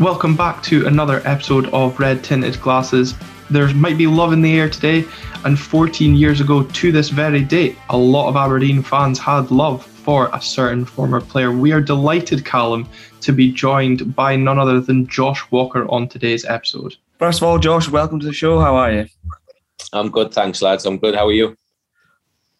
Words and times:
Welcome 0.00 0.34
back 0.34 0.62
to 0.62 0.86
another 0.86 1.20
episode 1.26 1.66
of 1.74 2.00
Red 2.00 2.24
Tinted 2.24 2.58
Glasses. 2.62 3.14
There 3.50 3.68
might 3.74 3.98
be 3.98 4.06
love 4.06 4.32
in 4.32 4.40
the 4.40 4.58
air 4.58 4.70
today, 4.70 5.04
and 5.44 5.60
14 5.60 6.16
years 6.16 6.40
ago 6.40 6.62
to 6.62 6.90
this 6.90 7.10
very 7.10 7.44
date, 7.44 7.76
a 7.90 7.98
lot 7.98 8.30
of 8.30 8.34
Aberdeen 8.34 8.82
fans 8.82 9.18
had 9.18 9.50
love 9.50 9.84
for 9.84 10.30
a 10.32 10.40
certain 10.40 10.86
former 10.86 11.20
player. 11.20 11.52
We 11.52 11.72
are 11.72 11.82
delighted, 11.82 12.46
Callum, 12.46 12.88
to 13.20 13.30
be 13.30 13.52
joined 13.52 14.16
by 14.16 14.36
none 14.36 14.58
other 14.58 14.80
than 14.80 15.06
Josh 15.06 15.42
Walker 15.50 15.86
on 15.90 16.08
today's 16.08 16.46
episode. 16.46 16.96
First 17.18 17.42
of 17.42 17.48
all, 17.48 17.58
Josh, 17.58 17.90
welcome 17.90 18.18
to 18.20 18.26
the 18.26 18.32
show. 18.32 18.58
How 18.58 18.76
are 18.76 18.90
you? 18.90 19.06
I'm 19.92 20.10
good, 20.10 20.32
thanks, 20.32 20.62
lads. 20.62 20.86
I'm 20.86 20.96
good. 20.96 21.14
How 21.14 21.26
are 21.26 21.32
you? 21.32 21.58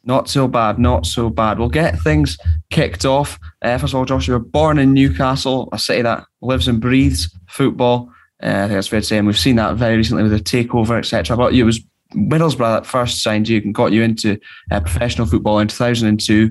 Not 0.05 0.29
so 0.29 0.49
bad, 0.49 0.79
not 0.79 1.05
so 1.05 1.29
bad. 1.29 1.59
We'll 1.59 1.69
get 1.69 1.99
things 2.01 2.39
kicked 2.71 3.05
off. 3.05 3.39
Uh, 3.61 3.77
first 3.77 3.93
of 3.93 3.99
all, 3.99 4.07
Josh, 4.07 4.29
you 4.29 4.33
were 4.33 4.39
born 4.39 4.79
in 4.79 4.95
Newcastle, 4.95 5.69
a 5.73 5.79
city 5.79 6.03
that 6.03 6.25
lives 6.41 6.69
and 6.69 6.81
breathes 6.81 7.37
football. 7.49 8.11
Uh, 8.43 8.47
I 8.47 8.61
think 8.61 8.73
that's 8.73 8.89
fair 8.89 9.01
to 9.01 9.07
say, 9.07 9.19
and 9.19 9.27
we've 9.27 9.39
seen 9.39 9.57
that 9.57 9.77
very 9.77 9.97
recently 9.97 10.23
with 10.23 10.33
the 10.33 10.39
takeover, 10.39 10.99
etc. 10.99 11.37
But 11.37 11.55
it 11.55 11.65
was 11.65 11.81
Middlesbrough 12.15 12.81
that 12.81 12.87
first 12.87 13.23
signed 13.23 13.49
you 13.49 13.61
and 13.61 13.75
got 13.75 13.93
you 13.93 14.03
into 14.03 14.39
uh, 14.71 14.81
professional 14.81 15.27
football 15.27 15.59
in 15.59 15.69
2002. 15.69 16.51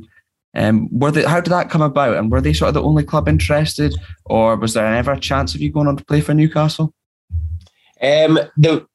Um, 0.56 0.88
were 0.92 1.12
they, 1.12 1.24
how 1.24 1.42
did 1.42 1.52
that 1.52 1.70
come 1.70 1.82
about? 1.82 2.18
And 2.18 2.32
were 2.32 2.42
they 2.42 2.54
sort 2.54 2.70
of 2.70 2.74
the 2.76 2.84
only 2.84 3.04
club 3.04 3.28
interested, 3.28 3.96
or 4.26 4.56
was 4.56 4.74
there 4.74 4.86
ever 4.86 5.14
a 5.14 5.20
chance 5.20 5.56
of 5.56 5.62
you 5.62 5.72
going 5.72 5.88
on 5.88 5.98
to 5.98 6.06
play 6.06 6.22
for 6.22 6.34
Newcastle? 6.34 6.94
Um, 8.02 8.40
the, 8.58 8.88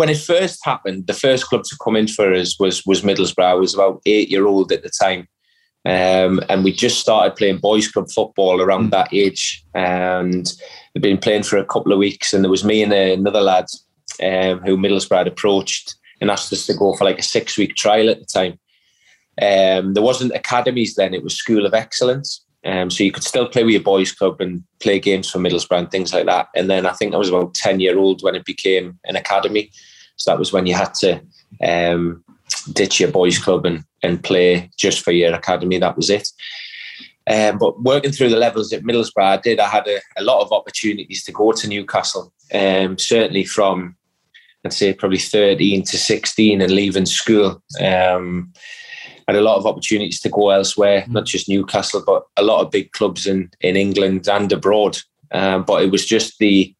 when 0.00 0.08
it 0.08 0.16
first 0.16 0.64
happened, 0.64 1.06
the 1.06 1.12
first 1.12 1.44
club 1.44 1.62
to 1.62 1.76
come 1.84 1.94
in 1.94 2.08
for 2.08 2.32
us 2.32 2.58
was 2.58 2.82
was 2.86 3.02
Middlesbrough. 3.02 3.44
I 3.44 3.52
was 3.52 3.74
about 3.74 4.00
eight 4.06 4.30
year 4.30 4.46
old 4.46 4.72
at 4.72 4.82
the 4.82 4.88
time, 4.88 5.28
um, 5.84 6.40
and 6.48 6.64
we 6.64 6.72
just 6.72 7.00
started 7.00 7.36
playing 7.36 7.58
boys 7.58 7.86
club 7.86 8.10
football 8.10 8.62
around 8.62 8.86
mm. 8.86 8.90
that 8.92 9.12
age. 9.12 9.62
And 9.74 10.50
we'd 10.94 11.02
been 11.02 11.18
playing 11.18 11.42
for 11.42 11.58
a 11.58 11.66
couple 11.66 11.92
of 11.92 11.98
weeks, 11.98 12.32
and 12.32 12.42
there 12.42 12.50
was 12.50 12.64
me 12.64 12.82
and 12.82 12.94
another 12.94 13.42
lad 13.42 13.66
um, 14.22 14.60
who 14.60 14.78
Middlesbrough 14.78 15.18
had 15.18 15.28
approached 15.28 15.96
and 16.22 16.30
asked 16.30 16.50
us 16.50 16.64
to 16.64 16.74
go 16.74 16.94
for 16.94 17.04
like 17.04 17.18
a 17.18 17.22
six 17.22 17.58
week 17.58 17.74
trial 17.74 18.08
at 18.08 18.20
the 18.20 18.24
time. 18.24 18.52
Um, 19.42 19.92
there 19.92 20.02
wasn't 20.02 20.32
academies 20.34 20.94
then; 20.94 21.12
it 21.12 21.22
was 21.22 21.36
School 21.36 21.66
of 21.66 21.74
Excellence. 21.74 22.42
Um, 22.64 22.88
so 22.88 23.04
you 23.04 23.12
could 23.12 23.24
still 23.24 23.48
play 23.48 23.64
with 23.64 23.72
your 23.72 23.82
boys' 23.82 24.12
club 24.12 24.40
and 24.40 24.62
play 24.80 24.98
games 24.98 25.30
for 25.30 25.38
Middlesbrough 25.38 25.78
and 25.78 25.90
things 25.90 26.14
like 26.14 26.26
that. 26.26 26.48
And 26.54 26.70
then 26.70 26.86
I 26.86 26.92
think 26.92 27.14
I 27.14 27.18
was 27.18 27.28
about 27.28 27.54
10 27.54 27.80
year 27.80 27.98
old 27.98 28.22
when 28.22 28.34
it 28.34 28.44
became 28.44 28.98
an 29.04 29.16
academy. 29.16 29.70
So 30.20 30.30
that 30.30 30.38
was 30.38 30.52
when 30.52 30.66
you 30.66 30.74
had 30.74 30.92
to 30.96 31.18
um, 31.66 32.22
ditch 32.74 33.00
your 33.00 33.10
boys' 33.10 33.38
club 33.38 33.64
and, 33.64 33.82
and 34.02 34.22
play 34.22 34.70
just 34.76 35.00
for 35.00 35.12
your 35.12 35.32
academy. 35.32 35.78
That 35.78 35.96
was 35.96 36.10
it. 36.10 36.28
Um, 37.26 37.56
but 37.56 37.82
working 37.82 38.12
through 38.12 38.28
the 38.28 38.36
levels 38.36 38.70
at 38.72 38.82
Middlesbrough, 38.82 39.22
I 39.22 39.36
did. 39.38 39.58
I 39.58 39.68
had 39.68 39.88
a, 39.88 39.98
a 40.18 40.22
lot 40.22 40.42
of 40.42 40.52
opportunities 40.52 41.24
to 41.24 41.32
go 41.32 41.52
to 41.52 41.68
Newcastle. 41.68 42.34
Um, 42.52 42.98
certainly 42.98 43.44
from, 43.44 43.96
I'd 44.62 44.74
say, 44.74 44.92
probably 44.92 45.18
13 45.18 45.84
to 45.84 45.96
16 45.96 46.60
and 46.60 46.70
leaving 46.70 47.06
school. 47.06 47.62
Um, 47.80 48.52
had 49.26 49.36
a 49.36 49.40
lot 49.40 49.56
of 49.56 49.66
opportunities 49.66 50.20
to 50.20 50.28
go 50.28 50.50
elsewhere, 50.50 51.06
not 51.08 51.24
just 51.24 51.48
Newcastle, 51.48 52.02
but 52.04 52.26
a 52.36 52.42
lot 52.42 52.60
of 52.60 52.70
big 52.70 52.92
clubs 52.92 53.26
in 53.26 53.50
in 53.60 53.76
England 53.76 54.28
and 54.28 54.52
abroad. 54.52 54.98
Um, 55.32 55.64
but 55.64 55.82
it 55.82 55.90
was 55.90 56.04
just 56.04 56.38
the 56.38 56.74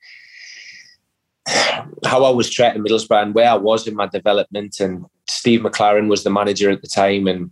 how 2.04 2.24
I 2.24 2.30
was 2.30 2.50
treated 2.50 2.82
Middlesbrough 2.82 3.22
and 3.22 3.34
where 3.34 3.50
I 3.50 3.56
was 3.56 3.86
in 3.86 3.94
my 3.94 4.06
development. 4.06 4.80
And 4.80 5.04
Steve 5.28 5.60
McClaren 5.60 6.08
was 6.08 6.24
the 6.24 6.30
manager 6.30 6.70
at 6.70 6.82
the 6.82 6.88
time, 6.88 7.26
and 7.26 7.50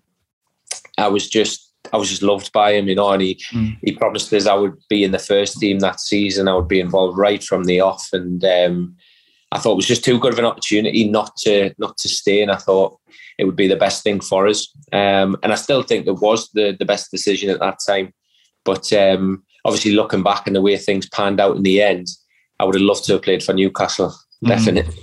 I 0.97 1.09
was 1.09 1.29
just 1.29 1.73
I 1.93 1.97
was 1.97 2.09
just 2.09 2.23
loved 2.23 2.53
by 2.53 2.73
him, 2.73 2.89
you 2.89 2.95
know. 2.95 3.11
And 3.11 3.23
he 3.23 3.35
mm. 3.53 3.77
he 3.83 3.93
promised 3.93 4.33
us 4.33 4.47
I 4.47 4.55
would 4.55 4.77
be 4.89 5.05
in 5.05 5.13
the 5.13 5.19
first 5.19 5.59
team 5.59 5.79
that 5.81 6.01
season. 6.01 6.49
I 6.49 6.55
would 6.55 6.69
be 6.69 6.81
involved 6.81 7.19
right 7.19 7.43
from 7.43 7.65
the 7.65 7.81
off, 7.81 8.09
and 8.13 8.45
um, 8.45 8.97
I 9.53 9.59
thought 9.59 9.73
it 9.73 9.77
was 9.77 9.87
just 9.87 10.05
too 10.05 10.19
good 10.19 10.33
of 10.33 10.39
an 10.39 10.45
opportunity 10.45 11.09
not 11.09 11.37
to 11.39 11.75
not 11.79 11.97
to 11.99 12.09
stay. 12.09 12.43
And 12.43 12.51
I 12.51 12.57
thought 12.57 12.99
it 13.39 13.45
would 13.45 13.57
be 13.57 13.69
the 13.69 13.77
best 13.77 14.03
thing 14.03 14.21
for 14.21 14.47
us. 14.49 14.73
Um, 14.93 15.37
and 15.43 15.53
I 15.53 15.55
still 15.55 15.83
think 15.83 16.07
it 16.07 16.21
was 16.21 16.49
the 16.51 16.77
the 16.79 16.87
best 16.87 17.11
decision 17.11 17.51
at 17.51 17.61
that 17.61 17.79
time. 17.87 18.13
But 18.65 18.93
um, 18.93 19.45
obviously, 19.65 19.93
looking 19.93 20.23
back 20.23 20.47
and 20.47 20.55
the 20.55 20.63
way 20.63 20.77
things 20.77 21.09
panned 21.09 21.41
out 21.41 21.57
in 21.57 21.63
the 21.63 21.81
end, 21.83 22.09
I 22.61 22.65
would 22.65 22.75
have 22.75 22.83
loved 22.83 23.05
to 23.05 23.15
have 23.15 23.23
played 23.23 23.43
for 23.43 23.53
Newcastle. 23.53 24.15
Mm. 24.45 24.49
Definitely 24.49 24.95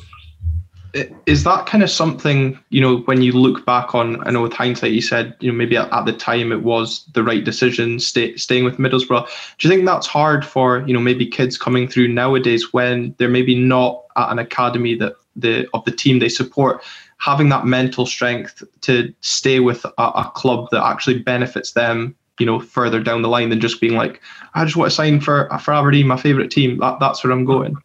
is 1.26 1.44
that 1.44 1.66
kind 1.66 1.84
of 1.84 1.90
something 1.90 2.58
you 2.70 2.80
know 2.80 2.98
when 3.00 3.22
you 3.22 3.34
look 3.34 3.66
back 3.66 3.94
on 3.94 4.26
i 4.26 4.32
know 4.32 4.42
with 4.42 4.54
hindsight 4.54 4.92
you 4.92 5.02
said 5.02 5.36
you 5.40 5.52
know 5.52 5.58
maybe 5.58 5.76
at, 5.76 5.92
at 5.92 6.06
the 6.06 6.14
time 6.14 6.52
it 6.52 6.64
was 6.64 7.06
the 7.14 7.24
right 7.24 7.44
decision 7.44 8.00
stay, 8.00 8.36
staying 8.38 8.64
with 8.64 8.78
middlesbrough 8.78 9.28
do 9.58 9.68
you 9.68 9.74
think 9.74 9.86
that's 9.86 10.08
hard 10.08 10.46
for 10.46 10.86
you 10.88 10.94
know 10.94 11.00
maybe 11.00 11.26
kids 11.28 11.58
coming 11.58 11.88
through 11.88 12.08
nowadays 12.08 12.72
when 12.72 13.14
they're 13.18 13.30
maybe 13.30 13.56
not 13.56 14.04
at 14.16 14.32
an 14.32 14.40
academy 14.40 14.96
that 14.96 15.14
the 15.36 15.68
of 15.74 15.84
the 15.84 15.92
team 15.92 16.20
they 16.20 16.30
support 16.30 16.82
having 17.18 17.50
that 17.50 17.66
mental 17.66 18.06
strength 18.06 18.64
to 18.82 19.14
stay 19.20 19.60
with 19.60 19.86
a, 19.86 19.92
a 19.98 20.32
club 20.36 20.70
that 20.72 20.84
actually 20.84 21.20
benefits 21.20 21.72
them 21.72 22.16
you 22.40 22.46
know 22.46 22.59
further 22.59 23.01
down 23.01 23.22
the 23.22 23.29
line 23.29 23.50
than 23.50 23.59
just 23.59 23.79
being 23.79 23.96
like 23.96 24.22
i 24.53 24.63
just 24.63 24.75
want 24.75 24.90
to 24.90 24.96
sign 24.96 25.19
for 25.19 25.50
for 25.59 25.73
aberdeen 25.73 26.07
my 26.07 26.18
favorite 26.18 26.51
team 26.51 26.78
that, 26.79 27.00
that's 27.00 27.23
where 27.23 27.31
i'm 27.31 27.46
going 27.46 27.75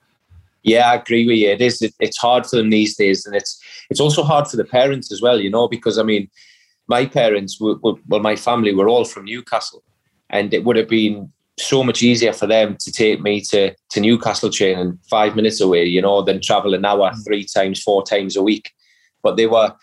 yeah, 0.62 0.90
I 0.90 0.96
agree 0.96 1.26
with 1.26 1.38
you. 1.38 1.48
It 1.48 1.62
is. 1.62 1.80
It, 1.80 1.94
it's 2.00 2.18
hard 2.18 2.46
for 2.46 2.56
them 2.56 2.70
these 2.70 2.96
days, 2.96 3.24
and 3.24 3.34
it's 3.34 3.62
it's 3.88 4.00
also 4.00 4.22
hard 4.22 4.46
for 4.46 4.56
the 4.56 4.64
parents 4.64 5.10
as 5.10 5.22
well. 5.22 5.40
You 5.40 5.50
know, 5.50 5.68
because 5.68 5.98
I 5.98 6.02
mean, 6.02 6.28
my 6.86 7.06
parents, 7.06 7.60
were, 7.60 7.76
were, 7.82 7.94
well, 8.08 8.20
my 8.20 8.36
family 8.36 8.74
were 8.74 8.88
all 8.88 9.04
from 9.04 9.24
Newcastle, 9.24 9.82
and 10.28 10.52
it 10.52 10.64
would 10.64 10.76
have 10.76 10.88
been 10.88 11.32
so 11.58 11.82
much 11.82 12.02
easier 12.02 12.32
for 12.32 12.46
them 12.46 12.76
to 12.80 12.92
take 12.92 13.20
me 13.22 13.40
to 13.42 13.74
to 13.90 14.00
Newcastle 14.00 14.50
training 14.50 14.98
five 15.08 15.34
minutes 15.34 15.60
away. 15.60 15.84
You 15.84 16.02
know, 16.02 16.22
than 16.22 16.42
travel 16.42 16.74
an 16.74 16.84
hour 16.84 17.10
mm. 17.10 17.24
three 17.24 17.44
times, 17.44 17.82
four 17.82 18.02
times 18.02 18.36
a 18.36 18.42
week. 18.42 18.72
But 19.22 19.36
they 19.36 19.46
were 19.46 19.74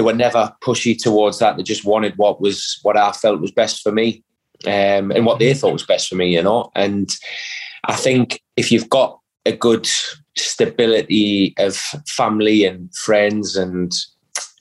they 0.00 0.04
were 0.04 0.14
never 0.14 0.50
pushy 0.62 0.98
towards 0.98 1.40
that. 1.40 1.58
They 1.58 1.62
just 1.62 1.84
wanted 1.84 2.16
what 2.16 2.40
was 2.40 2.78
what 2.80 2.96
I 2.96 3.12
felt 3.12 3.42
was 3.42 3.52
best 3.52 3.82
for 3.82 3.92
me, 3.92 4.24
um, 4.64 5.10
and 5.10 5.26
what 5.26 5.38
they 5.38 5.52
thought 5.52 5.74
was 5.74 5.84
best 5.84 6.08
for 6.08 6.14
me. 6.14 6.34
You 6.34 6.42
know, 6.42 6.70
and 6.74 7.14
I 7.84 7.96
think 7.96 8.40
if 8.56 8.72
you've 8.72 8.88
got 8.88 9.20
a 9.44 9.52
good 9.52 9.86
stability 10.38 11.52
of 11.58 11.76
family 12.16 12.64
and 12.64 12.94
friends 12.96 13.56
and 13.56 13.92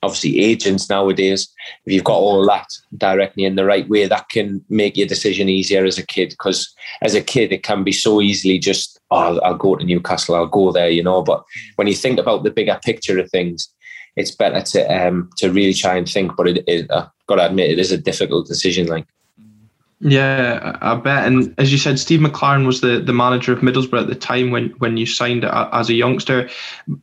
obviously 0.04 0.40
agents 0.40 0.90
nowadays 0.90 1.48
if 1.86 1.94
you've 1.94 2.06
got 2.06 2.18
all 2.18 2.46
that 2.46 2.68
directly 2.98 3.44
in 3.44 3.56
the 3.56 3.66
right 3.66 3.88
way 3.90 4.08
that 4.08 4.30
can 4.30 4.64
make 4.70 4.96
your 4.96 5.08
decision 5.08 5.50
easier 5.50 5.86
as 5.86 5.98
a 5.98 6.06
kid 6.06 6.30
because 6.30 6.74
as 7.02 7.14
a 7.14 7.22
kid 7.22 7.52
it 7.52 7.64
can 7.64 7.84
be 7.84 7.92
so 7.92 8.22
easily 8.22 8.58
just 8.58 9.00
oh, 9.12 9.18
I'll, 9.18 9.44
I'll, 9.44 9.58
go 9.58 9.76
to 9.76 9.84
newcastle 9.84 10.36
i'll 10.36 10.48
go 10.48 10.72
there 10.72 10.90
you 10.90 11.04
know 11.04 11.22
but 11.22 11.44
when 11.76 11.88
you 11.88 11.94
think 11.96 12.18
about 12.18 12.44
the 12.44 12.52
bigger 12.52 12.80
picture 12.84 13.20
of 13.20 13.30
things 13.30 13.70
it's 14.16 14.32
better 14.32 14.62
to 14.62 14.82
um 14.86 15.30
to 15.38 15.52
really 15.52 15.74
try 15.74 15.96
and 15.96 16.10
think 16.10 16.36
but 16.36 16.48
it, 16.48 16.64
it 16.68 16.92
i've 16.92 17.08
got 17.28 17.36
to 17.36 17.46
admit 17.46 17.72
it 17.72 17.80
is 17.80 17.92
a 17.92 17.98
difficult 17.98 18.48
decision 18.48 18.88
like 18.88 19.06
yeah, 20.02 20.78
I 20.82 20.96
bet. 20.96 21.28
And 21.28 21.54
as 21.58 21.74
you 21.74 21.78
said, 21.78 22.00
Steve 22.00 22.22
McClaren 22.22 22.66
was 22.66 22.80
the, 22.80 23.02
the 23.02 23.12
manager 23.12 23.52
of 23.52 23.60
Middlesbrough 23.60 24.04
at 24.04 24.08
the 24.08 24.16
time 24.16 24.50
when, 24.50 24.70
when 24.78 24.96
you 24.96 25.06
signed 25.06 25.44
as 25.44 25.90
a 25.90 25.94
youngster. 25.94 26.50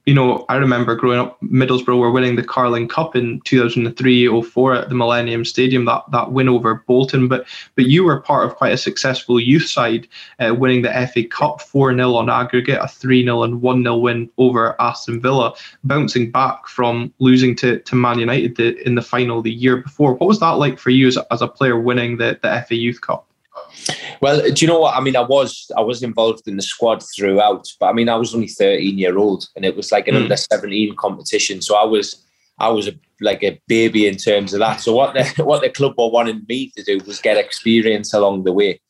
You 0.06 0.14
know, 0.14 0.46
I 0.48 0.56
remember 0.56 0.94
growing 0.94 1.18
up, 1.18 1.38
Middlesbrough 1.42 1.98
were 1.98 2.10
winning 2.10 2.36
the 2.36 2.42
Carling 2.42 2.88
Cup 2.88 3.14
in 3.14 3.42
2003-04 3.42 4.82
at 4.82 4.88
the 4.88 4.94
Millennium 4.94 5.44
Stadium, 5.44 5.84
that, 5.84 6.04
that 6.10 6.32
win 6.32 6.48
over 6.48 6.82
Bolton. 6.86 7.28
But 7.28 7.46
but 7.74 7.84
you 7.84 8.02
were 8.02 8.18
part 8.18 8.46
of 8.46 8.56
quite 8.56 8.72
a 8.72 8.78
successful 8.78 9.38
youth 9.38 9.66
side, 9.66 10.08
uh, 10.38 10.54
winning 10.54 10.80
the 10.80 11.08
FA 11.12 11.22
Cup 11.24 11.60
4-0 11.60 12.14
on 12.14 12.30
aggregate, 12.30 12.78
a 12.78 12.86
3-0 12.86 13.44
and 13.44 13.60
1-0 13.60 14.00
win 14.00 14.30
over 14.38 14.74
Aston 14.80 15.20
Villa, 15.20 15.52
bouncing 15.84 16.30
back 16.30 16.66
from 16.66 17.12
losing 17.18 17.54
to, 17.56 17.78
to 17.80 17.94
Man 17.94 18.18
United 18.18 18.56
the, 18.56 18.82
in 18.86 18.94
the 18.94 19.02
final 19.02 19.42
the 19.42 19.52
year 19.52 19.76
before. 19.76 20.14
What 20.14 20.28
was 20.28 20.40
that 20.40 20.52
like 20.52 20.78
for 20.78 20.88
you 20.88 21.08
as, 21.08 21.18
as 21.30 21.42
a 21.42 21.48
player 21.48 21.78
winning 21.78 22.16
the, 22.16 22.38
the 22.40 22.64
FA 22.66 22.85
Youth 22.86 23.00
Cup? 23.00 23.26
Well, 24.20 24.40
do 24.50 24.64
you 24.64 24.66
know 24.66 24.80
what? 24.80 24.96
I 24.96 25.00
mean, 25.00 25.16
I 25.16 25.22
was 25.22 25.70
I 25.76 25.80
was 25.80 26.02
involved 26.02 26.46
in 26.46 26.56
the 26.56 26.62
squad 26.62 27.02
throughout, 27.14 27.66
but 27.80 27.86
I 27.86 27.92
mean, 27.92 28.08
I 28.08 28.16
was 28.16 28.34
only 28.34 28.48
13 28.48 28.98
year 28.98 29.18
old, 29.18 29.48
and 29.54 29.64
it 29.64 29.76
was 29.76 29.92
like 29.92 30.08
an 30.08 30.14
mm. 30.14 30.22
under 30.22 30.36
17 30.36 30.94
competition. 30.96 31.62
So 31.62 31.76
I 31.76 31.84
was 31.84 32.26
I 32.58 32.68
was 32.68 32.88
a, 32.88 32.92
like 33.20 33.42
a 33.42 33.60
baby 33.66 34.06
in 34.06 34.16
terms 34.16 34.52
of 34.54 34.60
that. 34.60 34.80
So 34.80 34.94
what 34.94 35.14
the 35.14 35.24
what 35.44 35.62
the 35.62 35.70
club 35.70 35.94
were 35.98 36.10
wanting 36.10 36.42
me 36.48 36.70
to 36.76 36.82
do 36.82 36.98
was 37.06 37.20
get 37.20 37.36
experience 37.36 38.14
along 38.14 38.44
the 38.44 38.52
way. 38.52 38.80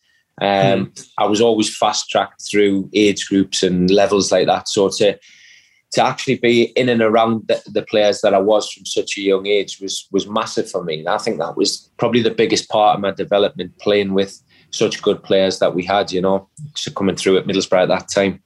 Um, 0.41 0.87
mm. 0.87 1.09
I 1.19 1.27
was 1.27 1.41
always 1.41 1.75
fast 1.75 2.11
tracked 2.11 2.43
through 2.49 2.91
age 2.93 3.27
groups 3.29 3.63
and 3.63 3.91
levels 3.91 4.31
like 4.31 4.47
that. 4.47 4.69
So 4.69 4.91
to 4.99 5.19
to 5.93 6.03
actually 6.03 6.37
be 6.37 6.65
in 6.77 6.89
and 6.89 7.01
around 7.01 7.47
the, 7.49 7.63
the, 7.67 7.83
players 7.83 8.21
that 8.21 8.35
I 8.35 8.39
was 8.39 8.71
from 8.71 8.85
such 8.85 9.17
a 9.17 9.21
young 9.21 9.47
age 9.47 9.79
was 9.81 10.09
was 10.11 10.27
massive 10.27 10.71
for 10.71 10.83
me. 10.83 11.01
And 11.01 11.09
I 11.09 11.19
think 11.19 11.39
that 11.39 11.57
was 11.57 11.91
probably 11.97 12.23
the 12.23 12.31
biggest 12.31 12.69
part 12.69 12.97
of 12.97 13.01
my 13.01 13.13
development, 13.13 13.79
playing 13.79 14.13
with 14.13 14.43
such 14.71 15.03
good 15.03 15.23
players 15.23 15.59
that 15.61 15.75
we 15.75 15.85
had, 15.85 16.13
you 16.13 16.21
know, 16.21 16.49
coming 16.95 17.17
through 17.17 17.39
at 17.39 17.47
Middlesbrough 17.47 17.83
at 17.83 17.89
that 17.89 18.09
time. 18.09 18.43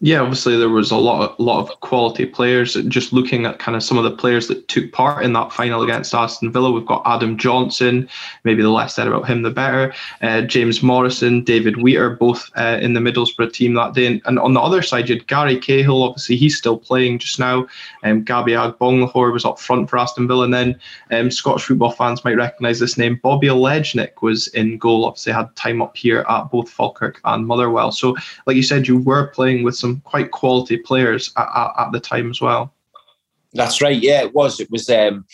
Yeah, 0.00 0.20
obviously 0.20 0.56
there 0.56 0.68
was 0.68 0.92
a 0.92 0.96
lot 0.96 1.28
of, 1.28 1.40
lot 1.40 1.58
of 1.58 1.80
quality 1.80 2.24
players. 2.24 2.74
Just 2.86 3.12
looking 3.12 3.46
at 3.46 3.58
kind 3.58 3.74
of 3.74 3.82
some 3.82 3.98
of 3.98 4.04
the 4.04 4.12
players 4.12 4.46
that 4.46 4.68
took 4.68 4.92
part 4.92 5.24
in 5.24 5.32
that 5.32 5.52
final 5.52 5.82
against 5.82 6.14
Aston 6.14 6.52
Villa, 6.52 6.70
we've 6.70 6.86
got 6.86 7.02
Adam 7.04 7.36
Johnson. 7.36 8.08
Maybe 8.44 8.62
the 8.62 8.70
less 8.70 8.94
said 8.94 9.08
about 9.08 9.26
him, 9.26 9.42
the 9.42 9.50
better. 9.50 9.92
Uh, 10.22 10.42
James 10.42 10.84
Morrison, 10.84 11.42
David 11.42 11.82
Wheater, 11.82 12.10
both 12.10 12.48
uh, 12.56 12.78
in 12.80 12.92
the 12.92 13.00
Middlesbrough 13.00 13.52
team 13.52 13.74
that 13.74 13.94
day. 13.94 14.20
And, 14.24 14.38
on 14.38 14.54
the 14.54 14.60
other 14.60 14.82
side, 14.82 15.08
you 15.08 15.16
had 15.16 15.26
Gary 15.26 15.58
Cahill. 15.58 16.04
Obviously, 16.04 16.36
he's 16.36 16.56
still 16.56 16.78
playing 16.78 17.18
just 17.18 17.40
now. 17.40 17.66
Um, 18.04 18.22
Gabby 18.22 18.52
Agbonlahor 18.52 19.32
was 19.32 19.44
up 19.44 19.58
front 19.58 19.90
for 19.90 19.98
Aston 19.98 20.28
Villa, 20.28 20.44
and 20.44 20.54
then 20.54 20.80
um, 21.10 21.32
Scottish 21.32 21.64
football 21.64 21.90
fans 21.90 22.24
might 22.24 22.36
recognise 22.36 22.78
this 22.78 22.98
name. 22.98 23.18
Bobby 23.20 23.48
Olejnik 23.48 24.22
was 24.22 24.46
in 24.48 24.78
goal. 24.78 25.06
Obviously, 25.06 25.32
had 25.32 25.54
time 25.56 25.82
up 25.82 25.96
here 25.96 26.24
at 26.28 26.52
both 26.52 26.70
Falkirk 26.70 27.20
and 27.24 27.48
Motherwell. 27.48 27.90
So, 27.90 28.16
like 28.46 28.54
you 28.54 28.62
said, 28.62 28.86
you 28.86 28.98
were 28.98 29.26
playing 29.26 29.64
with 29.64 29.74
some 29.74 29.87
some 29.88 30.00
quite 30.02 30.30
quality 30.30 30.76
players 30.76 31.32
at, 31.36 31.48
at, 31.54 31.72
at 31.78 31.92
the 31.92 32.00
time 32.00 32.30
as 32.30 32.40
well. 32.40 32.74
That's 33.54 33.80
right. 33.80 34.00
Yeah, 34.00 34.22
it 34.22 34.34
was. 34.34 34.60
It 34.60 34.70
was 34.70 34.88
um, 34.90 35.24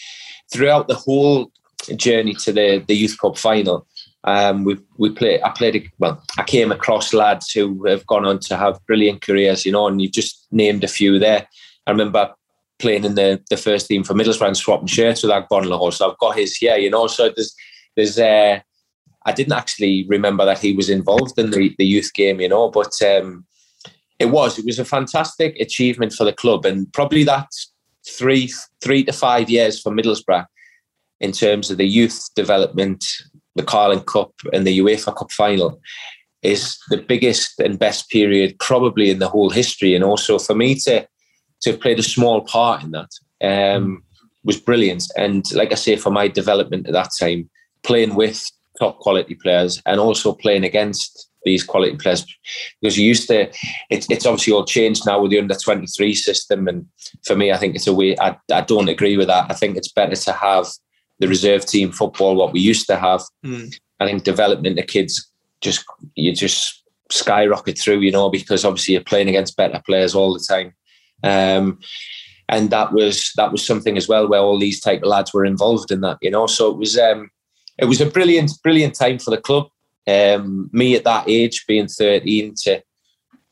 throughout 0.52 0.88
the 0.88 0.94
whole 0.94 1.50
journey 1.96 2.34
to 2.34 2.52
the 2.52 2.84
the 2.86 2.94
youth 2.94 3.18
cup 3.20 3.36
final. 3.36 3.86
Um, 4.22 4.64
we 4.64 4.78
we 4.96 5.10
played. 5.10 5.42
I 5.42 5.50
played. 5.50 5.90
Well, 5.98 6.22
I 6.38 6.44
came 6.44 6.70
across 6.70 7.12
lads 7.12 7.50
who 7.50 7.84
have 7.86 8.06
gone 8.06 8.24
on 8.24 8.38
to 8.40 8.56
have 8.56 8.84
brilliant 8.86 9.20
careers. 9.22 9.66
You 9.66 9.72
know, 9.72 9.88
and 9.88 10.00
you've 10.00 10.12
just 10.12 10.46
named 10.52 10.84
a 10.84 10.88
few 10.88 11.18
there. 11.18 11.48
I 11.86 11.90
remember 11.90 12.32
playing 12.78 13.04
in 13.04 13.14
the, 13.14 13.40
the 13.50 13.56
first 13.56 13.88
team 13.88 14.04
for 14.04 14.14
Middlesbrough 14.14 14.48
and 14.48 14.56
swapping 14.56 14.86
shirts 14.86 15.22
with 15.22 15.32
Agbonlahor. 15.32 15.92
So 15.92 16.10
I've 16.10 16.18
got 16.18 16.36
his 16.36 16.56
here. 16.56 16.76
You 16.76 16.90
know, 16.90 17.08
so 17.08 17.30
there's 17.34 17.54
there's. 17.96 18.18
Uh, 18.18 18.60
I 19.26 19.32
didn't 19.32 19.54
actually 19.54 20.06
remember 20.06 20.44
that 20.44 20.58
he 20.58 20.74
was 20.74 20.90
involved 20.90 21.38
in 21.38 21.50
the, 21.50 21.74
the 21.78 21.86
youth 21.86 22.12
game. 22.14 22.40
You 22.40 22.48
know, 22.48 22.70
but 22.70 22.92
um, 23.02 23.44
it 24.18 24.26
was. 24.26 24.58
It 24.58 24.64
was 24.64 24.78
a 24.78 24.84
fantastic 24.84 25.58
achievement 25.60 26.12
for 26.12 26.24
the 26.24 26.32
club, 26.32 26.64
and 26.64 26.92
probably 26.92 27.24
that 27.24 27.48
three 28.06 28.52
three 28.82 29.04
to 29.04 29.12
five 29.12 29.50
years 29.50 29.80
for 29.80 29.92
Middlesbrough 29.92 30.46
in 31.20 31.32
terms 31.32 31.70
of 31.70 31.78
the 31.78 31.86
youth 31.86 32.28
development, 32.34 33.04
the 33.54 33.62
Carling 33.62 34.02
Cup, 34.02 34.32
and 34.52 34.66
the 34.66 34.78
UEFA 34.78 35.16
Cup 35.16 35.30
final 35.32 35.80
is 36.42 36.76
the 36.90 36.98
biggest 36.98 37.58
and 37.58 37.78
best 37.78 38.10
period 38.10 38.58
probably 38.58 39.10
in 39.10 39.18
the 39.18 39.28
whole 39.28 39.48
history. 39.50 39.94
And 39.94 40.04
also 40.04 40.38
for 40.38 40.54
me 40.54 40.74
to 40.80 41.06
to 41.62 41.70
have 41.70 41.80
played 41.80 41.98
a 41.98 42.02
small 42.02 42.42
part 42.42 42.82
in 42.82 42.90
that 42.90 43.10
um, 43.42 44.04
was 44.44 44.60
brilliant. 44.60 45.04
And 45.16 45.44
like 45.54 45.72
I 45.72 45.76
say, 45.76 45.96
for 45.96 46.10
my 46.10 46.28
development 46.28 46.86
at 46.86 46.92
that 46.92 47.10
time, 47.18 47.48
playing 47.82 48.14
with 48.14 48.44
top 48.78 48.98
quality 48.98 49.34
players 49.34 49.80
and 49.86 49.98
also 49.98 50.34
playing 50.34 50.64
against 50.64 51.30
these 51.44 51.62
quality 51.62 51.96
players 51.96 52.24
because 52.80 52.98
you 52.98 53.06
used 53.06 53.28
to 53.28 53.50
it's, 53.90 54.10
it's 54.10 54.26
obviously 54.26 54.52
all 54.52 54.64
changed 54.64 55.06
now 55.06 55.20
with 55.20 55.30
the 55.30 55.38
under 55.38 55.54
23 55.54 56.14
system 56.14 56.68
and 56.68 56.86
for 57.24 57.36
me 57.36 57.52
I 57.52 57.56
think 57.56 57.74
it's 57.74 57.86
a 57.86 57.94
way 57.94 58.16
I, 58.18 58.36
I 58.52 58.62
don't 58.62 58.88
agree 58.88 59.16
with 59.16 59.28
that. 59.28 59.50
I 59.50 59.54
think 59.54 59.76
it's 59.76 59.92
better 59.92 60.16
to 60.16 60.32
have 60.32 60.66
the 61.18 61.28
reserve 61.28 61.66
team 61.66 61.92
football 61.92 62.34
what 62.34 62.52
we 62.52 62.60
used 62.60 62.86
to 62.88 62.96
have. 62.96 63.22
Mm. 63.44 63.74
I 64.00 64.06
think 64.06 64.24
development 64.24 64.78
of 64.78 64.86
kids 64.86 65.30
just 65.60 65.84
you 66.14 66.34
just 66.34 66.82
skyrocket 67.10 67.78
through 67.78 68.00
you 68.00 68.10
know 68.10 68.30
because 68.30 68.64
obviously 68.64 68.94
you're 68.94 69.04
playing 69.04 69.28
against 69.28 69.56
better 69.56 69.80
players 69.86 70.14
all 70.14 70.34
the 70.34 70.40
time. 70.40 70.74
Um, 71.22 71.78
and 72.48 72.70
that 72.70 72.92
was 72.92 73.32
that 73.36 73.52
was 73.52 73.64
something 73.64 73.96
as 73.96 74.08
well 74.08 74.28
where 74.28 74.40
all 74.40 74.58
these 74.58 74.80
type 74.80 75.02
of 75.02 75.08
lads 75.08 75.32
were 75.32 75.44
involved 75.44 75.90
in 75.90 76.00
that 76.02 76.18
you 76.20 76.30
know. 76.30 76.46
So 76.46 76.70
it 76.70 76.76
was 76.76 76.98
um, 76.98 77.30
it 77.78 77.86
was 77.86 78.00
a 78.00 78.06
brilliant 78.06 78.52
brilliant 78.62 78.94
time 78.94 79.18
for 79.18 79.30
the 79.30 79.40
club 79.40 79.68
um, 80.06 80.70
me 80.72 80.94
at 80.96 81.04
that 81.04 81.28
age, 81.28 81.66
being 81.66 81.88
13, 81.88 82.54
to 82.64 82.82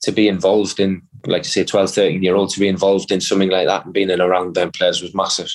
to 0.02 0.10
be 0.10 0.26
involved 0.26 0.80
in, 0.80 1.00
like 1.26 1.42
I 1.42 1.44
say, 1.44 1.64
12, 1.64 1.90
13 1.90 2.22
year 2.22 2.34
old, 2.34 2.50
to 2.50 2.60
be 2.60 2.68
involved 2.68 3.12
in 3.12 3.20
something 3.20 3.50
like 3.50 3.68
that 3.68 3.84
and 3.84 3.94
being 3.94 4.10
in 4.10 4.20
around 4.20 4.54
them 4.54 4.72
players 4.72 5.00
was 5.00 5.14
massive. 5.14 5.50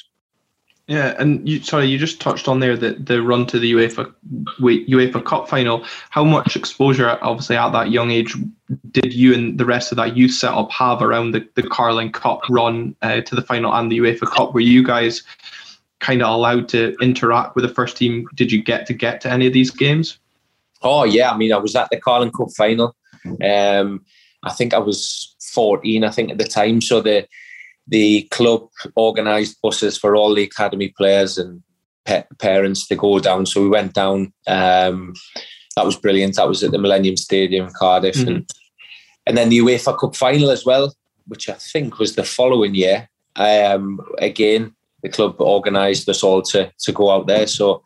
Yeah, 0.87 1.15
and 1.19 1.47
you 1.47 1.61
sorry, 1.61 1.87
you 1.87 1.97
just 1.97 2.21
touched 2.21 2.47
on 2.47 2.61
there 2.61 2.77
the, 2.77 2.93
the 2.93 3.21
run 3.21 3.45
to 3.47 3.59
the 3.59 3.73
UEFA 3.73 4.13
UEFA 4.61 5.25
Cup 5.25 5.49
final. 5.49 5.83
How 6.11 6.23
much 6.23 6.55
exposure, 6.55 7.19
obviously 7.21 7.57
at 7.57 7.71
that 7.71 7.91
young 7.91 8.09
age, 8.09 8.33
did 8.91 9.13
you 9.13 9.33
and 9.33 9.57
the 9.57 9.65
rest 9.65 9.91
of 9.91 9.97
that 9.97 10.15
youth 10.15 10.31
setup 10.31 10.71
have 10.71 11.01
around 11.01 11.31
the, 11.31 11.45
the 11.55 11.63
Carling 11.63 12.13
Cup 12.13 12.39
run 12.49 12.95
uh, 13.01 13.19
to 13.19 13.35
the 13.35 13.41
final 13.41 13.73
and 13.73 13.91
the 13.91 13.97
UEFA 13.97 14.31
Cup? 14.31 14.53
Were 14.53 14.61
you 14.61 14.81
guys 14.81 15.23
kind 15.99 16.21
of 16.21 16.29
allowed 16.29 16.69
to 16.69 16.95
interact 17.01 17.55
with 17.55 17.63
the 17.63 17.73
first 17.73 17.97
team? 17.97 18.25
Did 18.35 18.49
you 18.49 18.63
get 18.63 18.85
to 18.85 18.93
get 18.93 19.19
to 19.21 19.29
any 19.29 19.45
of 19.45 19.51
these 19.51 19.71
games? 19.71 20.19
Oh 20.81 21.03
yeah, 21.03 21.31
I 21.31 21.37
mean, 21.37 21.53
I 21.53 21.57
was 21.57 21.75
at 21.75 21.89
the 21.89 21.99
Carling 21.99 22.31
Cup 22.31 22.49
final. 22.55 22.95
Um, 23.43 24.05
I 24.43 24.51
think 24.53 24.73
I 24.73 24.77
was 24.77 25.35
14, 25.53 26.03
I 26.03 26.11
think 26.11 26.31
at 26.31 26.37
the 26.37 26.45
time. 26.45 26.81
So 26.81 27.01
the 27.01 27.27
the 27.89 28.23
club 28.31 28.67
organised 28.97 29.61
buses 29.61 29.97
for 29.97 30.15
all 30.15 30.35
the 30.35 30.43
academy 30.43 30.93
players 30.97 31.37
and 31.37 31.63
parents 32.39 32.87
to 32.87 32.95
go 32.95 33.19
down. 33.19 33.45
So 33.45 33.61
we 33.61 33.69
went 33.69 33.93
down. 33.93 34.33
Um, 34.45 35.13
that 35.75 35.85
was 35.85 35.95
brilliant. 35.95 36.35
That 36.35 36.47
was 36.47 36.63
at 36.63 36.71
the 36.71 36.79
Millennium 36.79 37.17
Stadium, 37.17 37.69
Cardiff, 37.77 38.15
mm-hmm. 38.15 38.27
and 38.27 38.49
and 39.25 39.37
then 39.37 39.49
the 39.49 39.59
UEFA 39.59 39.97
Cup 39.97 40.15
final 40.15 40.49
as 40.49 40.65
well, 40.65 40.93
which 41.27 41.49
I 41.49 41.53
think 41.53 41.99
was 41.99 42.15
the 42.15 42.23
following 42.23 42.75
year. 42.75 43.09
Um, 43.35 43.99
again, 44.19 44.73
the 45.03 45.09
club 45.09 45.39
organised 45.39 46.09
us 46.09 46.23
all 46.23 46.41
to 46.43 46.71
to 46.79 46.91
go 46.91 47.11
out 47.11 47.27
there. 47.27 47.47
So 47.47 47.83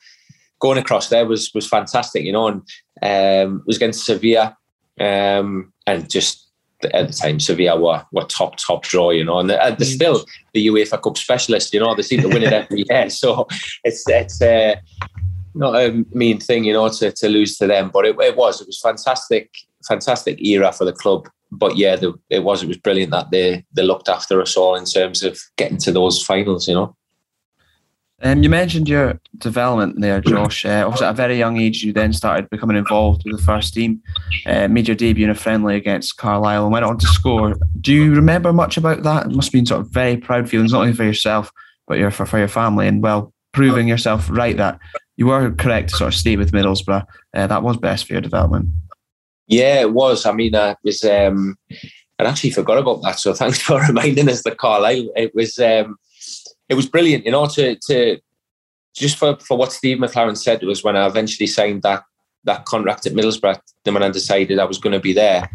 going 0.62 0.78
across 0.78 1.10
there 1.10 1.26
was 1.26 1.52
was 1.54 1.68
fantastic, 1.68 2.24
you 2.24 2.32
know, 2.32 2.48
and 2.48 2.62
um, 3.02 3.64
was 3.66 3.78
against 3.78 4.06
Sevilla, 4.06 4.56
um, 5.00 5.74
and 5.86 6.10
just 6.10 6.48
at 6.94 7.08
the 7.08 7.14
time 7.14 7.40
Sevilla 7.40 7.80
were, 7.80 8.04
were 8.12 8.24
top 8.24 8.56
top 8.58 8.84
draw, 8.84 9.12
you 9.12 9.24
know, 9.24 9.40
and 9.40 9.50
they're, 9.50 9.60
they're 9.60 9.76
mm. 9.76 9.96
still 9.96 10.26
the 10.54 10.68
UEFA 10.68 11.02
Cup 11.02 11.18
specialist, 11.18 11.74
you 11.74 11.80
know, 11.80 11.94
they 11.96 12.02
seem 12.02 12.22
to 12.22 12.28
win 12.28 12.44
it 12.44 12.54
every 12.54 12.86
year, 12.90 13.10
so 13.10 13.48
it's 13.84 14.08
it's 14.08 14.42
uh, 14.42 14.76
not 15.54 15.76
a 15.76 16.06
mean 16.12 16.40
thing, 16.40 16.64
you 16.64 16.74
know, 16.74 16.90
to, 16.90 17.12
to 17.12 17.28
lose 17.28 17.58
to 17.58 17.68
them, 17.68 17.90
but 17.94 18.06
it, 18.06 18.16
it 18.20 18.36
was 18.36 18.62
it 18.62 18.68
was 18.68 18.80
fantastic, 18.80 19.52
fantastic 19.88 20.42
era 20.42 20.72
for 20.72 20.86
the 20.86 20.94
club. 20.94 21.28
But 21.52 21.76
yeah, 21.76 21.98
the, 21.98 22.14
it 22.30 22.44
was 22.44 22.64
it 22.64 22.68
was 22.68 22.78
brilliant 22.78 23.12
that 23.12 23.32
they 23.32 23.66
they 23.74 23.84
looked 23.84 24.08
after 24.08 24.42
us 24.42 24.56
all 24.56 24.76
in 24.76 24.86
terms 24.86 25.24
of 25.24 25.38
getting 25.58 25.78
to 25.80 25.92
those 25.92 26.24
finals, 26.24 26.68
you 26.68 26.76
know. 26.76 26.96
Um, 28.24 28.44
you 28.44 28.50
mentioned 28.50 28.88
your 28.88 29.20
development 29.40 30.00
there, 30.00 30.22
Josh. 30.22 30.64
Uh, 30.64 30.84
obviously, 30.86 31.08
at 31.08 31.12
a 31.12 31.16
very 31.16 31.38
young 31.38 31.58
age, 31.58 31.84
you 31.84 31.92
then 31.92 32.14
started 32.14 32.50
becoming 32.50 32.78
involved 32.78 33.24
with 33.26 33.38
the 33.38 33.44
first 33.44 33.74
team, 33.74 34.02
uh, 34.46 34.68
made 34.68 34.88
your 34.88 34.96
debut 34.96 35.26
in 35.26 35.32
a 35.32 35.36
friendly 35.36 35.76
against 35.76 36.18
Carlisle, 36.18 36.64
and 36.64 36.72
went 36.72 36.86
on 36.86 37.00
to 37.00 37.08
score. 37.08 37.56
Do 37.80 37.94
you 37.94 38.14
remember 38.14 38.54
much 38.54 38.78
about 38.78 39.02
that? 39.04 39.26
It 39.26 39.32
must 39.32 39.48
have 39.48 39.54
been 39.54 39.66
sort 39.66 39.82
of 39.82 39.90
very 39.90 40.18
proud 40.18 40.50
feelings, 40.50 40.72
not 40.72 40.82
only 40.82 40.94
for 40.94 41.04
yourself, 41.04 41.52
but 41.88 41.98
your, 41.98 42.12
for, 42.12 42.28
for 42.28 42.38
your 42.38 42.48
family, 42.48 42.88
and 42.88 43.02
well, 43.02 43.34
proving 43.54 43.88
yourself 43.88 44.30
right 44.30 44.56
that 44.58 44.80
you 45.18 45.26
were 45.26 45.52
correct 45.52 45.90
to 45.90 45.98
sort 45.98 46.14
of 46.14 46.20
stay 46.20 46.38
with 46.38 46.52
Middlesbrough. 46.52 47.06
Uh, 47.34 47.48
that 47.48 47.64
was 47.64 47.78
best 47.78 48.06
for 48.06 48.14
your 48.14 48.22
development. 48.22 48.70
Yeah, 49.48 49.82
it 49.82 49.94
was. 49.94 50.26
I 50.26 50.32
mean, 50.32 50.54
uh, 50.54 50.72
it 50.72 50.78
was. 50.84 51.04
Um, 51.04 51.58
I 52.20 52.26
actually 52.26 52.52
forgot 52.52 52.78
about 52.78 53.02
that, 53.02 53.20
so 53.20 53.34
thanks 53.34 53.60
for 53.64 53.82
reminding 53.82 54.30
us 54.30 54.44
the 54.44 54.56
Carlisle. 54.56 55.10
It 55.16 55.34
was. 55.34 55.58
Um, 55.58 55.98
it 56.72 56.76
was 56.76 56.88
brilliant, 56.88 57.26
you 57.26 57.32
know, 57.32 57.46
to 57.48 57.76
to 57.88 58.18
just 58.96 59.18
for, 59.18 59.38
for 59.38 59.58
what 59.58 59.74
Steve 59.74 59.98
McClaren 59.98 60.38
said 60.38 60.64
was 60.64 60.84
when 60.84 60.96
I 60.96 61.06
eventually 61.06 61.48
signed 61.48 61.84
that 61.84 62.04
that 62.46 62.66
contract 62.66 63.06
at 63.06 63.14
Middlesbrough, 63.14 63.60
then 63.84 63.94
when 63.94 64.04
I 64.04 64.10
decided 64.10 64.58
I 64.58 64.66
was 64.66 64.80
going 64.80 64.94
to 64.94 65.00
be 65.00 65.14
there, 65.14 65.50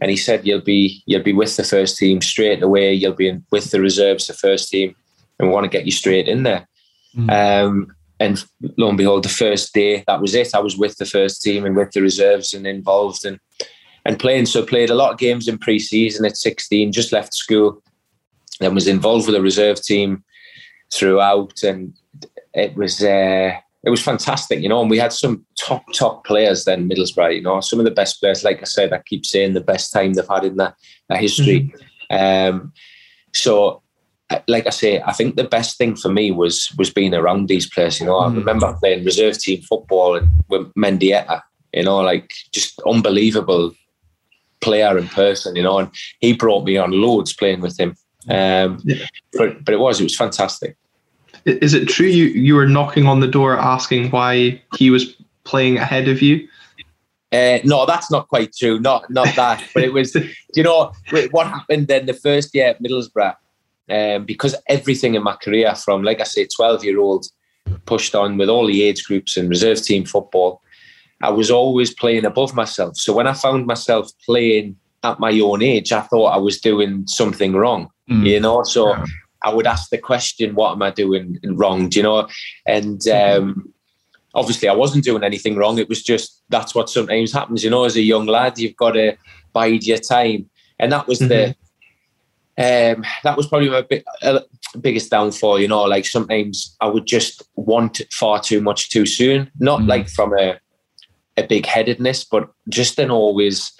and 0.00 0.10
he 0.10 0.16
said 0.16 0.46
you'll 0.46 0.62
be 0.62 1.02
you'll 1.06 1.22
be 1.22 1.34
with 1.34 1.54
the 1.56 1.64
first 1.64 1.98
team 1.98 2.22
straight 2.22 2.62
away. 2.62 2.94
You'll 2.94 3.12
be 3.12 3.28
in, 3.28 3.44
with 3.52 3.70
the 3.70 3.80
reserves, 3.80 4.26
the 4.26 4.32
first 4.32 4.70
team, 4.70 4.96
and 5.38 5.48
we 5.48 5.54
want 5.54 5.64
to 5.64 5.76
get 5.76 5.84
you 5.84 5.92
straight 5.92 6.28
in 6.28 6.44
there. 6.44 6.66
Mm. 7.14 7.30
Um, 7.30 7.94
and 8.18 8.42
lo 8.78 8.88
and 8.88 8.96
behold, 8.96 9.24
the 9.24 9.28
first 9.28 9.74
day 9.74 10.02
that 10.06 10.22
was 10.22 10.34
it. 10.34 10.54
I 10.54 10.60
was 10.60 10.78
with 10.78 10.96
the 10.96 11.06
first 11.06 11.42
team 11.42 11.66
and 11.66 11.76
with 11.76 11.92
the 11.92 12.00
reserves 12.00 12.54
and 12.54 12.66
involved 12.66 13.26
and 13.26 13.38
and 14.06 14.18
playing. 14.18 14.46
So 14.46 14.64
played 14.64 14.88
a 14.88 14.94
lot 14.94 15.12
of 15.12 15.18
games 15.18 15.46
in 15.46 15.58
pre-season 15.58 16.24
at 16.24 16.38
16. 16.38 16.90
Just 16.90 17.12
left 17.12 17.34
school, 17.34 17.82
then 18.60 18.74
was 18.74 18.88
involved 18.88 19.26
with 19.26 19.34
the 19.34 19.42
reserve 19.42 19.82
team 19.82 20.24
throughout, 20.92 21.62
and 21.62 21.94
it 22.54 22.74
was 22.76 23.02
uh, 23.02 23.52
it 23.84 23.90
was 23.90 24.02
fantastic, 24.02 24.60
you 24.60 24.68
know. 24.68 24.80
And 24.80 24.90
we 24.90 24.98
had 24.98 25.12
some 25.12 25.44
top 25.58 25.84
top 25.92 26.24
players 26.24 26.64
then, 26.64 26.88
Middlesbrough. 26.88 27.36
You 27.36 27.42
know, 27.42 27.60
some 27.60 27.78
of 27.78 27.84
the 27.84 27.90
best 27.90 28.20
players. 28.20 28.44
Like 28.44 28.60
I 28.60 28.64
said, 28.64 28.92
I 28.92 29.00
keep 29.06 29.24
saying 29.24 29.54
the 29.54 29.60
best 29.60 29.92
time 29.92 30.14
they've 30.14 30.28
had 30.28 30.44
in 30.44 30.56
their, 30.56 30.74
their 31.08 31.18
history. 31.18 31.72
Mm-hmm. 32.10 32.54
Um, 32.56 32.72
so, 33.34 33.82
like 34.48 34.66
I 34.66 34.70
say, 34.70 35.00
I 35.00 35.12
think 35.12 35.36
the 35.36 35.44
best 35.44 35.78
thing 35.78 35.94
for 35.94 36.08
me 36.08 36.32
was 36.32 36.72
was 36.76 36.90
being 36.90 37.14
around 37.14 37.48
these 37.48 37.68
players. 37.68 38.00
You 38.00 38.06
know, 38.06 38.20
mm-hmm. 38.20 38.36
I 38.36 38.38
remember 38.38 38.76
playing 38.80 39.04
reserve 39.04 39.38
team 39.38 39.62
football 39.62 40.16
and 40.16 40.28
with 40.48 40.72
Mendieta. 40.74 41.42
You 41.72 41.84
know, 41.84 41.98
like 41.98 42.30
just 42.52 42.80
unbelievable 42.86 43.72
player 44.60 44.98
in 44.98 45.06
person. 45.08 45.54
You 45.54 45.62
know, 45.62 45.78
and 45.78 45.90
he 46.20 46.32
brought 46.32 46.64
me 46.64 46.76
on 46.76 46.90
loads 46.90 47.32
playing 47.32 47.60
with 47.60 47.78
him. 47.78 47.94
Um, 48.28 48.80
yeah. 48.84 49.06
but 49.32 49.64
but 49.64 49.74
it 49.74 49.80
was 49.80 50.00
it 50.00 50.04
was 50.04 50.16
fantastic. 50.16 50.76
Is 51.44 51.74
it 51.74 51.88
true 51.88 52.06
you 52.06 52.24
you 52.24 52.54
were 52.54 52.66
knocking 52.66 53.06
on 53.06 53.20
the 53.20 53.28
door 53.28 53.58
asking 53.58 54.10
why 54.10 54.62
he 54.76 54.90
was 54.90 55.14
playing 55.44 55.78
ahead 55.78 56.08
of 56.08 56.20
you? 56.20 56.46
Uh, 57.30 57.58
no, 57.64 57.84
that's 57.86 58.10
not 58.10 58.28
quite 58.28 58.54
true. 58.56 58.78
Not 58.80 59.10
not 59.10 59.34
that. 59.36 59.62
but 59.74 59.82
it 59.82 59.92
was. 59.92 60.14
you 60.54 60.62
know 60.62 60.92
what 61.30 61.46
happened 61.46 61.88
then? 61.88 62.06
The 62.06 62.14
first 62.14 62.54
year 62.54 62.68
at 62.68 62.82
Middlesbrough, 62.82 63.36
um, 63.90 64.24
because 64.24 64.54
everything 64.68 65.14
in 65.14 65.22
my 65.22 65.36
career, 65.36 65.74
from 65.74 66.02
like 66.02 66.20
I 66.20 66.24
say, 66.24 66.46
twelve 66.54 66.84
year 66.84 66.98
old, 66.98 67.26
pushed 67.86 68.14
on 68.14 68.38
with 68.38 68.48
all 68.48 68.66
the 68.66 68.82
age 68.82 69.04
groups 69.04 69.36
and 69.36 69.48
reserve 69.48 69.82
team 69.82 70.04
football. 70.04 70.62
I 71.20 71.30
was 71.30 71.50
always 71.50 71.92
playing 71.92 72.24
above 72.24 72.54
myself. 72.54 72.96
So 72.96 73.12
when 73.12 73.26
I 73.26 73.32
found 73.32 73.66
myself 73.66 74.10
playing 74.24 74.76
at 75.02 75.18
my 75.18 75.32
own 75.40 75.62
age, 75.62 75.92
I 75.92 76.00
thought 76.02 76.26
I 76.26 76.36
was 76.36 76.60
doing 76.60 77.06
something 77.08 77.54
wrong. 77.54 77.90
Mm. 78.10 78.26
You 78.26 78.40
know, 78.40 78.62
so 78.62 78.90
yeah. 78.90 79.04
I 79.42 79.52
would 79.52 79.66
ask 79.66 79.90
the 79.90 79.98
question, 79.98 80.54
"What 80.54 80.72
am 80.72 80.82
I 80.82 80.90
doing 80.90 81.38
wrong?" 81.44 81.88
Do 81.88 81.98
you 81.98 82.02
know? 82.02 82.28
And 82.66 83.06
um, 83.08 83.72
obviously, 84.34 84.68
I 84.68 84.74
wasn't 84.74 85.04
doing 85.04 85.22
anything 85.22 85.56
wrong. 85.56 85.78
It 85.78 85.88
was 85.88 86.02
just 86.02 86.42
that's 86.48 86.74
what 86.74 86.90
sometimes 86.90 87.32
happens. 87.32 87.62
You 87.62 87.70
know, 87.70 87.84
as 87.84 87.96
a 87.96 88.02
young 88.02 88.26
lad, 88.26 88.58
you've 88.58 88.76
got 88.76 88.92
to 88.92 89.16
bide 89.52 89.84
your 89.84 89.98
time, 89.98 90.48
and 90.78 90.92
that 90.92 91.06
was 91.06 91.20
mm-hmm. 91.20 91.28
the. 91.28 91.54
Um, 92.60 93.04
that 93.22 93.36
was 93.36 93.46
probably 93.46 93.68
my 93.68 93.82
big, 93.82 94.02
uh, 94.20 94.40
biggest 94.80 95.12
downfall. 95.12 95.60
You 95.60 95.68
know, 95.68 95.82
like 95.82 96.04
sometimes 96.04 96.76
I 96.80 96.88
would 96.88 97.06
just 97.06 97.40
want 97.54 98.00
far 98.10 98.40
too 98.40 98.60
much 98.60 98.90
too 98.90 99.06
soon. 99.06 99.48
Not 99.60 99.80
mm-hmm. 99.80 99.90
like 99.90 100.08
from 100.08 100.36
a 100.36 100.58
a 101.38 101.46
big 101.46 101.66
headedness, 101.66 102.24
but 102.24 102.50
just 102.68 102.98
an 102.98 103.10
always 103.10 103.72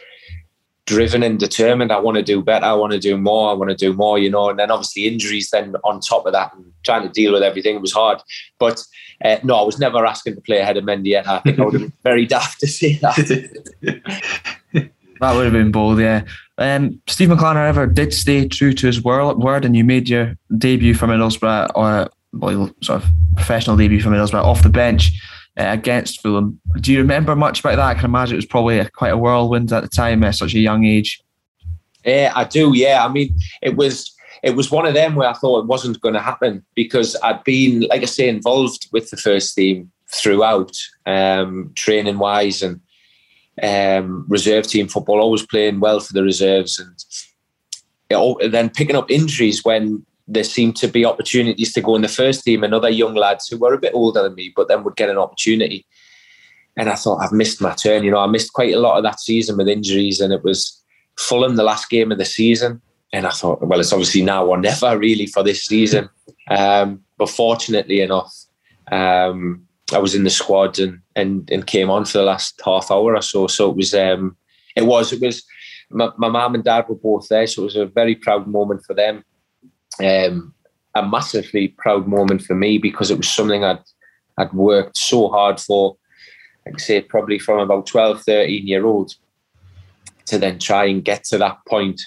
driven 0.89 1.23
and 1.23 1.39
determined. 1.39 1.93
I 1.93 2.01
want 2.01 2.17
to 2.17 2.23
do 2.23 2.43
better. 2.43 2.65
I 2.65 2.73
want 2.73 2.95
to 2.95 2.99
do 2.99 3.19
more. 3.19 3.51
I 3.51 3.53
want 3.53 3.71
to 3.71 3.77
do 3.77 3.93
more, 3.93 4.19
you 4.19 4.31
know. 4.31 4.49
And 4.49 4.59
then 4.59 4.71
obviously 4.71 5.07
injuries 5.07 5.51
then 5.51 5.75
on 5.85 6.01
top 6.01 6.25
of 6.25 6.33
that 6.33 6.55
and 6.55 6.73
trying 6.83 7.03
to 7.03 7.11
deal 7.11 7.35
with 7.35 7.43
everything 7.43 7.77
it 7.77 7.83
was 7.83 7.93
hard. 7.93 8.23
But 8.59 8.83
uh, 9.23 9.37
no, 9.45 9.57
I 9.57 9.63
was 9.63 9.79
never 9.79 10.07
asking 10.07 10.37
to 10.37 10.41
play 10.41 10.59
ahead 10.59 10.79
of 10.79 10.85
Mendy. 10.85 11.15
I 11.15 11.41
think 11.41 11.59
I 11.59 11.65
would 11.65 11.75
have 11.75 11.83
been 11.83 11.93
very 12.03 12.25
daft 12.25 12.61
to 12.61 12.67
say 12.67 12.95
that. 12.95 13.17
that 13.83 15.35
would 15.35 15.45
have 15.45 15.53
been 15.53 15.71
bold, 15.71 16.01
yeah. 16.01 16.25
Um, 16.57 17.01
Steve 17.07 17.29
McClaren, 17.29 17.55
however, 17.55 17.87
did 17.87 18.15
stay 18.15 18.49
true 18.49 18.73
to 18.73 18.87
his 18.87 19.03
word, 19.03 19.65
and 19.65 19.77
you 19.77 19.85
made 19.85 20.09
your 20.09 20.37
debut 20.57 20.95
for 20.95 21.07
Middlesbrough, 21.07 21.71
or 21.75 22.09
well, 22.33 22.71
sort 22.83 23.03
of 23.03 23.11
professional 23.37 23.77
debut 23.77 24.01
for 24.01 24.09
Middlesbrough 24.09 24.43
off 24.43 24.63
the 24.63 24.71
bench 24.71 25.13
against 25.59 26.23
Fulham. 26.23 26.61
Do 26.81 26.93
you 26.93 26.99
remember 26.99 27.35
much 27.35 27.61
about 27.61 27.77
that? 27.77 27.87
I 27.87 27.95
can 27.95 28.05
imagine 28.05 28.35
it 28.35 28.37
was 28.37 28.47
probably 28.47 28.79
a, 28.79 28.89
quite 28.89 29.13
a 29.13 29.19
whirlwind 29.19 29.73
at 29.73 29.83
the 29.83 29.89
time 29.89 30.23
at 30.25 30.37
such 30.37 30.55
a 30.55 30.61
young 30.61 30.85
age. 30.85 31.21
Yeah, 32.05 32.33
I 32.35 32.45
do. 32.45 32.73
Yeah, 32.75 33.05
I 33.05 33.09
mean, 33.09 33.37
it 33.61 33.77
was 33.77 34.15
it 34.43 34.55
was 34.55 34.71
one 34.71 34.87
of 34.87 34.95
them 34.95 35.17
where 35.17 35.29
I 35.29 35.33
thought 35.33 35.61
it 35.61 35.67
wasn't 35.67 36.01
going 36.01 36.15
to 36.15 36.21
happen 36.21 36.65
because 36.75 37.17
I'd 37.23 37.43
been, 37.45 37.81
like 37.91 38.03
I 38.03 38.07
say, 38.07 38.29
involved 38.29 38.89
with 38.93 39.11
the 39.11 39.17
first 39.17 39.55
team 39.55 39.91
throughout, 40.15 40.77
um, 41.07 41.73
training 41.75 42.19
wise 42.19 42.63
and 42.63 42.81
um, 43.63 44.25
reserve 44.29 44.67
team 44.67 44.87
football, 44.87 45.21
always 45.21 45.45
playing 45.45 45.81
well 45.81 45.99
for 45.99 46.13
the 46.13 46.23
reserves, 46.23 46.79
and, 46.79 46.95
and 48.41 48.55
then 48.55 48.71
picking 48.71 48.97
up 48.97 49.11
injuries 49.11 49.65
when 49.65 50.07
there 50.29 50.45
seemed 50.45 50.77
to 50.77 50.87
be 50.87 51.07
opportunities 51.07 51.73
to 51.73 51.81
go 51.81 51.97
in 51.97 52.03
the 52.03 52.09
first 52.09 52.45
team 52.45 52.63
and 52.63 52.75
other 52.75 52.91
young 52.91 53.15
lads 53.15 53.49
who 53.49 53.57
were 53.57 53.73
a 53.73 53.81
bit 53.81 53.95
older 53.95 54.23
than 54.23 54.35
me, 54.35 54.53
but 54.55 54.69
then 54.69 54.85
would 54.85 54.97
get 54.97 55.09
an 55.09 55.17
opportunity. 55.17 55.87
And 56.77 56.91
I 56.91 56.95
thought, 56.95 57.21
I've 57.21 57.33
missed 57.33 57.63
my 57.63 57.73
turn. 57.73 58.05
You 58.05 58.11
know, 58.11 58.19
I 58.19 58.27
missed 58.27 58.53
quite 58.53 58.75
a 58.75 58.79
lot 58.79 58.99
of 58.99 59.03
that 59.05 59.21
season 59.21 59.57
with 59.57 59.69
injuries, 59.69 60.21
and 60.21 60.33
it 60.33 60.45
was 60.45 60.81
Fulham 61.17 61.57
the 61.57 61.65
last 61.65 61.89
game 61.89 62.13
of 62.13 62.19
the 62.19 62.27
season. 62.27 62.81
And 63.13 63.27
I 63.27 63.31
thought, 63.31 63.67
well, 63.67 63.81
it's 63.81 63.93
obviously 63.93 64.23
now 64.23 64.47
or 64.47 64.59
never 64.59 64.97
really 64.99 65.27
for 65.27 65.43
this 65.43 65.65
season. 65.65 66.09
Um, 66.51 67.03
but 67.19 67.29
fortunately 67.29 68.01
enough, 68.01 68.35
um, 68.91 69.67
I 69.93 69.99
was 69.99 70.15
in 70.15 70.25
the 70.25 70.31
squad 70.31 70.79
and, 70.79 70.99
and 71.15 71.47
and 71.51 71.67
came 71.67 71.91
on 71.91 72.07
for 72.07 72.17
the 72.17 72.25
last 72.25 72.59
half 72.65 72.91
hour 72.91 73.15
or 73.15 73.21
so. 73.21 73.49
So 73.49 73.69
it 73.69 73.77
was 73.77 73.93
um, 73.93 74.35
it 74.75 74.87
was 74.87 75.13
it 75.13 75.21
was 75.21 75.45
my, 75.91 76.11
my 76.17 76.31
mum 76.31 76.55
and 76.55 76.65
dad 76.65 76.87
were 76.89 76.95
both 76.95 77.29
there, 77.29 77.47
so 77.47 77.61
it 77.61 77.65
was 77.67 77.77
a 77.77 77.85
very 77.85 78.15
proud 78.15 78.47
moment 78.47 78.83
for 78.87 78.95
them 78.95 79.25
um, 80.01 80.55
a 80.95 81.07
massively 81.07 81.69
proud 81.69 82.07
moment 82.07 82.43
for 82.43 82.55
me 82.55 82.79
because 82.79 83.11
it 83.11 83.17
was 83.17 83.29
something 83.29 83.65
I'd 83.65 83.83
I'd 84.39 84.53
worked 84.53 84.97
so 84.97 85.29
hard 85.29 85.59
for, 85.61 85.97
like 86.65 86.79
say 86.79 87.01
probably 87.01 87.39
from 87.39 87.59
about 87.59 87.87
12, 87.87 88.23
13 88.23 88.67
year 88.67 88.87
old 88.87 89.15
to 90.27 90.39
then 90.39 90.59
try 90.59 90.85
and 90.85 91.05
get 91.05 91.25
to 91.25 91.39
that 91.39 91.59
point. 91.67 92.01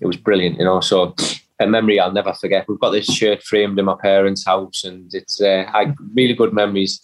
It 0.00 0.06
was 0.06 0.16
brilliant, 0.16 0.58
you 0.58 0.64
know. 0.64 0.80
So 0.80 1.14
a 1.58 1.66
memory 1.66 1.98
I'll 1.98 2.12
never 2.12 2.32
forget. 2.32 2.66
We've 2.68 2.78
got 2.78 2.90
this 2.90 3.06
shirt 3.06 3.42
framed 3.42 3.78
in 3.78 3.84
my 3.84 3.96
parents' 4.00 4.46
house, 4.46 4.84
and 4.84 5.12
it's 5.14 5.40
uh, 5.40 5.64
had 5.72 5.94
really 6.14 6.34
good 6.34 6.52
memories. 6.52 7.00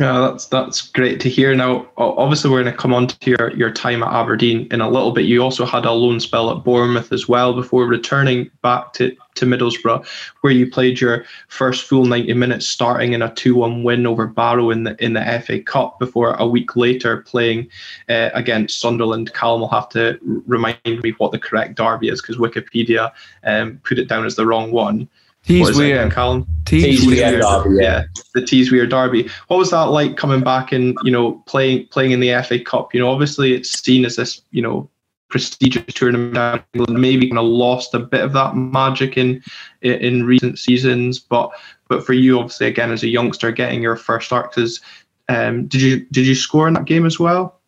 Yeah, 0.00 0.18
that's 0.30 0.46
that's 0.46 0.88
great 0.92 1.20
to 1.20 1.28
hear. 1.28 1.54
Now, 1.54 1.86
obviously, 1.98 2.50
we're 2.50 2.62
going 2.62 2.74
to 2.74 2.80
come 2.80 2.94
on 2.94 3.08
to 3.08 3.30
your, 3.30 3.54
your 3.54 3.70
time 3.70 4.02
at 4.02 4.10
Aberdeen 4.10 4.66
in 4.70 4.80
a 4.80 4.88
little 4.88 5.12
bit. 5.12 5.26
You 5.26 5.42
also 5.42 5.66
had 5.66 5.84
a 5.84 5.92
loan 5.92 6.20
spell 6.20 6.50
at 6.50 6.64
Bournemouth 6.64 7.12
as 7.12 7.28
well 7.28 7.52
before 7.52 7.84
returning 7.84 8.50
back 8.62 8.94
to, 8.94 9.14
to 9.34 9.44
Middlesbrough, 9.44 10.06
where 10.40 10.54
you 10.54 10.70
played 10.70 11.02
your 11.02 11.26
first 11.48 11.84
full 11.84 12.06
90 12.06 12.32
minutes, 12.32 12.66
starting 12.66 13.12
in 13.12 13.20
a 13.20 13.34
2 13.34 13.54
1 13.54 13.82
win 13.82 14.06
over 14.06 14.26
Barrow 14.26 14.70
in 14.70 14.84
the 14.84 15.04
in 15.04 15.12
the 15.12 15.42
FA 15.44 15.60
Cup 15.60 15.98
before 15.98 16.32
a 16.36 16.48
week 16.48 16.76
later 16.76 17.18
playing 17.18 17.68
uh, 18.08 18.30
against 18.32 18.80
Sunderland. 18.80 19.34
Callum 19.34 19.60
will 19.60 19.68
have 19.68 19.90
to 19.90 20.18
remind 20.46 20.78
me 20.86 21.12
what 21.18 21.30
the 21.30 21.38
correct 21.38 21.74
derby 21.74 22.08
is 22.08 22.22
because 22.22 22.38
Wikipedia 22.38 23.12
um, 23.44 23.78
put 23.84 23.98
it 23.98 24.08
down 24.08 24.24
as 24.24 24.36
the 24.36 24.46
wrong 24.46 24.72
one. 24.72 25.10
Tees 25.44 25.76
Wear, 25.76 26.10
Callum. 26.10 26.46
Tees 26.64 27.06
Wear 27.06 27.40
Derby, 27.40 27.76
yeah. 27.82 28.04
The 28.34 28.44
Tees 28.44 28.70
Wear 28.70 28.86
Derby. 28.86 29.28
What 29.48 29.56
was 29.56 29.70
that 29.70 29.84
like 29.84 30.16
coming 30.16 30.42
back 30.42 30.72
and 30.72 30.96
you 31.02 31.10
know 31.10 31.42
playing 31.46 31.88
playing 31.88 32.12
in 32.12 32.20
the 32.20 32.42
FA 32.46 32.60
Cup? 32.60 32.94
You 32.94 33.00
know, 33.00 33.10
obviously 33.10 33.54
it's 33.54 33.70
seen 33.70 34.04
as 34.04 34.16
this 34.16 34.42
you 34.50 34.62
know 34.62 34.88
prestigious 35.28 35.94
tournament 35.94 36.34
down 36.34 36.62
England. 36.74 37.00
Maybe 37.00 37.28
kind 37.28 37.38
of 37.38 37.46
lost 37.46 37.94
a 37.94 37.98
bit 37.98 38.20
of 38.20 38.32
that 38.34 38.56
magic 38.56 39.16
in 39.16 39.42
in 39.80 40.26
recent 40.26 40.58
seasons, 40.58 41.18
but 41.18 41.50
but 41.88 42.04
for 42.04 42.12
you, 42.12 42.38
obviously, 42.38 42.66
again 42.66 42.92
as 42.92 43.02
a 43.02 43.08
youngster, 43.08 43.50
getting 43.50 43.82
your 43.82 43.96
first 43.96 44.26
start, 44.26 44.54
because 44.54 44.80
um, 45.28 45.66
did 45.66 45.80
you 45.80 46.06
did 46.10 46.26
you 46.26 46.34
score 46.34 46.68
in 46.68 46.74
that 46.74 46.84
game 46.84 47.06
as 47.06 47.18
well? 47.18 47.60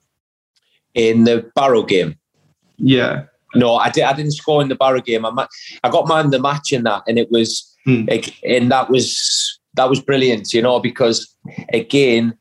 In 0.95 1.25
the 1.25 1.50
Barrow 1.55 1.83
game. 1.83 2.19
Yeah. 2.76 3.25
No, 3.54 3.76
I 3.76 3.90
did. 3.90 4.04
I 4.04 4.12
didn't 4.12 4.32
score 4.32 4.62
in 4.62 4.68
the 4.68 4.75
Barrow 4.75 5.00
game. 5.00 5.26
I, 5.26 5.47
I 5.85 5.90
got 5.90 6.09
man 6.09 6.30
the 6.30 6.40
match 6.40 6.73
in 6.73 6.85
that, 6.85 7.02
and 7.06 7.18
it 7.18 7.30
was, 7.30 7.76
hmm. 7.85 8.06
and 8.44 8.71
that 8.71 8.90
was 8.90 9.61
that 9.75 9.88
was 9.88 10.00
brilliant. 10.00 10.52
You 10.52 10.62
know, 10.62 10.80
because 10.80 11.35
again, 11.73 12.37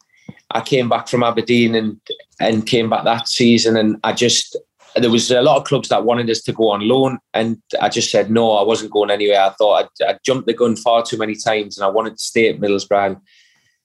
I 0.51 0.61
came 0.61 0.89
back 0.89 1.07
from 1.07 1.23
Aberdeen 1.23 1.75
and 1.75 1.99
and 2.39 2.65
came 2.65 2.89
back 2.89 3.03
that 3.03 3.27
season, 3.27 3.77
and 3.77 3.97
I 4.03 4.13
just 4.13 4.57
there 4.95 5.09
was 5.09 5.31
a 5.31 5.41
lot 5.41 5.57
of 5.57 5.63
clubs 5.63 5.89
that 5.89 6.03
wanted 6.03 6.29
us 6.29 6.41
to 6.41 6.53
go 6.53 6.69
on 6.69 6.87
loan, 6.87 7.19
and 7.33 7.61
I 7.79 7.89
just 7.89 8.11
said 8.11 8.29
no. 8.29 8.51
I 8.51 8.63
wasn't 8.63 8.91
going 8.91 9.11
anywhere. 9.11 9.41
I 9.41 9.49
thought 9.51 9.85
I'd, 10.01 10.09
I'd 10.09 10.19
jumped 10.23 10.47
the 10.47 10.53
gun 10.53 10.75
far 10.75 11.03
too 11.03 11.17
many 11.17 11.35
times, 11.35 11.77
and 11.77 11.85
I 11.85 11.89
wanted 11.89 12.17
to 12.17 12.23
stay 12.23 12.49
at 12.49 12.59
Middlesbrough 12.59 13.19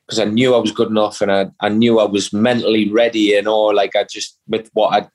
because 0.07 0.21
I 0.21 0.25
knew 0.25 0.55
I 0.55 0.59
was 0.59 0.73
good 0.73 0.89
enough, 0.89 1.21
and 1.21 1.33
I, 1.33 1.47
I 1.61 1.69
knew 1.69 1.99
I 1.99 2.05
was 2.05 2.33
mentally 2.33 2.91
ready. 2.91 3.21
You 3.21 3.43
know, 3.43 3.65
like 3.67 3.95
I 3.95 4.05
just 4.05 4.39
with 4.49 4.71
what 4.75 4.95
I'd 4.95 5.09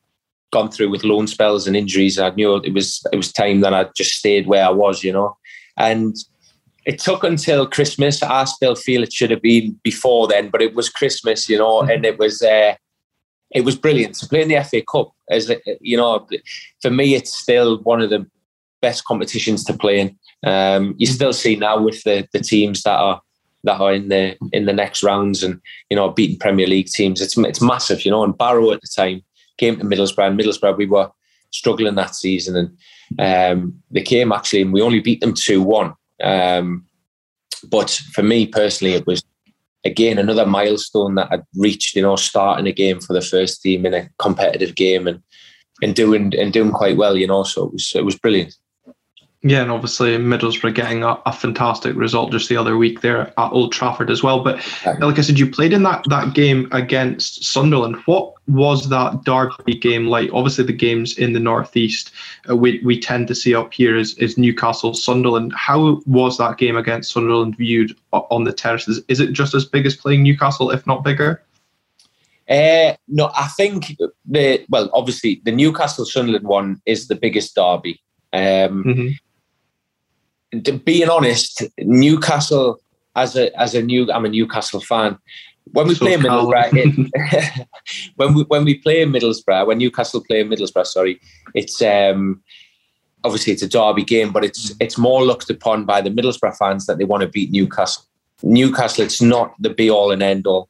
gone 0.52 0.70
through 0.70 0.90
with 0.90 1.04
loan 1.04 1.28
spells 1.28 1.68
and 1.68 1.76
injuries. 1.76 2.20
I 2.20 2.30
knew 2.32 2.58
it 2.58 2.74
was 2.74 3.06
it 3.12 3.18
was 3.18 3.32
time 3.32 3.62
that 3.62 3.74
I 3.74 3.86
just 3.96 4.12
stayed 4.12 4.48
where 4.48 4.66
I 4.66 4.70
was, 4.70 5.04
you 5.04 5.14
know. 5.14 5.38
And 5.78 6.16
it 6.86 7.00
took 7.00 7.24
until 7.24 7.68
Christmas. 7.68 8.22
I 8.24 8.44
still 8.46 8.76
feel 8.76 9.04
it 9.04 9.14
should 9.14 9.32
have 9.32 9.42
been 9.42 9.80
before 9.84 10.28
then, 10.28 10.50
but 10.50 10.62
it 10.62 10.76
was 10.76 10.90
Christmas, 10.90 11.48
you 11.48 11.58
know, 11.58 11.82
mm-hmm. 11.82 11.92
and 11.92 12.06
it 12.06 12.18
was 12.20 12.42
uh, 12.42 12.76
it 13.52 13.66
was 13.66 13.76
brilliant 13.76 14.16
to 14.16 14.28
play 14.28 14.42
in 14.42 14.48
the 14.48 14.64
FA 14.64 14.82
Cup. 14.82 15.12
As 15.30 15.52
you 15.80 15.98
know, 15.98 16.28
for 16.82 16.90
me, 16.90 17.16
it's 17.16 17.34
still 17.34 17.80
one 17.80 18.02
of 18.02 18.10
the 18.10 18.26
best 18.82 19.06
competitions 19.06 19.64
to 19.66 19.74
play 19.74 20.00
in. 20.00 20.18
Um, 20.44 20.96
you 20.98 21.08
mm-hmm. 21.08 21.14
still 21.14 21.34
see 21.34 21.56
now 21.56 21.82
with 21.82 22.04
the 22.04 22.28
the 22.34 22.40
teams 22.40 22.84
that 22.84 22.98
are 22.98 23.22
that 23.64 23.80
are 23.80 23.94
in 23.94 24.10
the 24.10 24.36
in 24.52 24.66
the 24.66 24.74
next 24.74 25.04
rounds 25.04 25.44
and 25.44 25.62
you 25.90 25.96
know 25.96 26.10
beating 26.10 26.40
Premier 26.40 26.68
League 26.68 26.88
teams. 26.88 27.22
It's 27.22 27.38
it's 27.38 27.62
massive, 27.62 28.04
you 28.06 28.12
know. 28.12 28.24
And 28.24 28.38
Barrow 28.38 28.72
at 28.72 28.82
the 28.82 28.88
time 28.88 29.22
came 29.62 29.78
to 29.78 29.86
Middlesbrough. 29.86 30.28
And 30.28 30.40
Middlesbrough, 30.40 30.78
we 30.78 30.88
were 30.88 31.10
struggling 31.52 31.96
that 31.96 32.16
season, 32.16 32.54
and 32.62 32.70
um, 33.28 33.82
they 33.92 34.02
came 34.02 34.32
actually, 34.32 34.62
and 34.64 34.74
we 34.74 34.82
only 34.82 35.00
beat 35.00 35.22
them 35.22 35.34
two 35.34 35.62
one. 35.62 35.94
Um, 36.24 36.86
but 37.70 37.90
for 38.14 38.24
me 38.24 38.48
personally, 38.48 38.94
it 38.96 39.08
was 39.08 39.24
again 39.86 40.18
another 40.18 40.46
milestone 40.46 41.16
that 41.16 41.30
I'd 41.32 41.44
reached. 41.56 41.96
You 41.96 42.04
know, 42.04 42.16
starting 42.16 42.68
a 42.68 42.80
game 42.84 43.00
for 43.00 43.14
the 43.14 43.22
first 43.34 43.62
team 43.62 43.86
in 43.86 43.94
a 43.94 44.10
competitive 44.18 44.76
game 44.76 45.08
and 45.08 45.22
and 45.84 45.96
doing 45.96 46.34
and 46.38 46.54
doing 46.54 46.72
quite 46.72 46.98
well. 46.98 47.16
You 47.18 47.28
know, 47.28 47.44
so 47.44 47.66
it 47.68 47.74
was 47.74 47.92
it 47.96 48.06
was 48.06 48.18
brilliant. 48.18 48.56
Yeah, 49.44 49.64
and 49.64 49.72
obviously 49.72 50.16
Middlesbrough 50.18 50.76
getting 50.76 51.04
a, 51.04 51.20
a, 51.26 51.34
fantastic 51.34 51.96
result 51.96 52.32
just 52.32 52.48
the 52.48 52.58
other 52.58 52.78
week 52.78 53.02
there 53.02 53.34
at 53.40 53.52
Old 53.52 53.72
Trafford 53.72 54.12
as 54.12 54.22
well. 54.22 54.44
But 54.44 54.64
like 55.00 55.18
I 55.18 55.22
said, 55.22 55.40
you 55.40 55.50
played 55.50 55.74
in 55.74 55.82
that 55.82 56.04
that 56.10 56.36
game 56.36 56.68
against 56.72 57.44
Sunderland. 57.44 57.96
What 58.06 58.36
was 58.48 58.90
that 58.90 59.24
derby 59.24 59.74
game 59.74 60.06
like? 60.06 60.30
Obviously, 60.32 60.66
the 60.66 60.74
games 60.74 61.18
in 61.18 61.34
the 61.34 61.40
northeast 61.40 62.12
uh, 62.48 62.56
we 62.56 62.82
we 62.86 63.00
tend 63.00 63.28
to 63.30 63.36
see 63.36 63.56
up 63.56 63.74
here 63.74 63.98
is 63.98 64.16
is 64.20 64.38
Newcastle 64.38 64.94
Sunderland. 64.94 65.54
How 65.56 66.00
was 66.06 66.38
that 66.38 66.60
game 66.60 66.78
against 66.78 67.12
Sunderland 67.12 67.58
viewed 67.58 67.98
on 68.14 68.44
the 68.44 68.54
terraces? 68.54 69.02
Is 69.08 69.20
it 69.20 69.34
just 69.34 69.56
as 69.56 69.66
big 69.66 69.88
as 69.88 69.96
playing 69.96 70.22
Newcastle, 70.22 70.70
if 70.70 70.86
not 70.86 71.04
bigger? 71.04 71.42
Uh, 72.48 72.94
no, 73.08 73.32
I 73.36 73.48
think 73.48 73.98
the 74.24 74.64
well, 74.70 74.92
obviously 74.94 75.42
the 75.46 75.52
Newcastle 75.52 76.06
Sunderland 76.06 76.46
one 76.46 76.80
is 76.86 77.08
the 77.08 77.16
biggest 77.16 77.56
derby. 77.56 78.00
Um, 78.34 78.84
mm-hmm. 78.84 79.08
Being 80.84 81.10
honest, 81.10 81.64
Newcastle 81.80 82.82
as 83.16 83.36
a 83.36 83.58
as 83.60 83.76
a 83.76 83.82
new 83.82 84.12
I'm 84.12 84.26
a 84.26 84.30
Newcastle 84.30 84.82
fan. 84.82 85.18
When 85.74 85.88
we 85.88 85.96
so 85.96 86.06
play 86.06 86.16
Middlesbrough, 86.16 86.70
it, 86.74 87.68
when 88.16 88.34
we 88.34 88.44
when 88.44 88.66
we 88.66 88.76
play 88.76 89.06
Middlesbrough, 89.06 89.68
when 89.68 89.78
Newcastle 89.78 90.24
play 90.24 90.44
Middlesbrough, 90.44 90.88
sorry, 90.88 91.22
it's 91.54 91.82
um, 91.82 92.42
obviously 93.24 93.54
it's 93.54 93.62
a 93.62 93.70
derby 93.70 94.04
game, 94.04 94.32
but 94.32 94.44
it's 94.44 94.74
it's 94.80 94.98
more 94.98 95.24
looked 95.24 95.50
upon 95.50 95.86
by 95.86 96.02
the 96.02 96.10
Middlesbrough 96.10 96.58
fans 96.58 96.86
that 96.86 96.98
they 96.98 97.06
want 97.06 97.22
to 97.22 97.30
beat 97.30 97.52
Newcastle. 97.52 98.04
Newcastle, 98.44 99.06
it's 99.06 99.22
not 99.22 99.54
the 99.60 99.70
be 99.70 99.90
all 99.90 100.12
and 100.12 100.24
end 100.24 100.48
all. 100.48 100.68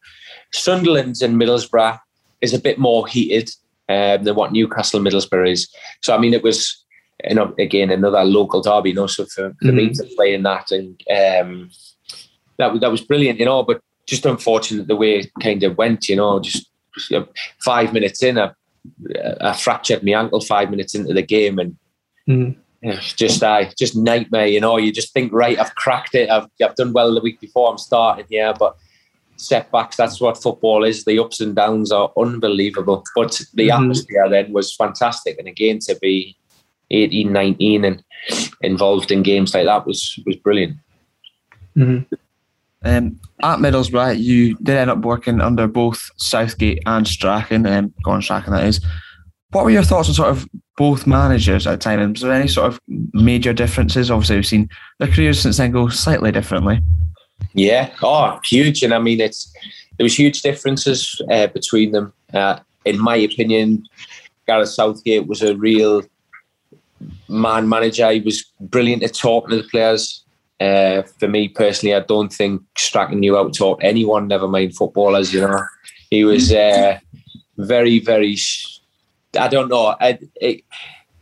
Sunderland's 0.51 1.21
and 1.21 1.41
Middlesbrough 1.41 1.97
is 2.41 2.53
a 2.53 2.59
bit 2.59 2.77
more 2.77 3.07
heated 3.07 3.49
um, 3.87 4.23
than 4.23 4.35
what 4.35 4.51
Newcastle 4.51 4.99
Middlesbrough 4.99 5.51
is. 5.51 5.73
So 6.01 6.13
I 6.13 6.17
mean, 6.17 6.33
it 6.33 6.43
was 6.43 6.83
know 7.29 7.53
again 7.59 7.91
another 7.91 8.23
local 8.23 8.61
derby. 8.61 8.89
You 8.89 8.95
know, 8.95 9.07
so 9.07 9.25
for, 9.25 9.53
for 9.61 9.67
mm. 9.67 9.73
me 9.73 9.89
to 9.89 10.03
play 10.15 10.33
in 10.33 10.43
that 10.43 10.71
and 10.71 11.01
um, 11.09 11.69
that 12.57 12.79
that 12.79 12.91
was 12.91 13.01
brilliant. 13.01 13.39
You 13.39 13.45
know, 13.45 13.63
but 13.63 13.81
just 14.07 14.25
unfortunate 14.25 14.87
the 14.87 14.95
way 14.95 15.19
it 15.19 15.31
kind 15.41 15.63
of 15.63 15.77
went. 15.77 16.09
You 16.09 16.17
know, 16.17 16.39
just, 16.39 16.69
you 17.09 17.19
know, 17.19 17.27
five 17.63 17.93
minutes 17.93 18.23
in, 18.23 18.37
I, 18.37 18.51
I 19.41 19.53
fractured 19.53 20.03
my 20.03 20.13
ankle 20.13 20.41
five 20.41 20.69
minutes 20.69 20.95
into 20.95 21.13
the 21.13 21.23
game 21.23 21.59
and. 21.59 21.77
Mm. 22.27 22.55
Yeah, 22.83 22.99
just 22.99 23.43
I 23.43 23.65
uh, 23.65 23.71
just 23.77 23.95
nightmare, 23.95 24.47
you 24.47 24.59
know. 24.59 24.75
You 24.77 24.91
just 24.91 25.13
think, 25.13 25.31
right, 25.31 25.59
I've 25.59 25.75
cracked 25.75 26.15
it. 26.15 26.31
I've 26.31 26.47
I've 26.63 26.73
done 26.73 26.93
well 26.93 27.13
the 27.13 27.21
week 27.21 27.39
before. 27.39 27.69
I'm 27.69 27.77
starting 27.77 28.25
here, 28.27 28.55
but 28.57 28.75
setbacks. 29.41 29.97
That's 29.97 30.21
what 30.21 30.41
football 30.41 30.83
is. 30.83 31.05
The 31.05 31.19
ups 31.19 31.41
and 31.41 31.55
downs 31.55 31.91
are 31.91 32.11
unbelievable. 32.17 33.03
But 33.15 33.41
the 33.53 33.69
mm-hmm. 33.69 33.83
atmosphere 33.83 34.29
then 34.29 34.53
was 34.53 34.75
fantastic. 34.75 35.37
And 35.37 35.47
again, 35.47 35.79
to 35.79 35.97
be 36.01 36.37
18, 36.91 37.31
19 37.31 37.85
and 37.85 38.03
involved 38.61 39.11
in 39.11 39.23
games 39.23 39.53
like 39.53 39.65
that 39.65 39.85
was 39.85 40.19
was 40.25 40.35
brilliant. 40.37 40.77
Mm-hmm. 41.77 42.13
Um, 42.83 43.19
at 43.43 43.59
Middlesbrough, 43.59 44.19
you 44.19 44.55
did 44.57 44.77
end 44.77 44.89
up 44.89 44.99
working 44.99 45.39
under 45.39 45.67
both 45.67 46.09
Southgate 46.17 46.81
and 46.85 47.07
Strachan, 47.07 47.65
um, 47.67 47.93
Gordon 48.03 48.21
Strachan, 48.21 48.53
that 48.53 48.65
is. 48.65 48.83
What 49.51 49.65
were 49.65 49.71
your 49.71 49.83
thoughts 49.83 50.07
on 50.07 50.15
sort 50.15 50.29
of 50.29 50.47
both 50.77 51.05
managers 51.05 51.67
at 51.67 51.71
the 51.71 51.77
time? 51.77 51.99
And 51.99 52.13
was 52.13 52.21
there 52.21 52.31
any 52.31 52.47
sort 52.47 52.67
of 52.67 52.79
major 52.87 53.53
differences? 53.53 54.09
Obviously, 54.09 54.37
we've 54.37 54.47
seen 54.47 54.69
their 54.99 55.09
careers 55.09 55.41
since 55.41 55.57
then 55.57 55.71
go 55.71 55.89
slightly 55.89 56.31
differently. 56.31 56.79
Yeah, 57.53 57.91
oh, 58.01 58.39
huge. 58.43 58.81
And 58.81 58.93
I 58.93 58.99
mean, 58.99 59.19
it's 59.19 59.53
there 59.97 60.05
was 60.05 60.17
huge 60.17 60.41
differences 60.41 61.21
uh, 61.29 61.47
between 61.47 61.91
them. 61.91 62.13
Uh, 62.33 62.59
in 62.85 62.97
my 62.99 63.15
opinion, 63.15 63.85
Gareth 64.47 64.69
Southgate 64.69 65.27
was 65.27 65.41
a 65.41 65.55
real 65.55 66.01
man 67.31 67.69
manager. 67.69 68.11
He 68.11 68.19
was 68.19 68.43
brilliant 68.59 69.03
at 69.03 69.15
talking 69.15 69.51
to 69.51 69.61
the 69.61 69.67
players. 69.69 70.23
Uh, 70.59 71.01
for 71.19 71.27
me 71.27 71.47
personally, 71.47 71.95
I 71.95 72.01
don't 72.01 72.31
think 72.31 72.61
Strachan 72.77 73.19
knew 73.19 73.35
how 73.35 73.45
to 73.45 73.51
talk 73.51 73.79
anyone, 73.81 74.27
never 74.27 74.47
mind 74.47 74.75
footballers. 74.75 75.33
You 75.33 75.41
know, 75.41 75.63
he 76.11 76.23
was 76.23 76.51
uh, 76.51 76.99
very, 77.57 77.99
very. 77.99 78.37
I 79.39 79.47
don't 79.47 79.69
know. 79.69 79.95
I, 79.99 80.19
I, 80.43 80.63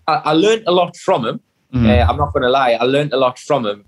I 0.08 0.34
learned 0.34 0.64
a 0.68 0.72
lot 0.72 0.98
from 0.98 1.26
him. 1.26 1.40
Mm. 1.74 1.88
Uh, 1.88 2.10
I'm 2.10 2.18
not 2.18 2.34
going 2.34 2.44
to 2.44 2.50
lie. 2.50 2.72
I 2.74 2.84
learned 2.84 3.14
a 3.14 3.18
lot 3.18 3.38
from 3.40 3.66
him 3.66 3.86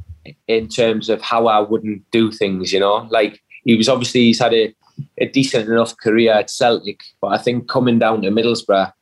in 0.47 0.67
terms 0.67 1.09
of 1.09 1.21
how 1.21 1.47
I 1.47 1.59
wouldn't 1.59 2.09
do 2.11 2.31
things, 2.31 2.71
you 2.71 2.79
know. 2.79 3.07
Like 3.09 3.41
he 3.65 3.75
was 3.75 3.89
obviously 3.89 4.21
he's 4.21 4.39
had 4.39 4.53
a, 4.53 4.73
a 5.17 5.27
decent 5.27 5.67
enough 5.67 5.97
career 5.97 6.33
at 6.33 6.49
Celtic, 6.49 7.01
but 7.19 7.27
I 7.29 7.37
think 7.37 7.67
coming 7.67 7.99
down 7.99 8.21
to 8.21 8.29
Middlesbrough 8.29 8.93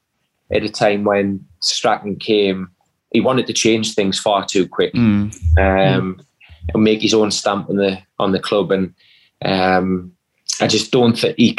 at 0.52 0.64
a 0.64 0.70
time 0.70 1.04
when 1.04 1.46
Strachan 1.60 2.16
came, 2.16 2.70
he 3.12 3.22
wanted 3.22 3.48
to 3.48 3.54
change 3.54 3.96
things 3.96 4.20
far 4.20 4.46
too 4.46 4.68
quick. 4.68 4.94
Mm. 4.94 5.34
Um, 5.58 6.22
and 6.74 6.84
make 6.84 7.02
his 7.02 7.14
own 7.14 7.32
stamp 7.32 7.70
on 7.70 7.78
the 7.78 8.00
on 8.20 8.32
the 8.32 8.40
club 8.40 8.72
and 8.72 8.94
um, 9.44 10.12
I 10.62 10.68
just 10.68 10.92
don't 10.92 11.18
think 11.18 11.36
he 11.38 11.58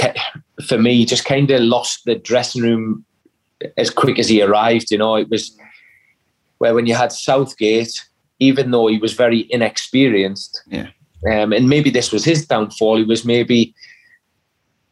for 0.65 0.79
me 0.79 0.95
he 0.95 1.05
just 1.05 1.25
kind 1.25 1.51
of 1.51 1.63
lost 1.63 2.05
the 2.05 2.15
dressing 2.15 2.63
room 2.63 3.05
as 3.77 3.91
quick 3.91 4.21
as 4.21 4.29
he 4.29 4.41
arrived 4.41 4.93
you 4.93 4.99
know 4.99 5.17
it 5.17 5.29
was 5.29 5.57
where 6.59 6.75
when 6.75 6.87
you 6.87 6.95
had 6.95 7.11
Southgate 7.11 8.01
even 8.41 8.71
though 8.71 8.89
he 8.89 8.99
was 8.99 9.13
very 9.13 9.47
inexperienced. 9.51 10.63
Yeah. 10.67 10.89
Um, 11.31 11.53
and 11.53 11.69
maybe 11.69 11.91
this 11.91 12.11
was 12.11 12.25
his 12.25 12.47
downfall. 12.47 12.97
He 12.97 13.05
was 13.05 13.25
maybe 13.25 13.75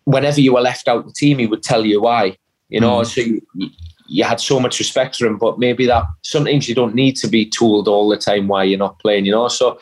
whenever 0.04 0.40
you 0.40 0.54
were 0.54 0.60
left 0.60 0.86
out 0.86 1.06
the 1.06 1.12
team, 1.12 1.38
he 1.38 1.46
would 1.46 1.62
tell 1.62 1.84
you 1.84 2.02
why. 2.02 2.36
You 2.68 2.80
know, 2.80 2.98
mm. 2.98 3.06
so 3.06 3.22
you, 3.22 3.70
you, 4.08 4.24
had 4.24 4.40
so 4.40 4.58
much 4.58 4.78
respect 4.78 5.16
for 5.16 5.26
him, 5.26 5.38
but 5.38 5.58
maybe 5.58 5.86
that 5.86 6.04
sometimes 6.22 6.68
you 6.68 6.74
don't 6.74 6.94
need 6.94 7.16
to 7.16 7.28
be 7.28 7.48
told 7.48 7.88
all 7.88 8.08
the 8.08 8.16
time 8.16 8.48
why 8.48 8.64
you're 8.64 8.78
not 8.78 8.98
playing. 8.98 9.26
You 9.26 9.32
know, 9.32 9.48
so 9.48 9.78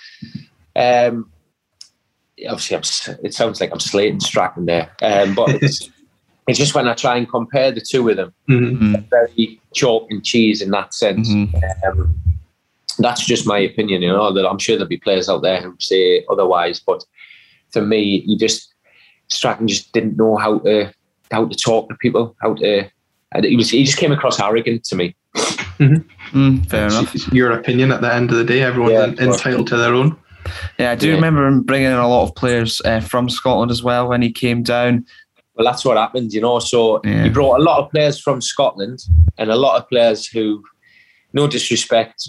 um, 0.74 1.30
obviously 2.48 2.76
I'm, 2.76 3.18
it 3.24 3.34
sounds 3.34 3.60
like 3.60 3.72
I'm 3.72 3.80
slating 3.80 4.20
Strachan 4.20 4.66
there, 4.66 4.90
um, 5.02 5.34
but 5.34 5.50
it's, 5.62 5.90
it's 6.48 6.58
just 6.58 6.74
when 6.74 6.88
I 6.88 6.94
try 6.94 7.16
and 7.16 7.28
compare 7.28 7.72
the 7.72 7.80
two 7.80 8.08
of 8.08 8.16
them, 8.16 8.34
mm-hmm. 8.48 8.94
very 9.10 9.60
chalk 9.74 10.06
and 10.10 10.24
cheese 10.24 10.62
in 10.62 10.70
that 10.70 10.94
sense. 10.94 11.28
Mm-hmm. 11.28 12.00
Um, 12.00 12.14
that's 12.98 13.24
just 13.24 13.46
my 13.46 13.58
opinion. 13.58 14.02
You 14.02 14.08
know 14.08 14.32
that 14.32 14.48
I'm 14.48 14.58
sure 14.58 14.76
there'll 14.76 14.88
be 14.88 14.96
players 14.96 15.28
out 15.28 15.42
there 15.42 15.60
who 15.60 15.76
say 15.78 16.24
otherwise, 16.30 16.80
but 16.80 17.04
for 17.70 17.82
me, 17.82 18.22
you 18.26 18.38
just 18.38 18.72
Strachan 19.28 19.68
just 19.68 19.92
didn't 19.92 20.16
know 20.16 20.36
how 20.36 20.58
to 20.60 20.92
how 21.30 21.46
to 21.46 21.56
talk 21.56 21.88
to 21.88 21.96
people, 21.96 22.36
how 22.40 22.54
to. 22.54 22.88
And 23.36 23.44
he 23.44 23.56
was 23.56 23.70
he 23.70 23.84
just 23.84 23.98
came 23.98 24.12
across 24.12 24.40
arrogant 24.40 24.84
to 24.84 24.96
me. 24.96 25.14
Mm-hmm. 25.78 26.38
Mm, 26.38 26.70
fair 26.70 26.86
enough. 26.86 27.14
Your 27.32 27.52
opinion 27.52 27.92
at 27.92 28.00
the 28.00 28.12
end 28.12 28.30
of 28.30 28.38
the 28.38 28.44
day, 28.44 28.62
everyone's 28.62 29.18
yeah, 29.18 29.26
entitled 29.26 29.66
to 29.68 29.76
their 29.76 29.94
own. 29.94 30.16
Yeah, 30.78 30.92
I 30.92 30.94
do 30.94 31.08
yeah. 31.08 31.14
remember 31.14 31.46
him 31.46 31.62
bringing 31.62 31.88
in 31.88 31.98
a 31.98 32.08
lot 32.08 32.22
of 32.22 32.34
players 32.34 32.80
uh, 32.84 33.00
from 33.00 33.28
Scotland 33.28 33.70
as 33.70 33.82
well 33.82 34.08
when 34.08 34.22
he 34.22 34.30
came 34.30 34.62
down. 34.62 35.04
Well, 35.54 35.64
that's 35.64 35.84
what 35.84 35.96
happened, 35.96 36.32
you 36.32 36.40
know. 36.40 36.58
So 36.58 37.00
yeah. 37.04 37.24
he 37.24 37.30
brought 37.30 37.60
a 37.60 37.62
lot 37.62 37.82
of 37.82 37.90
players 37.90 38.20
from 38.20 38.40
Scotland 38.40 39.04
and 39.38 39.50
a 39.50 39.56
lot 39.56 39.80
of 39.80 39.88
players 39.88 40.26
who, 40.26 40.62
no 41.32 41.46
disrespect, 41.46 42.28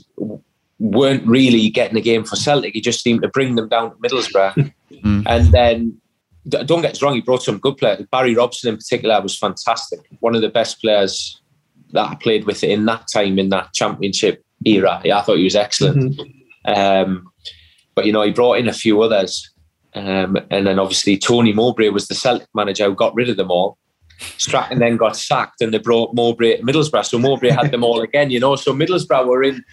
weren't 0.80 1.26
really 1.28 1.70
getting 1.70 1.98
a 1.98 2.02
game 2.02 2.24
for 2.24 2.36
Celtic. 2.36 2.74
He 2.74 2.82
just 2.82 3.02
seemed 3.02 3.22
to 3.24 3.28
bring 3.28 3.56
them 3.56 3.68
down 3.68 3.92
to 3.92 3.98
Middlesbrough. 3.98 4.74
mm. 4.92 5.24
And 5.26 5.48
then, 5.52 6.00
don't 6.50 6.82
get 6.82 6.94
us 6.94 7.02
wrong, 7.02 7.16
he 7.16 7.22
brought 7.22 7.44
some 7.44 7.60
good 7.60 7.78
players. 7.78 8.06
Barry 8.12 8.36
Robson, 8.36 8.70
in 8.70 8.78
particular, 8.78 9.22
was 9.22 9.38
fantastic. 9.38 10.00
One 10.20 10.36
of 10.36 10.42
the 10.42 10.50
best 10.50 10.82
players 10.82 11.42
that 11.92 12.10
I 12.10 12.16
played 12.16 12.46
with 12.46 12.64
in 12.64 12.86
that 12.86 13.08
time, 13.12 13.40
in 13.40 13.50
that 13.50 13.74
championship 13.74 14.44
era. 14.66 15.02
Yeah, 15.04 15.20
I 15.20 15.22
thought 15.22 15.38
he 15.38 15.44
was 15.44 15.56
excellent. 15.56 16.18
Mm-hmm. 16.18 16.74
Um, 16.74 17.32
but, 17.96 18.06
you 18.06 18.14
know, 18.14 18.22
he 18.22 18.32
brought 18.32 18.60
in 18.60 18.68
a 18.68 18.74
few 18.74 19.02
others. 19.02 19.50
Um, 19.94 20.38
and 20.52 20.68
then 20.68 20.80
obviously 20.80 21.18
Tony 21.18 21.54
Mowbray 21.54 21.90
was 21.90 22.08
the 22.08 22.16
Celtic 22.16 22.50
manager 22.54 22.86
who 22.86 22.96
got 22.96 23.16
rid 23.16 23.30
of 23.30 23.38
them 23.38 23.50
all. 23.50 23.78
Strachan 24.38 24.80
then 24.80 24.98
got 24.98 25.16
sacked 25.16 25.62
and 25.62 25.74
they 25.74 25.78
brought 25.78 26.14
Mowbray 26.14 26.62
Middlesbrough. 26.62 27.06
So 27.06 27.20
Mowbray 27.20 27.50
had 27.50 27.72
them 27.72 27.84
all 27.84 28.02
again, 28.02 28.30
you 28.32 28.40
know. 28.40 28.56
So 28.56 28.74
Middlesbrough 28.74 29.28
were 29.28 29.44
in 29.44 29.64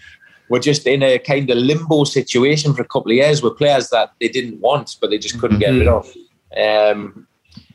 were 0.49 0.59
just 0.59 0.85
in 0.85 1.01
a 1.01 1.17
kind 1.17 1.49
of 1.49 1.57
limbo 1.57 2.03
situation 2.03 2.73
for 2.73 2.83
a 2.83 2.87
couple 2.87 3.11
of 3.11 3.17
years 3.17 3.41
with 3.41 3.57
players 3.57 3.89
that 3.89 4.11
they 4.19 4.27
didn't 4.27 4.59
want, 4.59 4.95
but 5.01 5.09
they 5.09 5.17
just 5.17 5.39
couldn't 5.39 5.59
mm-hmm. 5.59 5.71
get 5.71 5.79
rid 5.79 5.87
of. 5.87 6.11
Um, 6.57 7.27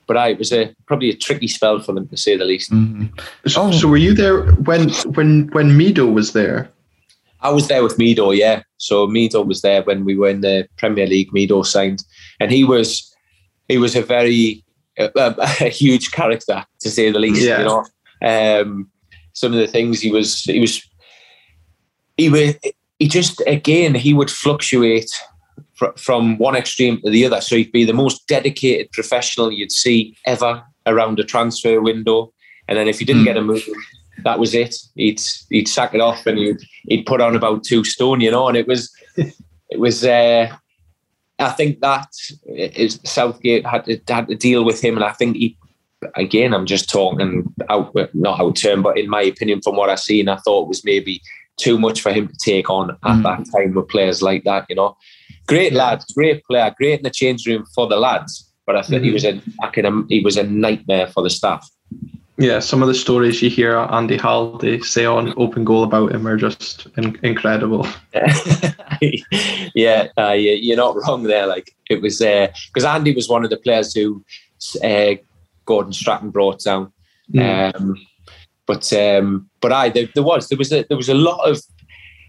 but 0.07 0.17
I, 0.17 0.31
it 0.31 0.39
was 0.39 0.53
a 0.53 0.75
probably 0.87 1.11
a 1.11 1.17
tricky 1.17 1.47
spell 1.47 1.81
for 1.81 1.93
them 1.93 2.09
to 2.09 2.17
say 2.17 2.37
the 2.37 2.45
least. 2.45 2.73
Mm-hmm. 2.73 3.07
So, 3.47 3.63
oh. 3.63 3.71
so 3.71 3.89
were 3.89 3.97
you 3.97 4.13
there 4.13 4.43
when 4.55 4.91
when 5.15 5.49
when 5.53 5.71
Mido 5.71 6.13
was 6.13 6.33
there? 6.33 6.69
I 7.43 7.51
was 7.51 7.69
there 7.69 7.83
with 7.83 7.97
Mido, 7.97 8.37
yeah. 8.37 8.63
So 8.77 9.07
Mido 9.07 9.47
was 9.47 9.63
there 9.63 9.83
when 9.83 10.05
we 10.05 10.17
were 10.17 10.29
in 10.29 10.41
the 10.41 10.69
Premier 10.77 11.07
League. 11.07 11.31
Mido 11.31 11.65
signed, 11.65 12.05
and 12.41 12.51
he 12.51 12.65
was 12.65 13.15
he 13.69 13.79
was 13.79 13.95
a 13.95 14.03
very 14.03 14.65
a, 14.99 15.11
a 15.17 15.69
huge 15.69 16.11
character 16.11 16.65
to 16.81 16.91
say 16.91 17.11
the 17.11 17.19
least. 17.19 17.43
Yeah. 17.43 17.61
You 17.61 17.65
know, 17.65 18.61
um, 18.61 18.91
some 19.33 19.53
of 19.53 19.59
the 19.59 19.67
things 19.67 20.01
he 20.01 20.11
was 20.11 20.43
he 20.43 20.61
was 20.61 20.83
he 22.17 22.29
was 22.29 22.55
he 22.99 23.09
just 23.09 23.41
again 23.47 23.95
he 23.95 24.13
would 24.13 24.31
fluctuate 24.31 25.11
fr- 25.81 25.97
from 25.97 26.37
one 26.39 26.55
extreme 26.55 27.01
to 27.01 27.11
the 27.11 27.25
other. 27.25 27.41
So 27.41 27.57
he'd 27.57 27.73
be 27.73 27.85
the 27.85 27.95
most 27.95 28.29
dedicated 28.29 28.93
professional 28.93 29.51
you'd 29.51 29.73
see 29.73 30.17
ever 30.27 30.63
around 30.87 31.19
a 31.19 31.25
transfer 31.25 31.81
window, 31.81 32.33
and 32.69 32.77
then 32.79 32.87
if 32.87 32.99
he 32.99 33.05
didn't 33.05 33.23
mm. 33.23 33.31
get 33.31 33.37
a 33.37 33.43
move, 33.43 33.67
that 34.25 34.39
was 34.39 34.55
it. 34.55 34.77
He'd 34.95 35.21
he'd 35.49 35.69
sack 35.69 35.95
it 35.95 36.01
off 36.01 36.27
and 36.27 36.39
he'd 36.39 36.61
he'd 36.89 37.07
put 37.07 37.21
on 37.21 37.35
about 37.35 37.65
two 37.65 37.83
stone, 37.85 38.21
you 38.21 38.31
know. 38.31 38.47
And 38.49 38.57
it 38.57 38.69
was 38.69 38.95
it 39.17 39.81
was. 39.81 40.05
Uh, 40.05 40.55
I 41.39 41.51
think 41.53 41.81
that 41.81 42.09
is 42.45 43.01
Southgate 43.05 43.65
had 43.65 43.87
to 43.87 43.99
had 44.09 44.29
to 44.29 44.37
deal 44.37 44.63
with 44.65 44.85
him, 44.85 44.95
and 44.97 45.05
I 45.05 45.13
think 45.13 45.37
he. 45.37 45.57
Again, 46.15 46.55
I'm 46.55 46.65
just 46.65 46.89
talking 46.89 47.45
out, 47.69 47.95
not 48.15 48.41
out 48.41 48.57
term, 48.57 48.81
but 48.81 48.97
in 48.97 49.11
my 49.11 49.21
opinion, 49.21 49.61
from 49.61 49.77
what 49.77 49.91
I've 49.91 50.01
seen, 50.01 50.31
I 50.31 50.37
thought 50.37 50.67
was 50.67 50.83
maybe 50.83 51.21
too 51.59 51.79
much 51.79 52.01
for 52.01 52.11
him 52.11 52.27
to 52.27 52.35
take 52.43 52.71
on 52.71 52.93
at 52.93 52.97
mm. 53.03 53.23
that 53.23 53.45
time 53.53 53.75
with 53.75 53.89
players 53.89 54.23
like 54.23 54.45
that, 54.45 54.65
you 54.71 54.77
know. 54.77 54.97
Great 55.51 55.73
lads, 55.73 56.05
great 56.15 56.43
player, 56.45 56.75
great 56.79 57.01
in 57.01 57.03
the 57.03 57.11
change 57.11 57.47
room 57.47 57.65
for 57.75 57.87
the 57.87 57.97
lads. 57.97 58.51
but 58.67 58.77
I 58.77 58.83
think 58.83 59.03
mm-hmm. 59.03 59.05
he 59.05 59.13
was 59.13 59.25
a 59.25 60.05
he 60.09 60.21
was 60.21 60.37
a 60.37 60.45
nightmare 60.45 61.09
for 61.09 61.23
the 61.23 61.31
staff. 61.31 61.69
Yeah, 62.39 62.61
some 62.61 62.81
of 62.81 62.89
the 62.89 62.95
stories 62.95 63.43
you 63.43 63.51
hear 63.51 63.77
Andy 63.77 64.17
Halliday 64.17 64.81
say 64.81 65.05
on 65.05 65.35
Open 65.37 65.63
Goal 65.63 65.83
about 65.85 66.13
him 66.13 66.27
are 66.27 66.39
just 66.39 66.87
in- 66.97 67.19
incredible. 67.23 67.87
yeah, 69.75 70.09
uh, 70.17 70.33
you're 70.33 70.77
not 70.77 70.97
wrong 70.97 71.25
there. 71.25 71.47
Like 71.47 71.75
it 71.91 72.01
was 72.01 72.19
because 72.19 72.85
uh, 72.85 72.89
Andy 72.89 73.15
was 73.15 73.29
one 73.29 73.45
of 73.45 73.51
the 73.51 73.59
players 73.59 73.93
who 73.95 74.25
uh, 74.83 75.17
Gordon 75.67 75.93
Strachan 75.93 76.31
brought 76.31 76.61
down. 76.61 76.93
Mm. 77.35 77.75
Um, 77.75 77.97
but 78.67 78.93
um, 78.93 79.51
but 79.61 79.73
I 79.73 79.89
there, 79.89 80.09
there, 80.15 80.23
was 80.23 80.49
there 80.49 80.59
was 80.59 80.73
a, 80.73 80.85
there 80.89 80.97
was 80.97 81.09
a 81.09 81.15
lot 81.15 81.41
of 81.49 81.61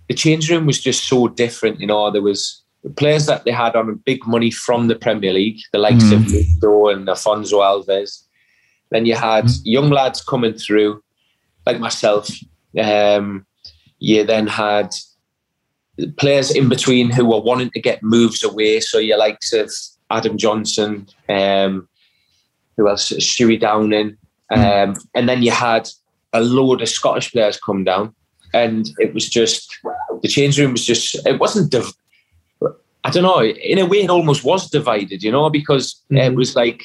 the 0.07 0.13
change 0.13 0.49
room 0.49 0.65
was 0.65 0.81
just 0.81 1.07
so 1.07 1.27
different. 1.27 1.79
You 1.79 1.87
know, 1.87 2.11
there 2.11 2.21
was 2.21 2.63
players 2.95 3.25
that 3.27 3.45
they 3.45 3.51
had 3.51 3.75
on 3.75 4.01
big 4.05 4.25
money 4.25 4.51
from 4.51 4.87
the 4.87 4.95
Premier 4.95 5.33
League, 5.33 5.59
the 5.71 5.79
likes 5.79 6.03
mm. 6.05 6.13
of 6.13 6.31
Ludo 6.31 6.87
and 6.87 7.07
Afonso 7.07 7.59
Alves. 7.61 8.23
Then 8.89 9.05
you 9.05 9.15
had 9.15 9.45
mm. 9.45 9.59
young 9.63 9.89
lads 9.89 10.21
coming 10.21 10.53
through, 10.53 11.03
like 11.65 11.79
myself. 11.79 12.29
Um, 12.81 13.45
you 13.99 14.23
then 14.23 14.47
had 14.47 14.89
players 16.17 16.49
in 16.55 16.69
between 16.69 17.11
who 17.11 17.25
were 17.25 17.41
wanting 17.41 17.69
to 17.71 17.79
get 17.79 18.01
moves 18.01 18.43
away. 18.43 18.79
So 18.79 18.97
your 18.97 19.17
likes 19.17 19.53
of 19.53 19.71
Adam 20.09 20.37
Johnson, 20.37 21.07
um, 21.29 21.87
who 22.77 22.89
else? 22.89 23.11
Stewie 23.11 23.59
Downing. 23.59 24.17
Hmm. 24.51 24.59
Um, 24.59 24.95
and 25.13 25.29
then 25.29 25.43
you 25.43 25.51
had 25.51 25.87
a 26.33 26.41
load 26.41 26.81
of 26.81 26.89
Scottish 26.89 27.31
players 27.31 27.59
come 27.59 27.83
down. 27.83 28.15
And 28.53 28.89
it 28.97 29.13
was 29.13 29.29
just, 29.29 29.77
the 30.21 30.27
change 30.27 30.59
room 30.59 30.73
was 30.73 30.85
just, 30.85 31.25
it 31.25 31.39
wasn't, 31.39 31.71
div- 31.71 31.93
I 33.03 33.09
don't 33.09 33.23
know, 33.23 33.43
in 33.43 33.79
a 33.79 33.85
way 33.85 34.03
it 34.03 34.09
almost 34.09 34.43
was 34.43 34.69
divided, 34.69 35.23
you 35.23 35.31
know, 35.31 35.49
because 35.49 36.01
mm-hmm. 36.11 36.17
it 36.17 36.35
was 36.35 36.55
like, 36.55 36.83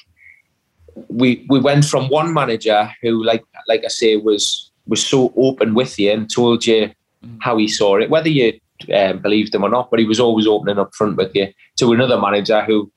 we 1.08 1.44
we 1.50 1.60
went 1.60 1.84
from 1.84 2.08
one 2.08 2.32
manager 2.32 2.90
who, 3.02 3.22
like 3.22 3.44
like 3.68 3.84
I 3.84 3.88
say, 3.88 4.16
was 4.16 4.70
was 4.86 5.04
so 5.04 5.32
open 5.36 5.74
with 5.74 5.98
you 5.98 6.10
and 6.10 6.30
told 6.30 6.64
you 6.64 6.90
mm. 7.24 7.38
how 7.40 7.58
he 7.58 7.68
saw 7.68 7.96
it, 7.96 8.08
whether 8.08 8.30
you 8.30 8.58
um, 8.94 9.18
believed 9.18 9.54
him 9.54 9.64
or 9.64 9.68
not, 9.68 9.90
but 9.90 9.98
he 9.98 10.06
was 10.06 10.20
always 10.20 10.46
opening 10.46 10.78
up 10.78 10.94
front 10.94 11.16
with 11.16 11.34
you. 11.34 11.48
To 11.78 11.92
another 11.92 12.18
manager 12.18 12.64
who 12.64 12.90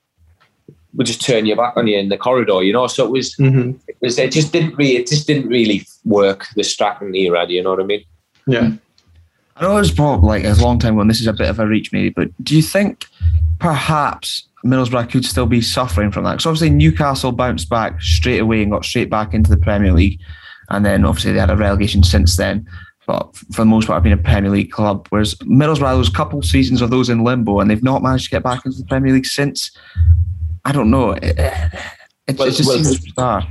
would 0.96 1.08
just 1.08 1.22
turn 1.22 1.46
your 1.46 1.58
back 1.58 1.76
on 1.76 1.88
you 1.88 1.98
in 1.98 2.10
the 2.10 2.18
corridor, 2.18 2.64
you 2.64 2.74
know. 2.74 2.88
So 2.88 3.06
it 3.06 3.12
was, 3.12 3.36
mm-hmm. 3.36 3.78
it 3.88 3.98
was, 4.02 4.18
it 4.18 4.32
just 4.32 4.54
didn't 4.54 4.76
really, 4.76 4.96
it 4.96 5.08
just 5.08 5.28
didn't 5.28 5.50
really 5.50 5.86
work 6.06 6.48
the 6.56 6.64
Strachan 6.64 7.16
era. 7.16 7.46
Do 7.46 7.54
you 7.54 7.64
know 7.64 7.72
what 7.72 7.82
I 7.82 7.86
mean? 7.86 8.04
Yeah. 8.48 8.72
I 9.60 9.64
know 9.64 9.78
it's 9.78 9.92
probably 9.92 10.44
like 10.44 10.46
a 10.46 10.62
long 10.62 10.80
time 10.80 10.94
ago, 10.94 11.02
and 11.02 11.10
this 11.10 11.20
is 11.20 11.28
a 11.28 11.34
bit 11.34 11.50
of 11.50 11.60
a 11.60 11.68
reach, 11.68 11.92
maybe. 11.92 12.10
But 12.10 12.30
do 12.44 12.56
you 12.56 12.62
think 12.62 13.08
perhaps 13.60 14.48
Middlesbrough 14.64 15.12
could 15.12 15.26
still 15.26 15.48
be 15.48 15.62
suffering 15.62 16.12
from 16.12 16.24
that? 16.24 16.34
Because 16.34 16.46
obviously 16.46 16.70
Newcastle 16.70 17.34
bounced 17.34 17.70
back 17.70 18.02
straight 18.02 18.40
away 18.40 18.62
and 18.62 18.72
got 18.72 18.86
straight 18.86 19.10
back 19.10 19.34
into 19.34 19.50
the 19.50 19.58
Premier 19.58 19.92
League, 19.92 20.20
and 20.70 20.86
then 20.86 21.04
obviously 21.04 21.34
they 21.34 21.40
had 21.40 21.50
a 21.50 21.58
relegation 21.58 22.04
since 22.04 22.38
then. 22.38 22.66
But 23.06 23.36
for 23.36 23.64
the 23.64 23.66
most 23.66 23.88
part, 23.88 23.98
I've 23.98 24.04
been 24.04 24.14
a 24.14 24.18
Premier 24.18 24.52
League 24.52 24.72
club. 24.72 25.08
Whereas 25.10 25.36
Middlesbrough, 25.36 25.98
was 25.98 26.08
a 26.08 26.14
couple 26.14 26.42
seasons 26.42 26.82
of 26.82 26.90
those 26.90 27.10
in 27.10 27.26
limbo, 27.26 27.60
and 27.60 27.70
they've 27.70 27.84
not 27.84 28.02
managed 28.02 28.26
to 28.26 28.32
get 28.32 28.44
back 28.44 28.66
into 28.66 28.78
the 28.78 28.86
Premier 28.86 29.12
League 29.12 29.26
since. 29.26 29.72
I 30.64 30.72
don't 30.72 30.90
know. 30.90 31.12
It, 31.12 31.38
it, 31.38 32.38
well, 32.38 32.48
it 32.48 32.52
just 32.52 32.66
well, 32.66 32.82
seems 32.82 33.00
bizarre. 33.04 33.46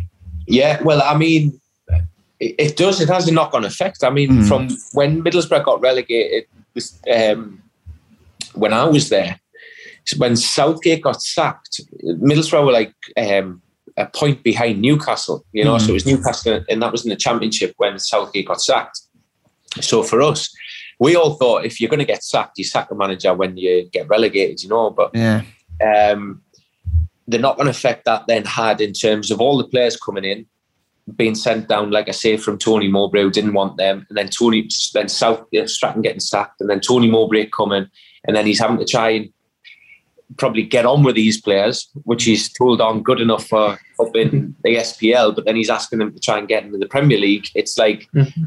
Yeah, 0.47 0.81
well, 0.83 1.03
I 1.03 1.19
mean, 1.19 1.61
it, 2.41 2.55
it, 2.59 2.77
does. 2.77 3.01
It 3.01 3.09
has 3.09 3.29
a 3.29 3.33
knock-on 3.33 3.65
effect. 3.65 4.05
I 4.05 4.11
mean, 4.11 4.31
mm. 4.31 4.49
from 4.49 4.69
when 4.93 5.23
Middlesbrough 5.23 5.65
got 5.65 5.81
relegated, 5.81 6.47
um, 7.13 7.63
when 8.55 8.73
I 8.73 8.85
was 8.85 9.09
there, 9.09 9.41
when 10.17 10.37
Southgate 10.37 11.03
got 11.03 11.21
sacked, 11.23 11.81
Middlesbrough 12.05 12.65
were 12.65 12.73
like 12.73 12.95
um, 13.17 13.61
a 13.97 14.07
point 14.07 14.43
behind 14.43 14.81
Newcastle. 14.81 15.45
You 15.53 15.65
know, 15.65 15.75
mm. 15.77 15.81
so 15.81 15.91
it 15.91 15.95
was 15.95 16.07
Newcastle, 16.07 16.65
and 16.69 16.83
that 16.83 16.93
was 16.93 17.05
in 17.05 17.11
the 17.11 17.17
Championship 17.17 17.75
when 17.77 17.99
Southgate 17.99 18.47
got 18.47 18.61
sacked. 18.61 19.01
So 19.81 20.03
for 20.03 20.23
us, 20.23 20.55
we 20.99 21.15
all 21.15 21.35
thought 21.35 21.65
if 21.65 21.81
you're 21.81 21.91
going 21.91 21.99
to 21.99 22.05
get 22.05 22.25
sacked, 22.25 22.59
you 22.59 22.65
sack 22.65 22.89
the 22.89 22.95
manager 22.95 23.35
when 23.35 23.57
you 23.57 23.89
get 23.93 24.09
relegated. 24.09 24.63
You 24.63 24.71
know, 24.71 24.91
but 24.91 25.11
yeah. 25.15 25.43
Um, 25.81 26.43
the 27.29 27.39
knock-on 27.39 27.69
effect 27.69 28.07
that 28.07 28.27
then 28.27 28.45
had 28.45 28.81
in 28.81 28.95
terms 28.95 29.31
of 29.31 29.41
all 29.41 29.59
the 29.59 29.69
players 29.69 29.97
coming 29.97 30.25
in, 30.25 30.47
being 31.17 31.35
sent 31.35 31.69
down, 31.69 31.91
like 31.91 32.09
I 32.09 32.13
say, 32.13 32.37
from 32.37 32.59
Tony 32.59 32.89
Mowbray, 32.89 33.23
who 33.23 33.31
didn't 33.31 33.55
want 33.55 33.77
them, 33.77 34.07
and 34.09 34.19
then 34.19 34.29
Tony, 34.29 34.69
then 34.95 35.09
South 35.09 35.45
know, 35.53 35.67
Strachan 35.67 36.03
getting 36.03 36.21
sacked, 36.21 36.61
and 36.61 36.69
then 36.69 36.81
Tony 36.81 37.11
Mowbray 37.11 37.47
coming, 37.47 37.87
and 38.25 38.37
then 38.37 38.47
he's 38.47 38.61
having 38.61 38.79
to 38.79 38.85
try 38.85 39.11
and 39.11 39.33
probably 40.37 40.63
get 40.63 40.85
on 40.85 41.03
with 41.03 41.15
these 41.15 41.41
players, 41.41 41.89
which 42.05 42.25
he's 42.25 42.53
told 42.53 42.81
on 42.81 43.03
good 43.03 43.21
enough 43.21 43.47
for 43.47 43.79
up 44.01 44.17
in 44.17 44.55
the 44.65 44.77
SPL, 44.77 45.35
but 45.35 45.45
then 45.45 45.57
he's 45.57 45.71
asking 45.71 46.01
them 46.01 46.13
to 46.13 46.21
try 46.21 46.39
and 46.39 46.49
get 46.49 46.65
into 46.65 46.79
the 46.79 46.87
Premier 46.87 47.19
League. 47.19 47.49
It's 47.55 47.79
like, 47.79 48.09
mm-hmm. 48.15 48.45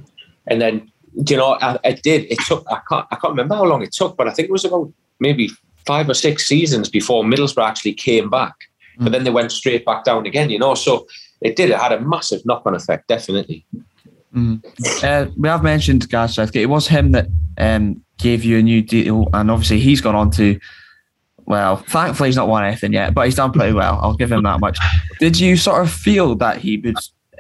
and 0.48 0.62
then 0.62 0.92
you 1.14 1.36
know, 1.36 1.58
I, 1.62 1.78
I, 1.84 1.92
did. 1.92 2.32
It 2.32 2.40
took. 2.48 2.66
I 2.72 2.80
can't. 2.88 3.06
I 3.12 3.16
can't 3.16 3.32
remember 3.32 3.56
how 3.56 3.66
long 3.66 3.82
it 3.82 3.92
took, 3.92 4.16
but 4.16 4.28
I 4.28 4.32
think 4.32 4.48
it 4.48 4.52
was 4.52 4.64
about 4.64 4.92
maybe 5.20 5.50
five 5.86 6.10
or 6.10 6.14
six 6.14 6.48
seasons 6.48 6.90
before 6.90 7.24
Middlesbrough 7.24 7.68
actually 7.68 7.94
came 7.94 8.30
back. 8.30 8.54
Mm-hmm. 8.54 9.04
But 9.04 9.10
mm. 9.10 9.14
then 9.14 9.24
they 9.26 9.32
went 9.32 9.52
straight 9.52 9.86
back 9.86 10.06
down 10.06 10.26
again. 10.26 10.50
You 10.50 10.60
know, 10.60 10.74
so 10.74 11.08
it 11.42 11.56
did. 11.56 11.70
It 11.70 11.78
had 11.78 11.92
a 11.92 12.00
massive 12.02 12.46
knock-on 12.46 12.76
effect, 12.76 13.08
definitely. 13.08 13.66
Mm. 14.34 14.64
Uh, 15.04 15.30
we 15.38 15.50
have 15.50 15.64
mentioned 15.64 16.10
Gareth 16.10 16.32
Southgate. 16.32 16.64
It 16.64 16.68
was 16.68 16.88
him 16.88 17.12
that 17.12 17.28
um, 17.58 18.02
gave 18.18 18.44
you 18.44 18.60
a 18.60 18.62
new 18.62 18.82
deal, 18.82 19.28
and 19.34 19.52
obviously 19.52 19.80
he's 19.80 20.02
gone 20.02 20.16
on 20.16 20.32
to 20.32 20.60
well, 21.46 21.78
thankfully 21.78 22.30
he's 22.30 22.38
not 22.38 22.48
won 22.48 22.64
anything 22.64 22.94
yet, 22.94 23.14
but 23.14 23.26
he's 23.26 23.36
done 23.36 23.52
pretty 23.52 23.74
well. 23.74 24.00
I'll 24.02 24.16
give 24.16 24.32
him 24.32 24.44
that 24.44 24.62
much. 24.62 24.80
Did 25.20 25.38
you 25.38 25.58
sort 25.58 25.82
of 25.82 25.92
feel 25.92 26.36
that 26.36 26.60
he 26.60 26.78
would 26.78 26.96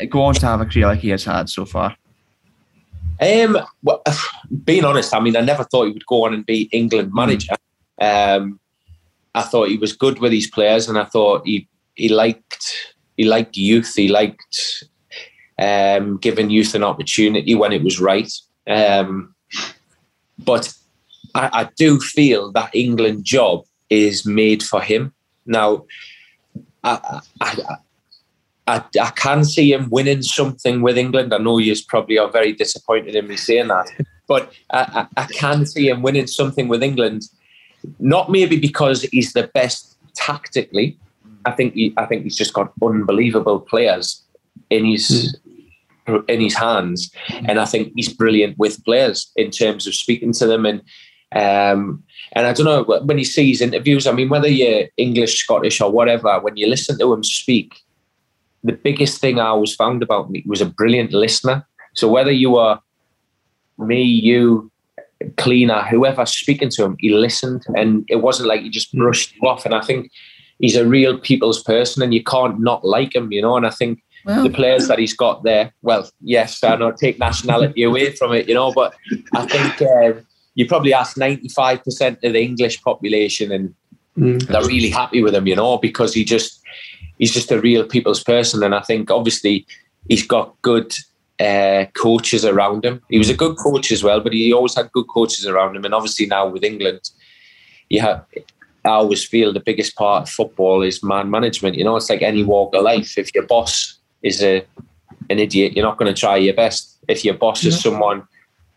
go 0.09 0.23
on 0.23 0.33
to 0.33 0.45
have 0.45 0.59
a 0.59 0.65
career 0.65 0.87
like 0.87 0.99
he 0.99 1.09
has 1.09 1.23
had 1.23 1.49
so 1.49 1.65
far? 1.65 1.95
Um, 3.21 3.57
well, 3.83 4.03
being 4.65 4.83
honest, 4.83 5.15
I 5.15 5.21
mean, 5.21 5.37
I 5.37 5.41
never 5.41 5.63
thought 5.63 5.85
he 5.85 5.93
would 5.93 6.05
go 6.05 6.25
on 6.25 6.33
and 6.33 6.45
be 6.45 6.63
England 6.73 7.09
hmm. 7.09 7.15
manager. 7.15 7.55
Mm. 8.01 8.37
Um, 8.37 8.59
I 9.33 9.43
thought 9.43 9.69
he 9.69 9.77
was 9.77 9.93
good 9.93 10.19
with 10.19 10.33
his 10.33 10.47
players, 10.47 10.89
and 10.89 10.97
I 10.97 11.05
thought 11.05 11.45
he 11.45 11.67
he 11.95 12.09
liked 12.09 12.90
he 13.21 13.27
liked 13.27 13.55
youth. 13.55 13.93
He 13.95 14.07
liked 14.07 14.83
um, 15.59 16.17
giving 16.17 16.49
youth 16.49 16.73
an 16.73 16.83
opportunity 16.83 17.53
when 17.53 17.71
it 17.71 17.83
was 17.83 18.01
right. 18.01 18.31
Um, 18.67 19.35
but 20.39 20.73
I, 21.35 21.49
I 21.53 21.69
do 21.77 21.99
feel 21.99 22.51
that 22.53 22.71
England 22.73 23.23
job 23.23 23.65
is 23.91 24.25
made 24.25 24.63
for 24.63 24.81
him. 24.81 25.13
Now, 25.45 25.85
I, 26.83 27.21
I, 27.39 27.75
I, 28.67 28.83
I, 28.99 29.11
can 29.11 29.43
see 29.43 29.71
him 29.71 29.87
winning 29.91 30.23
something 30.23 30.81
with 30.81 30.97
England. 30.97 31.31
I 31.31 31.37
know 31.37 31.59
you 31.59 31.75
probably 31.87 32.17
are 32.17 32.31
very 32.31 32.53
disappointed 32.53 33.15
in 33.15 33.27
me 33.27 33.37
saying 33.37 33.67
that, 33.67 33.87
but 34.27 34.51
I, 34.71 35.05
I 35.15 35.25
can 35.25 35.67
see 35.67 35.89
him 35.89 36.01
winning 36.01 36.25
something 36.25 36.67
with 36.67 36.81
England. 36.81 37.21
Not 37.99 38.31
maybe 38.31 38.57
because 38.57 39.03
he's 39.03 39.33
the 39.33 39.47
best 39.53 39.95
tactically. 40.15 40.97
I 41.45 41.51
think 41.51 41.73
he, 41.73 41.93
I 41.97 42.05
think 42.05 42.23
he's 42.23 42.35
just 42.35 42.53
got 42.53 42.71
unbelievable 42.81 43.59
players 43.59 44.23
in 44.69 44.85
his 44.85 45.37
in 46.27 46.41
his 46.41 46.55
hands, 46.55 47.11
and 47.47 47.59
I 47.59 47.65
think 47.65 47.93
he's 47.95 48.13
brilliant 48.13 48.57
with 48.57 48.83
players 48.83 49.31
in 49.35 49.51
terms 49.51 49.87
of 49.87 49.95
speaking 49.95 50.33
to 50.33 50.47
them 50.47 50.65
and 50.65 50.81
um, 51.33 52.03
and 52.33 52.45
I 52.45 52.53
don't 52.53 52.65
know 52.65 52.99
when 53.03 53.17
he 53.17 53.23
sees 53.23 53.61
interviews. 53.61 54.05
I 54.05 54.11
mean, 54.11 54.29
whether 54.29 54.49
you're 54.49 54.87
English, 54.97 55.43
Scottish, 55.43 55.79
or 55.79 55.91
whatever, 55.91 56.39
when 56.39 56.57
you 56.57 56.67
listen 56.67 56.99
to 56.99 57.13
him 57.13 57.23
speak, 57.23 57.81
the 58.63 58.73
biggest 58.73 59.21
thing 59.21 59.39
I 59.39 59.47
always 59.47 59.73
found 59.73 60.03
about 60.03 60.29
me 60.29 60.43
was 60.45 60.61
a 60.61 60.65
brilliant 60.65 61.13
listener. 61.13 61.65
So 61.95 62.09
whether 62.09 62.31
you 62.31 62.51
were 62.51 62.79
me, 63.77 64.03
you, 64.03 64.71
cleaner, 65.37 65.81
whoever 65.83 66.25
speaking 66.25 66.69
to 66.71 66.83
him, 66.83 66.95
he 66.99 67.09
listened, 67.09 67.63
and 67.75 68.05
it 68.09 68.17
wasn't 68.17 68.49
like 68.49 68.61
he 68.61 68.69
just 68.69 68.93
brushed 68.93 69.35
you 69.35 69.47
off. 69.47 69.65
And 69.65 69.73
I 69.73 69.81
think 69.81 70.11
he's 70.61 70.75
a 70.75 70.87
real 70.87 71.17
people's 71.17 71.61
person, 71.63 72.01
and 72.01 72.13
you 72.13 72.23
can't 72.23 72.59
not 72.59 72.85
like 72.85 73.15
him, 73.15 73.31
you 73.31 73.41
know. 73.41 73.57
And 73.57 73.65
I 73.65 73.71
think. 73.71 74.01
Well, 74.23 74.43
the 74.43 74.51
players 74.51 74.87
that 74.87 74.99
he's 74.99 75.15
got 75.15 75.41
there, 75.41 75.73
well, 75.81 76.07
yes, 76.21 76.63
I 76.63 76.75
know 76.75 76.91
take 76.91 77.17
nationality 77.17 77.81
away 77.81 78.11
from 78.11 78.33
it, 78.33 78.47
you 78.47 78.53
know, 78.53 78.71
but 78.71 78.93
I 79.33 79.47
think 79.47 79.81
uh, 79.81 80.21
you 80.53 80.67
probably 80.67 80.93
ask 80.93 81.17
95% 81.17 82.23
of 82.23 82.33
the 82.33 82.39
English 82.39 82.83
population 82.83 83.51
and 83.51 83.73
mm. 84.17 84.45
they're 84.47 84.65
really 84.65 84.91
happy 84.91 85.23
with 85.23 85.33
him, 85.33 85.47
you 85.47 85.55
know, 85.55 85.77
because 85.77 86.13
he 86.13 86.23
just 86.23 86.61
he's 87.17 87.33
just 87.33 87.51
a 87.51 87.61
real 87.61 87.85
people's 87.85 88.23
person. 88.23 88.63
And 88.63 88.75
I 88.75 88.81
think 88.81 89.11
obviously 89.11 89.65
he's 90.07 90.25
got 90.25 90.59
good 90.61 90.93
uh, 91.39 91.85
coaches 91.95 92.45
around 92.45 92.85
him. 92.85 93.01
He 93.09 93.17
was 93.17 93.29
a 93.29 93.35
good 93.35 93.57
coach 93.57 93.91
as 93.91 94.03
well, 94.03 94.19
but 94.19 94.33
he 94.33 94.53
always 94.53 94.75
had 94.75 94.91
good 94.91 95.07
coaches 95.07 95.45
around 95.45 95.75
him. 95.75 95.85
And 95.85 95.93
obviously 95.93 96.25
now 96.25 96.47
with 96.47 96.63
England, 96.63 97.09
you 97.89 98.01
have 98.01 98.25
I 98.83 98.89
always 98.89 99.25
feel 99.25 99.53
the 99.53 99.59
biggest 99.59 99.95
part 99.95 100.23
of 100.23 100.29
football 100.29 100.81
is 100.81 101.03
man 101.03 101.29
management. 101.29 101.75
You 101.75 101.83
know, 101.83 101.95
it's 101.97 102.09
like 102.09 102.21
any 102.21 102.43
walk 102.43 102.73
of 102.75 102.83
life. 102.83 103.17
If 103.17 103.33
your 103.35 103.45
boss 103.45 103.99
is 104.23 104.41
a 104.43 104.65
an 105.29 105.39
idiot, 105.39 105.73
you're 105.75 105.85
not 105.85 105.97
going 105.97 106.13
to 106.13 106.19
try 106.19 106.35
your 106.37 106.53
best. 106.53 106.97
If 107.07 107.23
your 107.23 107.35
boss 107.35 107.63
is 107.63 107.79
someone 107.79 108.27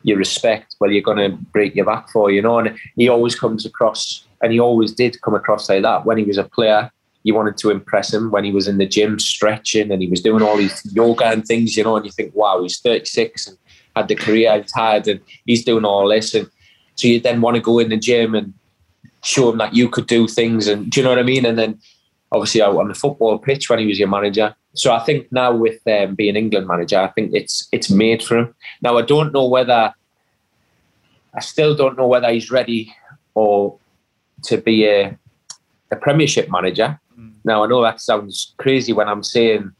you 0.03 0.17
respect, 0.17 0.77
well, 0.79 0.91
you're 0.91 1.03
going 1.03 1.19
to 1.19 1.37
break 1.53 1.75
your 1.75 1.87
back 1.87 2.11
for, 2.11 2.31
you 2.31 2.43
know. 2.43 2.59
And 2.59 2.79
he 2.97 3.09
always 3.09 3.35
comes 3.35 3.65
across, 3.65 4.25
and 4.43 4.53
he 4.53 4.61
always 4.61 4.93
did 4.93 5.21
come 5.23 5.35
across 5.35 5.69
like 5.69 5.83
that 5.83 6.05
when 6.05 6.19
he 6.19 6.25
was 6.25 6.39
a 6.39 6.45
player. 6.45 6.91
you 7.25 7.35
wanted 7.35 7.57
to 7.57 7.71
impress 7.71 8.13
him 8.13 8.31
when 8.31 8.45
he 8.45 8.53
was 8.53 8.69
in 8.69 8.79
the 8.79 8.87
gym 8.87 9.19
stretching 9.19 9.91
and 9.91 10.03
he 10.03 10.09
was 10.09 10.21
doing 10.21 10.43
all 10.43 10.57
these 10.59 10.81
yoga 10.95 11.25
and 11.25 11.45
things, 11.45 11.77
you 11.77 11.83
know, 11.83 11.97
and 11.97 12.05
you 12.05 12.13
think, 12.13 12.35
wow, 12.35 12.63
he's 12.63 12.79
36 12.79 13.49
and 13.49 13.59
had 13.97 14.09
the 14.09 14.15
career 14.15 14.61
he's 14.61 14.75
had 14.75 15.09
and 15.09 15.21
he's 15.47 15.65
doing 15.65 15.87
all 15.87 16.09
this. 16.09 16.35
And 16.35 16.49
so 16.97 17.09
you 17.09 17.19
then 17.19 17.41
want 17.41 17.57
to 17.57 17.63
go 17.63 17.79
in 17.79 17.89
the 17.89 17.97
gym 17.97 18.35
and 18.35 18.53
show 19.25 19.51
him 19.51 19.59
that 19.59 19.75
you 19.75 19.89
could 19.89 20.07
do 20.07 20.29
things. 20.29 20.69
And 20.69 20.91
do 20.91 21.01
you 21.01 21.05
know 21.05 21.11
what 21.11 21.19
I 21.19 21.23
mean? 21.23 21.45
And 21.45 21.59
then 21.59 21.81
obviously 22.31 22.63
out 22.63 22.77
on 22.77 22.89
the 22.89 22.95
football 22.95 23.39
pitch 23.39 23.71
when 23.71 23.79
he 23.79 23.87
was 23.87 23.99
your 23.99 24.09
manager. 24.09 24.55
So 24.75 24.93
I 24.93 25.01
think 25.01 25.31
now 25.31 25.55
with 25.55 25.81
um, 25.87 26.15
being 26.15 26.37
England 26.37 26.67
manager, 26.67 26.99
I 26.99 27.09
think 27.09 27.33
it's 27.33 27.69
it's 27.73 27.91
made 27.91 28.23
for 28.23 28.39
him. 28.39 28.55
Now 28.83 28.99
I 28.99 29.03
don't 29.03 29.33
know 29.33 29.47
whether 29.47 29.95
I 31.35 31.41
still 31.41 31.75
don't 31.75 31.97
know 31.97 32.07
whether 32.07 32.31
he's 32.31 32.51
ready 32.51 32.95
or 33.35 33.79
to 34.43 34.59
be 34.59 34.87
a 34.87 35.17
a 35.93 35.97
Premiership 35.97 36.51
manager. 36.51 36.99
Mm. 37.19 37.35
Now 37.45 37.65
I 37.65 37.67
know 37.69 37.83
that 37.83 38.01
sounds 38.01 38.53
crazy 38.59 38.93
when 38.93 39.09
I'm 39.09 39.23
saying 39.23 39.73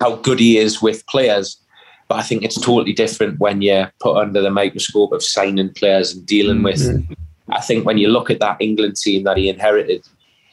how 0.00 0.16
good 0.16 0.38
he 0.38 0.58
is 0.58 0.80
with 0.80 1.04
players, 1.06 1.56
but 2.08 2.18
I 2.18 2.22
think 2.22 2.44
it's 2.44 2.60
totally 2.60 2.92
different 2.92 3.40
when 3.40 3.62
you're 3.62 3.92
put 4.00 4.16
under 4.16 4.40
the 4.40 4.50
microscope 4.50 5.12
of 5.12 5.24
signing 5.24 5.74
players 5.74 6.14
and 6.14 6.24
dealing 6.24 6.58
mm-hmm. 6.58 7.08
with. 7.08 7.18
I 7.52 7.60
think 7.60 7.84
when 7.84 7.98
you 7.98 8.08
look 8.08 8.30
at 8.30 8.40
that 8.40 8.56
England 8.60 8.96
team 8.96 9.24
that 9.24 9.36
he 9.36 9.48
inherited, 9.48 10.06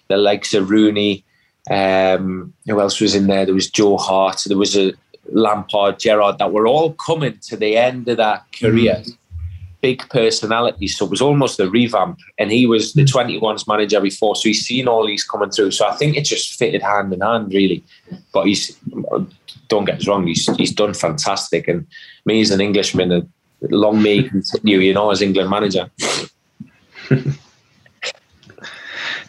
the 0.07 0.17
likes 0.17 0.53
of 0.53 0.69
Rooney, 0.69 1.23
um, 1.69 2.53
who 2.65 2.79
else 2.79 2.99
was 2.99 3.15
in 3.15 3.27
there? 3.27 3.45
There 3.45 3.55
was 3.55 3.69
Joe 3.69 3.97
Hart, 3.97 4.43
there 4.45 4.57
was 4.57 4.75
a 4.75 4.93
Lampard, 5.31 5.99
Gerrard, 5.99 6.39
that 6.39 6.51
were 6.51 6.67
all 6.67 6.93
coming 6.93 7.37
to 7.43 7.57
the 7.57 7.77
end 7.77 8.07
of 8.07 8.17
that 8.17 8.45
career. 8.59 8.95
Mm. 8.95 9.17
Big 9.81 10.09
personalities, 10.09 10.97
so 10.97 11.05
it 11.05 11.11
was 11.11 11.21
almost 11.21 11.59
a 11.59 11.69
revamp. 11.69 12.19
And 12.37 12.51
he 12.51 12.65
was 12.65 12.93
the 12.93 13.05
21s 13.05 13.39
mm. 13.39 13.67
manager 13.67 14.01
before, 14.01 14.35
so 14.35 14.49
he's 14.49 14.65
seen 14.65 14.87
all 14.87 15.07
these 15.07 15.23
coming 15.23 15.51
through. 15.51 15.71
So 15.71 15.87
I 15.87 15.95
think 15.95 16.17
it 16.17 16.25
just 16.25 16.57
fitted 16.57 16.81
hand 16.81 17.13
in 17.13 17.21
hand, 17.21 17.53
really. 17.53 17.83
But 18.33 18.47
he's 18.47 18.77
don't 19.69 19.85
get 19.85 19.99
us 19.99 20.07
wrong, 20.07 20.27
he's 20.27 20.53
he's 20.57 20.73
done 20.73 20.93
fantastic. 20.93 21.67
And 21.67 21.87
me 22.25 22.41
as 22.41 22.51
an 22.51 22.59
Englishman, 22.59 23.31
long 23.61 24.01
may 24.01 24.23
continue, 24.23 24.79
you 24.79 24.93
know, 24.93 25.11
as 25.11 25.21
England 25.21 25.49
manager. 25.49 25.89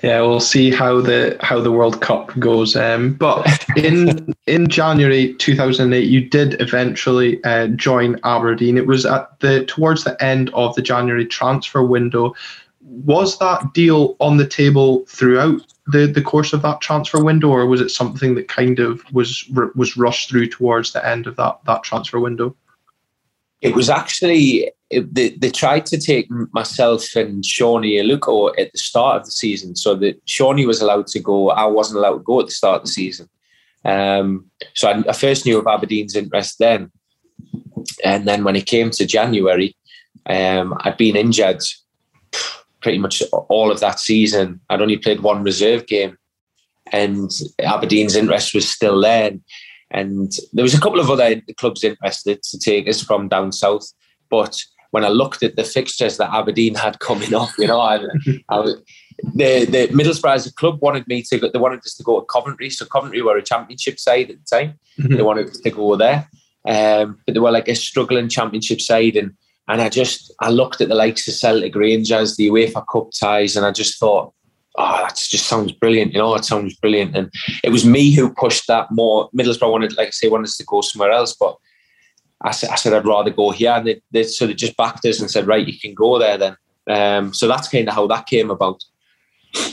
yeah, 0.02 0.20
we'll 0.20 0.40
see 0.40 0.70
how 0.70 1.00
the 1.00 1.36
how 1.40 1.60
the 1.60 1.72
World 1.72 2.00
Cup 2.00 2.38
goes. 2.38 2.76
Um, 2.76 3.14
but 3.14 3.64
in 3.76 4.34
in 4.46 4.68
January 4.68 5.34
2008, 5.34 6.08
you 6.08 6.28
did 6.28 6.60
eventually 6.60 7.42
uh, 7.44 7.68
join 7.68 8.18
Aberdeen. 8.24 8.78
It 8.78 8.86
was 8.86 9.04
at 9.06 9.38
the 9.40 9.64
towards 9.66 10.04
the 10.04 10.22
end 10.22 10.50
of 10.50 10.74
the 10.74 10.82
January 10.82 11.26
transfer 11.26 11.82
window. 11.82 12.34
Was 12.82 13.38
that 13.38 13.72
deal 13.72 14.16
on 14.20 14.36
the 14.36 14.46
table 14.46 15.04
throughout 15.06 15.60
the, 15.86 16.06
the 16.06 16.22
course 16.22 16.52
of 16.52 16.62
that 16.62 16.80
transfer 16.80 17.22
window, 17.22 17.48
or 17.48 17.66
was 17.66 17.80
it 17.80 17.90
something 17.90 18.34
that 18.34 18.48
kind 18.48 18.78
of 18.78 19.02
was 19.12 19.48
was 19.74 19.96
rushed 19.96 20.30
through 20.30 20.48
towards 20.48 20.92
the 20.92 21.06
end 21.06 21.26
of 21.26 21.36
that 21.36 21.58
that 21.66 21.82
transfer 21.82 22.18
window? 22.18 22.54
It 23.60 23.74
was 23.74 23.90
actually 23.90 24.70
they, 24.90 25.30
they 25.30 25.50
tried 25.50 25.86
to 25.86 25.98
take 25.98 26.28
myself 26.52 27.14
and 27.14 27.44
Seanie 27.44 28.00
Aluko 28.02 28.50
at 28.58 28.72
the 28.72 28.78
start 28.78 29.20
of 29.20 29.26
the 29.26 29.32
season, 29.32 29.76
so 29.76 29.94
that 29.96 30.24
Seanie 30.26 30.66
was 30.66 30.80
allowed 30.80 31.06
to 31.08 31.20
go. 31.20 31.50
I 31.50 31.66
wasn't 31.66 31.98
allowed 31.98 32.18
to 32.18 32.24
go 32.24 32.40
at 32.40 32.46
the 32.46 32.52
start 32.52 32.80
of 32.80 32.86
the 32.86 32.92
season. 32.92 33.28
Um, 33.84 34.46
so 34.74 34.90
I, 34.90 35.02
I, 35.08 35.12
first 35.12 35.46
knew 35.46 35.58
of 35.58 35.66
Aberdeen's 35.66 36.16
interest 36.16 36.58
then, 36.58 36.90
and 38.04 38.26
then 38.26 38.44
when 38.44 38.56
it 38.56 38.66
came 38.66 38.90
to 38.90 39.06
January, 39.06 39.74
um, 40.26 40.76
I'd 40.80 40.98
been 40.98 41.16
injured 41.16 41.62
pretty 42.82 42.98
much 42.98 43.22
all 43.48 43.70
of 43.70 43.80
that 43.80 44.00
season. 44.00 44.60
I'd 44.68 44.82
only 44.82 44.98
played 44.98 45.20
one 45.20 45.44
reserve 45.44 45.86
game, 45.86 46.18
and 46.92 47.30
Aberdeen's 47.60 48.16
interest 48.16 48.54
was 48.54 48.68
still 48.68 49.00
there. 49.00 49.32
And 49.90 50.32
there 50.52 50.62
was 50.62 50.74
a 50.74 50.80
couple 50.80 51.00
of 51.00 51.10
other 51.10 51.40
clubs 51.56 51.82
interested 51.82 52.42
to 52.42 52.58
take 52.58 52.88
us 52.88 53.02
from 53.02 53.28
down 53.28 53.52
south, 53.52 53.92
but 54.28 54.56
when 54.92 55.04
I 55.04 55.08
looked 55.08 55.42
at 55.42 55.56
the 55.56 55.64
fixtures 55.64 56.16
that 56.16 56.32
Aberdeen 56.32 56.74
had 56.74 56.98
coming 56.98 57.34
up, 57.34 57.50
you 57.58 57.66
know, 57.66 57.80
I, 57.80 58.00
I 58.48 58.58
was, 58.58 58.76
the 59.34 59.64
the 59.64 59.88
Middlesbrough 59.92 60.34
as 60.34 60.46
a 60.46 60.54
club 60.54 60.80
wanted 60.80 61.06
me 61.06 61.22
to 61.22 61.38
go, 61.38 61.48
they 61.50 61.58
wanted 61.58 61.80
us 61.80 61.94
to 61.94 62.02
go 62.02 62.20
to 62.20 62.26
Coventry. 62.26 62.70
So 62.70 62.86
Coventry 62.86 63.22
were 63.22 63.36
a 63.36 63.42
championship 63.42 63.98
side 63.98 64.30
at 64.30 64.36
the 64.38 64.56
time. 64.56 64.78
Mm-hmm. 64.98 65.16
They 65.16 65.22
wanted 65.22 65.48
us 65.48 65.58
to 65.58 65.70
go 65.70 65.96
there. 65.96 66.28
Um, 66.66 67.20
but 67.24 67.34
they 67.34 67.40
were 67.40 67.50
like 67.50 67.68
a 67.68 67.74
struggling 67.74 68.28
championship 68.28 68.80
side 68.80 69.16
and 69.16 69.32
and 69.68 69.80
I 69.80 69.88
just 69.88 70.34
I 70.40 70.50
looked 70.50 70.80
at 70.80 70.88
the 70.88 70.96
likes 70.96 71.28
of 71.28 71.34
Celtic 71.34 71.76
Rangers, 71.76 72.36
the 72.36 72.48
UEFA 72.48 72.84
Cup 72.90 73.10
ties, 73.18 73.56
and 73.56 73.64
I 73.64 73.70
just 73.70 74.00
thought, 74.00 74.34
oh, 74.80 75.02
that 75.02 75.16
just 75.16 75.46
sounds 75.46 75.72
brilliant. 75.72 76.12
You 76.12 76.18
know, 76.18 76.34
it 76.34 76.44
sounds 76.44 76.74
brilliant. 76.76 77.16
And 77.16 77.32
it 77.62 77.70
was 77.70 77.84
me 77.84 78.14
who 78.14 78.32
pushed 78.32 78.66
that 78.68 78.90
more. 78.90 79.30
Middlesbrough 79.30 79.70
wanted, 79.70 79.96
like 79.96 80.08
I 80.08 80.10
say, 80.10 80.28
wanted 80.28 80.44
us 80.44 80.56
to 80.56 80.64
go 80.64 80.80
somewhere 80.80 81.12
else, 81.12 81.36
but 81.38 81.56
I 82.42 82.52
said, 82.52 82.70
I 82.70 82.76
said 82.76 82.94
I'd 82.94 83.06
rather 83.06 83.30
go 83.30 83.50
here. 83.50 83.72
And 83.72 83.86
they, 83.86 84.02
they 84.10 84.22
sort 84.24 84.50
of 84.50 84.56
just 84.56 84.76
backed 84.76 85.04
us 85.04 85.20
and 85.20 85.30
said, 85.30 85.46
right, 85.46 85.66
you 85.66 85.78
can 85.78 85.94
go 85.94 86.18
there 86.18 86.38
then. 86.38 86.56
Um, 86.88 87.34
so 87.34 87.46
that's 87.46 87.68
kind 87.68 87.88
of 87.88 87.94
how 87.94 88.06
that 88.06 88.26
came 88.26 88.50
about. 88.50 88.82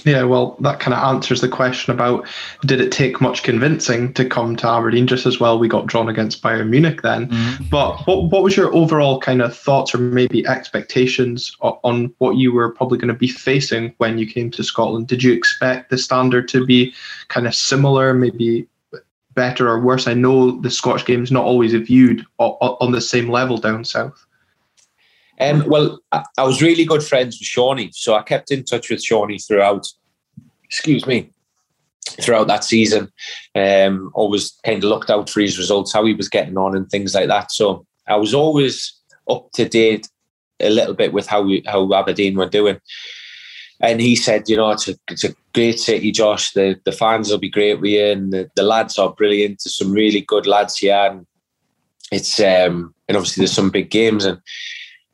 Yeah, 0.05 0.23
well, 0.23 0.55
that 0.61 0.79
kind 0.79 0.93
of 0.93 1.03
answers 1.03 1.41
the 1.41 1.49
question 1.49 1.93
about 1.93 2.25
did 2.61 2.81
it 2.81 2.91
take 2.91 3.21
much 3.21 3.43
convincing 3.43 4.13
to 4.13 4.27
come 4.27 4.55
to 4.55 4.67
Aberdeen? 4.67 5.05
Just 5.05 5.25
as 5.25 5.39
well, 5.39 5.59
we 5.59 5.67
got 5.67 5.85
drawn 5.85 6.09
against 6.09 6.41
Bayern 6.41 6.69
Munich 6.69 7.01
then. 7.01 7.27
Mm-hmm. 7.27 7.65
But 7.65 7.99
what 8.07 8.31
what 8.31 8.43
was 8.43 8.55
your 8.55 8.73
overall 8.73 9.19
kind 9.19 9.41
of 9.41 9.55
thoughts 9.55 9.93
or 9.93 9.99
maybe 9.99 10.47
expectations 10.47 11.55
on 11.61 12.13
what 12.17 12.37
you 12.37 12.51
were 12.51 12.71
probably 12.71 12.97
going 12.97 13.09
to 13.09 13.13
be 13.13 13.27
facing 13.27 13.93
when 13.97 14.17
you 14.17 14.25
came 14.25 14.49
to 14.51 14.63
Scotland? 14.63 15.07
Did 15.07 15.23
you 15.23 15.33
expect 15.33 15.89
the 15.89 15.97
standard 15.97 16.47
to 16.49 16.65
be 16.65 16.93
kind 17.27 17.45
of 17.45 17.53
similar, 17.53 18.13
maybe 18.13 18.67
better 19.35 19.69
or 19.69 19.79
worse? 19.79 20.07
I 20.07 20.13
know 20.13 20.59
the 20.61 20.71
Scottish 20.71 21.05
game 21.05 21.23
is 21.23 21.31
not 21.31 21.45
always 21.45 21.73
viewed 21.73 22.25
on 22.39 22.91
the 22.91 23.01
same 23.01 23.29
level 23.29 23.57
down 23.57 23.85
south. 23.85 24.25
Um, 25.39 25.63
well, 25.67 25.99
I, 26.11 26.23
I, 26.37 26.43
was 26.43 26.61
really 26.61 26.83
good 26.85 27.03
friends 27.03 27.37
with 27.39 27.47
Seanie, 27.47 27.93
so 27.93 28.15
I 28.15 28.23
kept 28.23 28.51
in 28.51 28.63
touch 28.63 28.89
with 28.89 29.03
Seanie 29.03 29.45
throughout. 29.45 29.85
Excuse 30.63 31.05
me, 31.05 31.29
throughout 32.21 32.47
that 32.47 32.63
season. 32.63 33.11
Um, 33.55 34.11
always 34.13 34.51
kind 34.65 34.83
of 34.83 34.89
looked 34.89 35.09
out 35.09 35.29
for 35.29 35.39
his 35.39 35.57
results, 35.57 35.93
how 35.93 36.05
he 36.05 36.13
was 36.13 36.29
getting 36.29 36.57
on, 36.57 36.75
and 36.75 36.89
things 36.89 37.13
like 37.13 37.27
that. 37.27 37.51
So 37.51 37.85
I 38.07 38.15
was 38.15 38.33
always 38.33 38.93
up 39.29 39.51
to 39.53 39.67
date 39.67 40.09
a 40.59 40.69
little 40.69 40.93
bit 40.93 41.13
with 41.13 41.27
how 41.27 41.43
we, 41.43 41.63
how 41.65 41.93
Aberdeen 41.93 42.35
were 42.35 42.49
doing. 42.49 42.79
And 43.79 44.01
he 44.01 44.15
said, 44.15 44.49
you 44.49 44.57
know, 44.57 44.71
it's 44.71 44.87
a, 44.87 44.95
it's 45.09 45.23
a 45.23 45.35
great 45.53 45.79
city, 45.79 46.11
Josh. 46.11 46.51
The 46.53 46.79
the 46.83 46.91
fans 46.91 47.29
will 47.29 47.37
be 47.37 47.49
great 47.49 47.79
with 47.79 47.91
you, 47.91 48.05
and 48.05 48.33
the, 48.33 48.49
the 48.55 48.63
lads 48.63 48.97
are 48.97 49.13
brilliant. 49.13 49.61
There's 49.63 49.77
some 49.77 49.91
really 49.91 50.21
good 50.21 50.47
lads 50.47 50.77
here, 50.77 50.95
and 50.95 51.27
it's 52.11 52.39
um, 52.39 52.95
and 53.07 53.15
obviously 53.15 53.41
there's 53.41 53.51
some 53.51 53.69
big 53.69 53.91
games. 53.91 54.25
And 54.25 54.39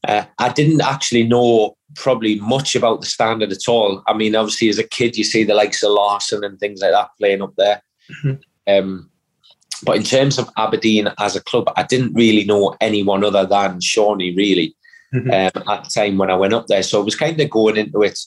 uh, 0.08 0.26
I 0.40 0.50
didn't 0.50 0.82
actually 0.82 1.24
know 1.24 1.78
probably 1.96 2.40
much 2.40 2.76
about 2.76 3.02
the 3.02 3.08
standard 3.08 3.52
at 3.52 3.68
all. 3.68 4.04
I 4.08 4.14
mean, 4.14 4.36
obviously 4.36 4.70
as 4.70 4.80
a 4.80 4.88
kid, 4.88 5.16
you 5.16 5.24
see 5.24 5.44
the 5.44 5.54
likes 5.54 5.84
of 5.84 5.92
Larsson 5.92 6.44
and 6.44 6.60
things 6.60 6.82
like 6.82 6.92
that 6.92 7.10
playing 7.20 7.42
up 7.42 7.54
there. 7.58 7.82
Mm-hmm. 8.24 8.34
Um, 8.74 9.10
but 9.84 9.98
in 9.98 10.04
terms 10.04 10.38
of 10.38 10.50
Aberdeen 10.58 11.10
as 11.20 11.36
a 11.36 11.44
club, 11.44 11.72
I 11.76 11.84
didn't 11.84 12.14
really 12.14 12.46
know 12.46 12.76
anyone 12.82 13.24
other 13.24 13.46
than 13.46 13.80
Seanie 13.80 14.36
really 14.36 14.76
mm-hmm. 15.14 15.30
um, 15.30 15.70
at 15.70 15.84
the 15.84 15.90
time 15.90 16.18
when 16.18 16.32
I 16.32 16.36
went 16.36 16.54
up 16.54 16.68
there. 16.68 16.84
So 16.84 17.02
I 17.02 17.04
was 17.04 17.16
kind 17.16 17.40
of 17.40 17.50
going 17.50 17.78
into 17.78 18.02
it 18.02 18.20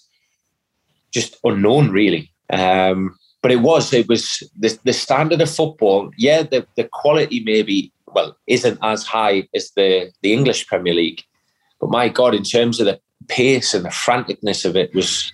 just 1.13 1.37
unknown 1.45 1.91
really. 1.91 2.31
Um, 2.51 3.17
but 3.43 3.53
it 3.53 3.61
was 3.61 3.93
it 3.93 4.09
was 4.09 4.43
the, 4.59 4.79
the 4.85 4.93
standard 4.93 5.41
of 5.41 5.51
football. 5.51 6.11
Yeah, 6.17 6.43
the, 6.43 6.67
the 6.77 6.89
quality 6.93 7.41
maybe 7.41 7.93
well 8.09 8.37
isn't 8.47 8.79
as 8.83 9.05
high 9.05 9.49
as 9.55 9.71
the 9.77 10.11
the 10.23 10.33
English 10.33 10.67
Premier 10.67 10.95
League, 10.95 11.23
but 11.81 11.91
my 11.91 12.09
God, 12.09 12.35
in 12.35 12.43
terms 12.43 12.81
of 12.81 12.87
the 12.87 13.01
pace 13.29 13.75
and 13.75 13.85
the 13.85 13.91
franticness 13.91 14.65
of 14.65 14.77
it 14.77 14.95
was, 14.95 15.31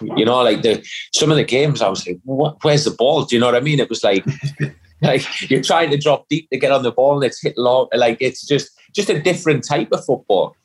you 0.00 0.24
know, 0.24 0.42
like 0.42 0.62
the 0.62 0.84
some 1.14 1.30
of 1.30 1.36
the 1.36 1.44
games 1.44 1.82
I 1.82 1.88
was 1.88 2.06
like, 2.06 2.18
what, 2.24 2.62
where's 2.62 2.84
the 2.84 2.90
ball? 2.90 3.24
Do 3.24 3.36
you 3.36 3.40
know 3.40 3.46
what 3.46 3.54
I 3.54 3.60
mean? 3.60 3.80
It 3.80 3.88
was 3.88 4.04
like 4.04 4.24
like 5.02 5.50
you're 5.50 5.62
trying 5.62 5.90
to 5.90 5.98
drop 5.98 6.28
deep 6.28 6.48
to 6.50 6.58
get 6.58 6.72
on 6.72 6.82
the 6.82 6.92
ball 6.92 7.16
and 7.16 7.24
it's 7.24 7.42
hit 7.42 7.56
long. 7.56 7.88
Like 7.94 8.18
it's 8.20 8.46
just 8.46 8.70
just 8.94 9.10
a 9.10 9.20
different 9.20 9.64
type 9.64 9.88
of 9.92 10.04
football. 10.04 10.56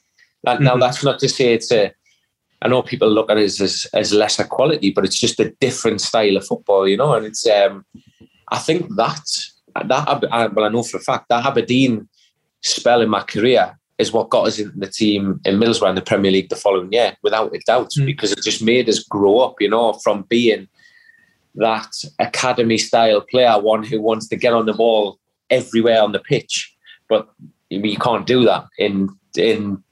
mm-hmm. 0.46 0.64
Now 0.64 0.78
that's 0.78 1.04
not 1.04 1.20
to 1.20 1.30
say 1.30 1.54
it's 1.54 1.72
a 1.72 1.94
I 2.64 2.70
know 2.70 2.82
people 2.82 3.10
look 3.10 3.30
at 3.30 3.38
it 3.38 3.44
as, 3.44 3.60
as, 3.60 3.86
as 3.94 4.14
lesser 4.14 4.46
quality, 4.46 4.92
but 4.92 5.04
it's 5.04 5.20
just 5.20 5.40
a 5.42 5.50
different 5.60 6.00
style 6.00 6.38
of 6.38 6.48
football, 6.48 6.88
you 6.88 6.96
know. 6.96 7.14
And 7.14 7.26
it's, 7.26 7.46
um, 7.46 7.86
I 8.48 8.58
think 8.58 8.88
that 8.96 9.20
that 9.84 10.54
well, 10.54 10.66
I 10.66 10.70
know 10.70 10.84
for 10.84 10.98
a 10.98 11.02
fact 11.02 11.26
that 11.28 11.46
Aberdeen 11.46 12.08
spell 12.62 13.02
in 13.02 13.10
my 13.10 13.22
career 13.24 13.78
is 13.98 14.12
what 14.12 14.30
got 14.30 14.48
us 14.48 14.60
into 14.60 14.78
the 14.78 14.88
team 14.88 15.40
in 15.46 15.60
Middlesbrough 15.60 15.90
in 15.90 15.96
the 15.96 16.02
Premier 16.02 16.32
League 16.32 16.50
the 16.50 16.56
following 16.56 16.92
year, 16.92 17.16
without 17.22 17.56
a 17.56 17.60
doubt, 17.60 17.92
mm. 17.98 18.06
because 18.06 18.32
it 18.32 18.44
just 18.44 18.62
made 18.62 18.90
us 18.90 19.04
grow 19.04 19.40
up, 19.40 19.56
you 19.60 19.70
know, 19.70 19.94
from 19.94 20.24
being 20.24 20.68
that 21.56 21.94
academy 22.20 22.78
style 22.78 23.22
player, 23.22 23.60
one 23.60 23.84
who 23.84 24.02
wants 24.02 24.28
to 24.28 24.36
get 24.36 24.54
on 24.54 24.66
the 24.66 24.74
ball 24.74 25.20
everywhere 25.50 26.02
on 26.02 26.12
the 26.12 26.20
pitch, 26.20 26.76
but 27.08 27.30
you 27.70 27.98
can't 27.98 28.26
do 28.26 28.44
that 28.46 28.66
in 28.78 29.10
in 29.38 29.84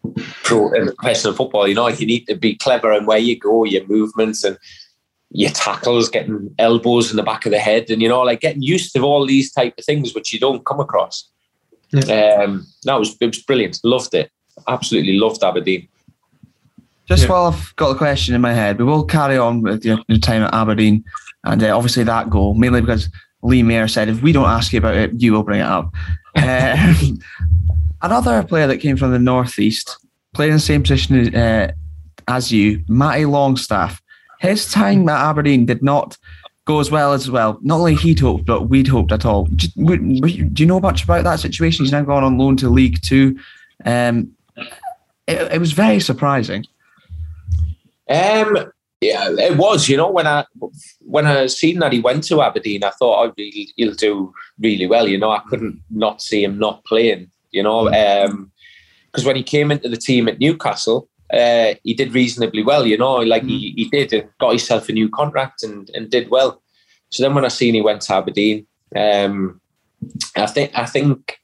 pro 0.44 0.72
in 0.74 0.94
professional 0.96 1.34
football. 1.34 1.68
You 1.68 1.76
know, 1.76 1.88
you 1.88 2.06
need 2.06 2.26
to 2.26 2.36
be 2.36 2.56
clever 2.56 2.92
in 2.94 3.06
where 3.06 3.18
you 3.18 3.38
go, 3.38 3.64
your 3.64 3.86
movements, 3.88 4.44
and 4.44 4.58
your 5.32 5.52
tackles, 5.52 6.10
getting 6.10 6.54
elbows 6.60 7.10
in 7.10 7.18
the 7.18 7.24
back 7.24 7.46
of 7.46 7.52
the 7.52 7.60
head, 7.60 7.90
and 7.90 8.02
you 8.02 8.10
know, 8.10 8.22
like 8.22 8.42
getting 8.42 8.62
used 8.62 8.94
to 8.94 9.02
all 9.02 9.26
these 9.26 9.52
type 9.52 9.76
of 9.78 9.86
things 9.86 10.14
which 10.14 10.34
you 10.34 10.40
don't 10.40 10.66
come 10.66 10.80
across. 10.80 11.30
Yeah. 11.92 12.44
Um, 12.44 12.66
that 12.84 12.96
was 12.96 13.16
it 13.20 13.28
was 13.28 13.42
brilliant. 13.44 13.80
Loved 13.84 14.14
it. 14.14 14.32
Absolutely 14.68 15.18
loved 15.18 15.44
Aberdeen. 15.44 15.88
Just 17.08 17.24
yeah. 17.24 17.30
while 17.30 17.46
I've 17.48 17.76
got 17.76 17.90
the 17.90 17.98
question 17.98 18.36
in 18.36 18.42
my 18.42 18.54
head, 18.54 18.78
we 18.78 18.86
will 18.86 19.04
carry 19.04 19.38
on 19.38 19.62
with 19.62 19.84
your, 19.84 20.00
your 20.08 20.20
time 20.20 20.44
at 20.44 20.54
Aberdeen, 20.54 21.04
and 21.44 21.62
uh, 21.64 21.76
obviously 21.76 22.04
that 22.04 22.30
goal 22.30 22.54
mainly 22.54 22.82
because 22.82 23.10
Lee 23.44 23.64
Mayer 23.64 23.88
said 23.88 24.08
if 24.08 24.22
we 24.22 24.32
don't 24.32 24.50
ask 24.50 24.72
you 24.72 24.80
about 24.80 24.96
it, 24.96 25.12
you 25.22 25.34
will 25.34 25.44
bring 25.44 25.62
it 25.62 25.66
up. 25.66 25.94
Um, 26.34 27.20
another 28.02 28.42
player 28.44 28.66
that 28.66 28.78
came 28.78 28.96
from 28.96 29.12
the 29.12 29.20
northeast, 29.20 29.98
playing 30.34 30.52
in 30.52 30.56
the 30.56 30.62
same 30.62 30.82
position 30.82 31.36
uh, 31.36 31.74
as 32.30 32.54
you, 32.54 32.86
Matty 32.88 33.26
Longstaff. 33.26 34.02
His 34.40 34.72
time 34.72 35.10
at 35.10 35.20
Aberdeen 35.20 35.66
did 35.66 35.84
not 35.84 36.18
go 36.72 36.80
as 36.80 36.92
well 36.92 37.14
as 37.14 37.30
well. 37.30 37.60
Not 37.62 37.80
only 37.80 37.96
he'd 37.96 38.20
hoped, 38.20 38.46
but 38.46 38.70
we'd 38.70 38.88
hoped 38.88 39.12
at 39.12 39.26
all. 39.26 39.46
Do, 39.46 39.68
do 39.98 40.64
you 40.64 40.66
know 40.66 40.80
much 40.80 41.04
about 41.04 41.24
that 41.26 41.40
situation? 41.40 41.84
He's 41.84 41.92
now 41.92 42.04
gone 42.04 42.24
on 42.24 42.38
loan 42.38 42.58
to 42.58 42.70
League 42.70 43.02
Two. 43.02 43.38
Um, 43.86 44.32
it, 45.28 45.54
it 45.54 45.60
was 45.60 45.74
very 45.74 46.00
surprising. 46.00 46.66
Um, 48.10 48.72
yeah, 49.02 49.30
it 49.32 49.58
was. 49.58 49.90
You 49.90 49.98
know, 49.98 50.12
when 50.12 50.28
I 50.28 50.46
when 51.00 51.26
I 51.26 51.48
seen 51.48 51.80
that 51.80 51.94
he 51.94 52.00
went 52.00 52.24
to 52.26 52.42
Aberdeen, 52.42 52.84
I 52.84 52.92
thought, 52.92 53.26
oh, 53.26 53.34
really, 53.38 53.70
he'll 53.76 53.94
do 53.96 54.34
really 54.60 54.88
well. 54.88 55.08
You 55.08 55.18
know, 55.18 55.32
I 55.32 55.42
couldn't 55.50 55.82
not 55.90 56.22
see 56.22 56.44
him 56.44 56.58
not 56.58 56.86
playing. 56.86 57.30
You 57.52 57.64
know, 57.64 57.86
because 57.86 59.24
um, 59.24 59.26
when 59.26 59.36
he 59.36 59.44
came 59.44 59.72
into 59.72 59.90
the 59.90 59.98
team 59.98 60.30
at 60.30 60.40
Newcastle, 60.40 61.10
uh, 61.34 61.76
he 61.84 61.94
did 61.94 62.14
reasonably 62.14 62.64
well. 62.64 62.86
You 62.86 62.98
know, 62.98 63.16
like 63.18 63.44
he, 63.44 63.74
he 63.76 63.90
did 63.90 64.14
and 64.14 64.30
got 64.40 64.50
himself 64.50 64.90
a 64.90 64.94
new 64.94 65.10
contract 65.10 65.64
and 65.64 65.90
and 65.94 66.10
did 66.10 66.30
well. 66.30 66.62
So 67.10 67.24
then 67.24 67.36
when 67.36 67.46
I 67.46 67.50
seen 67.50 67.74
he 67.74 67.82
went 67.82 68.02
to 68.02 68.16
Aberdeen, 68.16 68.66
um, 68.96 69.62
I 70.36 70.46
think 70.46 70.72
I 70.74 70.86
think 70.86 71.38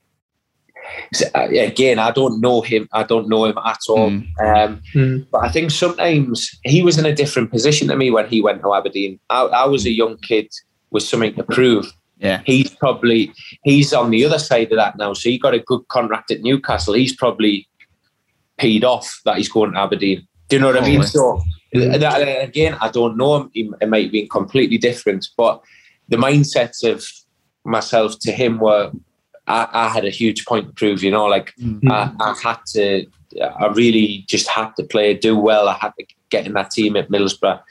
uh, 1.36 1.48
again, 1.50 2.00
I 2.00 2.12
don't 2.12 2.42
know 2.42 2.62
him. 2.62 2.88
I 2.94 3.04
don't 3.04 3.30
know 3.30 3.46
him 3.46 3.58
at 3.58 3.80
all. 3.90 4.10
Mm. 4.10 4.28
Um, 4.40 4.82
mm. 4.94 5.28
But 5.32 5.44
I 5.44 5.50
think 5.50 5.72
sometimes 5.72 6.50
he 6.64 6.82
was 6.82 6.98
in 6.98 7.06
a 7.06 7.14
different 7.14 7.52
position 7.52 7.88
to 7.88 7.96
me 7.96 8.12
when 8.12 8.28
he 8.28 8.42
went 8.42 8.62
to 8.62 8.74
Aberdeen. 8.74 9.20
I, 9.30 9.44
I 9.44 9.66
was 9.66 9.86
a 9.86 9.92
young 9.92 10.18
kid 10.18 10.48
with 10.92 11.04
something 11.04 11.34
to 11.36 11.44
prove. 11.44 11.92
Yeah, 12.20 12.42
he's 12.46 12.72
probably 12.72 13.32
he's 13.64 13.94
on 13.94 14.10
the 14.10 14.26
other 14.26 14.40
side 14.40 14.72
of 14.72 14.78
that 14.78 14.98
now. 14.98 15.14
So 15.14 15.30
he 15.30 15.38
got 15.38 15.54
a 15.54 15.60
good 15.60 15.88
contract 15.90 16.32
at 16.32 16.42
Newcastle. 16.42 16.96
He's 16.96 17.16
probably 17.16 17.68
paid 18.58 18.84
off 18.84 19.22
that 19.26 19.38
he's 19.38 19.50
going 19.50 19.74
to 19.74 19.80
Aberdeen. 19.80 20.28
Do 20.50 20.56
you 20.56 20.62
know 20.62 20.68
what 20.68 20.82
I 20.82 20.86
mean? 20.86 21.04
So 21.04 21.42
that, 21.74 22.44
again, 22.44 22.78
I 22.80 22.90
don't 22.90 23.18
know. 23.18 23.50
Him. 23.54 23.76
It 23.82 23.90
might 23.90 24.12
be 24.12 24.28
completely 24.28 24.78
different, 24.78 25.28
but 25.38 25.62
the 26.10 26.18
mindsets 26.18 26.90
of 26.90 27.06
myself 27.66 28.18
to 28.22 28.32
him 28.32 28.60
were 28.60 28.92
I, 29.48 29.68
I 29.72 29.90
had 29.90 30.06
a 30.06 30.10
huge 30.10 30.46
point 30.46 30.68
to 30.68 30.74
prove. 30.74 31.04
You 31.04 31.12
know, 31.12 31.26
like 31.26 31.54
mm-hmm. 31.60 31.92
I, 31.92 32.12
I, 32.20 32.36
had 32.42 32.60
to, 32.74 33.06
I 33.42 33.68
really 33.68 34.26
just 34.28 34.48
had 34.48 34.76
to 34.78 34.84
play, 34.84 35.14
do 35.14 35.38
well. 35.38 35.68
I 35.70 35.74
had 35.74 35.94
to 36.00 36.06
get 36.30 36.46
in 36.46 36.54
that 36.54 36.72
team 36.72 36.96
at 36.96 37.10
Middlesbrough. 37.10 37.62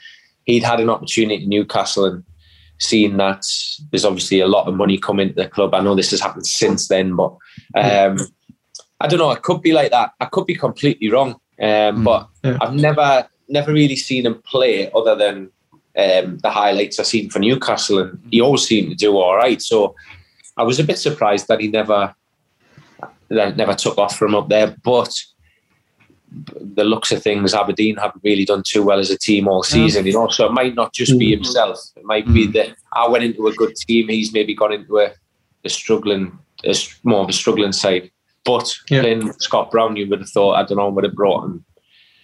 He'd 0.45 0.63
had 0.63 0.79
an 0.79 0.89
opportunity 0.89 1.43
in 1.43 1.49
Newcastle 1.49 2.05
and 2.05 2.23
seeing 2.79 3.17
that 3.17 3.43
there's 3.91 4.05
obviously 4.05 4.39
a 4.39 4.47
lot 4.47 4.67
of 4.67 4.75
money 4.75 4.97
coming 4.97 5.29
to 5.29 5.33
the 5.33 5.47
club. 5.47 5.73
I 5.73 5.81
know 5.81 5.95
this 5.95 6.11
has 6.11 6.21
happened 6.21 6.47
since 6.47 6.87
then, 6.87 7.15
but 7.15 7.35
um, 7.75 8.17
I 8.99 9.07
don't 9.07 9.19
know. 9.19 9.31
It 9.31 9.43
could 9.43 9.61
be 9.61 9.73
like 9.73 9.91
that. 9.91 10.13
I 10.19 10.25
could 10.25 10.45
be 10.45 10.55
completely 10.55 11.09
wrong, 11.09 11.31
um, 11.31 11.37
mm. 11.59 12.03
but 12.03 12.29
yeah. 12.43 12.57
I've 12.61 12.73
never 12.73 13.27
never 13.49 13.71
really 13.71 13.95
seen 13.95 14.25
him 14.25 14.41
play 14.43 14.91
other 14.91 15.15
than 15.15 15.49
um, 15.97 16.37
the 16.39 16.49
highlights 16.49 16.99
I've 16.99 17.07
seen 17.07 17.29
for 17.29 17.39
Newcastle, 17.39 17.99
and 17.99 18.19
he 18.31 18.41
always 18.41 18.67
seemed 18.67 18.89
to 18.89 18.95
do 18.95 19.17
all 19.17 19.35
right. 19.35 19.61
So 19.61 19.95
I 20.57 20.63
was 20.63 20.79
a 20.79 20.83
bit 20.83 20.99
surprised 20.99 21.47
that 21.47 21.59
he 21.59 21.67
never 21.67 22.13
that 23.29 23.57
never 23.57 23.73
took 23.73 23.97
off 23.97 24.17
from 24.17 24.35
up 24.35 24.49
there. 24.49 24.75
But 24.83 25.13
the 26.59 26.83
looks 26.83 27.11
of 27.11 27.23
things, 27.23 27.53
Aberdeen 27.53 27.97
haven't 27.97 28.23
really 28.23 28.45
done 28.45 28.63
too 28.65 28.83
well 28.83 28.99
as 28.99 29.09
a 29.09 29.17
team 29.17 29.47
all 29.47 29.63
season. 29.63 30.05
You 30.05 30.13
know, 30.13 30.27
so 30.27 30.45
it 30.45 30.53
might 30.53 30.75
not 30.75 30.93
just 30.93 31.17
be 31.17 31.27
mm. 31.27 31.35
himself. 31.35 31.79
It 31.95 32.05
might 32.05 32.31
be 32.33 32.47
that 32.47 32.75
I 32.93 33.07
went 33.07 33.23
into 33.23 33.47
a 33.47 33.53
good 33.53 33.75
team. 33.75 34.07
He's 34.09 34.33
maybe 34.33 34.53
gone 34.53 34.73
into 34.73 34.99
a, 34.99 35.11
a 35.63 35.69
struggling, 35.69 36.37
a, 36.65 36.75
more 37.03 37.21
of 37.23 37.29
a 37.29 37.33
struggling 37.33 37.71
side. 37.71 38.11
But 38.47 38.73
yeah. 38.89 39.01
playing 39.01 39.33
Scott 39.33 39.69
Brown, 39.69 39.97
you 39.97 40.09
would 40.09 40.19
have 40.19 40.29
thought 40.29 40.53
I 40.53 40.63
don't 40.63 40.77
know 40.77 40.89
would 40.89 41.03
have 41.03 41.13
brought 41.13 41.43
him. 41.43 41.65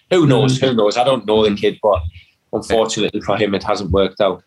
Who 0.09 0.25
knows? 0.25 0.57
Mm. 0.57 0.69
Who 0.69 0.73
knows? 0.75 0.97
I 0.97 1.03
don't 1.03 1.25
know 1.25 1.47
the 1.47 1.55
kid, 1.55 1.79
but 1.83 2.01
unfortunately 2.53 3.19
for 3.21 3.37
him, 3.37 3.53
it 3.53 3.63
hasn't 3.63 3.91
worked 3.91 4.21
out. 4.21 4.43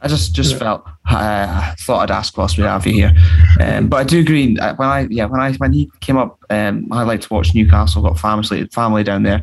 I 0.00 0.08
just 0.08 0.34
just 0.34 0.52
yeah. 0.52 0.58
felt 0.58 0.86
uh, 1.10 1.72
I 1.72 1.74
thought 1.78 2.02
I'd 2.02 2.10
ask 2.10 2.36
whilst 2.36 2.58
we 2.58 2.64
have 2.64 2.86
you 2.86 2.92
here, 2.92 3.14
um, 3.62 3.88
but 3.88 3.96
I 3.96 4.04
do 4.04 4.20
agree. 4.20 4.58
Uh, 4.58 4.74
when 4.74 4.86
I 4.86 5.06
yeah 5.08 5.24
when 5.24 5.40
I 5.40 5.54
when 5.54 5.72
he 5.72 5.90
came 6.00 6.18
up, 6.18 6.38
um, 6.50 6.86
I 6.90 7.04
like 7.04 7.22
to 7.22 7.32
watch 7.32 7.54
Newcastle. 7.54 8.02
Got 8.02 8.18
family 8.18 8.66
family 8.66 9.02
down 9.02 9.22
there. 9.22 9.42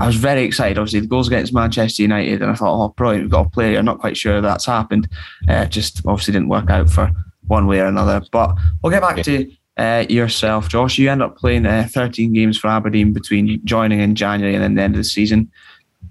I 0.00 0.08
was 0.08 0.16
very 0.16 0.42
excited. 0.42 0.78
Obviously, 0.78 1.00
the 1.00 1.06
goals 1.06 1.28
against 1.28 1.54
Manchester 1.54 2.02
United, 2.02 2.42
and 2.42 2.50
I 2.50 2.54
thought, 2.54 2.82
oh, 2.82 2.88
brilliant, 2.88 3.24
we've 3.24 3.30
got 3.30 3.46
a 3.46 3.50
player. 3.50 3.78
I'm 3.78 3.84
not 3.84 4.00
quite 4.00 4.16
sure 4.16 4.40
that's 4.40 4.66
happened. 4.66 5.08
Uh, 5.48 5.66
just 5.66 6.04
obviously 6.06 6.32
didn't 6.32 6.48
work 6.48 6.70
out 6.70 6.90
for 6.90 7.12
one 7.46 7.68
way 7.68 7.78
or 7.78 7.86
another. 7.86 8.22
But 8.32 8.56
we'll 8.82 8.90
get 8.90 9.02
back 9.02 9.18
yeah. 9.18 9.22
to 9.24 9.52
uh, 9.76 10.04
yourself, 10.08 10.68
Josh. 10.68 10.98
You 10.98 11.10
end 11.10 11.22
up 11.22 11.36
playing 11.36 11.66
uh, 11.66 11.88
13 11.90 12.32
games 12.32 12.58
for 12.58 12.68
Aberdeen 12.68 13.12
between 13.12 13.64
joining 13.64 14.00
in 14.00 14.14
January 14.14 14.54
and 14.54 14.62
then 14.62 14.74
the 14.74 14.82
end 14.82 14.94
of 14.94 14.98
the 14.98 15.04
season. 15.04 15.50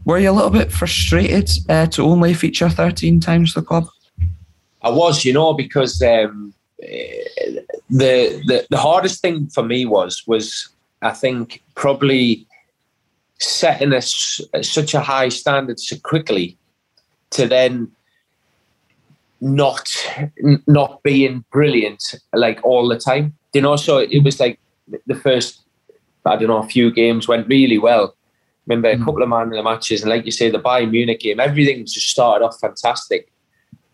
Were 0.06 0.19
you 0.19 0.32
a 0.32 0.34
little 0.34 0.50
bit 0.50 0.72
frustrated 0.72 1.50
uh, 1.69 1.88
to 1.88 2.04
only 2.04 2.34
feature 2.34 2.69
13 2.69 3.19
times 3.19 3.54
for 3.54 3.62
the 3.62 3.65
club? 3.65 3.88
I 4.82 4.89
was, 4.89 5.26
you 5.26 5.34
know, 5.34 5.54
because 5.54 6.02
um, 6.02 6.54
the, 6.80 8.41
the 8.45 8.65
the 8.69 8.78
hardest 8.78 9.22
thing 9.22 9.48
for 9.48 9.63
me 9.63 9.86
was 9.86 10.24
was 10.26 10.69
I 11.02 11.12
think 11.12 11.62
probably 11.76 12.48
setting 13.39 13.93
a, 13.93 14.02
such 14.02 14.93
a 14.93 15.00
high 15.02 15.30
standard 15.30 15.80
so 15.80 15.98
quickly 16.04 16.58
to 17.32 17.48
then 17.48 17.91
not 19.41 19.89
not 20.67 21.02
being 21.04 21.43
brilliant 21.52 22.15
like 22.34 22.60
all 22.63 22.88
the 22.88 22.98
time. 22.98 23.36
You 23.53 23.62
know, 23.62 23.75
so 23.75 23.97
it 23.97 24.23
was 24.23 24.39
like 24.39 24.59
the 25.07 25.15
first 25.15 25.62
I 26.25 26.35
don't 26.35 26.49
know 26.49 26.57
a 26.57 26.67
few 26.67 26.91
games 26.91 27.27
went 27.27 27.47
really 27.47 27.77
well 27.77 28.15
remember 28.69 28.89
a 28.89 28.95
mm. 28.95 29.03
couple 29.03 29.23
of 29.23 29.29
man 29.29 29.47
in 29.47 29.53
the 29.53 29.63
matches, 29.63 30.01
and 30.01 30.09
like 30.09 30.25
you 30.25 30.31
say, 30.31 30.49
the 30.49 30.59
Bayern 30.59 30.91
Munich 30.91 31.19
game, 31.19 31.39
everything 31.39 31.85
just 31.85 32.09
started 32.09 32.45
off 32.45 32.59
fantastic. 32.59 33.31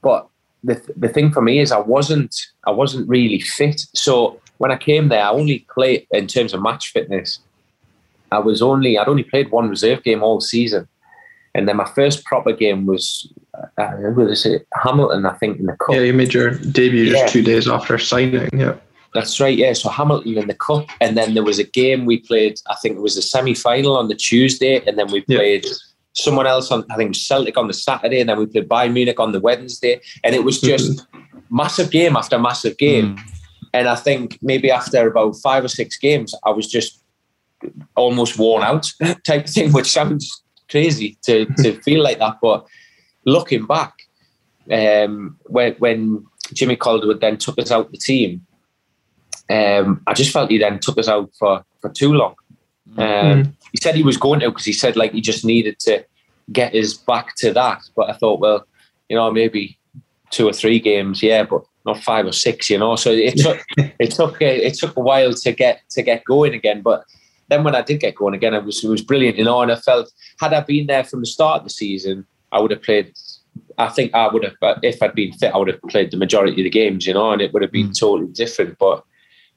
But 0.01 0.27
the 0.63 0.81
the 0.97 1.09
thing 1.09 1.31
for 1.31 1.41
me 1.41 1.59
is 1.59 1.71
I 1.71 1.79
wasn't 1.79 2.35
I 2.67 2.71
wasn't 2.71 3.07
really 3.07 3.39
fit. 3.39 3.81
So 3.93 4.39
when 4.57 4.71
I 4.71 4.77
came 4.77 5.09
there, 5.09 5.23
I 5.23 5.29
only 5.29 5.65
played 5.73 6.05
in 6.11 6.27
terms 6.27 6.53
of 6.53 6.61
match 6.61 6.91
fitness. 6.91 7.39
I 8.31 8.39
was 8.39 8.61
only 8.61 8.97
I'd 8.97 9.07
only 9.07 9.23
played 9.23 9.51
one 9.51 9.69
reserve 9.69 10.03
game 10.03 10.21
all 10.21 10.41
season, 10.41 10.87
and 11.53 11.67
then 11.67 11.77
my 11.77 11.85
first 11.85 12.25
proper 12.25 12.51
game 12.51 12.85
was 12.85 13.31
uh, 13.77 13.91
was 14.15 14.45
it 14.45 14.67
Hamilton? 14.83 15.25
I 15.25 15.33
think 15.33 15.59
in 15.59 15.67
the 15.67 15.77
cup. 15.77 15.95
Yeah, 15.95 16.01
you 16.01 16.13
made 16.13 16.33
your 16.33 16.51
debut 16.51 17.05
yeah. 17.05 17.11
just 17.11 17.33
two 17.33 17.43
days 17.43 17.67
after 17.67 17.97
signing. 17.97 18.49
Yeah. 18.53 18.75
That's 19.15 19.39
right, 19.39 19.58
yeah. 19.58 19.71
So 19.71 19.89
Hamilton 19.89 20.38
in 20.38 20.47
the 20.49 20.54
cup, 20.54 20.89
and 20.99 21.17
then 21.17 21.36
there 21.36 21.43
was 21.43 21.58
a 21.58 21.63
game 21.63 22.06
we 22.06 22.19
played. 22.19 22.60
I 22.67 22.75
think 22.75 22.97
it 22.97 23.01
was 23.01 23.15
the 23.15 23.21
semi-final 23.21 23.95
on 23.95 24.10
the 24.10 24.13
Tuesday, 24.13 24.86
and 24.86 24.99
then 24.99 25.10
we 25.10 25.21
played 25.21 25.63
yeah. 25.63 25.71
someone 26.12 26.45
else 26.45 26.69
on. 26.69 26.84
I 26.91 26.97
think 26.97 27.15
Celtic 27.15 27.58
on 27.58 27.67
the 27.67 27.73
Saturday, 27.73 28.19
and 28.19 28.30
then 28.30 28.38
we 28.38 28.45
played 28.45 28.67
Bayern 28.67 28.91
Munich 28.91 29.17
on 29.17 29.32
the 29.32 29.39
Wednesday, 29.39 30.01
and 30.25 30.36
it 30.36 30.43
was 30.43 30.60
just 30.60 30.97
mm-hmm. 30.97 31.56
massive 31.56 31.91
game 31.91 32.17
after 32.17 32.38
massive 32.38 32.78
game. 32.78 33.15
Mm. 33.15 33.21
And 33.73 33.88
I 33.88 33.95
think 33.95 34.38
maybe 34.41 34.69
after 34.69 35.08
about 35.08 35.38
five 35.38 35.63
or 35.63 35.69
six 35.69 35.97
games, 35.97 36.36
I 36.43 36.49
was 36.49 36.67
just 36.67 37.01
almost 37.95 38.38
worn 38.38 38.63
out, 38.63 38.91
type 39.23 39.45
of 39.45 39.49
thing, 39.49 39.71
which 39.71 39.89
sounds 39.89 40.43
crazy 40.69 41.17
to 41.23 41.45
to 41.63 41.80
feel 41.84 42.04
like 42.04 42.19
that, 42.19 42.36
but 42.41 42.67
looking 43.23 43.65
back, 43.65 43.93
um, 44.69 45.39
when 45.45 45.73
when 45.75 46.25
Jimmy 46.54 46.75
Calderwood 46.75 47.21
then 47.21 47.38
took 47.38 47.58
us 47.60 47.71
out 47.71 47.91
the 47.91 47.98
team 47.98 48.44
um, 49.50 50.02
I 50.08 50.13
just 50.13 50.31
felt 50.31 50.52
he 50.52 50.58
then 50.58 50.79
took 50.79 50.98
us 50.98 51.08
out 51.08 51.29
for, 51.37 51.63
for 51.81 51.89
too 51.89 52.13
long. 52.13 52.35
Um, 52.98 53.06
mm. 53.06 53.54
He 53.71 53.77
said 53.81 53.96
he 53.96 54.04
was 54.04 54.17
going 54.17 54.39
to 54.39 54.50
because 54.50 54.65
he 54.65 54.73
said 54.73 54.96
like 54.96 55.12
he 55.12 55.21
just 55.21 55.43
needed 55.43 55.79
to 55.79 56.06
get 56.52 56.73
his 56.73 56.93
back 56.93 57.35
to 57.37 57.54
that. 57.54 57.81
But 57.96 58.10
I 58.10 58.13
thought, 58.13 58.39
well, 58.39 58.65
you 59.10 59.15
know, 59.15 59.31
maybe 59.31 59.77
two 60.31 60.48
or 60.48 60.54
three 60.54 60.79
games, 60.79 61.21
yeah, 61.21 61.43
but 61.43 61.63
not 61.85 62.04
five 62.04 62.25
or 62.25 62.31
six, 62.31 62.69
you 62.69 62.77
know. 62.77 62.96
So 62.96 63.12
it 63.12 63.37
took 63.37 63.62
it 63.77 64.12
took 64.12 64.41
a, 64.41 64.65
it 64.65 64.75
took 64.75 64.96
a 64.96 65.02
while 65.02 65.33
to 65.33 65.52
get 65.52 65.81
to 65.91 66.02
get 66.02 66.23
going 66.25 66.54
again. 66.54 66.81
But 66.81 67.04
then 67.50 67.63
when 67.63 67.75
I 67.75 67.81
did 67.81 68.00
get 68.00 68.15
going 68.15 68.33
again, 68.33 68.54
it 68.54 68.63
was 68.63 68.83
it 68.83 68.89
was 68.89 69.02
brilliant, 69.02 69.37
you 69.37 69.46
know. 69.46 69.62
And 69.62 69.71
I 69.71 69.75
felt 69.75 70.12
had 70.39 70.54
I 70.54 70.62
been 70.62 70.87
there 70.87 71.04
from 71.04 71.21
the 71.21 71.27
start 71.27 71.60
of 71.60 71.63
the 71.65 71.69
season, 71.69 72.25
I 72.52 72.60
would 72.60 72.71
have 72.71 72.81
played. 72.81 73.13
I 73.77 73.89
think 73.89 74.13
I 74.13 74.27
would 74.27 74.43
have, 74.43 74.79
if 74.83 75.02
I'd 75.02 75.15
been 75.15 75.33
fit, 75.33 75.54
I 75.54 75.58
would 75.58 75.67
have 75.67 75.81
played 75.83 76.12
the 76.12 76.17
majority 76.17 76.54
of 76.54 76.63
the 76.63 76.69
games, 76.69 77.06
you 77.06 77.13
know, 77.13 77.31
and 77.31 77.41
it 77.41 77.54
would 77.54 77.62
have 77.62 77.71
been 77.71 77.89
mm. 77.89 78.00
totally 78.00 78.31
different. 78.31 78.77
But 78.77 79.04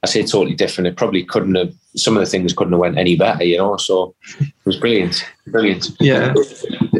I 0.02 0.06
say 0.06 0.22
totally 0.22 0.54
different. 0.54 0.86
It 0.86 0.96
probably 0.96 1.24
couldn't 1.24 1.56
have. 1.56 1.74
Some 1.96 2.16
of 2.16 2.20
the 2.20 2.30
things 2.30 2.52
couldn't 2.52 2.72
have 2.72 2.80
went 2.80 2.98
any 2.98 3.16
better, 3.16 3.42
you 3.42 3.56
know. 3.56 3.76
So 3.78 4.14
it 4.38 4.52
was 4.64 4.76
brilliant, 4.76 5.24
brilliant. 5.48 5.90
Yeah. 5.98 6.32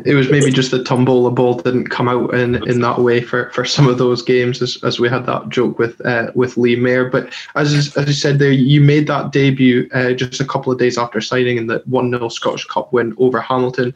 it 0.04 0.14
was 0.14 0.28
maybe 0.30 0.50
just 0.50 0.72
the 0.72 0.82
tumble. 0.82 1.22
The 1.22 1.30
ball 1.30 1.54
didn't 1.54 1.90
come 1.90 2.08
out 2.08 2.34
in, 2.34 2.56
in 2.68 2.80
that 2.80 2.98
way 2.98 3.20
for, 3.20 3.50
for 3.50 3.64
some 3.64 3.86
of 3.86 3.98
those 3.98 4.22
games, 4.22 4.60
as, 4.60 4.82
as 4.82 4.98
we 4.98 5.08
had 5.08 5.26
that 5.26 5.48
joke 5.50 5.78
with 5.78 6.04
uh, 6.04 6.32
with 6.34 6.56
Lee 6.56 6.74
Mair. 6.74 7.08
But 7.08 7.32
as 7.54 7.96
as 7.96 8.08
you 8.08 8.14
said 8.14 8.40
there, 8.40 8.50
you 8.50 8.80
made 8.80 9.06
that 9.06 9.30
debut 9.30 9.88
uh, 9.94 10.12
just 10.14 10.40
a 10.40 10.44
couple 10.44 10.72
of 10.72 10.80
days 10.80 10.98
after 10.98 11.20
signing 11.20 11.58
in 11.58 11.68
the 11.68 11.82
one 11.86 12.10
0 12.10 12.28
Scottish 12.30 12.64
Cup 12.64 12.92
win 12.92 13.14
over 13.18 13.40
Hamilton 13.40 13.94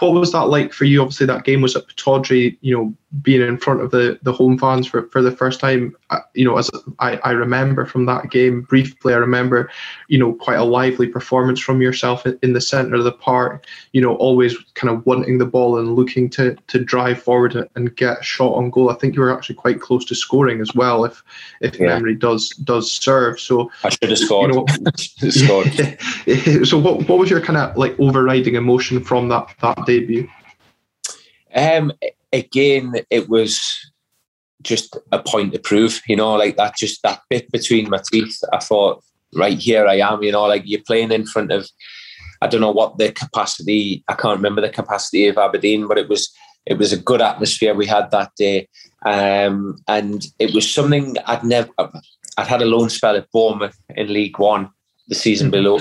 what 0.00 0.12
was 0.12 0.32
that 0.32 0.44
like 0.44 0.72
for 0.72 0.84
you? 0.84 1.00
Obviously, 1.00 1.26
that 1.26 1.44
game 1.44 1.60
was 1.60 1.76
at 1.76 1.86
Pittodrie, 1.86 2.56
you 2.60 2.76
know, 2.76 2.94
being 3.22 3.40
in 3.40 3.58
front 3.58 3.80
of 3.80 3.90
the, 3.90 4.18
the 4.22 4.32
home 4.32 4.58
fans 4.58 4.86
for, 4.86 5.08
for 5.08 5.22
the 5.22 5.30
first 5.30 5.60
time. 5.60 5.96
Uh, 6.10 6.20
you 6.34 6.44
know, 6.44 6.58
as 6.58 6.70
I, 6.98 7.16
I 7.18 7.30
remember 7.32 7.86
from 7.86 8.06
that 8.06 8.30
game 8.30 8.62
briefly, 8.62 9.14
I 9.14 9.18
remember, 9.18 9.70
you 10.08 10.18
know, 10.18 10.32
quite 10.34 10.58
a 10.58 10.64
lively 10.64 11.08
performance 11.08 11.60
from 11.60 11.80
yourself 11.80 12.26
in, 12.26 12.38
in 12.42 12.52
the 12.52 12.60
centre 12.60 12.96
of 12.96 13.04
the 13.04 13.12
park, 13.12 13.66
you 13.92 14.00
know, 14.00 14.14
always 14.16 14.56
kind 14.74 14.94
of 14.94 15.04
wanting 15.06 15.38
the 15.38 15.46
ball 15.46 15.78
and 15.78 15.96
looking 15.96 16.28
to, 16.30 16.56
to 16.66 16.78
drive 16.78 17.22
forward 17.22 17.68
and 17.74 17.96
get 17.96 18.20
a 18.20 18.22
shot 18.22 18.54
on 18.54 18.70
goal. 18.70 18.90
I 18.90 18.94
think 18.94 19.14
you 19.14 19.22
were 19.22 19.34
actually 19.34 19.56
quite 19.56 19.80
close 19.80 20.04
to 20.06 20.14
scoring 20.14 20.60
as 20.60 20.74
well, 20.74 21.04
if 21.04 21.22
if 21.60 21.78
yeah. 21.78 21.86
memory 21.86 22.14
does 22.14 22.50
does 22.64 22.90
serve. 22.90 23.40
So 23.40 23.70
I 23.84 23.88
should 23.90 24.10
have 24.10 24.18
scored. 24.18 24.54
You 24.54 24.66
know, 24.80 24.90
scored. 25.30 25.72
so 26.66 26.78
what, 26.78 27.08
what 27.08 27.18
was 27.18 27.30
your 27.30 27.40
kind 27.40 27.56
of 27.56 27.76
like 27.76 27.98
overriding 27.98 28.54
emotion 28.54 29.02
from 29.02 29.28
that, 29.28 29.54
that 29.60 29.84
debut? 29.86 30.28
Um, 31.54 31.92
again, 32.32 32.94
it 33.10 33.28
was 33.28 33.60
just 34.62 34.96
a 35.12 35.22
point 35.22 35.52
to 35.52 35.58
prove, 35.58 36.00
you 36.08 36.16
know, 36.16 36.34
like 36.34 36.56
that, 36.56 36.76
just 36.76 37.02
that 37.02 37.20
bit 37.30 37.50
between 37.52 37.90
my 37.90 38.00
teeth. 38.10 38.38
I 38.52 38.58
thought, 38.58 39.04
right 39.34 39.58
here 39.58 39.86
I 39.86 39.96
am, 39.96 40.22
you 40.22 40.32
know, 40.32 40.44
like 40.44 40.62
you're 40.64 40.80
playing 40.86 41.12
in 41.12 41.26
front 41.26 41.52
of, 41.52 41.68
I 42.40 42.46
don't 42.46 42.60
know 42.60 42.70
what 42.70 42.98
the 42.98 43.12
capacity, 43.12 44.02
I 44.08 44.14
can't 44.14 44.36
remember 44.36 44.60
the 44.60 44.68
capacity 44.68 45.28
of 45.28 45.38
Aberdeen, 45.38 45.86
but 45.86 45.98
it 45.98 46.08
was, 46.08 46.32
it 46.64 46.78
was 46.78 46.92
a 46.92 46.98
good 46.98 47.22
atmosphere 47.22 47.74
we 47.74 47.86
had 47.86 48.10
that 48.10 48.32
day. 48.36 48.68
Um, 49.04 49.78
and 49.86 50.26
it 50.38 50.52
was 50.52 50.72
something 50.72 51.16
I'd 51.26 51.44
never, 51.44 51.70
I'd 51.78 52.46
had 52.46 52.62
a 52.62 52.66
loan 52.66 52.90
spell 52.90 53.16
at 53.16 53.30
Bournemouth 53.30 53.76
in 53.90 54.12
League 54.12 54.38
One 54.38 54.70
the 55.08 55.14
season 55.14 55.50
mm-hmm. 55.50 55.62
below, 55.62 55.78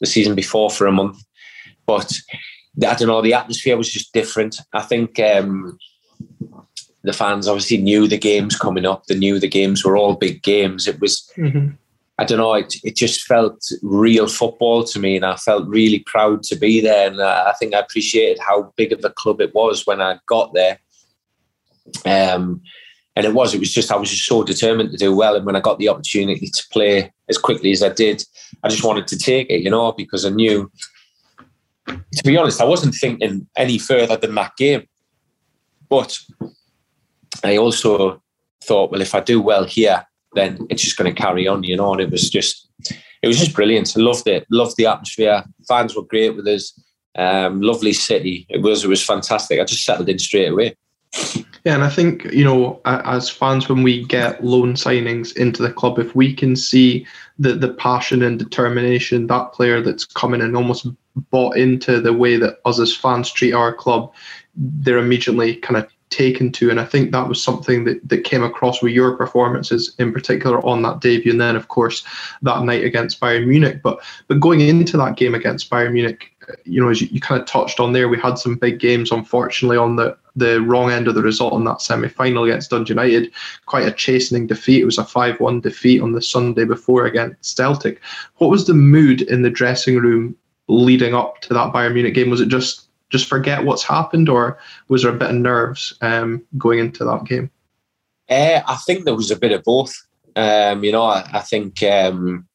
the 0.00 0.06
season 0.06 0.34
before 0.34 0.70
for 0.70 0.86
a 0.86 0.92
month. 0.92 1.18
But 1.86 2.12
I 2.76 2.94
don't 2.94 3.08
know, 3.08 3.22
the 3.22 3.34
atmosphere 3.34 3.76
was 3.76 3.92
just 3.92 4.12
different. 4.12 4.60
I 4.72 4.82
think 4.82 5.18
um, 5.20 5.78
the 7.02 7.12
fans 7.12 7.48
obviously 7.48 7.78
knew 7.78 8.06
the 8.06 8.18
games 8.18 8.56
coming 8.56 8.86
up. 8.86 9.06
They 9.06 9.18
knew 9.18 9.38
the 9.38 9.48
games 9.48 9.84
were 9.84 9.96
all 9.96 10.14
big 10.14 10.42
games. 10.42 10.86
It 10.86 11.00
was, 11.00 11.30
mm-hmm. 11.36 11.70
I 12.18 12.24
don't 12.24 12.38
know, 12.38 12.54
it, 12.54 12.74
it 12.84 12.96
just 12.96 13.22
felt 13.22 13.72
real 13.82 14.28
football 14.28 14.84
to 14.84 14.98
me, 14.98 15.16
and 15.16 15.24
I 15.24 15.36
felt 15.36 15.66
really 15.66 16.00
proud 16.00 16.42
to 16.44 16.56
be 16.56 16.80
there. 16.80 17.10
And 17.10 17.20
I 17.20 17.52
think 17.58 17.74
I 17.74 17.78
appreciated 17.80 18.38
how 18.38 18.72
big 18.76 18.92
of 18.92 19.04
a 19.04 19.10
club 19.10 19.40
it 19.40 19.54
was 19.54 19.86
when 19.86 20.00
I 20.00 20.18
got 20.26 20.52
there. 20.52 20.78
Um, 22.04 22.60
and 23.16 23.26
it 23.26 23.34
was, 23.34 23.54
it 23.54 23.58
was 23.58 23.74
just, 23.74 23.90
I 23.90 23.96
was 23.96 24.10
just 24.10 24.26
so 24.26 24.44
determined 24.44 24.92
to 24.92 24.96
do 24.96 25.16
well. 25.16 25.34
And 25.34 25.44
when 25.44 25.56
I 25.56 25.60
got 25.60 25.78
the 25.78 25.88
opportunity 25.88 26.46
to 26.46 26.64
play 26.70 27.12
as 27.28 27.38
quickly 27.38 27.72
as 27.72 27.82
I 27.82 27.88
did, 27.88 28.22
I 28.62 28.68
just 28.68 28.84
wanted 28.84 29.08
to 29.08 29.18
take 29.18 29.50
it, 29.50 29.62
you 29.62 29.70
know, 29.70 29.92
because 29.92 30.24
I 30.24 30.30
knew 30.30 30.70
to 31.86 32.22
be 32.24 32.36
honest, 32.36 32.60
I 32.60 32.64
wasn't 32.64 32.94
thinking 32.94 33.46
any 33.56 33.78
further 33.78 34.16
than 34.16 34.34
that 34.34 34.56
game. 34.56 34.86
But 35.88 36.18
I 37.42 37.56
also 37.56 38.22
thought, 38.64 38.90
well, 38.90 39.00
if 39.00 39.14
I 39.14 39.20
do 39.20 39.40
well 39.40 39.64
here, 39.64 40.04
then 40.34 40.66
it's 40.70 40.82
just 40.82 40.96
going 40.96 41.12
to 41.12 41.22
carry 41.22 41.48
on, 41.48 41.64
you 41.64 41.76
know. 41.76 41.92
And 41.92 42.00
it 42.00 42.10
was 42.10 42.30
just, 42.30 42.68
it 43.22 43.28
was 43.28 43.38
just 43.38 43.54
brilliant. 43.54 43.96
I 43.96 44.00
loved 44.00 44.28
it. 44.28 44.46
Loved 44.50 44.76
the 44.76 44.86
atmosphere. 44.86 45.44
Fans 45.66 45.96
were 45.96 46.04
great 46.04 46.36
with 46.36 46.46
us. 46.46 46.78
Um, 47.16 47.60
lovely 47.60 47.92
city. 47.92 48.46
It 48.48 48.62
was. 48.62 48.84
It 48.84 48.88
was 48.88 49.04
fantastic. 49.04 49.58
I 49.58 49.64
just 49.64 49.84
settled 49.84 50.08
in 50.08 50.18
straight 50.18 50.52
away. 50.52 50.76
Yeah, 51.64 51.74
and 51.74 51.84
I 51.84 51.90
think 51.90 52.24
you 52.32 52.44
know, 52.44 52.80
as 52.84 53.28
fans, 53.28 53.68
when 53.68 53.82
we 53.82 54.04
get 54.04 54.42
loan 54.42 54.74
signings 54.74 55.36
into 55.36 55.62
the 55.62 55.72
club, 55.72 55.98
if 55.98 56.14
we 56.14 56.32
can 56.32 56.56
see 56.56 57.06
the 57.38 57.52
the 57.52 57.74
passion 57.74 58.22
and 58.22 58.38
determination 58.38 59.26
that 59.26 59.52
player 59.52 59.82
that's 59.82 60.04
coming 60.04 60.40
and 60.40 60.56
almost 60.56 60.86
bought 61.30 61.56
into 61.56 62.00
the 62.00 62.12
way 62.12 62.36
that 62.36 62.60
us 62.64 62.80
as 62.80 62.96
fans 62.96 63.30
treat 63.30 63.52
our 63.52 63.74
club, 63.74 64.12
they're 64.54 64.98
immediately 64.98 65.56
kind 65.56 65.76
of 65.76 65.90
taken 66.10 66.50
to. 66.52 66.70
And 66.70 66.80
I 66.80 66.84
think 66.84 67.12
that 67.12 67.28
was 67.28 67.42
something 67.42 67.84
that, 67.84 68.06
that 68.08 68.24
came 68.24 68.42
across 68.42 68.82
with 68.82 68.92
your 68.92 69.16
performances 69.16 69.94
in 69.98 70.12
particular 70.12 70.64
on 70.66 70.82
that 70.82 71.00
debut. 71.00 71.32
And 71.32 71.40
then, 71.40 71.56
of 71.56 71.68
course, 71.68 72.04
that 72.42 72.64
night 72.64 72.84
against 72.84 73.20
Bayern 73.20 73.46
Munich. 73.46 73.80
But 73.82 74.00
but 74.28 74.40
going 74.40 74.60
into 74.60 74.96
that 74.96 75.16
game 75.16 75.34
against 75.34 75.70
Bayern 75.70 75.92
Munich, 75.92 76.32
you 76.64 76.80
know, 76.80 76.88
as 76.88 77.00
you, 77.00 77.08
you 77.10 77.20
kind 77.20 77.40
of 77.40 77.46
touched 77.46 77.80
on 77.80 77.92
there, 77.92 78.08
we 78.08 78.18
had 78.18 78.38
some 78.38 78.56
big 78.56 78.78
games, 78.78 79.10
unfortunately, 79.10 79.76
on 79.76 79.96
the, 79.96 80.16
the 80.36 80.60
wrong 80.60 80.90
end 80.90 81.08
of 81.08 81.14
the 81.14 81.22
result 81.22 81.54
in 81.54 81.64
that 81.64 81.80
semi 81.80 82.08
final 82.08 82.44
against 82.44 82.70
Dundee 82.70 82.90
United. 82.90 83.32
Quite 83.66 83.86
a 83.86 83.92
chastening 83.92 84.46
defeat. 84.46 84.82
It 84.82 84.86
was 84.86 84.98
a 84.98 85.04
5 85.04 85.40
1 85.40 85.60
defeat 85.60 86.00
on 86.00 86.12
the 86.12 86.22
Sunday 86.22 86.64
before 86.64 87.06
against 87.06 87.56
Celtic. 87.56 88.00
What 88.36 88.50
was 88.50 88.66
the 88.66 88.74
mood 88.74 89.22
in 89.22 89.42
the 89.42 89.50
dressing 89.50 89.98
room 89.98 90.36
leading 90.68 91.14
up 91.14 91.40
to 91.42 91.54
that 91.54 91.72
Bayern 91.72 91.94
Munich 91.94 92.14
game? 92.14 92.30
Was 92.30 92.40
it 92.40 92.48
just 92.48 92.88
just 93.10 93.28
forget 93.28 93.64
what's 93.64 93.82
happened, 93.82 94.28
or 94.28 94.58
was 94.88 95.02
there 95.02 95.12
a 95.12 95.18
bit 95.18 95.30
of 95.30 95.36
nerves 95.36 95.96
um, 96.00 96.44
going 96.56 96.78
into 96.78 97.04
that 97.04 97.24
game? 97.24 97.50
Uh, 98.28 98.62
I 98.66 98.76
think 98.86 99.04
there 99.04 99.16
was 99.16 99.32
a 99.32 99.36
bit 99.36 99.52
of 99.52 99.64
both. 99.64 99.92
Um, 100.36 100.84
you 100.84 100.92
know, 100.92 101.02
I, 101.02 101.28
I 101.32 101.40
think 101.40 101.82
um, 101.82 102.46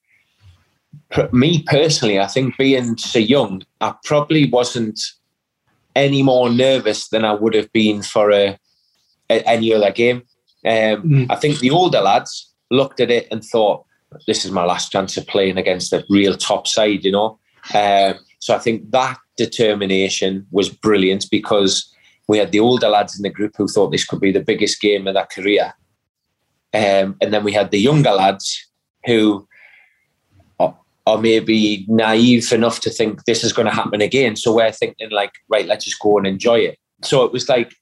me 1.31 1.63
personally, 1.63 2.19
I 2.19 2.27
think 2.27 2.57
being 2.57 2.97
so 2.97 3.19
young, 3.19 3.63
I 3.81 3.93
probably 4.03 4.49
wasn't 4.49 4.99
any 5.95 6.23
more 6.23 6.49
nervous 6.49 7.09
than 7.09 7.23
I 7.23 7.33
would 7.33 7.53
have 7.53 7.71
been 7.71 8.01
for 8.01 8.31
a, 8.31 8.57
a 9.29 9.47
any 9.47 9.73
other 9.73 9.91
game. 9.91 10.23
Um, 10.65 11.03
mm. 11.03 11.25
I 11.29 11.35
think 11.35 11.59
the 11.59 11.71
older 11.71 12.01
lads 12.01 12.51
looked 12.71 12.99
at 12.99 13.11
it 13.11 13.27
and 13.31 13.43
thought, 13.43 13.85
"This 14.27 14.45
is 14.45 14.51
my 14.51 14.65
last 14.65 14.91
chance 14.91 15.17
of 15.17 15.27
playing 15.27 15.57
against 15.57 15.93
a 15.93 16.03
real 16.09 16.35
top 16.35 16.67
side," 16.67 17.03
you 17.03 17.11
know. 17.11 17.39
Um, 17.73 18.15
so 18.39 18.55
I 18.55 18.59
think 18.59 18.91
that 18.91 19.17
determination 19.37 20.45
was 20.51 20.69
brilliant 20.69 21.25
because 21.31 21.91
we 22.27 22.37
had 22.37 22.51
the 22.51 22.59
older 22.59 22.89
lads 22.89 23.15
in 23.17 23.23
the 23.23 23.29
group 23.29 23.55
who 23.57 23.67
thought 23.67 23.91
this 23.91 24.05
could 24.05 24.19
be 24.19 24.31
the 24.31 24.43
biggest 24.43 24.81
game 24.81 25.07
of 25.07 25.13
their 25.13 25.25
career. 25.25 25.73
Um, 26.73 27.15
and 27.21 27.33
then 27.33 27.43
we 27.43 27.53
had 27.53 27.71
the 27.71 27.79
younger 27.79 28.11
lads 28.11 28.67
who 29.05 29.47
are, 31.07 31.17
maybe 31.17 31.85
naive 31.87 32.51
enough 32.51 32.79
to 32.81 32.89
think 32.89 33.25
this 33.25 33.43
is 33.43 33.53
going 33.53 33.67
to 33.67 33.73
happen 33.73 34.01
again. 34.01 34.35
So 34.35 34.53
we're 34.53 34.71
thinking 34.71 35.11
like, 35.11 35.31
right, 35.49 35.67
let's 35.67 35.85
just 35.85 35.99
go 35.99 36.17
and 36.17 36.27
enjoy 36.27 36.59
it. 36.59 36.79
So 37.03 37.23
it 37.23 37.31
was 37.31 37.47
like 37.49 37.73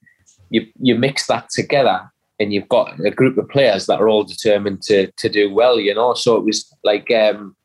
you 0.50 0.66
you 0.80 0.94
mix 0.94 1.26
that 1.28 1.48
together 1.50 2.10
and 2.38 2.52
you've 2.52 2.68
got 2.68 3.00
a 3.00 3.10
group 3.10 3.38
of 3.38 3.48
players 3.48 3.86
that 3.86 4.00
are 4.00 4.08
all 4.08 4.24
determined 4.24 4.82
to 4.82 5.10
to 5.12 5.28
do 5.28 5.52
well, 5.52 5.80
you 5.80 5.94
know. 5.94 6.14
So 6.14 6.36
it 6.36 6.44
was 6.44 6.72
like 6.82 7.10
um, 7.10 7.56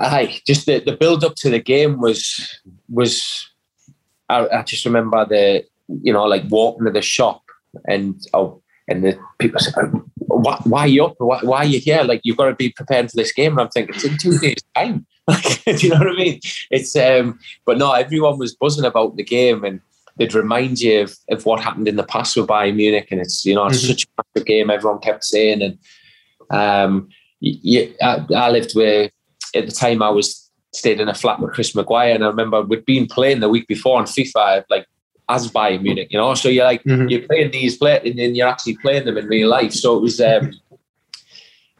Aye, 0.00 0.40
just 0.46 0.66
the, 0.66 0.80
the 0.80 0.96
build 0.96 1.24
up 1.24 1.34
to 1.36 1.50
the 1.50 1.60
game 1.60 2.00
was 2.00 2.60
was. 2.88 3.48
I, 4.28 4.48
I, 4.48 4.62
just 4.62 4.84
remember 4.84 5.24
the 5.24 5.64
you 6.02 6.12
know 6.12 6.24
like 6.24 6.42
walking 6.48 6.84
to 6.86 6.90
the 6.90 7.02
shop 7.02 7.42
and 7.86 8.20
oh 8.34 8.60
and 8.88 9.04
the 9.04 9.18
people 9.38 9.60
said, 9.60 9.92
why, 10.36 10.60
why 10.64 10.80
are 10.80 10.88
you 10.88 11.04
up? 11.04 11.14
Why, 11.18 11.40
why, 11.42 11.58
are 11.58 11.64
you 11.64 11.80
here? 11.80 12.02
Like 12.02 12.20
you've 12.24 12.36
got 12.36 12.46
to 12.46 12.54
be 12.54 12.70
prepared 12.70 13.10
for 13.10 13.16
this 13.16 13.32
game. 13.32 13.52
And 13.52 13.60
I'm 13.62 13.68
thinking 13.68 13.94
it's 13.94 14.04
in 14.04 14.18
two 14.18 14.38
days 14.38 14.62
time. 14.74 15.06
Do 15.66 15.76
you 15.78 15.88
know 15.90 15.98
what 15.98 16.08
I 16.08 16.14
mean? 16.14 16.40
It's 16.70 16.94
um, 16.96 17.38
but 17.64 17.78
no, 17.78 17.92
everyone 17.92 18.38
was 18.38 18.54
buzzing 18.54 18.84
about 18.84 19.16
the 19.16 19.24
game 19.24 19.64
and 19.64 19.80
they'd 20.16 20.34
remind 20.34 20.80
you 20.80 21.02
of, 21.02 21.16
of 21.30 21.44
what 21.46 21.60
happened 21.60 21.88
in 21.88 21.96
the 21.96 22.02
past 22.02 22.36
with 22.36 22.46
Bayern 22.46 22.76
Munich, 22.76 23.08
and 23.10 23.20
it's 23.20 23.44
you 23.44 23.54
know 23.54 23.66
it's 23.66 23.78
mm-hmm. 23.78 23.88
such 23.88 24.04
a 24.04 24.22
massive 24.22 24.46
game. 24.46 24.70
Everyone 24.70 25.00
kept 25.00 25.24
saying, 25.24 25.62
and 25.62 25.78
um, 26.50 27.08
you, 27.40 27.94
I, 28.02 28.24
I 28.34 28.50
lived 28.50 28.72
with 28.74 29.12
at 29.54 29.66
the 29.66 29.72
time 29.72 30.02
I 30.02 30.10
was 30.10 30.50
stayed 30.72 31.00
in 31.00 31.08
a 31.08 31.14
flat 31.14 31.40
with 31.40 31.52
Chris 31.52 31.74
Maguire, 31.74 32.14
and 32.14 32.24
I 32.24 32.28
remember 32.28 32.62
we'd 32.62 32.84
been 32.84 33.06
playing 33.06 33.40
the 33.40 33.48
week 33.48 33.66
before 33.66 33.98
on 33.98 34.04
FIFA, 34.04 34.64
like 34.70 34.86
as 35.28 35.50
Bayern 35.50 35.82
Munich, 35.82 36.08
you 36.10 36.18
know. 36.18 36.34
So 36.34 36.48
you're 36.48 36.64
like 36.64 36.82
mm-hmm. 36.84 37.08
you're 37.08 37.22
playing 37.22 37.50
these 37.50 37.76
players, 37.76 38.02
and 38.04 38.18
then 38.18 38.34
you're 38.34 38.48
actually 38.48 38.76
playing 38.78 39.06
them 39.06 39.18
in 39.18 39.26
real 39.26 39.48
life. 39.48 39.72
So 39.72 39.96
it 39.96 40.00
was. 40.00 40.20
Um, 40.20 40.52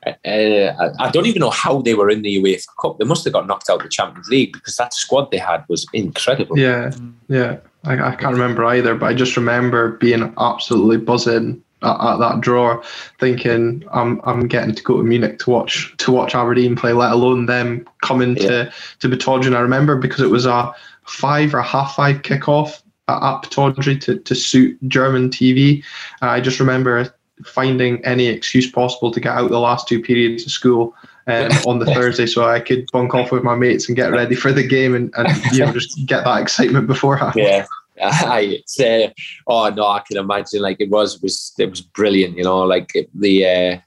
uh, 0.06 0.92
I 1.00 1.10
don't 1.12 1.26
even 1.26 1.40
know 1.40 1.50
how 1.50 1.82
they 1.82 1.94
were 1.94 2.10
in 2.10 2.22
the 2.22 2.36
UEFA 2.36 2.66
Cup. 2.80 2.98
They 2.98 3.04
must 3.04 3.24
have 3.24 3.32
got 3.32 3.46
knocked 3.46 3.68
out 3.68 3.78
of 3.78 3.82
the 3.82 3.88
Champions 3.88 4.28
League 4.28 4.52
because 4.52 4.76
that 4.76 4.94
squad 4.94 5.30
they 5.30 5.38
had 5.38 5.64
was 5.68 5.86
incredible. 5.92 6.58
Yeah, 6.58 6.92
yeah. 7.28 7.58
I, 7.84 7.94
I 7.94 8.14
can't 8.14 8.32
remember 8.32 8.64
either, 8.64 8.94
but 8.94 9.06
I 9.06 9.14
just 9.14 9.36
remember 9.36 9.92
being 9.92 10.32
absolutely 10.38 10.98
buzzing 10.98 11.62
at, 11.82 12.00
at, 12.00 12.16
that 12.18 12.40
draw, 12.40 12.82
thinking 13.18 13.84
I'm 13.92 14.20
I'm 14.24 14.48
getting 14.48 14.74
to 14.74 14.82
go 14.82 14.96
to 14.98 15.02
Munich 15.02 15.38
to 15.40 15.50
watch 15.50 15.94
to 15.98 16.12
watch 16.12 16.34
Aberdeen 16.34 16.76
play, 16.76 16.92
let 16.92 17.12
alone 17.12 17.46
them 17.46 17.86
coming 18.02 18.36
yeah. 18.36 18.70
to 19.00 19.08
to. 19.08 19.34
And 19.46 19.56
I 19.56 19.60
remember 19.60 19.96
because 19.96 20.20
it 20.20 20.30
was 20.30 20.46
a 20.46 20.72
five 21.04 21.54
or 21.54 21.58
a 21.58 21.64
half 21.64 21.94
five 21.94 22.22
kickoff 22.22 22.82
at, 23.08 23.42
Pittodrie 23.42 24.00
to 24.02 24.18
to 24.18 24.34
suit 24.34 24.78
German 24.88 25.30
TV. 25.30 25.84
Uh, 26.22 26.26
I 26.26 26.40
just 26.40 26.60
remember 26.60 27.14
finding 27.44 28.04
any 28.04 28.26
excuse 28.26 28.70
possible 28.70 29.10
to 29.10 29.20
get 29.20 29.36
out 29.36 29.50
the 29.50 29.60
last 29.60 29.86
two 29.86 30.00
periods 30.00 30.44
of 30.46 30.52
school 30.52 30.94
um, 31.26 31.50
on 31.66 31.78
the 31.78 31.86
Thursday, 31.86 32.26
so 32.26 32.44
I 32.44 32.60
could 32.60 32.86
bunk 32.92 33.14
off 33.14 33.32
with 33.32 33.42
my 33.42 33.54
mates 33.54 33.88
and 33.88 33.96
get 33.96 34.12
ready 34.12 34.34
for 34.34 34.52
the 34.52 34.66
game 34.66 34.94
and, 34.94 35.12
and 35.16 35.28
you 35.52 35.64
know 35.64 35.72
just 35.72 36.06
get 36.06 36.24
that 36.24 36.40
excitement 36.40 36.86
beforehand. 36.86 37.34
Yeah. 37.36 37.66
I 38.02 38.62
uh, 38.80 39.08
oh 39.46 39.70
no, 39.70 39.86
I 39.86 40.02
can 40.06 40.18
imagine 40.18 40.60
like 40.60 40.76
it 40.80 40.90
was 40.90 41.22
was 41.22 41.54
it 41.58 41.70
was 41.70 41.80
brilliant, 41.80 42.36
you 42.36 42.44
know, 42.44 42.60
like 42.60 42.92
the 43.14 43.46
uh, 43.46 43.78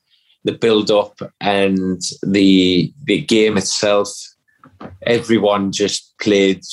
the 0.46 0.54
build 0.54 0.90
up 0.90 1.22
and 1.42 2.02
the 2.24 2.92
the 3.04 3.22
game 3.22 3.56
itself. 3.56 4.10
Everyone 5.04 5.72
just 5.72 6.18
played 6.18 6.64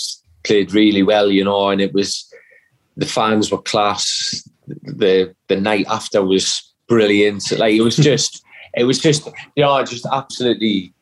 played 0.44 0.72
really 0.72 1.02
well, 1.02 1.30
you 1.30 1.44
know, 1.44 1.68
and 1.68 1.80
it 1.82 1.92
was 1.92 2.32
the 2.96 3.06
fans 3.06 3.50
were 3.50 3.62
class. 3.62 4.48
The 4.66 5.34
the 5.48 5.56
night 5.56 5.86
after 5.88 6.24
was 6.24 6.74
brilliant. 6.88 7.50
Like 7.58 7.74
it 7.74 7.82
was 7.82 7.96
just 8.10 8.42
it 8.74 8.84
was 8.84 8.98
just 8.98 9.26
you 9.54 9.62
know 9.62 9.82
just 9.84 10.06
absolutely 10.12 10.92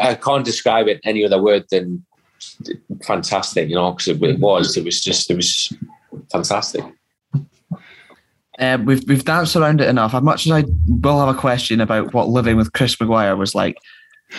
I 0.00 0.14
can't 0.14 0.44
describe 0.44 0.88
it 0.88 1.00
any 1.04 1.24
other 1.24 1.42
word 1.42 1.64
than 1.70 2.04
fantastic. 3.02 3.68
You 3.68 3.76
know 3.76 3.92
because 3.92 4.08
it, 4.08 4.22
it, 4.22 4.40
was 4.40 4.76
it 4.76 4.84
was 4.84 5.00
just 5.00 5.30
it 5.30 5.36
was 5.36 5.72
fantastic. 6.30 6.84
Uh, 8.58 8.78
we've 8.84 9.06
we've 9.08 9.24
danced 9.24 9.54
around 9.54 9.80
it 9.80 9.88
enough. 9.88 10.14
As 10.14 10.22
much 10.22 10.46
as 10.46 10.52
I 10.52 10.64
will 10.88 11.20
have 11.20 11.34
a 11.34 11.38
question 11.38 11.80
about 11.80 12.12
what 12.12 12.28
living 12.28 12.56
with 12.56 12.72
Chris 12.72 13.00
Maguire 13.00 13.36
was 13.36 13.54
like, 13.54 13.78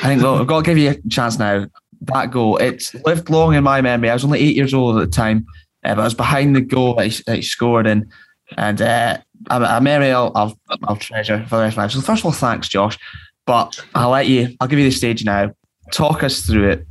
I 0.03 0.07
think 0.07 0.21
well, 0.21 0.35
I've 0.35 0.47
got 0.47 0.65
to 0.65 0.65
give 0.65 0.77
you 0.77 0.91
a 0.91 1.09
chance 1.09 1.39
now. 1.39 1.67
That 2.01 2.31
goal, 2.31 2.57
it's 2.57 2.93
lived 3.05 3.29
long 3.29 3.55
in 3.55 3.63
my 3.63 3.81
memory. 3.81 4.09
I 4.09 4.13
was 4.13 4.23
only 4.23 4.39
eight 4.39 4.55
years 4.55 4.73
old 4.73 4.97
at 4.97 5.09
the 5.09 5.15
time, 5.15 5.45
uh, 5.83 5.95
but 5.95 6.01
I 6.01 6.03
was 6.03 6.13
behind 6.13 6.55
the 6.55 6.61
goal 6.61 6.95
that 6.95 7.07
he, 7.07 7.23
that 7.25 7.35
he 7.37 7.41
scored 7.41 7.87
in, 7.87 8.09
and 8.57 8.81
uh, 8.81 9.17
a 9.49 9.81
memory 9.81 10.11
I'll, 10.11 10.31
I'll, 10.35 10.59
I'll 10.83 10.95
treasure 10.95 11.45
for 11.47 11.57
the 11.57 11.63
rest 11.63 11.73
of 11.73 11.77
my 11.77 11.83
life. 11.83 11.91
So 11.91 12.01
first 12.01 12.21
of 12.21 12.25
all, 12.25 12.31
thanks, 12.31 12.67
Josh. 12.67 12.97
But 13.45 13.83
I'll 13.95 14.11
let 14.11 14.27
you. 14.27 14.55
I'll 14.59 14.67
give 14.67 14.79
you 14.79 14.85
the 14.85 14.91
stage 14.91 15.25
now. 15.25 15.53
Talk 15.91 16.23
us 16.23 16.41
through 16.41 16.69
it. 16.69 16.87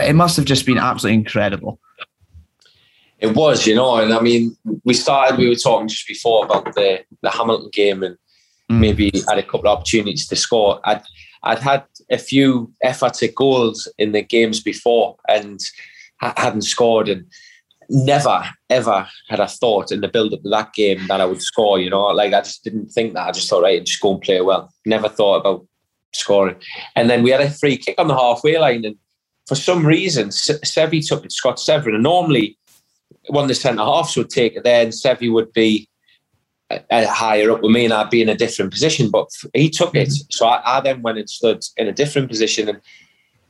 It 0.00 0.14
must 0.14 0.36
have 0.36 0.44
just 0.44 0.66
been 0.66 0.78
absolutely 0.78 1.18
incredible. 1.18 1.80
It 3.18 3.34
was, 3.34 3.66
you 3.66 3.74
know, 3.74 3.96
and 3.96 4.12
I 4.12 4.20
mean, 4.20 4.56
we 4.84 4.94
started. 4.94 5.38
We 5.38 5.48
were 5.48 5.54
talking 5.54 5.88
just 5.88 6.06
before 6.06 6.44
about 6.44 6.74
the 6.74 7.02
the 7.22 7.30
Hamilton 7.30 7.70
game, 7.72 8.02
and 8.02 8.16
mm. 8.70 8.78
maybe 8.78 9.10
had 9.28 9.38
a 9.38 9.42
couple 9.42 9.68
of 9.68 9.78
opportunities 9.78 10.28
to 10.28 10.36
score. 10.36 10.80
I'd 10.84 11.02
I'd 11.42 11.58
had 11.58 11.84
a 12.10 12.18
few 12.18 12.72
efforts 12.82 13.22
at 13.22 13.34
goals 13.34 13.88
in 13.98 14.12
the 14.12 14.22
games 14.22 14.60
before, 14.60 15.16
and 15.28 15.58
hadn't 16.20 16.62
scored, 16.62 17.08
and 17.08 17.24
never 17.88 18.44
ever 18.70 19.06
had 19.28 19.40
I 19.40 19.46
thought 19.46 19.92
in 19.92 20.00
the 20.00 20.08
build 20.08 20.32
up 20.32 20.44
of 20.44 20.50
that 20.50 20.72
game 20.72 21.06
that 21.08 21.20
I 21.20 21.26
would 21.26 21.42
score. 21.42 21.78
You 21.78 21.90
know, 21.90 22.06
like 22.06 22.32
I 22.32 22.40
just 22.40 22.64
didn't 22.64 22.88
think 22.88 23.14
that. 23.14 23.28
I 23.28 23.32
just 23.32 23.48
thought, 23.48 23.62
right, 23.62 23.84
just 23.84 24.00
go 24.00 24.14
and 24.14 24.22
play 24.22 24.40
well. 24.40 24.72
Never 24.84 25.08
thought 25.08 25.40
about 25.40 25.66
scoring. 26.12 26.56
And 26.94 27.10
then 27.10 27.22
we 27.22 27.30
had 27.30 27.40
a 27.40 27.50
free 27.50 27.76
kick 27.76 27.96
on 27.98 28.08
the 28.08 28.16
halfway 28.16 28.58
line, 28.58 28.84
and 28.84 28.96
for 29.46 29.54
some 29.54 29.86
reason, 29.86 30.28
Seve 30.28 31.06
took 31.06 31.24
it. 31.24 31.32
Scott 31.32 31.58
Severin, 31.60 31.94
and 31.94 32.02
normally 32.02 32.58
one 33.28 33.44
of 33.44 33.48
the 33.48 33.54
centre 33.54 33.82
halves 33.82 34.16
would 34.16 34.30
take 34.30 34.56
it 34.56 34.64
there, 34.64 34.82
and 34.82 34.92
Seve 34.92 35.32
would 35.32 35.52
be 35.52 35.88
higher 36.90 37.52
up 37.52 37.62
with 37.62 37.70
me, 37.70 37.84
and 37.84 37.94
I'd 37.94 38.10
be 38.10 38.22
in 38.22 38.28
a 38.28 38.36
different 38.36 38.72
position. 38.72 39.10
But 39.10 39.28
he 39.54 39.70
took 39.70 39.94
it, 39.94 40.08
mm-hmm. 40.08 40.26
so 40.30 40.46
I, 40.46 40.78
I 40.78 40.80
then 40.80 41.02
went 41.02 41.18
and 41.18 41.30
stood 41.30 41.62
in 41.76 41.86
a 41.86 41.92
different 41.92 42.28
position, 42.28 42.68
and 42.68 42.80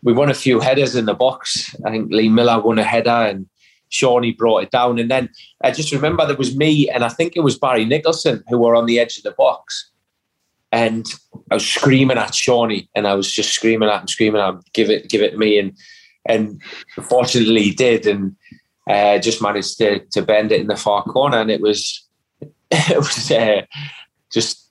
we 0.03 0.13
won 0.13 0.31
a 0.31 0.35
few 0.35 0.61
headers 0.61 0.95
in 0.95 1.07
the 1.07 1.15
box. 1.15 1.75
I 1.85 1.91
think 1.91 2.13
Lee 2.13 2.29
Miller 2.29 2.61
won 2.61 2.79
a 2.79 2.85
header, 2.85 3.11
and 3.11 3.47
Sone 3.91 4.35
brought 4.37 4.65
it 4.65 4.71
down. 4.71 4.99
And 4.99 5.11
then 5.11 5.29
I 5.63 5.71
just 5.71 5.93
remember 5.93 6.27
there 6.27 6.37
was 6.37 6.57
me 6.57 6.89
and 6.89 7.05
I 7.05 7.09
think 7.09 7.37
it 7.37 7.41
was 7.41 7.59
Barry 7.59 7.85
Nicholson 7.85 8.43
who 8.49 8.59
were 8.59 8.75
on 8.75 8.87
the 8.87 8.99
edge 8.99 9.17
of 9.17 9.25
the 9.25 9.33
box. 9.33 9.91
And 10.73 11.07
I 11.51 11.55
was 11.55 11.67
screaming 11.67 12.19
at 12.19 12.35
Sone 12.35 12.83
and 12.95 13.07
I 13.07 13.15
was 13.15 13.31
just 13.31 13.53
screaming 13.53 13.89
at 13.89 14.03
him, 14.03 14.09
screaming 14.09 14.41
at 14.41 14.49
him, 14.49 14.63
give 14.73 14.91
it, 14.91 15.09
give 15.09 15.23
it 15.23 15.31
to 15.31 15.39
me. 15.39 15.59
And 15.59 15.73
and 16.29 16.61
fortunately 17.03 17.63
he 17.63 17.73
did 17.73 18.07
and 18.07 18.35
uh, 18.91 19.19
just 19.19 19.41
managed 19.41 19.79
to 19.79 20.01
to 20.13 20.23
bend 20.23 20.53
it 20.53 20.61
in 20.61 20.67
the 20.67 20.77
far 20.77 21.03
corner. 21.05 21.39
And 21.39 21.51
it 21.51 21.61
was 21.61 22.05
it 22.71 22.97
was 22.97 23.31
uh, 23.31 23.63
just 24.33 24.71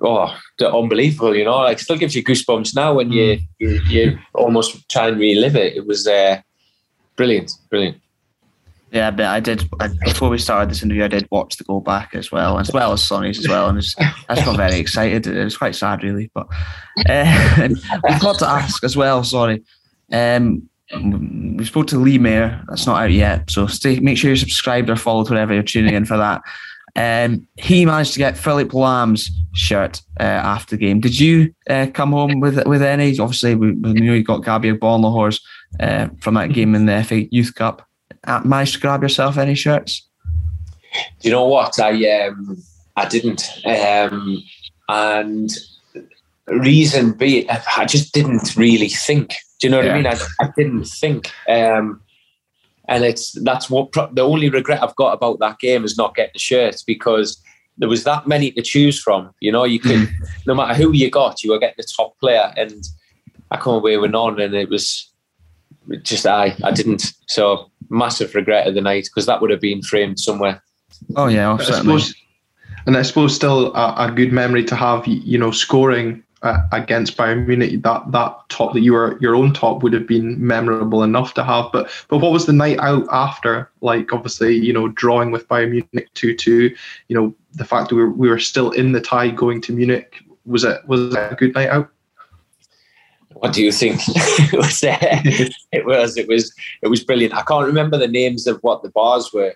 oh 0.00 0.34
unbelievable, 0.60 1.34
you 1.34 1.44
know, 1.44 1.58
like 1.58 1.78
still 1.78 1.96
gives 1.96 2.14
you 2.14 2.24
goosebumps 2.24 2.74
now 2.74 2.94
when 2.94 3.12
you, 3.12 3.36
mm. 3.36 3.42
you, 3.58 3.80
you 3.88 4.18
almost 4.34 4.88
try 4.88 5.08
and 5.08 5.18
relive 5.18 5.56
it. 5.56 5.76
It 5.76 5.86
was 5.86 6.06
uh, 6.06 6.40
brilliant, 7.16 7.52
brilliant. 7.70 7.98
Yeah, 8.92 9.10
but 9.10 9.24
I 9.24 9.40
did 9.40 9.66
I, 9.80 9.88
before 10.04 10.28
we 10.28 10.36
started 10.36 10.70
this 10.70 10.82
interview. 10.82 11.04
I 11.04 11.08
did 11.08 11.26
watch 11.30 11.56
the 11.56 11.64
goal 11.64 11.80
back 11.80 12.14
as 12.14 12.30
well, 12.30 12.58
as 12.58 12.70
well 12.72 12.92
as 12.92 13.02
Sone's 13.02 13.38
as 13.38 13.48
well, 13.48 13.68
and 13.68 13.76
was, 13.76 13.94
I 13.98 14.34
just 14.34 14.44
got 14.44 14.58
very 14.58 14.78
excited. 14.78 15.26
It 15.26 15.42
was 15.42 15.56
quite 15.56 15.74
sad, 15.74 16.04
really. 16.04 16.30
But 16.34 16.46
uh, 17.08 17.56
we've 17.68 18.20
got 18.20 18.38
to 18.40 18.48
ask 18.48 18.84
as 18.84 18.94
well. 18.94 19.24
Sorry, 19.24 19.62
um, 20.12 20.68
we 20.94 21.64
spoke 21.64 21.86
to 21.88 21.98
Lee 21.98 22.18
Mair. 22.18 22.62
That's 22.68 22.86
not 22.86 23.02
out 23.02 23.12
yet, 23.12 23.50
so 23.50 23.66
stay. 23.66 23.98
Make 23.98 24.18
sure 24.18 24.28
you're 24.28 24.36
subscribed 24.36 24.90
or 24.90 24.96
followed 24.96 25.30
wherever 25.30 25.54
you're 25.54 25.62
tuning 25.62 25.94
in 25.94 26.04
for 26.04 26.18
that. 26.18 26.42
Um, 26.94 27.48
he 27.56 27.86
managed 27.86 28.12
to 28.12 28.18
get 28.18 28.36
Philipp 28.36 28.74
Lahm's 28.74 29.30
shirt 29.54 30.02
uh, 30.20 30.24
after 30.24 30.76
the 30.76 30.80
game. 30.80 31.00
Did 31.00 31.18
you 31.18 31.54
uh, 31.70 31.86
come 31.94 32.12
home 32.12 32.40
with 32.40 32.66
with 32.66 32.82
any? 32.82 33.18
Obviously, 33.18 33.54
we, 33.54 33.72
we 33.72 33.94
knew 33.94 34.12
you 34.12 34.22
got 34.22 34.44
Gabriel 34.44 34.76
Agbonlahor's 34.76 35.40
uh, 35.80 36.08
from 36.20 36.34
that 36.34 36.52
game 36.52 36.74
in 36.74 36.86
the 36.86 37.02
FA 37.04 37.24
Youth 37.34 37.54
Cup. 37.54 37.88
Uh, 38.24 38.40
managed 38.44 38.74
to 38.74 38.80
grab 38.80 39.02
yourself 39.02 39.36
any 39.36 39.54
shirts? 39.54 40.06
Do 41.20 41.28
you 41.28 41.30
know 41.30 41.46
what? 41.46 41.80
I 41.80 42.26
um, 42.26 42.62
I 42.96 43.08
didn't, 43.08 43.50
um, 43.64 44.42
and 44.88 45.50
reason 46.46 47.12
be 47.12 47.48
I 47.48 47.84
just 47.84 48.12
didn't 48.12 48.54
really 48.56 48.88
think. 48.88 49.30
Do 49.58 49.66
you 49.66 49.70
know 49.70 49.78
what 49.78 49.86
yeah. 49.86 49.92
I 49.92 49.96
mean? 49.96 50.06
I, 50.06 50.18
I 50.40 50.50
didn't 50.56 50.84
think. 50.84 51.30
Um, 51.48 52.02
and 52.88 53.04
it's 53.04 53.32
that's 53.42 53.70
what 53.70 53.92
pro- 53.92 54.12
the 54.12 54.22
only 54.22 54.50
regret 54.50 54.82
I've 54.82 54.96
got 54.96 55.12
about 55.12 55.38
that 55.38 55.58
game 55.58 55.84
is 55.84 55.96
not 55.96 56.14
getting 56.14 56.32
the 56.34 56.40
shirts 56.40 56.82
because 56.82 57.40
there 57.78 57.88
was 57.88 58.04
that 58.04 58.26
many 58.26 58.50
to 58.52 58.62
choose 58.62 59.00
from. 59.00 59.30
You 59.40 59.52
know, 59.52 59.64
you 59.64 59.80
could 59.80 59.92
mm. 59.92 60.12
no 60.46 60.54
matter 60.54 60.74
who 60.74 60.92
you 60.92 61.10
got, 61.10 61.42
you 61.42 61.52
were 61.52 61.58
getting 61.58 61.76
the 61.78 61.92
top 61.96 62.18
player, 62.18 62.52
and 62.56 62.84
I 63.50 63.56
come 63.56 63.74
away 63.74 63.96
with 63.96 64.10
none, 64.10 64.40
and 64.40 64.54
it 64.54 64.68
was 64.68 65.11
just 66.02 66.26
I 66.26 66.54
I 66.62 66.70
didn't. 66.70 67.12
So 67.26 67.70
massive 67.88 68.34
regret 68.34 68.66
of 68.66 68.74
the 68.74 68.80
night 68.80 69.04
because 69.04 69.26
that 69.26 69.40
would 69.40 69.50
have 69.50 69.60
been 69.60 69.82
framed 69.82 70.18
somewhere. 70.18 70.62
Oh 71.16 71.28
yeah, 71.28 71.56
certainly. 71.58 72.00
Suppose, 72.00 72.14
and 72.86 72.96
I 72.96 73.02
suppose 73.02 73.34
still 73.34 73.74
a, 73.74 74.08
a, 74.08 74.10
good 74.10 74.32
memory 74.32 74.64
to 74.64 74.76
have. 74.76 75.06
You 75.06 75.38
know, 75.38 75.50
scoring 75.50 76.22
uh, 76.42 76.58
against 76.72 77.16
Bayern 77.16 77.46
Munich, 77.46 77.82
that 77.82 78.10
that 78.10 78.36
top 78.48 78.72
that 78.74 78.80
you 78.80 78.92
were 78.92 79.18
your 79.20 79.34
own 79.34 79.52
top 79.52 79.82
would 79.82 79.92
have 79.92 80.06
been 80.06 80.44
memorable 80.44 81.02
enough 81.02 81.34
to 81.34 81.44
have. 81.44 81.70
But 81.72 81.90
but 82.08 82.18
what 82.18 82.32
was 82.32 82.46
the 82.46 82.52
night 82.52 82.78
out 82.80 83.06
after? 83.10 83.70
Like 83.80 84.12
obviously, 84.12 84.56
you 84.56 84.72
know, 84.72 84.88
drawing 84.88 85.30
with 85.30 85.48
Bayern 85.48 85.70
Munich 85.70 86.08
two 86.14 86.34
two. 86.34 86.74
You 87.08 87.16
know, 87.16 87.34
the 87.54 87.64
fact 87.64 87.88
that 87.88 87.96
we 87.96 88.02
were, 88.02 88.10
we 88.10 88.28
were 88.28 88.38
still 88.38 88.70
in 88.70 88.92
the 88.92 89.00
tie 89.00 89.30
going 89.30 89.60
to 89.62 89.72
Munich 89.72 90.22
was 90.44 90.64
it 90.64 90.86
was 90.86 91.14
it 91.14 91.32
a 91.32 91.36
good 91.36 91.54
night 91.54 91.68
out? 91.68 91.88
What 93.34 93.52
do 93.52 93.62
you 93.62 93.72
think 93.72 94.00
it 94.08 94.56
was 94.56 94.82
uh, 94.82 94.96
it 95.72 95.84
was 95.84 96.16
it 96.16 96.28
was 96.28 96.52
it 96.82 96.88
was 96.88 97.02
brilliant 97.04 97.34
i 97.34 97.42
can't 97.42 97.66
remember 97.66 97.98
the 97.98 98.08
names 98.08 98.46
of 98.46 98.58
what 98.62 98.82
the 98.82 98.90
bars 98.90 99.32
were 99.32 99.54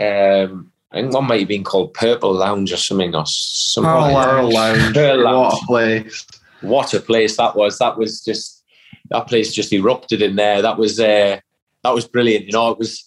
um 0.00 0.70
I 0.92 1.00
think 1.00 1.14
one 1.14 1.28
might 1.28 1.40
have 1.40 1.48
been 1.48 1.64
called 1.64 1.94
Purple 1.94 2.32
Lounge 2.32 2.72
or 2.72 2.76
something, 2.76 3.14
or 3.14 3.24
something. 3.24 3.92
Pearl 3.92 4.52
like 4.52 4.54
Lounge. 4.54 4.94
Pearl 4.94 5.22
Lounge. 5.22 5.52
What 5.52 5.62
a 5.62 5.66
place! 5.66 6.26
What 6.62 6.94
a 6.94 7.00
place 7.00 7.36
that 7.36 7.54
was. 7.54 7.78
That 7.78 7.96
was 7.96 8.24
just 8.24 8.64
that 9.10 9.28
place 9.28 9.52
just 9.52 9.72
erupted 9.72 10.20
in 10.20 10.36
there. 10.36 10.62
That 10.62 10.78
was 10.78 10.98
uh, 10.98 11.38
that 11.84 11.94
was 11.94 12.08
brilliant. 12.08 12.46
You 12.46 12.52
know, 12.52 12.70
it 12.70 12.78
was 12.78 13.04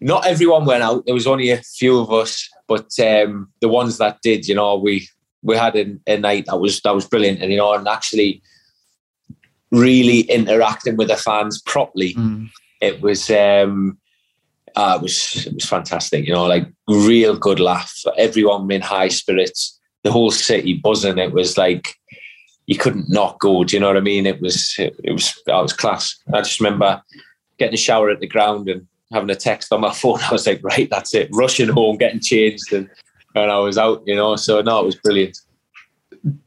not 0.00 0.26
everyone 0.26 0.64
went 0.64 0.82
out. 0.82 1.04
There 1.04 1.14
was 1.14 1.26
only 1.26 1.50
a 1.50 1.58
few 1.58 1.98
of 1.98 2.10
us, 2.10 2.48
but 2.66 2.90
um, 2.98 3.50
the 3.60 3.68
ones 3.68 3.98
that 3.98 4.18
did, 4.22 4.48
you 4.48 4.54
know, 4.54 4.78
we 4.78 5.06
we 5.42 5.56
had 5.56 5.76
a, 5.76 5.96
a 6.06 6.16
night 6.16 6.46
that 6.46 6.58
was 6.58 6.80
that 6.80 6.94
was 6.94 7.06
brilliant, 7.06 7.42
and 7.42 7.52
you 7.52 7.58
know, 7.58 7.74
and 7.74 7.86
actually 7.88 8.42
really 9.72 10.20
interacting 10.20 10.96
with 10.96 11.08
the 11.08 11.16
fans 11.16 11.60
properly. 11.62 12.14
Mm. 12.14 12.50
It 12.80 13.00
was 13.00 13.30
um, 13.30 13.98
uh, 14.76 14.98
it 15.00 15.02
was 15.02 15.46
it 15.46 15.54
was 15.54 15.64
fantastic. 15.64 16.26
You 16.26 16.34
know, 16.34 16.46
like 16.46 16.68
real 16.88 17.36
good 17.36 17.58
laugh. 17.58 17.92
Everyone 18.16 18.70
in 18.70 18.82
high 18.82 19.08
spirits. 19.08 19.78
The 20.04 20.12
whole 20.12 20.32
city 20.32 20.74
buzzing. 20.74 21.18
It 21.18 21.32
was 21.32 21.56
like 21.56 21.94
you 22.66 22.76
couldn't 22.76 23.08
not 23.08 23.38
go. 23.40 23.64
Do 23.64 23.76
you 23.76 23.80
know 23.80 23.88
what 23.88 23.96
I 23.96 24.00
mean? 24.00 24.26
It 24.26 24.40
was 24.40 24.74
it, 24.78 24.94
it 25.02 25.12
was 25.12 25.32
that 25.46 25.56
was 25.56 25.72
class. 25.72 26.16
I 26.32 26.40
just 26.40 26.60
remember 26.60 27.02
getting 27.58 27.74
a 27.74 27.78
shower 27.78 28.10
at 28.10 28.20
the 28.20 28.26
ground 28.26 28.68
and 28.68 28.86
having 29.12 29.30
a 29.30 29.36
text 29.36 29.72
on 29.72 29.80
my 29.80 29.92
phone. 29.94 30.20
I 30.20 30.32
was 30.32 30.46
like, 30.46 30.60
right, 30.62 30.88
that's 30.90 31.14
it. 31.14 31.28
Rushing 31.32 31.68
home, 31.68 31.98
getting 31.98 32.20
changed, 32.20 32.72
and 32.72 32.90
and 33.34 33.50
I 33.50 33.58
was 33.58 33.78
out. 33.78 34.02
You 34.06 34.16
know, 34.16 34.36
so 34.36 34.60
no, 34.60 34.80
it 34.80 34.86
was 34.86 34.96
brilliant. 34.96 35.38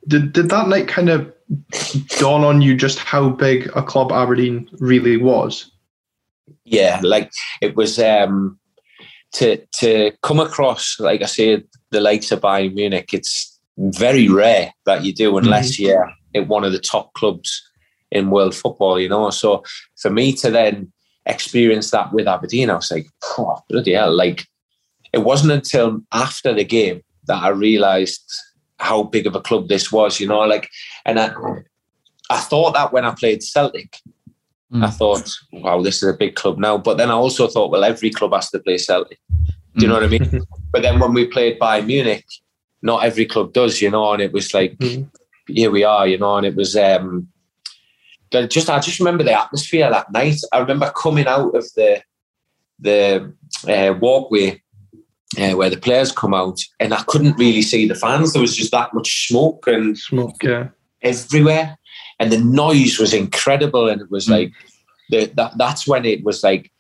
Did 0.08 0.34
did 0.34 0.50
that 0.50 0.68
night 0.68 0.88
kind 0.88 1.10
of 1.10 1.35
dawn 2.20 2.44
on 2.44 2.62
you 2.62 2.76
just 2.76 3.00
how 3.00 3.30
big 3.30 3.70
a 3.76 3.84
club 3.84 4.12
Aberdeen 4.12 4.70
really 4.80 5.18
was? 5.18 5.72
Yeah, 6.64 7.00
like 7.04 7.32
it 7.62 7.76
was 7.76 8.00
um, 8.00 8.60
to 9.34 9.64
to 9.80 10.12
come 10.22 10.40
across, 10.40 11.00
like 11.00 11.22
I 11.22 11.28
said, 11.28 11.64
the 11.92 12.02
likes 12.02 12.32
of 12.32 12.42
Bayern 12.42 12.74
Munich. 12.74 13.14
It's 13.14 13.60
very 13.78 14.28
rare 14.28 14.74
that 14.86 15.04
you 15.04 15.14
do, 15.14 15.38
unless 15.38 15.74
mm-hmm. 15.74 15.84
you're 15.84 16.12
at 16.36 16.48
one 16.48 16.64
of 16.64 16.72
the 16.72 16.80
top 16.80 17.14
clubs 17.14 17.62
in 18.12 18.32
world 18.32 18.56
football, 18.56 19.00
you 19.00 19.10
know. 19.10 19.30
So 19.30 19.64
for 19.98 20.10
me 20.10 20.34
to 20.34 20.50
then 20.50 20.92
experience 21.26 21.92
that 21.92 22.14
with 22.14 22.28
Aberdeen, 22.28 22.70
I 22.70 22.76
was 22.76 22.92
like, 22.92 23.08
oh, 23.38 23.60
bloody 23.70 23.94
hell. 23.94 24.16
Like, 24.16 24.46
it 25.14 25.20
wasn't 25.20 25.54
until 25.54 26.02
after 26.12 26.54
the 26.54 26.64
game 26.64 27.02
that 27.28 27.42
I 27.42 27.50
realised 27.50 28.24
how 28.80 29.04
big 29.04 29.28
of 29.28 29.36
a 29.36 29.42
club 29.42 29.68
this 29.68 29.92
was, 29.92 30.20
you 30.20 30.28
know. 30.28 30.40
Like, 30.42 30.70
and 31.06 31.20
I, 31.20 31.34
I 32.30 32.40
thought 32.40 32.74
that 32.74 32.92
when 32.92 33.06
I 33.06 33.14
played 33.14 33.44
Celtic, 33.44 34.00
mm. 34.72 34.84
I 34.84 34.90
thought, 34.90 35.30
wow, 35.52 35.82
this 35.82 36.02
is 36.02 36.10
a 36.10 36.18
big 36.18 36.36
club 36.36 36.58
now. 36.58 36.78
But 36.78 36.98
then 36.98 37.10
I 37.10 37.14
also 37.14 37.48
thought, 37.48 37.72
well, 37.72 37.84
every 37.84 38.10
club 38.10 38.34
has 38.34 38.50
to 38.52 38.60
play 38.60 38.78
Celtic. 38.78 39.20
Do 39.76 39.82
you 39.82 39.88
know 39.88 39.96
what 39.96 40.04
I 40.04 40.08
mean? 40.08 40.22
Mm. 40.22 40.46
but 40.72 40.82
then 40.82 41.00
when 41.00 41.14
we 41.14 41.26
played 41.28 41.60
Bayern 41.60 41.88
Munich, 41.88 42.26
not 42.82 43.04
every 43.04 43.26
club 43.26 43.54
does, 43.54 43.82
you 43.82 43.90
know, 43.90 44.14
and 44.14 44.22
it 44.22 44.32
was 44.32 44.54
like, 44.54 44.78
mm. 44.78 45.10
here 45.48 45.72
we 45.72 45.84
are, 45.84 46.08
you 46.08 46.18
know, 46.18 46.38
and 46.38 46.46
it 46.46 46.56
was 46.56 46.76
um 46.76 47.28
just 48.32 48.70
I 48.70 48.80
just 48.80 49.00
remember 49.00 49.24
the 49.24 49.40
atmosphere 49.40 49.90
that 49.90 50.12
night. 50.12 50.38
I 50.52 50.60
remember 50.60 50.92
coming 50.92 51.28
out 51.28 51.56
of 51.56 51.66
the 51.76 52.02
the 52.80 53.34
uh, 53.68 53.94
walkway 54.00 54.62
uh, 55.38 55.56
where 55.56 55.70
the 55.70 55.78
players 55.78 56.12
come 56.12 56.34
out, 56.34 56.62
and 56.80 56.94
I 56.94 57.04
couldn't 57.04 57.38
really 57.38 57.62
see 57.62 57.88
the 57.88 57.96
fans. 57.96 58.34
There 58.34 58.42
was 58.42 58.56
just 58.56 58.72
that 58.72 58.94
much 58.94 59.28
smoke 59.28 59.68
and 59.68 59.98
smoke, 59.98 60.44
yeah, 60.44 60.70
everywhere, 61.02 61.78
and 62.20 62.32
the 62.32 62.40
noise 62.40 63.00
was 63.00 63.14
incredible. 63.14 63.90
And 63.90 64.02
it 64.02 64.12
was 64.12 64.28
mm. 64.28 64.32
like 64.32 64.54
the, 65.10 65.32
that. 65.36 65.58
That's 65.58 65.88
when 65.88 66.06
it 66.06 66.24
was 66.24 66.44
like. 66.44 66.72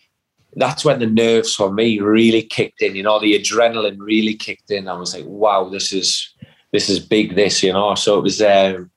That's 0.57 0.85
when 0.85 0.99
the 0.99 1.05
nerves 1.05 1.53
for 1.53 1.69
me 1.69 1.99
really 1.99 2.41
kicked 2.41 2.81
in. 2.81 2.95
You 2.95 3.03
know, 3.03 3.19
the 3.19 3.37
adrenaline 3.37 3.97
really 3.99 4.35
kicked 4.35 4.71
in. 4.71 4.87
I 4.87 4.93
was 4.93 5.13
like, 5.13 5.25
"Wow, 5.27 5.67
this 5.67 5.91
is 5.91 6.33
this 6.71 6.89
is 6.89 6.99
big." 6.99 7.35
This, 7.35 7.61
you 7.61 7.73
know. 7.73 7.95
So 7.95 8.19
it 8.19 8.23
was. 8.23 8.41
Um, 8.41 8.91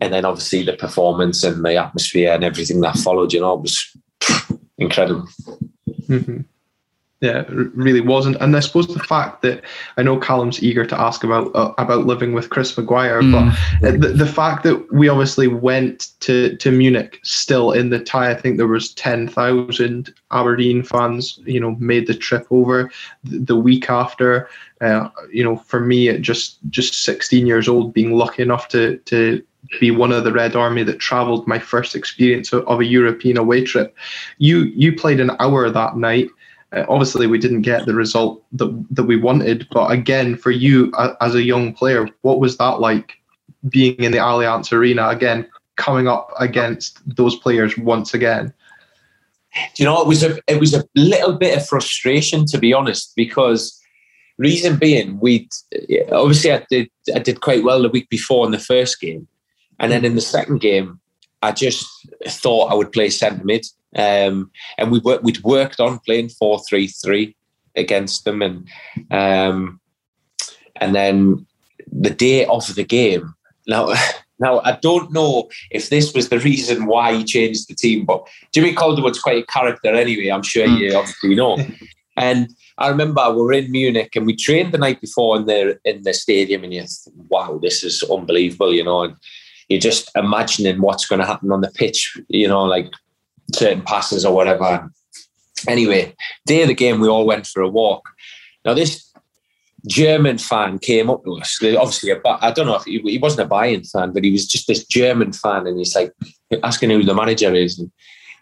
and 0.00 0.12
then 0.12 0.24
obviously 0.24 0.62
the 0.62 0.72
performance 0.72 1.44
and 1.44 1.62
the 1.62 1.76
atmosphere 1.76 2.32
and 2.32 2.44
everything 2.44 2.80
that 2.80 2.96
followed, 2.96 3.32
you 3.32 3.40
know, 3.40 3.56
was 3.56 3.94
incredible. 4.78 5.28
Mm-hmm. 6.08 6.40
Yeah, 7.22 7.42
it 7.42 7.72
really 7.76 8.00
wasn't. 8.00 8.36
And 8.40 8.56
I 8.56 8.58
suppose 8.58 8.88
the 8.88 8.98
fact 8.98 9.42
that 9.42 9.62
I 9.96 10.02
know 10.02 10.18
Callum's 10.18 10.60
eager 10.60 10.84
to 10.84 11.00
ask 11.00 11.22
about 11.22 11.54
uh, 11.54 11.72
about 11.78 12.04
living 12.04 12.32
with 12.32 12.50
Chris 12.50 12.76
Maguire, 12.76 13.22
mm. 13.22 13.56
but 13.80 14.00
the, 14.00 14.08
the 14.08 14.26
fact 14.26 14.64
that 14.64 14.92
we 14.92 15.08
obviously 15.08 15.46
went 15.46 16.08
to, 16.18 16.56
to 16.56 16.72
Munich 16.72 17.20
still 17.22 17.70
in 17.70 17.90
the 17.90 18.00
tie, 18.00 18.32
I 18.32 18.34
think 18.34 18.56
there 18.56 18.66
was 18.66 18.92
ten 18.94 19.28
thousand 19.28 20.12
Aberdeen 20.32 20.82
fans, 20.82 21.38
you 21.44 21.60
know, 21.60 21.76
made 21.78 22.08
the 22.08 22.14
trip 22.14 22.44
over 22.50 22.90
the 23.22 23.56
week 23.56 23.88
after. 23.88 24.48
Uh, 24.80 25.08
you 25.30 25.44
know, 25.44 25.58
for 25.58 25.78
me, 25.78 26.08
at 26.08 26.22
just 26.22 26.58
just 26.70 27.04
sixteen 27.04 27.46
years 27.46 27.68
old, 27.68 27.94
being 27.94 28.14
lucky 28.14 28.42
enough 28.42 28.66
to 28.70 28.96
to 29.04 29.40
be 29.78 29.92
one 29.92 30.10
of 30.10 30.24
the 30.24 30.32
Red 30.32 30.56
Army 30.56 30.82
that 30.82 30.98
travelled 30.98 31.46
my 31.46 31.60
first 31.60 31.94
experience 31.94 32.52
of 32.52 32.80
a 32.80 32.84
European 32.84 33.36
away 33.36 33.62
trip. 33.62 33.96
You 34.38 34.64
you 34.74 34.92
played 34.92 35.20
an 35.20 35.30
hour 35.38 35.70
that 35.70 35.96
night. 35.96 36.28
Uh, 36.72 36.84
obviously, 36.88 37.26
we 37.26 37.38
didn't 37.38 37.62
get 37.62 37.86
the 37.86 37.94
result 37.94 38.42
that 38.52 38.86
that 38.90 39.04
we 39.04 39.16
wanted, 39.16 39.66
but 39.70 39.90
again, 39.90 40.36
for 40.36 40.50
you 40.50 40.90
uh, 40.96 41.14
as 41.20 41.34
a 41.34 41.42
young 41.42 41.72
player, 41.72 42.08
what 42.22 42.40
was 42.40 42.56
that 42.58 42.80
like? 42.80 43.12
Being 43.68 44.02
in 44.02 44.10
the 44.10 44.18
Allianz 44.18 44.72
Arena 44.72 45.08
again, 45.08 45.48
coming 45.76 46.08
up 46.08 46.30
against 46.40 46.98
those 47.16 47.36
players 47.36 47.78
once 47.78 48.12
again. 48.12 48.52
Do 49.54 49.82
you 49.82 49.84
know 49.84 50.00
it 50.00 50.08
was 50.08 50.24
a 50.24 50.38
it 50.48 50.58
was 50.58 50.74
a 50.74 50.84
little 50.96 51.34
bit 51.34 51.56
of 51.56 51.68
frustration 51.68 52.46
to 52.46 52.58
be 52.58 52.72
honest 52.72 53.12
because 53.14 53.78
reason 54.38 54.76
being 54.76 55.20
we 55.20 55.48
obviously 56.10 56.52
I 56.52 56.64
did 56.70 56.90
I 57.14 57.18
did 57.18 57.42
quite 57.42 57.62
well 57.62 57.82
the 57.82 57.90
week 57.90 58.08
before 58.08 58.46
in 58.46 58.50
the 58.50 58.58
first 58.58 59.00
game 59.00 59.28
and 59.82 59.90
then 59.90 60.04
in 60.04 60.14
the 60.14 60.20
second 60.20 60.60
game, 60.60 61.00
I 61.42 61.50
just 61.50 61.84
thought 62.26 62.70
I 62.70 62.74
would 62.74 62.92
play 62.92 63.10
centre 63.10 63.44
mid. 63.44 63.66
Um, 63.96 64.50
and 64.78 64.90
we 64.90 64.98
worked, 65.00 65.24
we'd 65.24 65.42
worked 65.42 65.80
on 65.80 65.98
playing 66.00 66.30
4 66.30 66.60
3 66.68 66.86
3 66.86 67.36
against 67.76 68.24
them. 68.24 68.42
And 68.42 68.68
um, 69.10 69.80
and 70.76 70.94
then 70.94 71.46
the 71.90 72.10
day 72.10 72.46
of 72.46 72.74
the 72.74 72.84
game, 72.84 73.34
now, 73.66 73.92
now 74.38 74.60
I 74.60 74.78
don't 74.82 75.12
know 75.12 75.48
if 75.70 75.88
this 75.88 76.12
was 76.14 76.28
the 76.28 76.38
reason 76.38 76.86
why 76.86 77.14
he 77.14 77.24
changed 77.24 77.68
the 77.68 77.74
team, 77.74 78.04
but 78.04 78.26
Jimmy 78.52 78.74
Calderwood's 78.74 79.20
quite 79.20 79.42
a 79.42 79.46
character 79.46 79.94
anyway. 79.94 80.28
I'm 80.28 80.42
sure 80.42 80.66
you 80.66 80.90
hmm. 80.90 80.96
obviously 80.96 81.34
know. 81.34 81.58
and 82.16 82.50
I 82.78 82.88
remember 82.88 83.30
we 83.30 83.42
were 83.42 83.52
in 83.52 83.70
Munich 83.70 84.16
and 84.16 84.26
we 84.26 84.34
trained 84.34 84.72
the 84.72 84.78
night 84.78 85.00
before 85.00 85.36
in 85.36 85.46
the 85.46 85.78
in 85.84 86.02
the 86.02 86.14
stadium, 86.14 86.64
and 86.64 86.74
you, 86.74 86.84
wow, 87.28 87.58
this 87.62 87.84
is 87.84 88.02
unbelievable, 88.02 88.72
you 88.72 88.84
know. 88.84 89.02
And 89.04 89.16
you're 89.68 89.80
just 89.80 90.10
imagining 90.16 90.80
what's 90.80 91.06
going 91.06 91.20
to 91.20 91.26
happen 91.26 91.52
on 91.52 91.60
the 91.60 91.70
pitch, 91.70 92.18
you 92.28 92.48
know, 92.48 92.64
like 92.64 92.90
certain 93.54 93.82
passes 93.82 94.24
or 94.24 94.34
whatever. 94.34 94.90
Anyway, 95.68 96.14
day 96.46 96.62
of 96.62 96.68
the 96.68 96.74
game, 96.74 97.00
we 97.00 97.08
all 97.08 97.26
went 97.26 97.46
for 97.46 97.62
a 97.62 97.68
walk. 97.68 98.08
Now, 98.64 98.74
this 98.74 99.12
German 99.86 100.38
fan 100.38 100.78
came 100.78 101.10
up 101.10 101.24
to 101.24 101.38
us. 101.38 101.58
Obviously, 101.62 102.14
but 102.22 102.42
I 102.42 102.52
don't 102.52 102.66
know 102.66 102.76
if 102.76 102.84
he, 102.84 102.98
he 103.00 103.18
wasn't 103.18 103.46
a 103.46 103.54
Bayern 103.54 103.88
fan, 103.88 104.12
but 104.12 104.24
he 104.24 104.30
was 104.30 104.46
just 104.46 104.66
this 104.66 104.84
German 104.84 105.32
fan, 105.32 105.66
and 105.66 105.78
he's 105.78 105.94
like 105.94 106.12
asking 106.62 106.90
who 106.90 107.02
the 107.02 107.14
manager 107.14 107.52
is, 107.54 107.78
and 107.78 107.90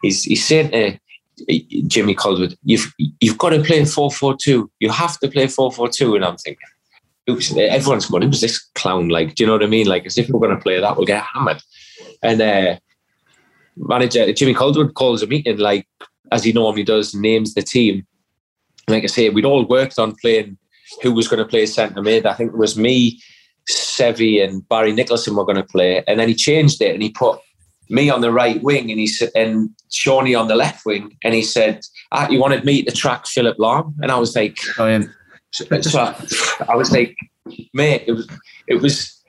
he's 0.02 0.24
he's 0.24 0.44
saying 0.44 0.70
to 0.70 1.82
Jimmy 1.86 2.14
Calderwood, 2.14 2.56
"You've 2.64 2.92
you've 3.20 3.38
got 3.38 3.50
to 3.50 3.62
play 3.62 3.84
four 3.84 4.10
four 4.10 4.36
two. 4.36 4.70
You 4.80 4.90
have 4.90 5.18
to 5.20 5.28
play 5.28 5.46
four 5.46 5.72
four 5.72 5.88
two." 5.88 6.14
And 6.14 6.24
I'm 6.24 6.36
thinking, 6.36 6.68
was, 7.32 7.56
everyone's 7.56 8.06
going, 8.06 8.22
who's 8.22 8.40
this 8.40 8.58
clown? 8.74 9.08
Like, 9.08 9.34
do 9.34 9.42
you 9.42 9.46
know 9.46 9.54
what 9.54 9.62
I 9.62 9.66
mean? 9.66 9.86
Like, 9.86 10.06
as 10.06 10.18
if 10.18 10.28
we're 10.28 10.40
going 10.40 10.56
to 10.56 10.62
play 10.62 10.80
that, 10.80 10.96
we'll 10.96 11.06
get 11.06 11.22
hammered. 11.22 11.62
And 12.22 12.40
uh, 12.40 12.78
manager 13.76 14.32
Jimmy 14.32 14.54
Calderwood 14.54 14.94
calls 14.94 15.22
a 15.22 15.26
meeting, 15.26 15.58
like, 15.58 15.86
as 16.32 16.44
he 16.44 16.52
normally 16.52 16.84
does, 16.84 17.14
names 17.14 17.54
the 17.54 17.62
team. 17.62 18.06
Like 18.88 19.04
I 19.04 19.06
say, 19.06 19.28
we'd 19.28 19.44
all 19.44 19.66
worked 19.66 19.98
on 19.98 20.14
playing 20.20 20.58
who 21.02 21.12
was 21.12 21.28
going 21.28 21.42
to 21.42 21.48
play 21.48 21.66
centre 21.66 22.02
mid. 22.02 22.26
I 22.26 22.34
think 22.34 22.52
it 22.52 22.58
was 22.58 22.76
me, 22.76 23.20
Seve, 23.70 24.42
and 24.42 24.68
Barry 24.68 24.92
Nicholson 24.92 25.36
were 25.36 25.44
going 25.44 25.56
to 25.56 25.62
play. 25.64 26.02
And 26.06 26.18
then 26.18 26.28
he 26.28 26.34
changed 26.34 26.82
it 26.82 26.94
and 26.94 27.02
he 27.02 27.10
put 27.10 27.38
me 27.88 28.08
on 28.08 28.20
the 28.20 28.32
right 28.32 28.62
wing 28.62 28.90
and 28.90 29.00
he 29.00 29.06
said, 29.06 29.30
and 29.34 29.70
Sone 29.88 30.34
on 30.34 30.48
the 30.48 30.56
left 30.56 30.86
wing. 30.86 31.16
And 31.22 31.34
he 31.34 31.42
said, 31.42 31.82
ah, 32.12 32.28
you 32.28 32.40
wanted 32.40 32.64
me 32.64 32.82
to 32.82 32.92
track 32.92 33.26
Philipp 33.26 33.58
Lahm? 33.58 33.94
And 34.00 34.10
I 34.10 34.18
was 34.18 34.34
like, 34.34 34.58
Brilliant. 34.76 35.10
So, 35.52 36.14
I 36.68 36.76
was 36.76 36.92
like, 36.92 37.16
mate, 37.74 38.04
it 38.06 38.12
was, 38.12 38.28
it 38.68 38.80
was. 38.80 39.19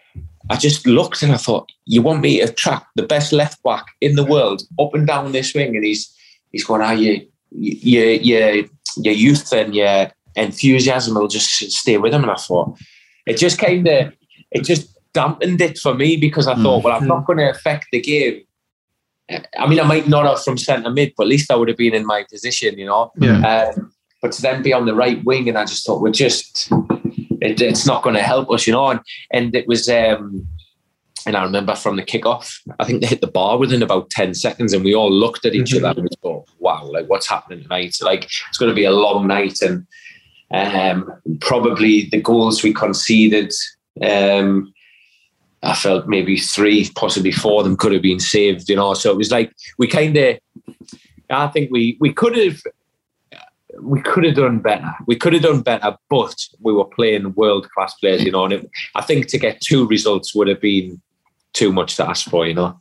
I 0.52 0.58
just 0.58 0.86
looked 0.86 1.24
and 1.24 1.32
I 1.32 1.38
thought, 1.38 1.72
you 1.86 2.02
want 2.02 2.22
me 2.22 2.42
to 2.42 2.52
track 2.52 2.86
the 2.96 3.04
best 3.04 3.32
left 3.32 3.64
back 3.64 3.86
in 4.02 4.16
the 4.16 4.26
world 4.26 4.64
up 4.80 4.94
and 4.94 5.08
down 5.08 5.32
this 5.32 5.54
wing, 5.54 5.76
and 5.76 5.86
he's 5.86 6.14
he's 6.52 6.66
going, 6.66 6.82
ah, 6.82 6.92
you, 6.92 7.26
your 7.52 8.12
your 8.12 8.66
your 8.98 9.14
youth 9.14 9.54
and 9.54 9.74
your 9.74 10.12
enthusiasm 10.36 11.16
will 11.16 11.28
just 11.28 11.50
stay 11.72 11.98
with 11.98 12.14
him. 12.14 12.24
And 12.24 12.32
I 12.32 12.36
thought, 12.36 12.78
it 13.26 13.38
just 13.38 13.60
kind 13.60 13.88
of, 13.88 14.14
it 14.52 14.64
just 14.66 14.98
dampened 15.14 15.62
it 15.62 15.78
for 15.78 15.94
me 15.94 16.18
because 16.18 16.48
I 16.48 16.56
thought, 16.56 16.82
mm. 16.82 16.84
well, 16.84 16.98
I'm 16.98 17.08
not 17.08 17.26
going 17.26 17.40
to 17.40 17.50
affect 17.50 17.88
the 17.92 18.02
game. 18.02 18.42
I 19.58 19.68
mean, 19.68 19.80
I 19.80 19.84
might 19.84 20.08
not 20.08 20.26
have 20.26 20.44
from 20.44 20.58
centre 20.58 20.90
mid, 20.90 21.14
but 21.16 21.24
at 21.24 21.30
least 21.30 21.52
I 21.52 21.56
would 21.56 21.70
have 21.70 21.78
been 21.78 21.94
in 21.94 22.06
my 22.06 22.26
position, 22.30 22.78
you 22.78 22.86
know. 22.86 23.12
Yeah. 23.18 23.72
Um, 23.78 23.94
but 24.22 24.34
to 24.34 24.42
then 24.42 24.62
be 24.62 24.74
on 24.74 24.86
the 24.86 24.94
right 24.94 25.24
wing, 25.24 25.48
and 25.48 25.58
I 25.58 25.66
just 25.66 25.86
thought 25.86 26.02
we're 26.02 26.12
just 26.12 26.70
it, 27.42 27.60
it's 27.62 27.86
not 27.86 28.04
going 28.04 28.16
to 28.16 28.22
help 28.22 28.50
us, 28.52 28.66
you 28.68 28.74
know. 28.74 28.90
And 28.90 29.00
and 29.32 29.56
it 29.56 29.68
was. 29.68 29.90
Um, 29.90 30.48
and 31.28 31.38
I 31.38 31.44
remember 31.44 31.76
from 31.76 31.98
the 31.98 32.04
kickoff, 32.04 32.60
I 32.80 32.86
think 32.86 33.02
they 33.02 33.08
hit 33.08 33.22
the 33.22 33.28
bar 33.28 33.60
within 33.60 33.84
about 33.84 34.10
10 34.10 34.34
seconds, 34.34 34.74
and 34.74 34.84
we 34.84 34.96
all 34.96 35.12
looked 35.12 35.46
at 35.46 35.54
each 35.54 35.72
mm-hmm. 35.72 35.86
other 35.86 36.00
and 36.00 36.10
we 36.10 36.16
thought, 36.20 36.50
wow, 36.58 36.84
like 36.84 37.08
what's 37.08 37.30
happening 37.30 37.62
tonight? 37.62 37.96
Like 38.02 38.24
it's 38.24 38.58
going 38.58 38.72
to 38.72 38.76
be 38.76 38.86
a 38.86 38.92
long 38.92 39.28
night. 39.28 39.62
And 39.62 39.86
um, 40.52 41.12
probably 41.40 42.10
the 42.10 42.22
goals 42.22 42.64
we 42.64 42.74
conceded, 42.74 43.54
um, 44.02 44.74
I 45.62 45.76
felt 45.76 46.08
maybe 46.08 46.38
three, 46.38 46.90
possibly 46.96 47.32
four 47.32 47.60
of 47.60 47.66
them 47.66 47.78
could 47.78 47.94
have 47.94 48.02
been 48.02 48.20
saved, 48.20 48.68
you 48.68 48.76
know. 48.76 48.96
So 48.96 49.12
it 49.12 49.18
was 49.18 49.30
like 49.30 49.54
we 49.78 49.88
kind 49.88 50.18
of, 50.18 50.40
I 51.30 51.48
think 51.50 51.70
we 51.70 51.98
we 52.00 52.12
could 52.12 52.36
have 52.36 52.62
we 53.80 54.02
could 54.02 54.24
have 54.26 54.36
done 54.36 54.60
better. 54.60 54.94
We 55.08 55.16
could 55.16 55.34
have 55.34 55.44
done 55.44 55.62
better, 55.62 55.96
but 56.10 56.36
we 56.60 56.74
were 56.74 56.86
playing 56.86 57.34
world 57.36 57.70
class 57.72 57.94
players, 57.96 58.24
you 58.24 58.32
know. 58.32 58.46
And 58.46 58.54
it, 58.54 58.70
I 58.96 59.02
think 59.02 59.28
to 59.28 59.38
get 59.38 59.62
two 59.62 59.88
results 59.88 60.36
would 60.36 60.48
have 60.48 60.62
been 60.62 61.02
too 61.54 61.72
much 61.72 61.96
to 61.98 62.08
ask 62.08 62.30
for, 62.30 62.46
you 62.46 62.54
know. 62.54 62.80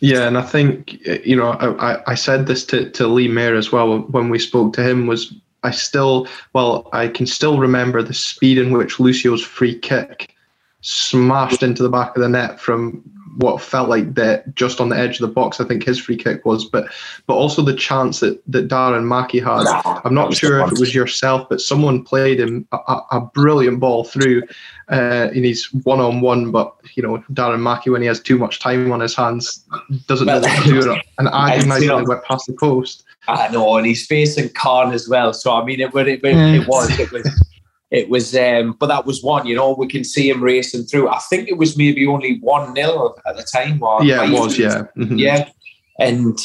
Yeah, 0.00 0.26
and 0.26 0.36
I 0.36 0.42
think 0.42 1.00
you 1.24 1.36
know 1.36 1.52
I, 1.52 2.10
I 2.10 2.14
said 2.14 2.46
this 2.46 2.64
to, 2.66 2.90
to 2.90 3.06
Lee 3.06 3.28
Mair 3.28 3.54
as 3.54 3.70
well 3.70 3.98
when 3.98 4.28
we 4.28 4.38
spoke 4.38 4.72
to 4.74 4.82
him 4.82 5.06
was 5.06 5.32
I 5.62 5.70
still 5.70 6.26
well 6.52 6.88
I 6.92 7.08
can 7.08 7.26
still 7.26 7.58
remember 7.58 8.02
the 8.02 8.14
speed 8.14 8.58
in 8.58 8.72
which 8.72 8.98
Lucio's 8.98 9.42
free 9.42 9.78
kick 9.78 10.34
smashed 10.80 11.62
into 11.62 11.82
the 11.82 11.88
back 11.88 12.16
of 12.16 12.22
the 12.22 12.28
net 12.28 12.60
from 12.60 13.02
what 13.36 13.62
felt 13.62 13.88
like 13.88 14.14
that 14.14 14.54
just 14.54 14.80
on 14.80 14.88
the 14.88 14.96
edge 14.96 15.20
of 15.20 15.26
the 15.26 15.32
box. 15.32 15.60
I 15.60 15.64
think 15.64 15.84
his 15.84 15.98
free 15.98 16.16
kick 16.16 16.44
was, 16.44 16.64
but 16.64 16.86
but 17.26 17.34
also 17.34 17.62
the 17.62 17.74
chance 17.74 18.20
that 18.20 18.42
that 18.46 18.68
Darren 18.68 19.06
Mackie 19.06 19.40
had. 19.40 19.66
I'm 20.04 20.14
not 20.14 20.34
sure 20.34 20.60
if 20.60 20.72
it 20.72 20.78
was 20.78 20.94
yourself, 20.94 21.48
but 21.48 21.60
someone 21.60 22.04
played 22.04 22.40
him 22.40 22.66
a, 22.72 23.00
a 23.10 23.20
brilliant 23.20 23.80
ball 23.80 24.04
through, 24.04 24.42
uh, 24.90 25.30
and 25.34 25.44
he's 25.44 25.72
one 25.84 26.00
on 26.00 26.20
one. 26.20 26.50
But 26.50 26.74
you 26.94 27.02
know, 27.02 27.18
Darren 27.32 27.62
Mackie 27.62 27.90
when 27.90 28.02
he 28.02 28.08
has 28.08 28.20
too 28.20 28.38
much 28.38 28.60
time 28.60 28.92
on 28.92 29.00
his 29.00 29.16
hands 29.16 29.64
doesn't 30.06 30.26
know 30.26 30.40
what 30.40 30.64
to 30.64 30.80
do, 30.80 30.92
and 31.18 31.28
agonisingly 31.28 32.04
went 32.06 32.24
past 32.24 32.46
the 32.46 32.54
post. 32.54 33.04
I 33.28 33.48
know, 33.48 33.76
and 33.76 33.86
he's 33.86 34.06
facing 34.06 34.50
Kahn 34.50 34.92
as 34.92 35.08
well. 35.08 35.32
So 35.32 35.54
I 35.54 35.64
mean, 35.64 35.80
it, 35.80 35.94
it, 35.94 36.08
it, 36.08 36.24
it 36.24 36.68
was 36.68 36.98
it 36.98 37.10
was 37.12 37.51
it 37.92 38.08
was, 38.08 38.34
um, 38.34 38.74
but 38.80 38.86
that 38.86 39.04
was 39.04 39.22
one. 39.22 39.46
You 39.46 39.54
know, 39.54 39.74
we 39.74 39.86
can 39.86 40.02
see 40.02 40.30
him 40.30 40.42
racing 40.42 40.84
through. 40.84 41.10
I 41.10 41.18
think 41.18 41.48
it 41.48 41.58
was 41.58 41.76
maybe 41.76 42.06
only 42.06 42.38
one 42.40 42.72
nil 42.72 43.18
at 43.26 43.36
the 43.36 43.42
time. 43.42 43.82
Or 43.82 44.02
yeah, 44.02 44.24
it 44.24 44.32
was. 44.32 44.58
Yeah, 44.58 44.84
mm-hmm. 44.96 45.18
yeah, 45.18 45.50
and 46.00 46.38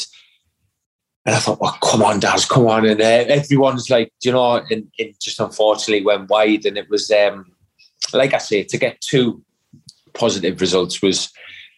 and 1.24 1.34
I 1.34 1.38
thought, 1.38 1.58
well, 1.58 1.76
come 1.82 2.02
on, 2.02 2.20
Daz, 2.20 2.44
come 2.44 2.66
on, 2.66 2.84
and 2.84 3.00
uh, 3.00 3.24
everyone's 3.28 3.88
like, 3.88 4.12
you 4.22 4.30
know, 4.30 4.56
and 4.56 4.88
it 4.98 5.18
just 5.20 5.40
unfortunately 5.40 6.04
went 6.04 6.28
wide, 6.28 6.66
and 6.66 6.76
it 6.76 6.90
was, 6.90 7.10
um, 7.10 7.46
like 8.12 8.34
I 8.34 8.38
say, 8.38 8.62
to 8.64 8.76
get 8.76 9.00
two 9.00 9.42
positive 10.12 10.60
results 10.60 11.00
was 11.00 11.32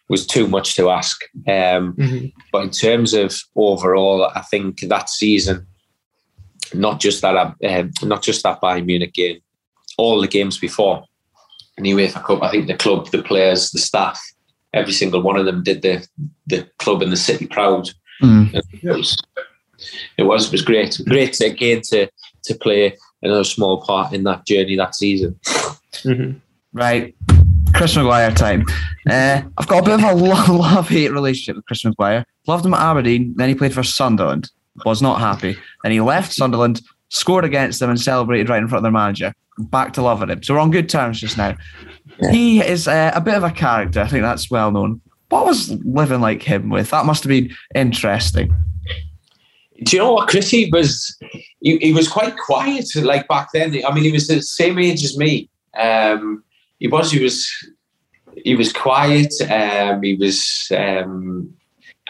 was 0.09 0.27
too 0.27 0.49
much 0.49 0.75
to 0.75 0.91
ask. 0.91 1.23
Um, 1.47 1.95
mm-hmm. 1.95 2.27
But 2.51 2.65
in 2.65 2.71
terms 2.71 3.15
of 3.15 3.41
overall, 3.55 4.25
I 4.35 4.41
think 4.41 4.81
that 4.81 5.09
season, 5.09 5.69
not 6.75 6.99
just 6.99 7.23
that, 7.23 7.37
um, 7.37 7.93
not 8.03 8.21
just 8.21 8.43
that 8.43 8.61
Bayern 8.61 8.87
Munich 8.87 9.13
game, 9.15 9.39
all 10.01 10.21
the 10.21 10.29
games 10.29 10.59
before. 10.59 11.05
And 11.77 11.85
the 11.85 11.93
UEFA 11.93 12.25
Cup, 12.25 12.43
I 12.43 12.51
think 12.51 12.67
the 12.67 12.77
club, 12.77 13.11
the 13.11 13.23
players, 13.23 13.71
the 13.71 13.79
staff, 13.79 14.19
every 14.73 14.93
single 14.93 15.23
one 15.23 15.37
of 15.37 15.47
them 15.47 15.63
did 15.63 15.83
the 15.83 16.07
the 16.47 16.69
club 16.79 17.03
and 17.03 17.13
the 17.13 17.17
city 17.17 17.47
proud. 17.47 17.91
Mm. 18.23 18.55
It 18.55 18.97
was 18.97 19.17
it 20.17 20.23
was 20.23 20.47
it 20.47 20.53
was 20.53 20.63
great, 20.63 21.01
great 21.07 21.35
to, 21.35 21.47
again 21.47 21.83
to 21.91 22.09
to 22.45 22.55
play 22.55 22.97
another 23.23 23.45
small 23.45 23.83
part 23.83 24.13
in 24.13 24.25
that 24.25 24.47
journey 24.47 24.77
that 24.77 24.95
season. 24.95 25.39
Mm-hmm. 26.05 26.39
Right, 26.73 27.15
Chris 27.75 27.97
Maguire 27.97 28.33
time. 28.33 28.65
Uh, 29.09 29.43
I've 29.59 29.69
got 29.69 29.81
a 29.81 29.83
bit 29.83 29.95
of 29.95 30.03
a 30.03 30.53
love 30.53 30.89
hate 30.89 31.13
relationship 31.13 31.57
with 31.57 31.67
Chris 31.67 31.85
Maguire. 31.85 32.25
Loved 32.47 32.65
him 32.65 32.75
at 32.75 32.81
Aberdeen, 32.81 33.35
then 33.37 33.49
he 33.49 33.55
played 33.55 33.75
for 33.75 33.83
Sunderland. 33.83 34.51
Was 34.85 35.03
not 35.03 35.21
happy. 35.21 35.57
Then 35.83 35.93
he 35.93 36.01
left 36.01 36.33
Sunderland, 36.33 36.81
scored 37.11 37.45
against 37.45 37.81
them, 37.81 37.91
and 37.91 38.01
celebrated 38.01 38.49
right 38.49 38.63
in 38.63 38.69
front 38.69 38.79
of 38.79 38.85
their 38.85 38.93
manager 38.93 39.35
back 39.65 39.93
to 39.95 40.03
loving 40.03 40.31
him. 40.31 40.43
So 40.43 40.55
we're 40.55 40.61
on 40.61 40.71
good 40.71 40.89
terms 40.89 41.21
just 41.21 41.37
now. 41.37 41.57
Yeah. 42.21 42.31
He 42.31 42.61
is 42.61 42.89
uh, 42.89 43.13
a 43.15 43.21
bit 43.21 43.35
of 43.35 43.45
a 43.45 43.51
character. 43.51 44.01
I 44.01 44.07
think 44.07 44.23
that's 44.23 44.51
well 44.51 44.71
known. 44.71 45.01
What 45.29 45.47
was 45.47 45.71
living 45.85 46.21
like 46.21 46.43
him 46.43 46.71
with? 46.71 46.91
That 46.91 47.07
must 47.07 47.23
have 47.23 47.31
been 47.31 47.55
interesting. 47.75 48.55
Do 49.85 49.97
you 49.97 50.03
know 50.03 50.13
what, 50.13 50.29
Chris? 50.29 50.51
He 50.51 50.69
was 50.71 51.17
he, 51.61 51.79
he 51.79 51.93
was 51.93 52.09
quite 52.09 52.37
quiet 52.37 52.87
like 52.97 53.27
back 53.29 53.49
then. 53.55 53.81
I 53.87 53.95
mean, 53.95 54.05
he 54.05 54.13
was 54.13 54.27
the 54.27 54.43
same 54.43 54.79
age 54.79 55.03
as 55.05 55.17
me. 55.17 55.49
Um, 55.79 56.45
he 56.79 56.89
was 56.89 57.11
he 57.11 57.23
was 57.23 57.51
he 58.45 58.55
was 58.57 58.73
quiet. 58.73 59.33
Um, 59.51 60.03
he 60.03 60.15
was. 60.15 60.71
Um, 60.77 61.55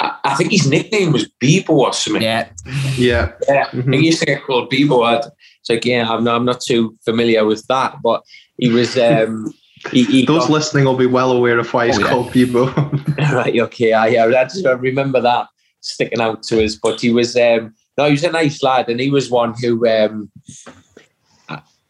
I, 0.00 0.18
I 0.24 0.34
think 0.34 0.50
his 0.50 0.66
nickname 0.66 1.12
was 1.12 1.30
Bebo 1.42 1.70
or 1.70 1.92
something. 1.92 2.22
Yeah, 2.22 2.48
yeah. 2.96 3.32
yeah. 3.48 3.66
Mm-hmm. 3.66 3.92
He 3.92 4.06
used 4.06 4.20
to 4.20 4.26
get 4.26 4.42
called 4.42 4.70
Bebo. 4.70 5.30
So 5.62 5.74
again, 5.74 6.06
I'm 6.06 6.24
not, 6.24 6.36
I'm 6.36 6.44
not 6.44 6.60
too 6.60 6.96
familiar 7.04 7.44
with 7.44 7.66
that, 7.68 7.96
but 8.02 8.22
he 8.56 8.70
was. 8.70 8.96
Um, 8.98 9.52
he, 9.92 10.04
he 10.04 10.26
Those 10.26 10.42
got, 10.42 10.50
listening 10.50 10.84
will 10.84 10.96
be 10.96 11.06
well 11.06 11.32
aware 11.32 11.58
of 11.58 11.72
why 11.72 11.86
he's 11.86 11.98
oh, 11.98 12.02
yeah. 12.02 12.08
called 12.08 12.32
Bebo. 12.32 13.16
right. 13.32 13.58
Okay. 13.58 13.92
I, 13.92 14.24
I 14.24 14.44
just 14.44 14.64
remember 14.64 15.20
that 15.20 15.46
sticking 15.80 16.20
out 16.20 16.42
to 16.44 16.64
us, 16.64 16.76
but 16.76 17.00
he 17.00 17.10
was. 17.10 17.36
Um, 17.36 17.74
no, 17.98 18.06
he 18.06 18.12
was 18.12 18.24
a 18.24 18.30
nice 18.30 18.62
lad, 18.62 18.88
and 18.88 19.00
he 19.00 19.10
was 19.10 19.30
one 19.30 19.54
who. 19.60 19.86
Um, 19.86 20.30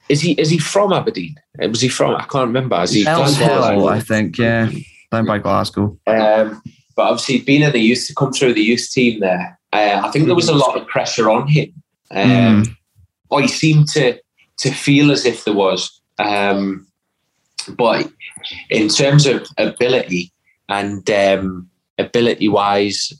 is 0.08 0.20
he 0.20 0.32
is 0.32 0.50
he 0.50 0.58
from 0.58 0.92
Aberdeen? 0.92 1.36
Was 1.58 1.80
he 1.80 1.88
from? 1.88 2.16
I 2.16 2.24
can't 2.24 2.48
remember. 2.48 2.82
Is 2.82 2.90
he 2.90 3.04
Glasgow? 3.04 3.86
I 3.86 4.00
think. 4.00 4.38
Yeah, 4.38 4.68
down 5.12 5.26
by 5.26 5.38
Glasgow. 5.38 5.96
Um, 6.08 6.60
but 6.96 7.02
obviously, 7.02 7.38
being 7.42 7.62
in 7.62 7.72
the 7.72 7.78
youth 7.78 8.06
to 8.08 8.14
come 8.14 8.32
through 8.32 8.54
the 8.54 8.62
youth 8.62 8.90
team 8.90 9.20
there, 9.20 9.58
uh, 9.72 10.02
I 10.04 10.10
think 10.10 10.26
there 10.26 10.34
was 10.34 10.48
a 10.48 10.54
lot 10.54 10.76
of 10.76 10.88
pressure 10.88 11.30
on 11.30 11.46
him. 11.46 11.72
Um, 12.10 12.64
mm 12.64 12.76
he 13.38 13.48
seemed 13.48 13.88
to 13.88 14.18
to 14.58 14.70
feel 14.70 15.10
as 15.10 15.24
if 15.24 15.44
there 15.44 15.54
was. 15.54 16.00
Um, 16.18 16.86
but 17.76 18.10
in 18.68 18.88
terms 18.88 19.26
of 19.26 19.46
ability 19.58 20.32
and 20.68 21.08
um, 21.10 21.70
ability 21.98 22.48
wise, 22.48 23.12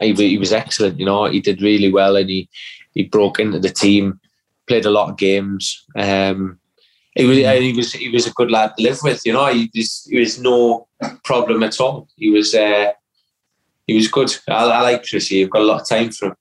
he, 0.00 0.12
he, 0.12 0.38
was 0.38 0.52
excellent. 0.52 0.98
You 0.98 1.06
know, 1.06 1.24
he 1.26 1.40
did 1.40 1.62
really 1.62 1.92
well, 1.92 2.16
and 2.16 2.28
he 2.28 2.48
he 2.94 3.04
broke 3.04 3.40
into 3.40 3.58
the 3.58 3.70
team, 3.70 4.20
played 4.68 4.84
a 4.84 4.90
lot 4.90 5.10
of 5.10 5.16
games. 5.16 5.84
Um, 5.96 6.58
he 7.14 7.24
was 7.24 7.38
he 7.38 7.72
was 7.72 7.92
he 7.92 8.08
was 8.10 8.26
a 8.26 8.32
good 8.32 8.50
lad 8.50 8.72
to 8.76 8.82
live 8.82 8.98
with. 9.02 9.22
You 9.24 9.32
know, 9.32 9.46
he 9.46 9.70
was 9.74 10.06
he 10.08 10.18
was 10.18 10.38
no 10.38 10.86
problem 11.24 11.62
at 11.62 11.80
all. 11.80 12.08
He 12.16 12.30
was 12.30 12.54
uh, 12.54 12.92
he 13.86 13.94
was 13.94 14.08
good. 14.08 14.34
I, 14.48 14.64
I 14.64 14.80
like 14.82 15.06
Chrissy. 15.06 15.42
I've 15.42 15.50
got 15.50 15.62
a 15.62 15.64
lot 15.64 15.80
of 15.80 15.88
time 15.88 16.10
for 16.10 16.28
him. 16.28 16.36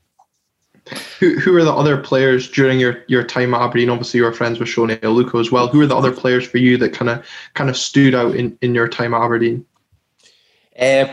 Who 1.19 1.39
who 1.39 1.55
are 1.55 1.63
the 1.63 1.73
other 1.73 1.97
players 1.97 2.49
during 2.49 2.79
your, 2.79 3.03
your 3.07 3.23
time 3.23 3.55
at 3.55 3.61
Aberdeen? 3.61 3.89
Obviously, 3.89 4.19
you 4.19 4.23
were 4.23 4.31
friends 4.31 4.59
with 4.59 4.69
Sone 4.69 4.89
Aluko 4.89 5.39
as 5.39 5.51
well. 5.51 5.67
Who 5.67 5.81
are 5.81 5.87
the 5.87 5.97
other 5.97 6.11
players 6.11 6.45
for 6.45 6.59
you 6.59 6.77
that 6.77 6.93
kind 6.93 7.09
of 7.09 7.25
kind 7.55 7.69
of 7.69 7.77
stood 7.77 8.13
out 8.13 8.35
in, 8.35 8.55
in 8.61 8.75
your 8.75 8.87
time 8.87 9.15
at 9.15 9.21
Aberdeen? 9.21 9.65
Uh, 10.79 11.07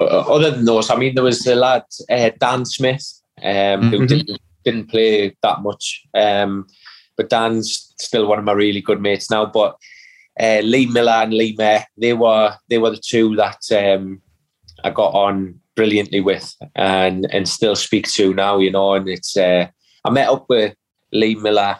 uh, 0.00 0.04
other 0.04 0.52
than 0.52 0.64
those, 0.64 0.90
I 0.90 0.96
mean, 0.96 1.16
there 1.16 1.24
was 1.24 1.40
the 1.40 1.56
lad 1.56 1.82
uh, 2.08 2.30
Dan 2.38 2.64
Smith 2.64 3.20
um, 3.38 3.44
mm-hmm. 3.44 3.90
who 3.90 4.06
didn't 4.06 4.40
didn't 4.64 4.90
play 4.90 5.36
that 5.42 5.62
much, 5.62 6.06
um, 6.14 6.68
but 7.16 7.30
Dan's 7.30 7.92
still 7.98 8.28
one 8.28 8.38
of 8.38 8.44
my 8.44 8.52
really 8.52 8.80
good 8.80 9.00
mates 9.00 9.30
now. 9.30 9.46
But 9.46 9.76
uh, 10.38 10.60
Lee 10.62 10.86
Miller 10.86 11.12
and 11.12 11.34
Lee 11.34 11.56
Mair, 11.58 11.86
they 11.96 12.12
were 12.12 12.54
they 12.68 12.78
were 12.78 12.90
the 12.90 13.02
two 13.04 13.34
that 13.34 13.60
um, 13.72 14.22
I 14.84 14.90
got 14.90 15.14
on 15.14 15.60
brilliantly 15.78 16.20
with 16.20 16.56
and 16.74 17.32
and 17.32 17.48
still 17.48 17.76
speak 17.76 18.08
to 18.08 18.34
now, 18.34 18.58
you 18.58 18.70
know. 18.70 18.94
And 18.94 19.08
it's 19.08 19.36
uh, 19.36 19.68
I 20.04 20.10
met 20.10 20.28
up 20.28 20.46
with 20.48 20.74
Lee 21.12 21.36
Miller 21.36 21.76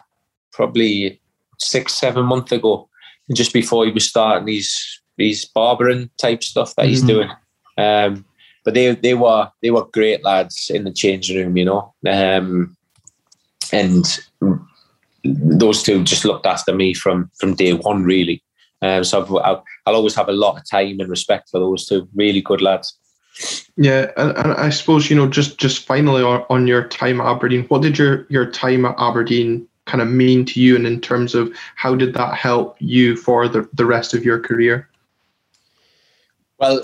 probably 0.53 1.19
six, 1.57 1.93
seven 1.95 2.25
months 2.25 2.53
ago, 2.53 2.89
just 3.35 3.51
before 3.51 3.85
he 3.85 3.91
was 3.91 4.07
starting 4.07 4.47
his 4.47 5.01
his 5.17 5.43
barbering 5.53 6.09
type 6.17 6.43
stuff 6.43 6.73
that 6.75 6.85
he's 6.85 7.03
mm-hmm. 7.03 7.07
doing. 7.07 7.29
Um, 7.77 8.25
but 8.63 8.73
they 8.73 8.95
they 8.95 9.15
were 9.15 9.51
they 9.61 9.71
were 9.71 9.85
great 9.91 10.23
lads 10.23 10.71
in 10.73 10.85
the 10.85 10.93
changing 10.93 11.35
room, 11.35 11.57
you 11.57 11.65
know. 11.65 11.93
Um, 12.07 12.77
and 13.73 14.05
those 15.25 15.83
two 15.83 16.05
just 16.05 16.23
looked 16.23 16.45
after 16.45 16.73
me 16.73 16.93
from 16.93 17.29
from 17.37 17.55
day 17.55 17.73
one, 17.73 18.03
really. 18.03 18.41
Um, 18.81 19.03
so 19.03 19.21
I've, 19.41 19.59
I'll 19.85 19.95
always 19.95 20.15
have 20.15 20.29
a 20.29 20.39
lot 20.45 20.57
of 20.57 20.69
time 20.69 21.01
and 21.01 21.09
respect 21.09 21.49
for 21.49 21.59
those 21.59 21.85
two. 21.85 22.07
Really 22.15 22.41
good 22.41 22.61
lads. 22.61 22.97
Yeah, 23.77 24.11
and, 24.17 24.37
and 24.37 24.53
I 24.53 24.69
suppose 24.69 25.09
you 25.09 25.15
know 25.15 25.27
just 25.27 25.57
just 25.57 25.85
finally 25.85 26.23
on, 26.23 26.67
your 26.67 26.87
time 26.87 27.21
at 27.21 27.27
Aberdeen, 27.27 27.65
what 27.65 27.81
did 27.81 27.97
your 27.97 28.25
your 28.29 28.49
time 28.49 28.85
at 28.85 28.95
Aberdeen 28.97 29.67
kind 29.85 30.01
of 30.01 30.09
mean 30.09 30.45
to 30.45 30.59
you, 30.59 30.75
and 30.75 30.85
in 30.85 30.99
terms 30.99 31.33
of 31.35 31.53
how 31.75 31.95
did 31.95 32.13
that 32.15 32.35
help 32.35 32.75
you 32.79 33.15
for 33.15 33.47
the 33.47 33.67
the 33.73 33.85
rest 33.85 34.13
of 34.13 34.25
your 34.25 34.39
career? 34.39 34.89
Well, 36.57 36.81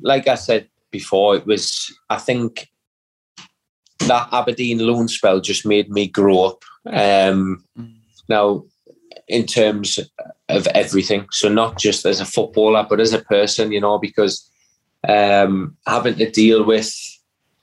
like 0.00 0.26
I 0.26 0.36
said 0.36 0.68
before, 0.90 1.36
it 1.36 1.46
was 1.46 1.94
I 2.08 2.16
think 2.16 2.70
that 4.00 4.28
Aberdeen 4.32 4.78
loan 4.78 5.08
spell 5.08 5.40
just 5.40 5.66
made 5.66 5.90
me 5.90 6.06
grow 6.08 6.44
up. 6.44 6.64
Um. 6.86 7.64
Now, 8.30 8.64
in 9.26 9.46
terms 9.46 9.98
of 10.48 10.66
everything, 10.68 11.26
so 11.30 11.48
not 11.48 11.78
just 11.78 12.04
as 12.04 12.20
a 12.20 12.26
footballer, 12.26 12.86
but 12.88 13.00
as 13.00 13.12
a 13.12 13.20
person, 13.20 13.72
you 13.72 13.80
know, 13.80 13.98
because 13.98 14.50
um, 15.06 15.76
having 15.86 16.16
to 16.16 16.30
deal 16.30 16.64
with 16.64 16.92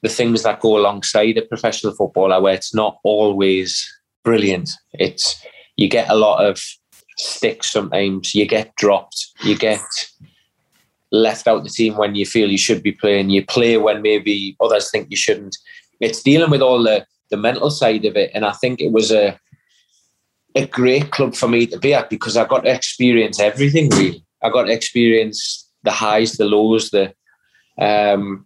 the 0.01 0.09
things 0.09 0.43
that 0.43 0.59
go 0.61 0.77
alongside 0.77 1.37
a 1.37 1.41
professional 1.41 1.93
footballer 1.93 2.41
where 2.41 2.53
it's 2.53 2.73
not 2.73 2.99
always 3.03 3.91
brilliant. 4.23 4.69
It's 4.93 5.35
you 5.77 5.89
get 5.89 6.09
a 6.09 6.15
lot 6.15 6.45
of 6.45 6.61
sticks 7.17 7.71
sometimes, 7.71 8.35
you 8.35 8.45
get 8.45 8.75
dropped, 8.75 9.27
you 9.43 9.57
get 9.57 9.81
left 11.11 11.47
out 11.47 11.63
the 11.63 11.69
team 11.69 11.97
when 11.97 12.15
you 12.15 12.25
feel 12.25 12.51
you 12.51 12.57
should 12.57 12.83
be 12.83 12.91
playing, 12.91 13.29
you 13.29 13.45
play 13.45 13.77
when 13.77 14.01
maybe 14.01 14.55
others 14.59 14.91
think 14.91 15.07
you 15.09 15.17
shouldn't. 15.17 15.57
It's 15.99 16.21
dealing 16.21 16.51
with 16.51 16.61
all 16.61 16.83
the, 16.83 17.05
the 17.31 17.37
mental 17.37 17.69
side 17.69 18.05
of 18.05 18.15
it. 18.15 18.31
And 18.33 18.45
I 18.45 18.51
think 18.51 18.81
it 18.81 18.91
was 18.91 19.11
a 19.11 19.39
a 20.55 20.65
great 20.65 21.11
club 21.11 21.35
for 21.35 21.49
me 21.49 21.67
to 21.67 21.77
be 21.77 21.93
at 21.93 22.09
because 22.09 22.37
I 22.37 22.45
got 22.45 22.63
to 22.63 22.73
experience 22.73 23.39
everything 23.39 23.89
really. 23.89 24.23
I 24.41 24.49
got 24.49 24.63
to 24.63 24.71
experience 24.71 25.69
the 25.83 25.91
highs, 25.91 26.33
the 26.33 26.45
lows, 26.45 26.91
the 26.91 27.13
um, 27.77 28.45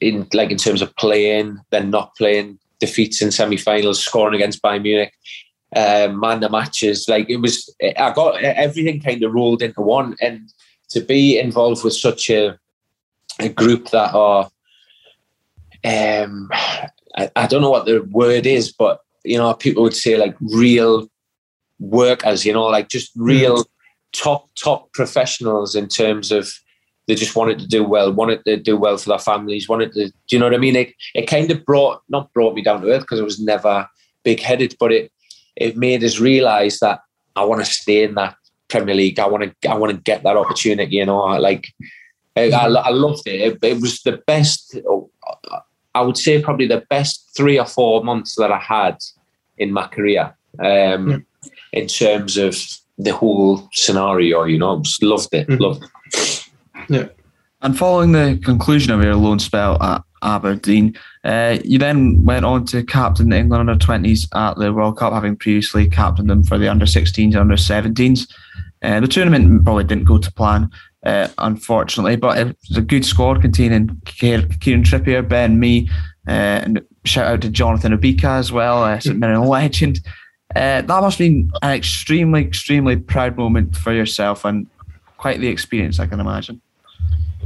in 0.00 0.26
like 0.32 0.50
in 0.50 0.56
terms 0.56 0.82
of 0.82 0.94
playing, 0.96 1.58
then 1.70 1.90
not 1.90 2.16
playing, 2.16 2.58
defeats 2.78 3.22
in 3.22 3.30
semi-finals, 3.30 4.02
scoring 4.02 4.34
against 4.34 4.62
Bayern 4.62 4.82
Munich, 4.82 5.12
um, 5.76 6.18
man 6.18 6.40
the 6.40 6.48
matches. 6.48 7.06
Like 7.08 7.28
it 7.28 7.36
was, 7.36 7.74
I 7.82 8.12
got 8.12 8.42
everything 8.42 9.00
kind 9.00 9.22
of 9.22 9.32
rolled 9.32 9.62
into 9.62 9.82
one, 9.82 10.16
and 10.20 10.52
to 10.90 11.00
be 11.00 11.38
involved 11.38 11.84
with 11.84 11.94
such 11.94 12.30
a 12.30 12.58
a 13.38 13.48
group 13.48 13.88
that 13.90 14.12
are 14.14 14.50
um 15.84 16.50
I, 17.16 17.30
I 17.36 17.46
don't 17.46 17.62
know 17.62 17.70
what 17.70 17.86
the 17.86 18.00
word 18.10 18.46
is, 18.46 18.72
but 18.72 19.00
you 19.24 19.38
know, 19.38 19.52
people 19.54 19.82
would 19.82 19.96
say 19.96 20.16
like 20.16 20.36
real 20.40 21.08
workers, 21.78 22.44
you 22.44 22.52
know, 22.52 22.64
like 22.64 22.88
just 22.88 23.10
real 23.16 23.64
top 24.12 24.48
top 24.54 24.92
professionals 24.92 25.74
in 25.74 25.88
terms 25.88 26.32
of 26.32 26.48
they 27.10 27.16
just 27.16 27.34
wanted 27.34 27.58
to 27.58 27.66
do 27.66 27.82
well, 27.82 28.12
wanted 28.12 28.44
to 28.44 28.56
do 28.56 28.76
well 28.76 28.96
for 28.96 29.08
their 29.08 29.18
families, 29.18 29.68
wanted 29.68 29.92
to, 29.92 30.06
do 30.06 30.12
you 30.30 30.38
know 30.38 30.46
what 30.46 30.54
I 30.54 30.58
mean? 30.58 30.76
It, 30.76 30.94
it 31.12 31.26
kind 31.26 31.50
of 31.50 31.64
brought, 31.64 32.02
not 32.08 32.32
brought 32.32 32.54
me 32.54 32.62
down 32.62 32.82
to 32.82 32.90
earth 32.92 33.00
because 33.02 33.18
I 33.18 33.24
was 33.24 33.40
never 33.40 33.88
big 34.22 34.38
headed, 34.38 34.76
but 34.78 34.92
it, 34.92 35.10
it 35.56 35.76
made 35.76 36.04
us 36.04 36.20
realize 36.20 36.78
that 36.78 37.00
I 37.34 37.42
want 37.44 37.64
to 37.64 37.70
stay 37.70 38.04
in 38.04 38.14
that 38.14 38.36
Premier 38.68 38.94
League. 38.94 39.18
I 39.18 39.26
want 39.26 39.42
to, 39.42 39.68
I 39.68 39.74
want 39.74 39.90
to 39.92 39.98
get 39.98 40.22
that 40.22 40.36
opportunity, 40.36 40.96
you 40.96 41.04
know, 41.04 41.18
like 41.18 41.66
I, 42.36 42.52
I, 42.52 42.66
I 42.66 42.90
loved 42.90 43.26
it. 43.26 43.40
it. 43.40 43.58
It 43.64 43.80
was 43.80 44.02
the 44.02 44.22
best, 44.24 44.78
I 45.92 46.02
would 46.02 46.16
say 46.16 46.40
probably 46.40 46.68
the 46.68 46.84
best 46.88 47.28
three 47.36 47.58
or 47.58 47.66
four 47.66 48.04
months 48.04 48.36
that 48.36 48.52
I 48.52 48.60
had 48.60 48.98
in 49.58 49.72
my 49.72 49.88
career 49.88 50.32
um, 50.60 51.26
in 51.72 51.88
terms 51.88 52.36
of 52.36 52.56
the 52.98 53.12
whole 53.12 53.68
scenario, 53.72 54.44
you 54.44 54.58
know, 54.58 54.80
just 54.80 55.02
loved 55.02 55.34
it, 55.34 55.48
mm-hmm. 55.48 55.60
loved 55.60 55.82
it. 55.82 56.39
Yeah. 56.90 57.06
And 57.62 57.78
following 57.78 58.12
the 58.12 58.40
conclusion 58.44 58.92
of 58.92 59.02
your 59.02 59.14
loan 59.14 59.38
spell 59.38 59.80
at 59.82 60.02
Aberdeen, 60.22 60.96
uh, 61.24 61.58
you 61.64 61.78
then 61.78 62.24
went 62.24 62.44
on 62.44 62.64
to 62.66 62.82
captain 62.82 63.28
the 63.28 63.38
England 63.38 63.70
under 63.70 63.84
20s 63.84 64.26
at 64.34 64.56
the 64.56 64.72
World 64.72 64.98
Cup, 64.98 65.12
having 65.12 65.36
previously 65.36 65.88
captained 65.88 66.28
them 66.28 66.42
for 66.42 66.58
the 66.58 66.68
under 66.68 66.86
16s 66.86 67.26
and 67.26 67.36
under 67.36 67.54
17s. 67.54 68.28
Uh, 68.82 68.98
the 68.98 69.06
tournament 69.06 69.64
probably 69.64 69.84
didn't 69.84 70.04
go 70.04 70.18
to 70.18 70.32
plan, 70.32 70.68
uh, 71.06 71.28
unfortunately, 71.38 72.16
but 72.16 72.38
it 72.38 72.56
was 72.68 72.78
a 72.78 72.82
good 72.82 73.04
squad 73.04 73.40
containing 73.40 74.00
Kieran 74.04 74.48
Trippier, 74.82 75.26
Ben 75.26 75.60
Mee, 75.60 75.88
uh, 76.26 76.30
and 76.64 76.82
shout 77.04 77.26
out 77.26 77.40
to 77.42 77.50
Jonathan 77.50 77.96
Obika 77.96 78.38
as 78.38 78.50
well, 78.50 78.82
uh, 78.82 78.98
St 78.98 79.18
Mirren 79.18 79.44
legend. 79.44 80.00
Uh, 80.56 80.82
that 80.82 80.88
must 80.88 81.18
have 81.18 81.26
been 81.26 81.50
an 81.62 81.72
extremely, 81.72 82.40
extremely 82.40 82.96
proud 82.96 83.36
moment 83.36 83.76
for 83.76 83.92
yourself 83.92 84.44
and 84.44 84.66
quite 85.18 85.40
the 85.40 85.46
experience, 85.46 86.00
I 86.00 86.06
can 86.06 86.18
imagine 86.18 86.60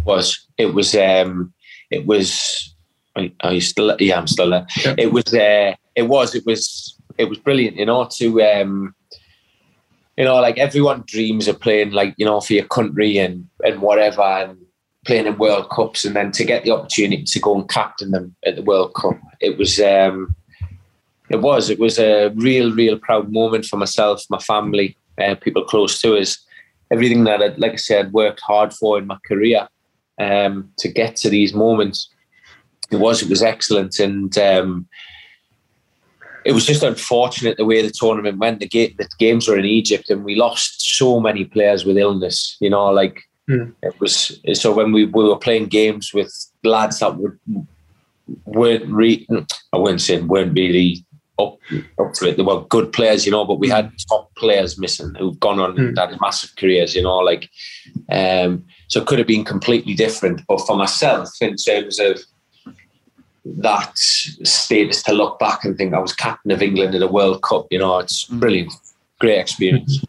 was. 0.05 0.47
It 0.59 0.75
was. 0.75 0.95
Um, 0.95 1.53
it 1.91 2.07
was. 2.07 2.75
Are 3.17 3.53
you 3.53 3.61
still? 3.61 3.97
Yeah, 3.99 4.19
I'm 4.19 4.27
still 4.27 4.51
there. 4.51 4.67
Yeah. 4.85 4.95
It 4.99 5.13
was. 5.13 5.33
Uh, 5.33 5.75
it 5.95 6.09
was. 6.09 6.35
It 6.35 6.45
was. 6.47 6.99
It 7.19 7.29
was 7.29 7.39
brilliant. 7.39 7.77
You 7.77 7.87
know, 7.87 8.09
to 8.19 8.43
um, 8.43 8.95
you 10.17 10.25
know, 10.25 10.37
like 10.37 10.59
everyone 10.59 11.05
dreams 11.07 11.49
of 11.49 11.61
playing, 11.61 11.93
like 11.93 12.15
you 12.17 12.27
know, 12.27 12.41
for 12.41 12.55
your 12.55 12.67
country 12.67 13.19
and 13.19 13.49
and 13.65 13.81
whatever, 13.81 14.23
and 14.23 14.59
playing 15.07 15.27
in 15.27 15.39
World 15.39 15.71
Cups, 15.71 16.05
and 16.05 16.17
then 16.17 16.33
to 16.33 16.45
get 16.45 16.65
the 16.65 16.73
opportunity 16.73 17.25
to 17.25 17.41
go 17.41 17.55
and 17.55 17.69
captain 17.69 18.11
them 18.11 18.35
at 18.45 18.57
the 18.57 18.63
World 18.63 18.95
Cup. 18.95 19.19
It 19.41 19.59
was. 19.59 19.81
Um, 19.81 20.35
it 21.31 21.41
was. 21.41 21.71
It 21.71 21.79
was 21.79 21.99
a 21.99 22.29
real, 22.35 22.73
real 22.73 22.99
proud 22.99 23.33
moment 23.33 23.65
for 23.65 23.77
myself, 23.77 24.25
my 24.29 24.39
family, 24.39 24.97
uh, 25.19 25.35
people 25.37 25.65
close 25.65 26.01
to 26.03 26.17
us. 26.17 26.44
Everything 26.95 27.25
that, 27.25 27.43
I'd, 27.43 27.59
like 27.59 27.73
I 27.73 27.83
said, 27.91 28.13
worked 28.13 28.41
hard 28.41 28.73
for 28.73 28.99
in 28.99 29.07
my 29.07 29.19
career 29.31 29.69
um, 30.19 30.71
to 30.79 30.89
get 30.89 31.17
to 31.17 31.29
these 31.29 31.53
moments. 31.55 31.99
It 32.91 32.97
was 32.97 33.23
it 33.23 33.31
was 33.31 33.43
excellent, 33.43 33.99
and 33.99 34.37
um, 34.39 34.87
it 36.45 36.53
was 36.53 36.67
just 36.67 36.83
unfortunate 36.83 37.57
the 37.57 37.65
way 37.65 37.83
the 37.83 37.91
tournament 37.91 38.39
went. 38.39 38.61
The, 38.61 38.69
ga- 38.69 38.95
the 38.99 39.09
games 39.19 39.49
were 39.49 39.59
in 39.59 39.65
Egypt, 39.65 40.11
and 40.11 40.25
we 40.25 40.35
lost 40.37 40.83
so 40.99 41.21
many 41.21 41.45
players 41.45 41.85
with 41.85 41.97
illness. 41.97 42.57
You 42.61 42.71
know, 42.71 42.87
like 43.01 43.17
mm. 43.51 43.73
it 43.83 43.99
was. 44.01 44.41
So 44.53 44.73
when 44.73 44.93
we, 44.93 45.07
we 45.07 45.25
were 45.25 45.45
playing 45.47 45.67
games 45.67 46.13
with 46.15 46.33
lads 46.63 47.01
that 47.01 47.17
would 47.17 47.39
weren't 48.45 48.87
re- 48.89 49.27
I 49.73 49.77
wouldn't 49.77 50.01
say 50.01 50.21
weren't 50.21 50.57
really 50.57 51.05
up 51.39 51.59
up 51.99 52.13
to 52.15 52.29
it. 52.29 52.37
They 52.37 52.43
were 52.43 52.65
good 52.65 52.93
players, 52.93 53.27
you 53.27 53.33
know, 53.33 53.45
but 53.45 53.59
we 53.59 53.69
had 53.69 53.93
top 54.09 54.35
players 54.37 54.79
missing 54.79 55.15
who've 55.19 55.39
gone 55.41 55.61
on 55.61 55.77
mm. 55.77 55.99
had 55.99 56.21
massive 56.21 56.55
careers, 56.57 56.95
you 56.95 57.03
know, 57.03 57.19
like 57.19 57.51
um 58.11 58.65
so 58.89 59.01
it 59.01 59.07
could 59.07 59.19
have 59.19 59.29
been 59.29 59.45
completely 59.45 59.95
different. 59.95 60.43
But 60.47 60.67
for 60.67 60.77
myself, 60.77 61.31
in 61.41 61.57
terms 61.57 61.99
of 61.99 62.21
that 63.45 63.93
status 63.97 65.03
to 65.03 65.13
look 65.13 65.39
back 65.39 65.65
and 65.65 65.77
think 65.77 65.93
I 65.93 65.99
was 65.99 66.15
captain 66.15 66.51
of 66.51 66.63
England 66.63 66.95
in 66.95 67.03
a 67.03 67.11
World 67.11 67.43
Cup, 67.43 67.67
you 67.71 67.79
know, 67.79 67.99
it's 67.99 68.27
mm. 68.27 68.41
brilliant. 68.41 68.73
Great 69.21 69.39
experience 69.39 70.05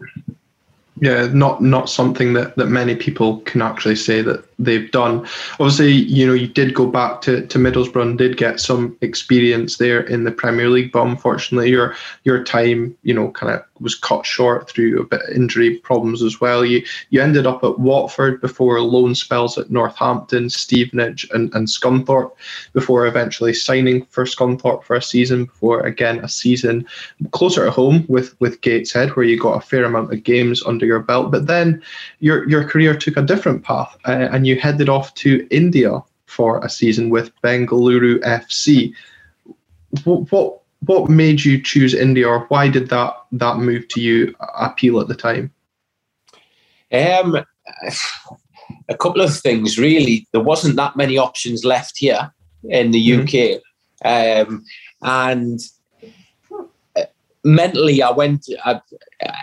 yeah 1.05 1.27
not 1.31 1.61
not 1.61 1.87
something 1.89 2.33
that 2.33 2.55
that 2.55 2.65
many 2.65 2.95
people 2.95 3.37
can 3.41 3.61
actually 3.61 3.95
say 3.95 4.21
that 4.21 4.43
they've 4.57 4.89
done. 4.91 5.19
Obviously 5.59 5.91
you 5.91 6.25
know 6.25 6.33
you 6.33 6.47
did 6.47 6.73
go 6.73 6.87
back 6.87 7.21
to, 7.21 7.45
to 7.47 7.59
middlesbrough 7.59 8.01
and 8.01 8.17
did 8.17 8.37
get 8.37 8.59
some 8.59 8.97
experience 9.01 9.77
there 9.77 10.01
in 10.01 10.23
the 10.23 10.31
premier 10.31 10.69
league 10.69 10.91
but 10.91 11.05
unfortunately 11.05 11.69
your 11.69 11.95
your 12.23 12.43
time 12.43 12.97
you 13.03 13.13
know 13.13 13.29
kind 13.31 13.53
of 13.53 13.63
was 13.79 13.95
cut 13.95 14.25
short 14.25 14.69
through 14.69 14.99
a 14.99 15.05
bit 15.05 15.21
of 15.21 15.35
injury 15.35 15.77
problems 15.79 16.23
as 16.23 16.39
well 16.39 16.65
you 16.65 16.83
you 17.09 17.21
ended 17.21 17.45
up 17.45 17.63
at 17.63 17.79
watford 17.79 18.39
before 18.41 18.79
loan 18.81 19.13
spells 19.13 19.57
at 19.57 19.69
northampton 19.69 20.49
stevenage 20.49 21.27
and, 21.33 21.53
and 21.53 21.67
scunthorpe 21.67 22.31
before 22.73 23.05
eventually 23.05 23.53
signing 23.53 24.05
for 24.05 24.25
scunthorpe 24.25 24.83
for 24.83 24.95
a 24.95 25.01
season 25.01 25.45
before 25.45 25.81
again 25.81 26.19
a 26.19 26.29
season 26.29 26.85
closer 27.31 27.65
to 27.65 27.71
home 27.71 28.05
with 28.07 28.35
with 28.39 28.61
gateshead 28.61 29.15
where 29.15 29.25
you 29.25 29.39
got 29.39 29.57
a 29.57 29.65
fair 29.65 29.83
amount 29.83 30.11
of 30.13 30.23
games 30.23 30.63
under 30.65 30.85
your 30.85 30.99
belt. 30.99 31.31
But 31.31 31.47
then 31.47 31.81
your 32.19 32.47
your 32.49 32.63
career 32.67 32.95
took 32.95 33.17
a 33.17 33.21
different 33.21 33.63
path, 33.63 33.95
uh, 34.05 34.29
and 34.31 34.47
you 34.47 34.59
headed 34.59 34.89
off 34.89 35.13
to 35.15 35.47
India 35.51 36.01
for 36.25 36.63
a 36.63 36.69
season 36.69 37.09
with 37.09 37.31
Bengaluru 37.41 38.19
FC. 38.19 38.93
What, 40.03 40.31
what 40.31 40.61
what 40.85 41.09
made 41.09 41.43
you 41.43 41.61
choose 41.61 41.93
India, 41.93 42.27
or 42.27 42.45
why 42.47 42.69
did 42.69 42.89
that 42.89 43.13
that 43.33 43.57
move 43.57 43.87
to 43.89 44.01
you 44.01 44.35
appeal 44.57 44.99
at 44.99 45.07
the 45.07 45.15
time? 45.15 45.51
Um, 46.91 47.43
a 48.89 48.97
couple 48.97 49.21
of 49.21 49.35
things 49.37 49.77
really. 49.77 50.27
There 50.31 50.41
wasn't 50.41 50.75
that 50.77 50.95
many 50.95 51.17
options 51.17 51.63
left 51.63 51.97
here 51.97 52.31
in 52.69 52.91
the 52.91 53.13
UK, 53.13 53.61
mm-hmm. 54.03 54.53
um, 54.53 54.65
and 55.01 55.59
mentally, 57.45 58.01
I 58.01 58.11
went. 58.11 58.47
I, 58.65 58.81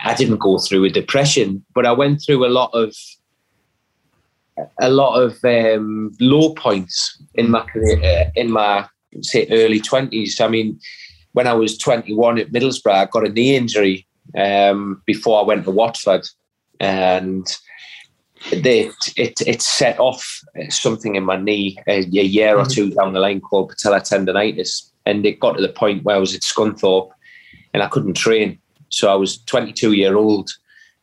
I 0.03 0.13
didn't 0.13 0.37
go 0.37 0.59
through 0.59 0.85
a 0.85 0.89
depression, 0.89 1.65
but 1.73 1.85
I 1.85 1.91
went 1.91 2.21
through 2.21 2.45
a 2.45 2.49
lot 2.49 2.69
of 2.73 2.95
a 4.79 4.89
lot 4.89 5.19
of 5.19 5.43
um, 5.43 6.11
low 6.19 6.53
points 6.53 7.19
in 7.33 7.49
my 7.49 7.61
career, 7.61 7.99
uh, 8.03 8.29
in 8.35 8.51
my 8.51 8.87
say 9.21 9.47
early 9.49 9.79
twenties. 9.79 10.39
I 10.39 10.47
mean, 10.47 10.79
when 11.33 11.47
I 11.47 11.53
was 11.53 11.77
twenty 11.77 12.13
one 12.13 12.39
at 12.39 12.51
Middlesbrough, 12.51 12.93
I 12.93 13.05
got 13.05 13.27
a 13.27 13.29
knee 13.29 13.55
injury 13.55 14.07
um, 14.37 15.01
before 15.05 15.41
I 15.41 15.45
went 15.45 15.65
to 15.65 15.71
Watford, 15.71 16.25
and 16.79 17.45
they, 18.51 18.89
it 19.15 19.41
it 19.45 19.61
set 19.61 19.99
off 19.99 20.41
something 20.69 21.15
in 21.15 21.23
my 21.23 21.37
knee 21.37 21.77
a, 21.87 22.01
year 22.01 22.57
or 22.57 22.63
mm-hmm. 22.63 22.71
two 22.71 22.89
down 22.91 23.13
the 23.13 23.19
line 23.19 23.41
called 23.41 23.71
patellar 23.71 24.01
tendonitis, 24.01 24.89
and 25.05 25.25
it 25.25 25.39
got 25.39 25.55
to 25.55 25.61
the 25.61 25.69
point 25.69 26.03
where 26.03 26.15
I 26.15 26.19
was 26.19 26.35
at 26.35 26.41
Scunthorpe 26.41 27.11
and 27.73 27.81
I 27.81 27.87
couldn't 27.87 28.15
train. 28.15 28.59
So 28.89 29.11
I 29.11 29.15
was 29.15 29.39
22 29.45 29.93
year 29.93 30.15
old 30.15 30.51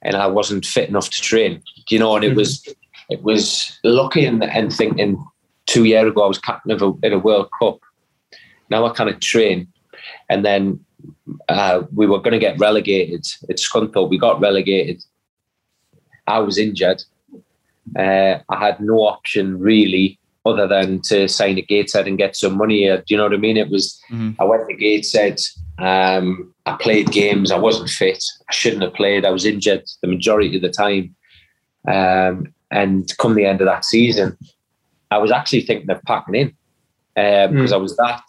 and 0.03 0.16
I 0.16 0.26
wasn't 0.26 0.64
fit 0.64 0.89
enough 0.89 1.11
to 1.11 1.20
train. 1.20 1.62
You 1.89 1.99
know, 1.99 2.14
and 2.14 2.24
it 2.24 2.28
mm-hmm. 2.28 2.39
was 2.39 2.74
it 3.09 3.22
was 3.22 3.78
lucky 3.83 4.24
and, 4.24 4.45
and 4.45 4.72
thinking 4.72 5.22
two 5.66 5.85
years 5.85 6.11
ago 6.11 6.24
I 6.24 6.28
was 6.28 6.39
captain 6.39 6.70
of 6.72 6.83
a, 6.83 6.93
in 7.07 7.12
a 7.12 7.18
World 7.18 7.49
Cup. 7.59 7.81
Now 8.70 8.87
I 8.87 8.93
kind 8.93 9.11
of 9.11 9.18
train, 9.20 9.66
and 10.31 10.45
then 10.45 10.81
uh, 11.49 11.83
we 11.95 12.07
were 12.07 12.20
going 12.20 12.33
to 12.33 12.39
get 12.39 12.59
relegated 12.59 13.26
at 13.51 13.57
Scunthorpe. 13.57 14.09
We 14.09 14.18
got 14.18 14.41
relegated. 14.41 15.03
I 16.26 16.39
was 16.39 16.57
injured. 16.57 17.03
Uh, 17.99 18.39
I 18.49 18.59
had 18.59 18.81
no 18.81 19.01
option 19.01 19.59
really 19.59 20.18
other 20.47 20.66
than 20.66 21.03
to 21.03 21.28
sign 21.28 21.59
a 21.59 21.62
Gateshead 21.62 22.07
and 22.07 22.16
get 22.16 22.37
some 22.37 22.57
money. 22.57 22.89
Uh, 22.89 22.99
do 22.99 23.03
you 23.09 23.16
know 23.16 23.24
what 23.24 23.35
I 23.35 23.39
mean? 23.39 23.57
It 23.57 23.68
was 23.68 24.01
mm-hmm. 24.11 24.41
I 24.41 24.45
went 24.45 24.68
to 24.68 24.76
Gateshead. 24.76 25.41
Um, 25.78 26.55
I 26.64 26.76
played 26.76 27.11
games. 27.11 27.51
I 27.51 27.59
wasn't 27.59 27.91
fit. 27.91 28.24
I 28.49 28.53
shouldn't 28.53 28.83
have 28.83 28.95
played. 28.95 29.24
I 29.24 29.31
was 29.31 29.45
injured 29.45 29.85
the 30.01 30.09
majority 30.09 30.57
of 30.57 30.62
the 30.62 30.70
time. 30.70 31.14
Um, 31.89 32.55
and 32.70 33.12
come 33.18 33.35
the 33.35 33.47
end 33.47 33.61
of 33.61 33.66
that 33.66 33.85
season, 33.85 34.39
I 35.11 35.18
was 35.18 35.33
actually 35.33 35.62
thinking 35.62 35.91
of 35.91 36.03
packing 36.05 36.37
in 36.37 36.47
um, 37.16 37.55
because 37.55 37.72
mm. 37.72 37.74
I 37.74 37.78
was 37.78 37.97
that. 37.97 38.22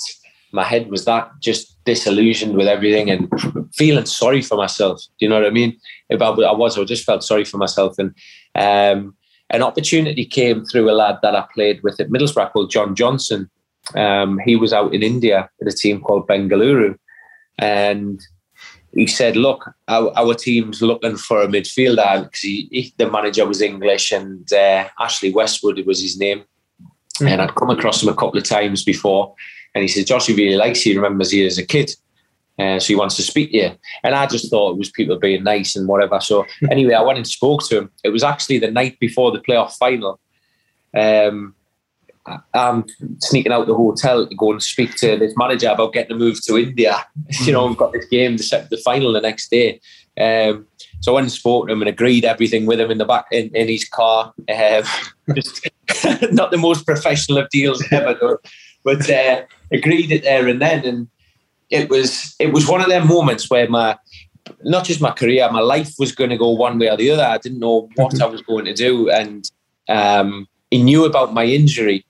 My 0.52 0.64
head 0.64 0.89
was 0.89 1.06
that 1.06 1.32
just 1.39 1.84
disillusioned 1.86 2.56
with 2.56 2.68
everything 2.68 3.10
and 3.10 3.30
feeling 3.74 4.06
sorry 4.06 4.41
for 4.41 4.56
myself. 4.56 5.02
Do 5.20 5.26
you 5.26 5.30
know 5.30 5.36
what 5.36 5.47
I 5.47 5.52
mean? 5.52 5.78
If 6.10 6.22
I, 6.22 6.28
I 6.28 6.54
was, 6.54 6.78
I 6.78 6.84
just 6.84 7.06
felt 7.06 7.24
sorry 7.24 7.45
for 7.45 7.58
myself. 7.58 7.97
And 7.97 8.14
um, 8.56 9.16
an 9.49 9.64
opportunity 9.64 10.26
came 10.26 10.66
through 10.66 10.89
a 10.89 10.93
lad 10.93 11.20
that 11.22 11.36
I 11.36 11.45
played 11.54 11.82
with 11.84 11.99
at 11.99 12.10
Middlesbrough 12.10 12.52
called 12.52 12.72
John 12.72 12.95
Johnson. 12.95 13.49
Um, 13.95 14.39
he 14.45 14.56
was 14.56 14.74
out 14.74 14.93
in 14.93 15.04
India 15.04 15.49
at 15.62 15.68
a 15.68 15.76
team 15.76 16.02
called 16.02 16.28
Bengaluru 16.28 16.97
and 17.58 18.22
he 18.93 19.08
said, 19.08 19.38
"Look, 19.38 19.70
our, 19.88 20.12
our 20.18 20.34
team's 20.34 20.82
looking 20.82 21.16
for 21.16 21.41
a 21.41 21.47
midfielder 21.47 22.24
because 22.24 22.41
he, 22.41 22.68
he, 22.72 22.93
the 22.97 23.10
manager 23.10 23.45
was 23.45 23.62
English 23.62 24.12
and 24.12 24.52
uh, 24.52 24.88
Ashley 24.99 25.32
Westwood 25.32 25.86
was 25.86 26.02
his 26.02 26.18
name." 26.18 26.39
Mm-hmm. 26.39 27.28
And 27.28 27.41
I'd 27.41 27.56
come 27.56 27.70
across 27.70 28.04
him 28.04 28.10
a 28.10 28.16
couple 28.16 28.38
of 28.38 28.43
times 28.43 28.84
before. 28.84 29.34
And 29.74 29.82
he 29.82 29.88
said, 29.88 30.08
Josh, 30.08 30.28
he 30.28 30.36
really 30.36 30.58
likes 30.58 30.86
you. 30.86 30.94
He 30.94 30.98
remembers 30.98 31.34
you 31.34 31.46
as 31.46 31.58
a 31.58 31.66
kid. 31.66 31.92
Uh, 32.60 32.80
so 32.80 32.88
he 32.88 32.96
wants 32.96 33.16
to 33.16 33.24
speak 33.24 33.52
to 33.52 33.58
you. 33.58 33.72
And 34.04 34.14
I 34.14 34.28
just 34.28 34.50
thought 34.50 34.72
it 34.72 34.78
was 34.78 34.92
people 34.92 35.18
being 35.18 35.44
nice 35.44 35.76
and 35.76 35.88
whatever. 35.88 36.20
So 36.20 36.46
anyway, 36.72 36.94
I 36.94 37.02
went 37.02 37.18
and 37.18 37.28
spoke 37.28 37.64
to 37.68 37.80
him. 37.80 37.92
It 38.04 38.10
was 38.10 38.24
actually 38.24 38.60
the 38.60 38.72
night 38.72 39.00
before 39.00 39.32
the 39.32 39.40
playoff 39.40 39.74
final. 39.74 40.20
Um, 40.96 41.56
I'm 42.54 42.86
sneaking 43.20 43.52
out 43.52 43.66
the 43.66 43.74
hotel 43.74 44.28
to 44.28 44.36
go 44.36 44.52
and 44.52 44.62
speak 44.62 44.96
to 44.98 45.18
this 45.18 45.34
manager 45.36 45.70
about 45.70 45.94
getting 45.94 46.16
a 46.16 46.20
move 46.20 46.44
to 46.44 46.58
India. 46.58 47.04
you 47.44 47.52
know, 47.52 47.66
we've 47.66 47.78
got 47.78 47.94
this 47.94 48.06
game, 48.06 48.38
the, 48.38 48.68
the 48.70 48.78
final 48.78 49.14
the 49.14 49.22
next 49.22 49.50
day. 49.50 49.80
Um, 50.20 50.68
so 51.00 51.12
I 51.12 51.16
went 51.16 51.26
and 51.26 51.32
spoke 51.32 51.68
to 51.68 51.74
him 51.74 51.82
and 51.82 51.90
agreed 51.90 52.26
everything 52.26 52.66
with 52.66 52.80
him 52.80 52.92
in 52.92 53.00
the 53.00 53.06
back 53.06 53.26
in, 53.32 53.50
in 53.56 53.68
his 53.68 53.88
car. 53.88 54.34
Um, 54.50 54.84
just 55.36 55.68
not 56.32 56.52
the 56.52 56.58
most 56.58 56.86
professional 56.86 57.40
of 57.40 57.50
deals 57.50 57.84
ever 57.92 58.14
done, 58.14 58.38
but 58.84 59.10
uh, 59.10 59.44
agreed 59.72 60.12
it 60.12 60.24
there 60.24 60.48
and 60.48 60.62
then. 60.62 60.86
And 60.86 61.08
it 61.70 61.90
was 61.90 62.36
it 62.40 62.54
was 62.54 62.68
one 62.68 62.82
of 62.82 62.90
them 62.90 63.08
moments 63.08 63.50
where 63.50 63.70
my 63.70 63.98
not 64.64 64.86
just 64.86 65.02
my 65.02 65.12
career, 65.12 65.50
my 65.52 65.62
life 65.62 65.94
was 65.98 66.12
going 66.12 66.30
to 66.30 66.38
go 66.38 66.50
one 66.50 66.78
way 66.78 66.90
or 66.90 66.98
the 66.98 67.10
other. 67.12 67.24
I 67.24 67.38
didn't 67.38 67.60
know 67.60 67.90
what 67.96 68.14
mm-hmm. 68.14 68.24
I 68.24 68.26
was 68.26 68.42
going 68.42 68.66
to 68.66 68.74
do, 68.74 69.10
and 69.10 69.50
um, 69.88 70.48
he 70.70 70.84
knew 70.84 71.06
about 71.06 71.34
my 71.34 71.46
injury, 71.46 72.06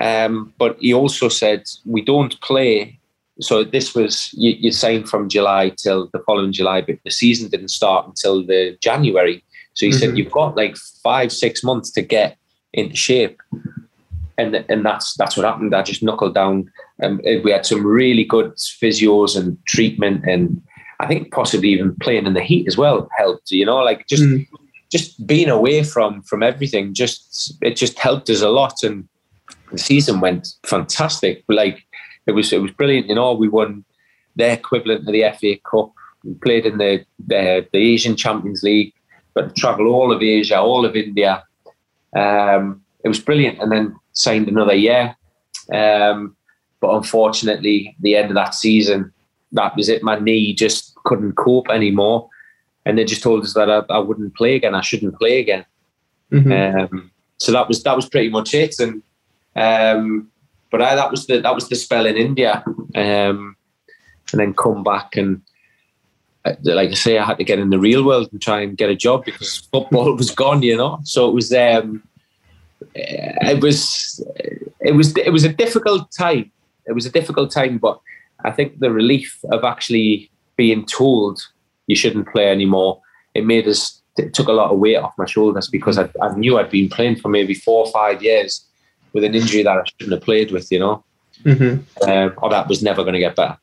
um, 0.00 0.52
but 0.58 0.76
he 0.78 0.92
also 0.92 1.28
said 1.28 1.64
we 1.84 2.02
don't 2.02 2.40
play. 2.40 2.98
So 3.40 3.64
this 3.64 3.94
was 3.94 4.30
you, 4.34 4.52
you 4.58 4.72
signed 4.72 5.08
from 5.08 5.28
July 5.28 5.70
till 5.70 6.10
the 6.12 6.22
following 6.26 6.52
July, 6.52 6.82
but 6.82 6.96
the 7.04 7.10
season 7.10 7.48
didn't 7.48 7.68
start 7.68 8.06
until 8.06 8.44
the 8.44 8.76
January. 8.80 9.42
So 9.74 9.86
he 9.86 9.92
mm-hmm. 9.92 9.98
said 9.98 10.18
you've 10.18 10.32
got 10.32 10.56
like 10.56 10.76
five 11.02 11.32
six 11.32 11.64
months 11.64 11.90
to 11.92 12.02
get 12.02 12.36
into 12.74 12.96
shape 12.96 13.40
and 14.38 14.64
and 14.68 14.84
that's 14.84 15.14
that's 15.14 15.36
what 15.36 15.46
happened. 15.46 15.74
I 15.74 15.82
just 15.82 16.02
knuckled 16.02 16.34
down. 16.34 16.70
Um, 17.02 17.20
we 17.44 17.50
had 17.50 17.66
some 17.66 17.86
really 17.86 18.24
good 18.24 18.52
physios 18.56 19.36
and 19.36 19.58
treatment, 19.66 20.24
and 20.26 20.62
I 21.00 21.06
think 21.06 21.32
possibly 21.32 21.70
even 21.70 21.96
playing 21.96 22.26
in 22.26 22.34
the 22.34 22.42
heat 22.42 22.66
as 22.66 22.76
well 22.76 23.08
helped. 23.16 23.50
You 23.50 23.66
know, 23.66 23.78
like 23.78 24.06
just 24.06 24.22
mm. 24.22 24.46
just 24.90 25.26
being 25.26 25.48
away 25.48 25.82
from 25.82 26.22
from 26.22 26.42
everything. 26.42 26.94
Just 26.94 27.56
it 27.62 27.76
just 27.76 27.98
helped 27.98 28.30
us 28.30 28.42
a 28.42 28.48
lot, 28.48 28.82
and 28.82 29.08
the 29.70 29.78
season 29.78 30.20
went 30.20 30.48
fantastic. 30.64 31.44
Like 31.48 31.84
it 32.26 32.32
was 32.32 32.52
it 32.52 32.62
was 32.62 32.70
brilliant. 32.70 33.08
You 33.08 33.16
know, 33.16 33.32
we 33.32 33.48
won 33.48 33.84
their 34.36 34.54
equivalent 34.54 35.00
of 35.00 35.12
the 35.12 35.24
FA 35.38 35.56
Cup. 35.68 35.92
We 36.24 36.34
played 36.34 36.66
in 36.66 36.78
the 36.78 37.04
the, 37.26 37.66
the 37.72 37.78
Asian 37.78 38.16
Champions 38.16 38.62
League, 38.62 38.94
but 39.34 39.56
travel 39.56 39.88
all 39.88 40.12
of 40.12 40.22
Asia, 40.22 40.58
all 40.58 40.84
of 40.84 40.96
India. 40.96 41.44
Um, 42.14 42.82
it 43.04 43.08
was 43.08 43.18
brilliant, 43.20 43.60
and 43.60 43.72
then 43.72 43.96
signed 44.12 44.48
another 44.48 44.74
year. 44.74 45.16
Um, 45.72 46.36
but 46.80 46.94
unfortunately, 46.96 47.96
the 48.00 48.16
end 48.16 48.30
of 48.30 48.34
that 48.34 48.54
season, 48.54 49.12
that 49.52 49.76
was 49.76 49.88
it. 49.88 50.02
My 50.02 50.18
knee 50.18 50.52
just 50.54 50.94
couldn't 51.04 51.34
cope 51.34 51.68
anymore, 51.68 52.28
and 52.84 52.98
they 52.98 53.04
just 53.04 53.22
told 53.22 53.44
us 53.44 53.54
that 53.54 53.70
I, 53.70 53.82
I 53.92 53.98
wouldn't 53.98 54.34
play 54.34 54.56
again. 54.56 54.74
I 54.74 54.80
shouldn't 54.80 55.18
play 55.18 55.40
again. 55.40 55.64
Mm-hmm. 56.32 56.94
Um, 56.94 57.10
so 57.38 57.52
that 57.52 57.68
was 57.68 57.82
that 57.82 57.96
was 57.96 58.08
pretty 58.08 58.30
much 58.30 58.54
it. 58.54 58.78
And 58.80 59.02
um, 59.54 60.30
but 60.70 60.82
I, 60.82 60.94
that 60.96 61.10
was 61.10 61.26
the 61.26 61.40
that 61.40 61.54
was 61.54 61.68
the 61.68 61.76
spell 61.76 62.06
in 62.06 62.16
India, 62.16 62.64
um, 62.94 63.56
and 64.32 64.40
then 64.40 64.54
come 64.54 64.82
back 64.82 65.16
and 65.16 65.42
uh, 66.44 66.54
like 66.62 66.90
I 66.90 66.94
say, 66.94 67.18
I 67.18 67.24
had 67.24 67.38
to 67.38 67.44
get 67.44 67.58
in 67.58 67.70
the 67.70 67.78
real 67.78 68.04
world 68.04 68.28
and 68.32 68.42
try 68.42 68.60
and 68.60 68.76
get 68.76 68.90
a 68.90 68.96
job 68.96 69.24
because 69.24 69.56
football 69.72 70.16
was 70.16 70.30
gone, 70.30 70.62
you 70.62 70.76
know. 70.76 70.98
So 71.04 71.28
it 71.28 71.34
was 71.34 71.52
um, 71.52 72.02
it 72.94 73.62
was 73.62 74.24
it 74.80 74.94
was 74.94 75.16
it 75.16 75.32
was 75.32 75.44
a 75.44 75.52
difficult 75.52 76.10
time. 76.12 76.50
It 76.86 76.92
was 76.92 77.06
a 77.06 77.10
difficult 77.10 77.52
time, 77.52 77.78
but 77.78 78.00
I 78.44 78.50
think 78.50 78.80
the 78.80 78.90
relief 78.90 79.38
of 79.50 79.64
actually 79.64 80.30
being 80.56 80.84
told 80.84 81.40
you 81.86 81.96
shouldn't 81.96 82.28
play 82.28 82.48
anymore 82.48 83.00
it 83.34 83.44
made 83.44 83.66
us 83.68 84.00
it 84.18 84.34
took 84.34 84.48
a 84.48 84.52
lot 84.52 84.70
of 84.70 84.78
weight 84.78 84.96
off 84.96 85.14
my 85.16 85.24
shoulders 85.24 85.68
because 85.68 85.98
I, 85.98 86.08
I 86.20 86.34
knew 86.34 86.58
I'd 86.58 86.70
been 86.70 86.90
playing 86.90 87.16
for 87.16 87.28
maybe 87.28 87.54
four 87.54 87.86
or 87.86 87.90
five 87.90 88.22
years 88.22 88.66
with 89.14 89.24
an 89.24 89.34
injury 89.34 89.62
that 89.62 89.78
I 89.78 89.82
shouldn't 89.84 90.12
have 90.12 90.22
played 90.22 90.50
with, 90.50 90.70
you 90.70 90.80
know, 90.80 91.04
mm-hmm. 91.44 92.10
um, 92.10 92.34
or 92.36 92.50
that 92.50 92.68
was 92.68 92.82
never 92.82 93.02
going 93.04 93.14
to 93.14 93.20
get 93.20 93.36
better. 93.36 93.56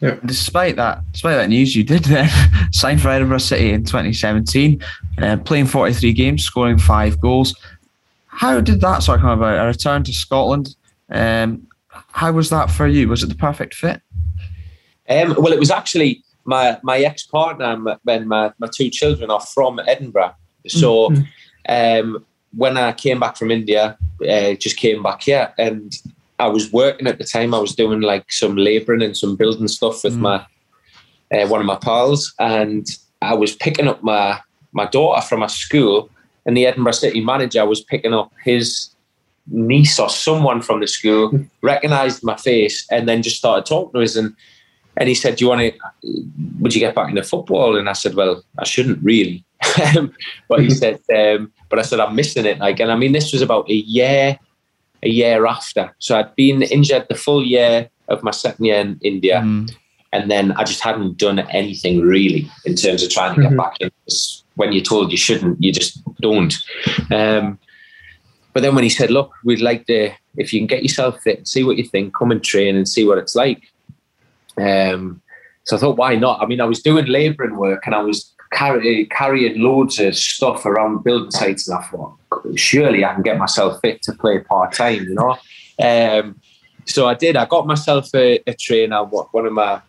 Yeah. 0.00 0.18
Despite 0.26 0.76
that, 0.76 1.00
despite 1.12 1.36
that 1.36 1.48
news, 1.48 1.74
you 1.74 1.84
did 1.84 2.04
then 2.04 2.28
sign 2.72 2.98
for 2.98 3.08
Edinburgh 3.08 3.38
City 3.38 3.70
in 3.70 3.84
2017, 3.84 4.82
uh, 5.22 5.38
playing 5.38 5.66
43 5.66 6.12
games, 6.12 6.44
scoring 6.44 6.76
five 6.76 7.18
goals. 7.18 7.54
How 8.34 8.60
did 8.60 8.80
that 8.80 9.02
sort 9.02 9.18
of 9.18 9.22
come 9.22 9.38
about? 9.38 9.64
A 9.64 9.68
return 9.68 10.02
to 10.04 10.12
Scotland. 10.12 10.74
Um, 11.08 11.68
how 11.88 12.32
was 12.32 12.50
that 12.50 12.70
for 12.70 12.86
you? 12.86 13.08
Was 13.08 13.22
it 13.22 13.28
the 13.28 13.36
perfect 13.36 13.74
fit? 13.74 14.02
Um, 15.08 15.36
well, 15.38 15.52
it 15.52 15.58
was 15.58 15.70
actually 15.70 16.24
my 16.44 16.78
my 16.82 16.98
ex 16.98 17.24
partner 17.24 17.64
and 17.64 18.28
my, 18.28 18.52
my 18.58 18.68
two 18.74 18.90
children 18.90 19.30
are 19.30 19.40
from 19.40 19.80
Edinburgh. 19.86 20.34
So 20.66 21.10
mm-hmm. 21.10 21.26
um, 21.68 22.26
when 22.56 22.76
I 22.76 22.92
came 22.92 23.20
back 23.20 23.36
from 23.36 23.52
India, 23.52 23.96
uh, 24.28 24.54
just 24.54 24.76
came 24.76 25.02
back 25.02 25.22
here, 25.22 25.54
and 25.56 25.94
I 26.40 26.48
was 26.48 26.72
working 26.72 27.06
at 27.06 27.18
the 27.18 27.24
time. 27.24 27.54
I 27.54 27.60
was 27.60 27.76
doing 27.76 28.00
like 28.00 28.32
some 28.32 28.56
labouring 28.56 29.02
and 29.02 29.16
some 29.16 29.36
building 29.36 29.68
stuff 29.68 30.02
with 30.02 30.16
mm. 30.16 30.20
my 30.20 30.46
uh, 31.32 31.46
one 31.46 31.60
of 31.60 31.66
my 31.66 31.76
pals, 31.76 32.34
and 32.40 32.86
I 33.22 33.34
was 33.34 33.54
picking 33.54 33.86
up 33.86 34.02
my 34.02 34.40
my 34.72 34.86
daughter 34.86 35.20
from 35.22 35.42
a 35.42 35.48
school 35.48 36.10
and 36.46 36.56
the 36.56 36.66
Edinburgh 36.66 36.92
City 36.92 37.20
manager 37.20 37.64
was 37.66 37.80
picking 37.80 38.14
up 38.14 38.32
his 38.42 38.90
niece 39.46 39.98
or 39.98 40.08
someone 40.08 40.62
from 40.62 40.80
the 40.80 40.86
school, 40.86 41.32
recognised 41.62 42.24
my 42.24 42.36
face, 42.36 42.86
and 42.90 43.08
then 43.08 43.22
just 43.22 43.36
started 43.36 43.66
talking 43.66 43.92
to 43.92 44.04
us. 44.04 44.16
And 44.16 44.34
and 44.96 45.08
he 45.08 45.14
said, 45.14 45.36
"Do 45.36 45.44
you 45.44 45.48
want 45.48 45.60
to? 45.60 45.72
Would 46.60 46.74
you 46.74 46.80
get 46.80 46.94
back 46.94 47.08
into 47.08 47.22
football?" 47.22 47.76
And 47.76 47.88
I 47.88 47.94
said, 47.94 48.14
"Well, 48.14 48.42
I 48.58 48.64
shouldn't 48.64 49.02
really." 49.02 49.44
but 50.48 50.60
he 50.60 50.70
said, 50.82 51.00
um, 51.14 51.52
"But 51.68 51.78
I 51.78 51.82
said 51.82 52.00
I'm 52.00 52.14
missing 52.14 52.46
it." 52.46 52.58
Like, 52.58 52.80
and 52.80 52.92
I 52.92 52.96
mean, 52.96 53.12
this 53.12 53.32
was 53.32 53.42
about 53.42 53.70
a 53.70 53.74
year, 53.74 54.38
a 55.02 55.08
year 55.08 55.46
after. 55.46 55.94
So 55.98 56.18
I'd 56.18 56.34
been 56.36 56.62
injured 56.62 57.06
the 57.08 57.14
full 57.14 57.44
year 57.44 57.88
of 58.08 58.22
my 58.22 58.30
second 58.30 58.64
year 58.64 58.80
in 58.80 58.98
India. 59.02 59.40
Mm. 59.40 59.74
And 60.12 60.30
then 60.30 60.52
I 60.52 60.62
just 60.62 60.80
hadn't 60.80 61.18
done 61.18 61.40
anything 61.40 62.00
really 62.00 62.48
in 62.64 62.76
terms 62.76 63.02
of 63.02 63.10
trying 63.10 63.34
to 63.34 63.42
get 63.42 63.50
mm-hmm. 63.50 63.58
back 63.58 63.80
in 63.80 63.90
when 64.56 64.72
you're 64.72 64.84
told 64.84 65.10
you 65.10 65.18
shouldn't, 65.18 65.62
you 65.62 65.72
just 65.72 66.00
don't. 66.20 66.54
Um, 67.10 67.58
but 68.52 68.62
then 68.62 68.74
when 68.74 68.84
he 68.84 68.90
said, 68.90 69.10
"Look, 69.10 69.32
we'd 69.44 69.60
like 69.60 69.86
to, 69.86 70.12
if 70.36 70.52
you 70.52 70.60
can 70.60 70.66
get 70.66 70.82
yourself 70.82 71.20
fit, 71.20 71.46
see 71.46 71.64
what 71.64 71.76
you 71.76 71.84
think, 71.84 72.14
come 72.14 72.30
and 72.30 72.42
train 72.42 72.76
and 72.76 72.88
see 72.88 73.04
what 73.06 73.18
it's 73.18 73.34
like." 73.34 73.62
Um, 74.56 75.20
so 75.64 75.76
I 75.76 75.80
thought, 75.80 75.96
why 75.96 76.14
not? 76.14 76.40
I 76.40 76.46
mean, 76.46 76.60
I 76.60 76.66
was 76.66 76.82
doing 76.82 77.06
labouring 77.06 77.56
work 77.56 77.86
and 77.86 77.94
I 77.94 78.02
was 78.02 78.34
carry, 78.52 79.06
carrying 79.06 79.60
loads 79.60 79.98
of 79.98 80.14
stuff 80.16 80.64
around 80.64 81.04
building 81.04 81.30
sites, 81.30 81.68
and 81.68 81.78
I 81.78 81.82
thought, 81.82 82.16
surely 82.56 83.04
I 83.04 83.14
can 83.14 83.22
get 83.22 83.38
myself 83.38 83.80
fit 83.80 84.02
to 84.02 84.12
play 84.12 84.40
part 84.40 84.72
time, 84.72 85.04
you 85.04 85.14
know. 85.14 85.36
Um, 85.82 86.40
so 86.86 87.08
I 87.08 87.14
did. 87.14 87.36
I 87.36 87.46
got 87.46 87.66
myself 87.66 88.14
a, 88.14 88.40
a 88.46 88.54
trainer. 88.54 89.02
One 89.04 89.46
of 89.46 89.52
my 89.52 89.80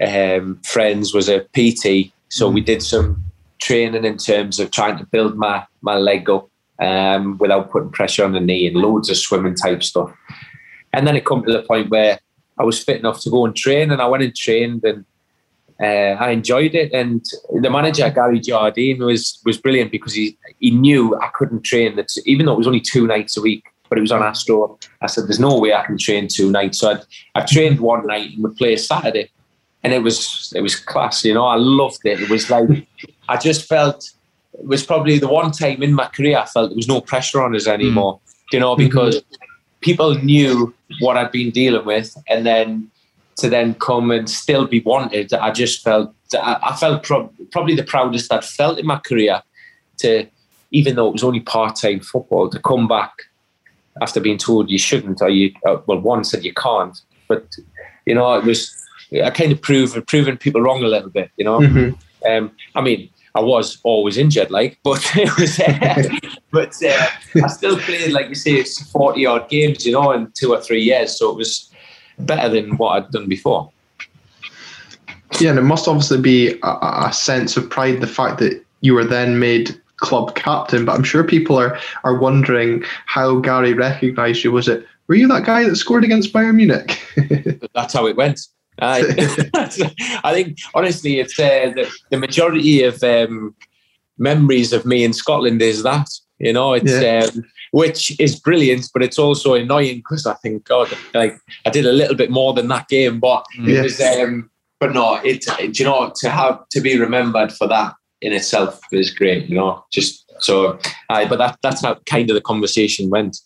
um, 0.00 0.60
friends 0.64 1.14
was 1.14 1.28
a 1.28 1.40
PT, 1.54 2.12
so 2.28 2.48
we 2.50 2.60
mm. 2.60 2.66
did 2.66 2.82
some 2.82 3.24
training 3.60 4.04
in 4.04 4.16
terms 4.16 4.58
of 4.58 4.70
trying 4.70 4.98
to 4.98 5.06
build 5.06 5.36
my 5.36 5.64
my 5.82 5.96
leg 5.96 6.28
up 6.30 6.48
um, 6.80 7.38
without 7.38 7.70
putting 7.70 7.90
pressure 7.90 8.24
on 8.24 8.32
the 8.32 8.40
knee 8.40 8.66
and 8.66 8.76
loads 8.76 9.10
of 9.10 9.16
swimming 9.16 9.54
type 9.54 9.82
stuff. 9.82 10.12
And 10.92 11.06
then 11.06 11.16
it 11.16 11.24
come 11.26 11.44
to 11.44 11.52
the 11.52 11.62
point 11.62 11.90
where 11.90 12.18
I 12.58 12.64
was 12.64 12.82
fit 12.82 12.98
enough 12.98 13.20
to 13.22 13.30
go 13.30 13.44
and 13.44 13.54
train, 13.56 13.90
and 13.90 14.00
I 14.00 14.06
went 14.06 14.22
and 14.22 14.34
trained, 14.34 14.84
and 14.84 15.04
uh, 15.80 16.16
I 16.22 16.30
enjoyed 16.30 16.74
it. 16.74 16.92
And 16.92 17.24
the 17.60 17.70
manager 17.70 18.08
Gary 18.10 18.40
Jardine 18.40 19.04
was 19.04 19.40
was 19.44 19.58
brilliant 19.58 19.90
because 19.90 20.14
he 20.14 20.38
he 20.60 20.70
knew 20.70 21.18
I 21.20 21.28
couldn't 21.34 21.62
train 21.62 21.96
that, 21.96 22.12
even 22.26 22.46
though 22.46 22.52
it 22.52 22.58
was 22.58 22.66
only 22.66 22.80
two 22.80 23.06
nights 23.06 23.36
a 23.36 23.42
week. 23.42 23.64
But 23.88 23.98
it 23.98 24.00
was 24.00 24.12
on 24.12 24.22
Astro. 24.22 24.78
I 25.02 25.06
said, 25.06 25.24
"There's 25.24 25.40
no 25.40 25.58
way 25.58 25.74
I 25.74 25.84
can 25.84 25.98
train 25.98 26.28
two 26.28 26.50
nights." 26.50 26.78
So 26.78 26.92
I'd, 26.92 27.02
I 27.34 27.44
trained 27.44 27.80
one 27.80 28.06
night 28.06 28.32
and 28.32 28.42
would 28.42 28.56
play 28.56 28.76
Saturday, 28.76 29.30
and 29.82 29.92
it 29.92 30.02
was 30.02 30.52
it 30.56 30.62
was 30.62 30.76
class. 30.76 31.24
You 31.24 31.34
know, 31.34 31.46
I 31.46 31.56
loved 31.56 32.00
it. 32.04 32.20
It 32.20 32.30
was 32.30 32.50
like 32.50 32.86
I 33.28 33.36
just 33.36 33.68
felt 33.68 34.10
it 34.54 34.66
was 34.66 34.84
probably 34.84 35.18
the 35.18 35.28
one 35.28 35.50
time 35.50 35.82
in 35.82 35.94
my 35.94 36.06
career 36.08 36.38
I 36.38 36.46
felt 36.46 36.70
there 36.70 36.76
was 36.76 36.88
no 36.88 37.00
pressure 37.00 37.42
on 37.42 37.54
us 37.56 37.66
anymore. 37.66 38.14
Mm. 38.14 38.52
You 38.52 38.60
know, 38.60 38.76
because 38.76 39.16
mm-hmm. 39.16 39.44
people 39.80 40.14
knew 40.16 40.72
what 41.00 41.16
I'd 41.16 41.32
been 41.32 41.50
dealing 41.50 41.84
with, 41.84 42.16
and 42.28 42.46
then 42.46 42.90
to 43.36 43.48
then 43.48 43.74
come 43.74 44.10
and 44.10 44.30
still 44.30 44.66
be 44.66 44.80
wanted, 44.80 45.32
I 45.32 45.50
just 45.50 45.82
felt 45.82 46.14
I 46.40 46.76
felt 46.78 47.02
pro- 47.02 47.32
probably 47.52 47.74
the 47.74 47.84
proudest 47.84 48.32
I'd 48.32 48.44
felt 48.44 48.78
in 48.78 48.86
my 48.86 48.98
career 48.98 49.42
to, 49.98 50.26
even 50.70 50.96
though 50.96 51.08
it 51.08 51.12
was 51.12 51.24
only 51.24 51.40
part 51.40 51.76
time 51.76 52.00
football, 52.00 52.48
to 52.50 52.58
come 52.60 52.88
back 52.88 53.12
after 54.00 54.20
being 54.20 54.38
told 54.38 54.70
you 54.70 54.78
shouldn't 54.78 55.22
or 55.22 55.28
you 55.28 55.52
uh, 55.66 55.78
well 55.86 56.00
one 56.00 56.24
said 56.24 56.44
you 56.44 56.54
can't, 56.54 57.00
but 57.28 57.56
you 58.06 58.14
know 58.14 58.34
it 58.34 58.44
was 58.44 58.74
I 59.24 59.30
kind 59.30 59.52
of 59.52 59.60
prove 59.60 59.96
proving 60.06 60.36
people 60.36 60.60
wrong 60.60 60.82
a 60.82 60.88
little 60.88 61.10
bit. 61.10 61.30
You 61.36 61.44
know, 61.44 61.60
mm-hmm. 61.60 62.30
um, 62.30 62.50
I 62.74 62.80
mean 62.80 63.10
I 63.34 63.40
was 63.40 63.78
always 63.82 64.16
injured, 64.16 64.50
like, 64.50 64.78
but 64.84 65.02
it 65.16 65.36
was, 65.38 65.58
uh, 65.58 66.30
but 66.52 66.74
uh, 66.82 67.44
I 67.44 67.48
still 67.48 67.78
played, 67.78 68.12
like 68.12 68.28
you 68.28 68.34
say, 68.34 68.62
forty 68.62 69.26
odd 69.26 69.48
games, 69.48 69.84
you 69.84 69.92
know, 69.92 70.12
in 70.12 70.30
two 70.34 70.52
or 70.52 70.60
three 70.60 70.82
years. 70.82 71.18
So 71.18 71.30
it 71.30 71.36
was 71.36 71.70
better 72.18 72.48
than 72.48 72.76
what 72.76 72.90
I'd 72.90 73.10
done 73.10 73.28
before. 73.28 73.70
Yeah, 75.40 75.50
and 75.50 75.58
it 75.58 75.62
must 75.62 75.88
obviously 75.88 76.20
be 76.20 76.60
a, 76.62 77.06
a 77.06 77.12
sense 77.12 77.56
of 77.56 77.68
pride 77.68 78.00
the 78.00 78.06
fact 78.06 78.38
that 78.38 78.64
you 78.82 78.94
were 78.94 79.04
then 79.04 79.40
made 79.40 79.80
club 79.96 80.36
captain. 80.36 80.84
But 80.84 80.94
I'm 80.94 81.04
sure 81.04 81.24
people 81.24 81.58
are 81.58 81.78
are 82.04 82.16
wondering 82.16 82.84
how 83.06 83.40
Gary 83.40 83.74
recognised 83.74 84.44
you. 84.44 84.52
Was 84.52 84.68
it 84.68 84.86
were 85.08 85.16
you 85.16 85.28
that 85.28 85.44
guy 85.44 85.64
that 85.64 85.76
scored 85.76 86.04
against 86.04 86.32
Bayern 86.32 86.54
Munich? 86.54 87.00
That's 87.74 87.94
how 87.94 88.06
it 88.06 88.16
went. 88.16 88.46
I, 88.80 89.00
I 90.24 90.32
think 90.32 90.58
honestly, 90.74 91.20
it's 91.20 91.38
uh, 91.38 91.72
the, 91.74 91.90
the 92.10 92.18
majority 92.18 92.82
of 92.82 93.02
um, 93.02 93.54
memories 94.18 94.72
of 94.72 94.84
me 94.84 95.04
in 95.04 95.12
Scotland 95.12 95.62
is 95.62 95.82
that 95.82 96.08
you 96.38 96.52
know 96.52 96.74
it's 96.74 96.90
yeah. 96.90 97.26
um, 97.26 97.44
which 97.72 98.18
is 98.20 98.38
brilliant, 98.38 98.88
but 98.92 99.02
it's 99.02 99.18
also 99.18 99.54
annoying 99.54 99.96
because 99.96 100.26
I 100.26 100.34
think 100.34 100.64
God, 100.64 100.96
like 101.12 101.38
I 101.66 101.70
did 101.70 101.86
a 101.86 101.92
little 101.92 102.16
bit 102.16 102.30
more 102.30 102.54
than 102.54 102.68
that 102.68 102.88
game, 102.88 103.20
but 103.20 103.44
yeah. 103.58 103.80
it 103.80 103.82
was. 103.82 104.00
Um, 104.00 104.50
but 104.80 104.92
no, 104.92 105.14
it, 105.24 105.44
it 105.60 105.78
you 105.78 105.84
know 105.84 106.12
to 106.16 106.30
have 106.30 106.68
to 106.70 106.80
be 106.80 106.98
remembered 106.98 107.52
for 107.52 107.66
that 107.68 107.94
in 108.20 108.32
itself 108.32 108.80
is 108.92 109.10
great. 109.10 109.48
You 109.48 109.56
know, 109.56 109.84
just 109.92 110.30
so 110.40 110.78
I. 111.08 111.24
But 111.24 111.38
that 111.38 111.58
that's 111.62 111.82
how 111.82 111.94
kind 112.06 112.30
of 112.30 112.34
the 112.34 112.40
conversation 112.40 113.10
went. 113.10 113.38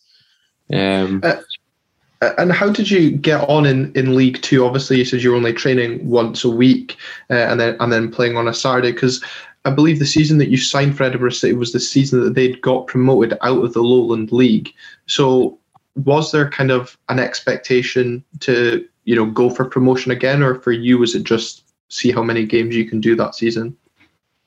Um, 0.72 1.20
uh, 1.24 1.36
and 2.20 2.52
how 2.52 2.70
did 2.70 2.90
you 2.90 3.10
get 3.10 3.48
on 3.48 3.64
in, 3.64 3.92
in 3.94 4.16
League 4.16 4.42
Two? 4.42 4.64
Obviously, 4.64 4.98
you 4.98 5.04
said 5.04 5.22
you're 5.22 5.36
only 5.36 5.52
training 5.52 6.06
once 6.08 6.44
a 6.44 6.50
week, 6.50 6.96
uh, 7.30 7.34
and 7.34 7.60
then 7.60 7.76
and 7.80 7.92
then 7.92 8.10
playing 8.10 8.36
on 8.36 8.48
a 8.48 8.54
Saturday. 8.54 8.92
Because 8.92 9.22
I 9.64 9.70
believe 9.70 9.98
the 9.98 10.06
season 10.06 10.38
that 10.38 10.48
you 10.48 10.56
signed 10.56 10.96
for 10.96 11.04
Edinburgh 11.04 11.30
City 11.30 11.54
was 11.54 11.72
the 11.72 11.80
season 11.80 12.24
that 12.24 12.34
they'd 12.34 12.60
got 12.60 12.86
promoted 12.86 13.38
out 13.42 13.64
of 13.64 13.72
the 13.72 13.82
Lowland 13.82 14.32
League. 14.32 14.72
So, 15.06 15.58
was 15.94 16.32
there 16.32 16.50
kind 16.50 16.70
of 16.70 16.98
an 17.08 17.20
expectation 17.20 18.24
to 18.40 18.86
you 19.04 19.14
know 19.14 19.26
go 19.26 19.48
for 19.48 19.64
promotion 19.64 20.10
again, 20.10 20.42
or 20.42 20.56
for 20.56 20.72
you 20.72 20.98
was 20.98 21.14
it 21.14 21.22
just 21.22 21.64
see 21.88 22.10
how 22.10 22.22
many 22.22 22.44
games 22.44 22.74
you 22.74 22.88
can 22.88 23.00
do 23.00 23.14
that 23.14 23.36
season? 23.36 23.76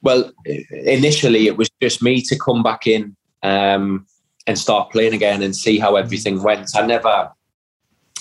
Well, 0.01 0.31
initially 0.45 1.47
it 1.47 1.57
was 1.57 1.69
just 1.81 2.01
me 2.01 2.21
to 2.23 2.37
come 2.37 2.63
back 2.63 2.87
in 2.87 3.15
um, 3.43 4.05
and 4.47 4.57
start 4.57 4.91
playing 4.91 5.13
again 5.13 5.41
and 5.43 5.55
see 5.55 5.77
how 5.77 5.95
everything 5.95 6.41
went. 6.41 6.71
I 6.75 6.85
never 6.85 7.31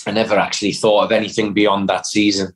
I 0.07 0.13
never 0.13 0.39
actually 0.39 0.73
thought 0.73 1.05
of 1.05 1.13
anything 1.13 1.53
beyond 1.53 1.89
that 1.89 2.07
season. 2.07 2.53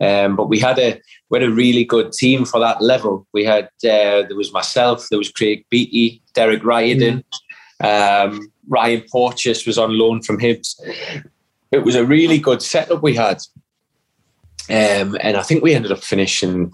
Um, 0.00 0.36
but 0.36 0.48
we 0.48 0.58
had 0.58 0.78
a 0.78 1.00
we 1.28 1.40
had 1.40 1.48
a 1.48 1.52
really 1.52 1.84
good 1.84 2.12
team 2.12 2.44
for 2.44 2.60
that 2.60 2.80
level. 2.80 3.26
We 3.32 3.44
had 3.44 3.64
uh, 3.64 4.22
there 4.28 4.36
was 4.36 4.52
myself, 4.52 5.08
there 5.08 5.18
was 5.18 5.30
Craig 5.30 5.64
Beattie, 5.70 6.22
Derek 6.34 6.64
Riordan, 6.64 7.24
mm. 7.82 8.24
um, 8.24 8.52
Ryan 8.68 9.02
Porteous 9.10 9.66
was 9.66 9.76
on 9.78 9.98
loan 9.98 10.22
from 10.22 10.38
Hibs. 10.38 10.80
It 11.72 11.84
was 11.84 11.96
a 11.96 12.04
really 12.04 12.38
good 12.38 12.62
setup 12.62 13.02
we 13.02 13.14
had, 13.14 13.38
um, 14.70 15.18
and 15.20 15.36
I 15.36 15.42
think 15.42 15.62
we 15.62 15.74
ended 15.74 15.92
up 15.92 16.02
finishing 16.02 16.70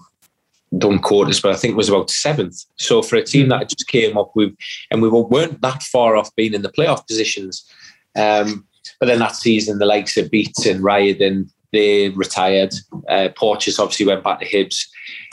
done 0.77 0.99
quarters, 0.99 1.41
but 1.41 1.51
I 1.51 1.55
think 1.55 1.71
it 1.73 1.77
was 1.77 1.89
about 1.89 2.09
seventh. 2.09 2.63
So 2.77 3.01
for 3.01 3.15
a 3.15 3.23
team 3.23 3.49
that 3.49 3.69
just 3.69 3.87
came 3.87 4.17
up 4.17 4.31
with, 4.35 4.53
and 4.91 5.01
we 5.01 5.09
weren't 5.09 5.61
that 5.61 5.83
far 5.83 6.15
off 6.15 6.35
being 6.35 6.53
in 6.53 6.61
the 6.61 6.71
playoff 6.71 7.07
positions. 7.07 7.69
Um, 8.15 8.64
but 8.99 9.07
then 9.07 9.19
that 9.19 9.35
season, 9.35 9.79
the 9.79 9.85
likes 9.85 10.17
of 10.17 10.31
Beats 10.31 10.65
and 10.65 10.83
Riordan, 10.83 11.49
they 11.71 12.09
retired. 12.09 12.73
Uh, 13.09 13.29
Porteous 13.35 13.79
obviously 13.79 14.05
went 14.05 14.23
back 14.23 14.39
to 14.39 14.45
Hibs. 14.45 14.87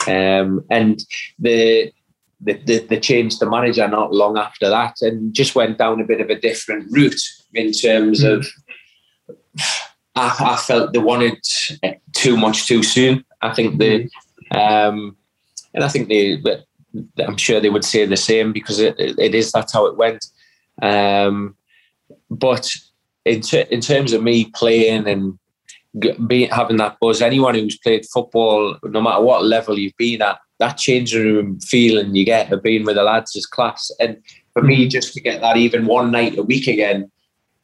Um, 0.07 0.63
and 0.69 0.99
the, 1.39 1.91
the, 2.41 2.53
the, 2.65 2.79
they 2.79 2.99
changed 2.99 3.39
the 3.39 3.49
manager 3.49 3.87
not 3.87 4.13
long 4.13 4.37
after 4.37 4.69
that 4.69 5.01
and 5.01 5.33
just 5.33 5.55
went 5.55 5.77
down 5.77 6.01
a 6.01 6.05
bit 6.05 6.21
of 6.21 6.29
a 6.29 6.39
different 6.39 6.91
route 6.91 7.21
in 7.53 7.71
terms 7.71 8.23
mm. 8.23 8.37
of. 8.37 8.47
I, 10.15 10.35
I, 10.39 10.57
felt 10.57 10.93
they 10.93 10.99
wanted 10.99 11.39
too 12.13 12.37
much 12.37 12.67
too 12.67 12.83
soon. 12.83 13.23
I 13.41 13.53
think 13.53 13.79
they, 13.79 14.09
hmm. 14.51 14.57
um, 14.57 15.17
and 15.73 15.83
I 15.83 15.87
think 15.87 16.07
they, 16.07 16.39
I'm 17.17 17.37
sure 17.37 17.59
they 17.59 17.69
would 17.69 17.83
say 17.83 18.05
the 18.05 18.17
same 18.17 18.53
because 18.53 18.79
it, 18.79 18.95
it 18.99 19.33
is 19.33 19.51
that's 19.51 19.73
how 19.73 19.87
it 19.87 19.97
went. 19.97 20.25
Um, 20.81 21.55
but 22.29 22.69
in, 23.25 23.41
ter- 23.41 23.67
in 23.69 23.81
terms 23.81 24.13
of 24.13 24.23
me 24.23 24.45
playing 24.55 25.07
and 25.07 25.37
being 26.27 26.49
having 26.49 26.77
that 26.77 26.97
buzz, 26.99 27.21
anyone 27.21 27.55
who's 27.55 27.77
played 27.77 28.05
football, 28.05 28.77
no 28.83 29.01
matter 29.01 29.21
what 29.21 29.45
level 29.45 29.77
you've 29.77 29.97
been 29.97 30.21
at, 30.21 30.39
that 30.59 30.77
changing 30.77 31.21
room 31.21 31.59
feeling 31.59 32.15
you 32.15 32.25
get 32.25 32.51
of 32.51 32.63
being 32.63 32.83
with 32.83 32.95
the 32.95 33.03
lads 33.03 33.35
is 33.35 33.45
class. 33.45 33.91
And 33.99 34.17
for 34.53 34.61
me, 34.61 34.81
mm-hmm. 34.81 34.89
just 34.89 35.13
to 35.13 35.21
get 35.21 35.41
that 35.41 35.57
even 35.57 35.85
one 35.85 36.11
night 36.11 36.37
a 36.37 36.43
week 36.43 36.67
again, 36.67 37.11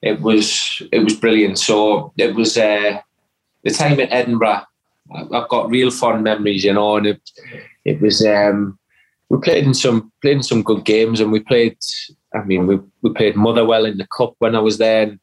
it 0.02 0.22
was 0.22 0.82
it 0.92 1.00
was 1.00 1.16
brilliant. 1.16 1.60
So 1.60 2.14
it 2.18 2.36
was 2.36 2.58
uh, 2.58 3.00
the 3.64 3.72
time 3.72 4.00
at 4.00 4.12
Edinburgh. 4.12 4.62
I've 5.34 5.50
got 5.50 5.70
real 5.70 5.90
fond 5.90 6.24
memories, 6.24 6.64
you 6.64 6.74
know, 6.74 6.98
and 6.98 7.08
it, 7.08 7.32
it 7.84 8.00
was 8.00 8.24
um, 8.26 8.78
we 9.30 9.40
played 9.40 9.66
in 9.66 9.74
some 9.74 10.12
played 10.22 10.38
in 10.38 10.44
some 10.44 10.62
good 10.62 10.86
games, 10.86 11.20
and 11.20 11.32
we 11.32 11.40
played. 11.40 11.78
I 12.34 12.44
mean, 12.44 12.68
we 12.68 12.80
we 13.02 13.12
played 13.14 13.36
Motherwell 13.36 13.86
in 13.86 13.98
the 13.98 14.08
cup 14.16 14.36
when 14.38 14.56
I 14.56 14.60
was 14.60 14.78
there. 14.78 15.04
And, 15.04 15.20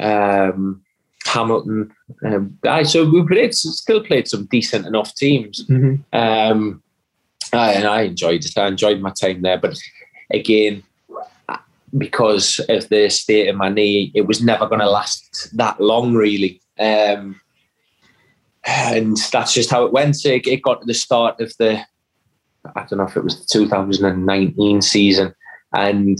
um, 0.00 0.82
Hamilton. 1.24 1.92
Um, 2.24 2.58
I, 2.64 2.82
so 2.82 3.08
we 3.08 3.26
played, 3.26 3.54
still 3.54 4.02
played 4.02 4.28
some 4.28 4.46
decent 4.46 4.86
enough 4.86 5.14
teams. 5.14 5.66
Mm-hmm. 5.66 6.16
Um, 6.16 6.82
I, 7.52 7.72
and 7.72 7.86
I 7.86 8.02
enjoyed 8.02 8.44
it. 8.44 8.58
I 8.58 8.68
enjoyed 8.68 9.00
my 9.00 9.10
time 9.10 9.42
there. 9.42 9.58
But 9.58 9.78
again, 10.30 10.82
because 11.96 12.60
of 12.68 12.88
the 12.88 13.08
state 13.10 13.48
of 13.48 13.56
my 13.56 13.68
knee, 13.68 14.12
it 14.14 14.22
was 14.22 14.42
never 14.42 14.66
going 14.66 14.80
to 14.80 14.90
last 14.90 15.56
that 15.56 15.80
long, 15.80 16.14
really. 16.14 16.60
Um, 16.78 17.40
and 18.64 19.16
that's 19.32 19.54
just 19.54 19.70
how 19.70 19.84
it 19.84 19.92
went. 19.92 20.24
It, 20.24 20.46
it 20.46 20.62
got 20.62 20.80
to 20.80 20.86
the 20.86 20.94
start 20.94 21.40
of 21.40 21.52
the, 21.58 21.80
I 22.76 22.84
don't 22.84 22.98
know 22.98 23.04
if 23.04 23.16
it 23.16 23.24
was 23.24 23.40
the 23.40 23.46
2019 23.46 24.82
season, 24.82 25.34
and 25.74 26.18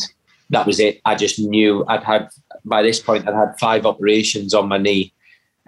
that 0.50 0.66
was 0.66 0.80
it. 0.80 1.00
I 1.04 1.14
just 1.14 1.38
knew 1.38 1.84
I'd 1.86 2.02
had 2.02 2.28
by 2.64 2.82
this 2.82 3.00
point 3.00 3.26
I'd 3.26 3.34
had 3.34 3.58
five 3.58 3.86
operations 3.86 4.54
on 4.54 4.68
my 4.68 4.78
knee, 4.78 5.12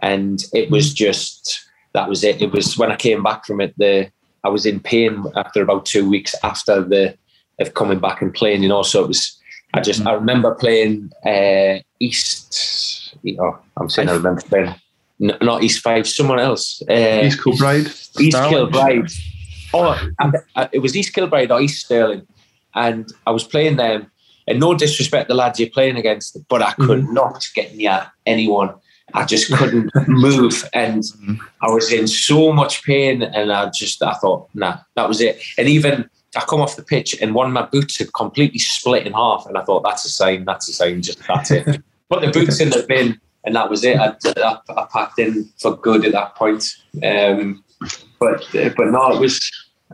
and 0.01 0.45
it 0.53 0.70
was 0.70 0.90
hmm. 0.90 0.95
just 0.95 1.64
that 1.95 2.09
was 2.09 2.24
it. 2.24 2.40
It 2.40 2.53
was 2.53 2.78
when 2.78 2.93
I 2.93 2.97
came 2.97 3.22
back 3.22 3.45
from 3.45 3.61
it. 3.61 3.74
The 3.76 4.11
I 4.45 4.49
was 4.49 4.66
in 4.66 4.80
pain 4.80 5.24
after 5.36 5.62
about 5.62 5.86
two 5.86 6.09
weeks 6.09 6.34
after 6.43 6.82
the 6.82 7.16
of 7.59 7.74
coming 7.74 8.01
back 8.01 8.22
and 8.22 8.34
playing. 8.34 8.62
You 8.62 8.68
know, 8.68 8.82
so 8.82 9.05
it 9.05 9.09
was. 9.09 9.38
I 9.74 9.80
just 9.80 10.03
hmm. 10.03 10.09
I 10.09 10.12
remember 10.12 10.55
playing 10.55 11.12
uh, 11.24 11.78
East. 12.01 13.14
You 13.22 13.36
know, 13.36 13.59
I'm 13.76 13.88
saying 13.88 14.09
I 14.09 14.14
remember 14.14 14.43
playing 14.43 14.74
not 15.18 15.62
East 15.62 15.80
Fife, 15.80 16.07
someone 16.07 16.40
else. 16.40 16.82
Uh, 16.88 17.22
East 17.24 17.43
Kilbride. 17.43 17.86
East 18.18 18.36
Kilbride. 18.36 19.11
Oh, 19.74 20.09
it 20.72 20.80
was 20.80 20.97
East 20.97 21.14
Kilbride 21.14 21.51
or 21.51 21.61
East 21.61 21.86
Stirling, 21.86 22.26
and 22.74 23.11
I 23.26 23.30
was 23.30 23.45
playing 23.45 23.76
them 23.76 24.11
and 24.47 24.61
no 24.61 24.74
disrespect 24.74 25.28
the 25.28 25.34
lads 25.34 25.61
you're 25.61 25.70
playing 25.70 25.97
against, 25.97 26.36
but 26.49 26.62
I 26.62 26.72
could 26.72 27.01
mm-hmm. 27.01 27.14
not 27.14 27.47
get 27.55 27.74
near 27.74 28.11
anyone. 28.26 28.74
I 29.14 29.24
just 29.24 29.53
couldn't 29.57 29.90
move, 30.09 30.68
and 30.72 31.03
mm-hmm. 31.03 31.34
I 31.61 31.70
was 31.70 31.93
in 31.93 32.07
so 32.07 32.53
much 32.53 32.82
pain. 32.84 33.22
And 33.22 33.53
I 33.53 33.71
just, 33.71 34.03
I 34.03 34.14
thought, 34.14 34.49
nah, 34.54 34.79
that 34.96 35.08
was 35.08 35.21
it. 35.21 35.42
And 35.58 35.68
even 35.68 36.08
I 36.34 36.41
come 36.41 36.61
off 36.61 36.76
the 36.76 36.83
pitch, 36.83 37.21
and 37.21 37.34
one 37.34 37.46
of 37.46 37.53
my 37.53 37.66
boots 37.66 37.99
had 37.99 38.12
completely 38.12 38.58
split 38.58 39.07
in 39.07 39.12
half, 39.12 39.46
and 39.46 39.57
I 39.58 39.62
thought, 39.62 39.83
that's 39.83 40.04
a 40.04 40.08
sign, 40.08 40.45
that's 40.45 40.68
a 40.68 40.72
sign, 40.72 41.03
just 41.03 41.26
that's 41.26 41.50
it. 41.50 41.64
Put 42.11 42.21
the 42.21 42.30
boots 42.30 42.61
in 42.61 42.71
the 42.71 42.84
bin, 42.87 43.21
and 43.45 43.57
that 43.57 43.71
was 43.71 43.84
it. 43.84 43.99
I, 43.99 44.14
I, 44.37 44.58
I 44.68 44.87
packed 44.92 45.18
in 45.18 45.49
for 45.58 45.76
good 45.76 46.04
at 46.04 46.12
that 46.12 46.34
point. 46.34 46.64
Um, 47.03 47.64
but 48.18 48.46
but 48.53 48.91
no, 48.91 49.12
it 49.12 49.21
was 49.21 49.41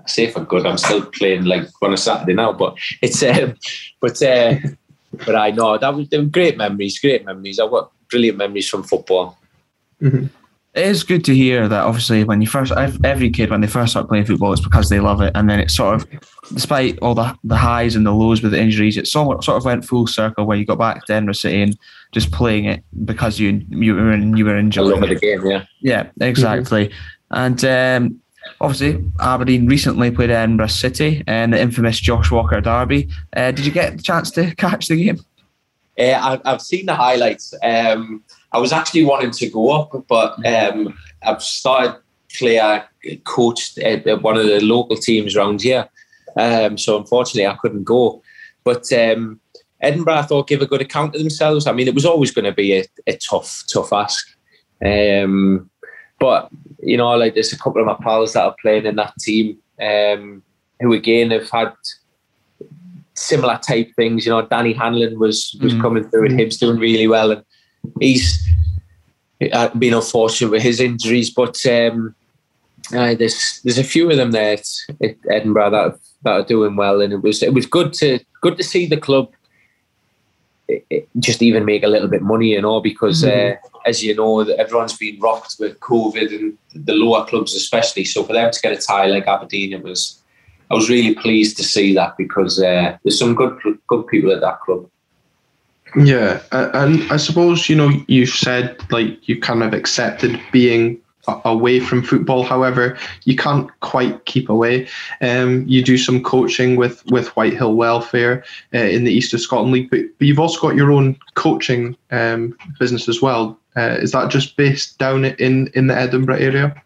say 0.07 0.31
for 0.31 0.45
good. 0.45 0.67
I'm 0.67 0.79
still 0.79 1.05
playing 1.07 1.45
like 1.45 1.69
on 1.83 1.93
a 1.93 1.97
Saturday 1.97 2.35
now, 2.35 2.53
but 2.53 2.77
it's 3.03 3.23
um, 3.23 3.55
but 4.01 4.21
uh, 4.23 4.55
but 5.25 5.35
I 5.35 5.51
know 5.51 5.79
that 5.79 5.95
was 5.95 6.09
great 6.31 6.57
memories, 6.57 6.99
great 6.99 7.25
memories. 7.25 7.59
I've 7.59 7.71
got 7.71 7.93
brilliant 8.11 8.39
memories 8.39 8.69
from 8.69 8.83
football. 8.83 9.39
Mm-hmm. 10.03 10.27
It 10.75 10.87
is 10.87 11.03
good 11.03 11.25
to 11.25 11.35
hear 11.35 11.67
that. 11.67 11.87
Obviously, 11.87 12.25
when 12.25 12.41
you 12.41 12.47
first, 12.47 12.73
every 12.73 13.31
kid 13.31 13.51
when 13.51 13.63
they 13.63 13.67
first 13.67 13.93
start 13.93 14.09
playing 14.09 14.27
football, 14.27 14.53
it's 14.53 14.63
because 14.63 14.89
they 14.89 15.01
love 15.01 15.21
it, 15.23 15.33
and 15.35 15.49
then 15.51 15.59
it 15.59 15.71
sort 15.71 15.97
of, 15.97 16.07
despite 16.53 16.99
all 17.01 17.15
the 17.15 17.37
the 17.43 17.57
highs 17.57 17.97
and 17.97 18.07
the 18.07 18.13
lows 18.13 18.43
with 18.43 18.53
the 18.53 18.61
injuries, 18.61 18.97
it 18.97 19.09
sort 19.09 19.43
sort 19.43 19.57
of 19.57 19.65
went 19.65 19.85
full 19.85 20.07
circle 20.07 20.47
where 20.47 20.57
you 20.57 20.67
got 20.67 20.79
back 20.79 21.05
to 21.07 21.15
Edinburgh 21.15 21.35
City 21.35 21.63
and 21.63 21.79
just 22.13 22.31
playing 22.31 22.67
it 22.67 22.85
because 23.05 23.41
you 23.41 23.65
you 23.71 23.95
were 23.95 24.15
you 24.15 24.45
were 24.45 24.57
enjoying 24.57 25.01
the 25.01 25.15
game. 25.17 25.45
Yeah, 25.47 25.65
yeah, 25.81 26.11
exactly. 26.21 26.89
Mm-hmm. 26.89 26.95
And 27.31 27.65
um, 27.65 28.21
obviously 28.61 29.05
Aberdeen 29.21 29.67
recently 29.67 30.11
played 30.11 30.31
Edinburgh 30.31 30.69
City 30.69 31.23
and 31.27 31.53
the 31.53 31.61
infamous 31.61 31.99
Josh 32.01 32.31
Walker 32.31 32.61
derby. 32.61 33.09
Uh, 33.35 33.51
did 33.51 33.67
you 33.67 33.73
get 33.73 33.97
the 33.97 34.03
chance 34.03 34.31
to 34.33 34.55
catch 34.57 34.89
the 34.89 35.05
game? 35.05 35.21
Uh, 35.99 36.39
I've 36.45 36.63
seen 36.63 36.87
the 36.87 36.95
highlights. 36.95 37.55
Um, 37.63 38.23
I 38.53 38.59
was 38.59 38.73
actually 38.73 39.05
wanting 39.05 39.33
to 39.33 39.51
go 39.51 39.71
up, 39.71 40.05
but 40.09 40.45
um, 40.47 40.97
I've 41.23 41.43
started. 41.43 42.01
I 42.43 42.85
coached 43.25 43.79
at 43.79 44.23
one 44.23 44.37
of 44.37 44.47
the 44.47 44.61
local 44.61 44.97
teams 44.97 45.35
around 45.35 45.63
here, 45.63 45.89
Um, 46.37 46.77
so 46.77 46.99
unfortunately, 46.99 47.47
I 47.47 47.57
couldn't 47.57 47.85
go. 47.85 48.23
But 48.65 48.93
um, 48.93 49.41
Edinburgh, 49.81 50.15
I 50.15 50.23
thought, 50.23 50.47
give 50.47 50.61
a 50.61 50.67
good 50.67 50.83
account 50.83 51.15
of 51.15 51.21
themselves. 51.21 51.67
I 51.67 51.73
mean, 51.73 51.89
it 51.89 51.95
was 51.95 52.05
always 52.05 52.31
going 52.31 52.45
to 52.45 52.53
be 52.53 52.79
a, 52.79 52.85
a, 53.07 53.17
tough, 53.17 53.65
tough 53.73 53.93
ask. 53.93 54.29
Um, 54.85 55.71
but 56.19 56.49
you 56.81 56.97
know, 56.97 57.11
like 57.11 57.35
there's 57.35 57.53
a 57.53 57.59
couple 57.59 57.81
of 57.81 57.87
my 57.87 57.97
pals 58.03 58.33
that 58.33 58.45
are 58.45 58.57
playing 58.61 58.87
in 58.87 58.97
that 58.97 59.15
team 59.19 59.59
um, 59.81 60.43
who 60.81 60.93
again 60.93 61.31
have 61.31 61.51
had 61.51 61.73
similar 63.15 63.59
type 63.59 63.91
things. 63.97 64.25
You 64.25 64.33
know, 64.33 64.43
Danny 64.43 64.73
Handling 64.73 65.19
was 65.19 65.57
was 65.61 65.75
mm. 65.75 65.81
coming 65.81 66.09
through 66.09 66.27
and 66.27 66.39
Hibs 66.39 66.59
doing 66.59 66.79
really 66.79 67.09
well, 67.09 67.33
and 67.33 67.45
he's 68.01 68.47
uh, 69.53 69.69
been 69.71 69.95
unfortunate 69.95 70.51
with 70.51 70.63
his 70.63 70.81
injuries. 70.81 71.31
But 71.31 71.65
um, 71.67 72.15
uh, 72.95 73.15
there's 73.15 73.61
there's 73.65 73.79
a 73.79 73.85
few 73.85 74.11
of 74.11 74.17
them 74.17 74.31
there 74.31 74.55
at, 74.55 74.67
at 75.03 75.17
Edinburgh 75.31 75.71
that 75.71 75.99
that 76.23 76.33
are 76.33 76.45
doing 76.45 76.77
well, 76.77 77.01
and 77.01 77.13
it 77.13 77.23
was 77.23 77.43
it 77.43 77.55
was 77.55 77.67
good 77.67 77.93
to 77.95 78.19
good 78.41 78.57
to 78.57 78.65
see 78.65 78.87
the 78.87 78.97
club 78.97 79.33
just 81.19 81.43
even 81.43 81.65
make 81.65 81.83
a 81.83 81.89
little 81.89 82.09
bit 82.09 82.23
money, 82.23 82.49
you 82.49 82.63
know, 82.63 82.81
because 82.81 83.23
mm-hmm. 83.23 83.57
uh, 83.57 83.81
as 83.87 84.03
you 84.03 84.15
know, 84.15 84.41
everyone's 84.41 84.97
been 84.97 85.19
rocked 85.19 85.57
with 85.59 85.81
COVID 85.81 86.35
and 86.35 86.59
the 86.75 86.95
lower 86.95 87.25
clubs 87.25 87.55
especially. 87.55 88.05
So 88.05 88.23
for 88.23 88.35
them 88.35 88.51
to 88.51 88.61
get 88.61 88.73
a 88.73 88.77
tie 88.77 89.07
like 89.07 89.27
Aberdeen, 89.27 89.73
it 89.73 89.83
was 89.83 90.21
I 90.71 90.75
was 90.75 90.91
really 90.91 91.15
pleased 91.15 91.57
to 91.57 91.65
see 91.65 91.95
that 91.95 92.17
because 92.17 92.61
uh, 92.61 92.97
there's 93.03 93.19
some 93.19 93.35
good 93.35 93.59
good 93.87 94.07
people 94.07 94.31
at 94.33 94.41
that 94.41 94.61
club. 94.61 94.89
Yeah, 95.97 96.43
and 96.53 97.11
I 97.11 97.17
suppose 97.17 97.69
you 97.69 97.77
know 97.77 97.91
you 98.09 98.27
said 98.27 98.77
like 98.91 99.27
you 99.27 99.41
kind 99.41 99.63
of 99.63 99.73
accepted 99.73 100.39
being 100.53 101.01
away 101.45 101.81
from 101.81 102.03
football. 102.03 102.43
However, 102.43 102.99
you 103.25 103.37
can't 103.37 103.69
quite 103.81 104.25
keep 104.25 104.49
away. 104.49 104.89
Um, 105.21 105.65
you 105.67 105.83
do 105.83 105.99
some 105.99 106.23
coaching 106.23 106.77
with 106.77 107.05
with 107.07 107.29
Whitehill 107.29 107.75
Welfare 107.75 108.45
uh, 108.75 108.79
in 108.79 109.05
the 109.05 109.13
East 109.13 109.35
of 109.35 109.41
Scotland 109.41 109.73
League, 109.73 109.91
but, 109.91 110.01
but 110.19 110.27
you've 110.27 110.41
also 110.41 110.61
got 110.61 110.77
your 110.77 110.93
own 110.93 111.19
coaching 111.35 111.97
um, 112.11 112.57
business 112.79 113.09
as 113.09 113.23
well. 113.23 113.59
Uh, 113.77 113.99
is 114.01 114.13
that 114.13 114.31
just 114.31 114.57
based 114.57 114.99
down 114.99 115.25
in 115.25 115.69
in 115.75 115.87
the 115.87 115.97
Edinburgh 115.97 116.39
area? 116.39 116.83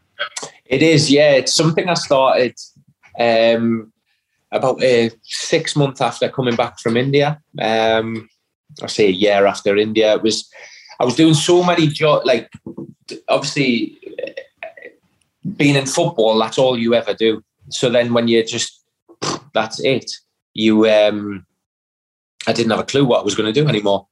It 0.66 0.82
is. 0.82 1.10
Yeah, 1.10 1.32
it's 1.32 1.54
something 1.54 1.88
I 1.88 1.94
started 1.94 2.58
um, 3.18 3.92
about 4.50 4.82
uh, 4.82 5.10
six 5.22 5.76
months 5.76 6.00
after 6.00 6.28
coming 6.28 6.56
back 6.56 6.78
from 6.80 6.96
India. 6.96 7.40
Um, 7.60 8.28
I 8.82 8.86
say 8.86 9.06
a 9.06 9.10
year 9.10 9.46
after 9.46 9.76
India. 9.76 10.14
It 10.14 10.22
was. 10.22 10.50
I 11.00 11.04
was 11.04 11.16
doing 11.16 11.34
so 11.34 11.64
many 11.64 11.88
jobs, 11.88 12.24
like 12.26 12.48
obviously 13.28 13.98
being 15.56 15.76
in 15.76 15.86
football, 15.86 16.38
that's 16.38 16.58
all 16.58 16.78
you 16.78 16.94
ever 16.94 17.14
do. 17.14 17.42
So 17.70 17.90
then 17.90 18.12
when 18.12 18.28
you're 18.28 18.44
just, 18.44 18.84
that's 19.54 19.80
it. 19.80 20.10
You, 20.54 20.88
um, 20.88 21.46
I 22.46 22.52
didn't 22.52 22.70
have 22.70 22.80
a 22.80 22.84
clue 22.84 23.04
what 23.04 23.20
I 23.20 23.24
was 23.24 23.34
going 23.34 23.52
to 23.52 23.60
do 23.60 23.68
anymore. 23.68 24.06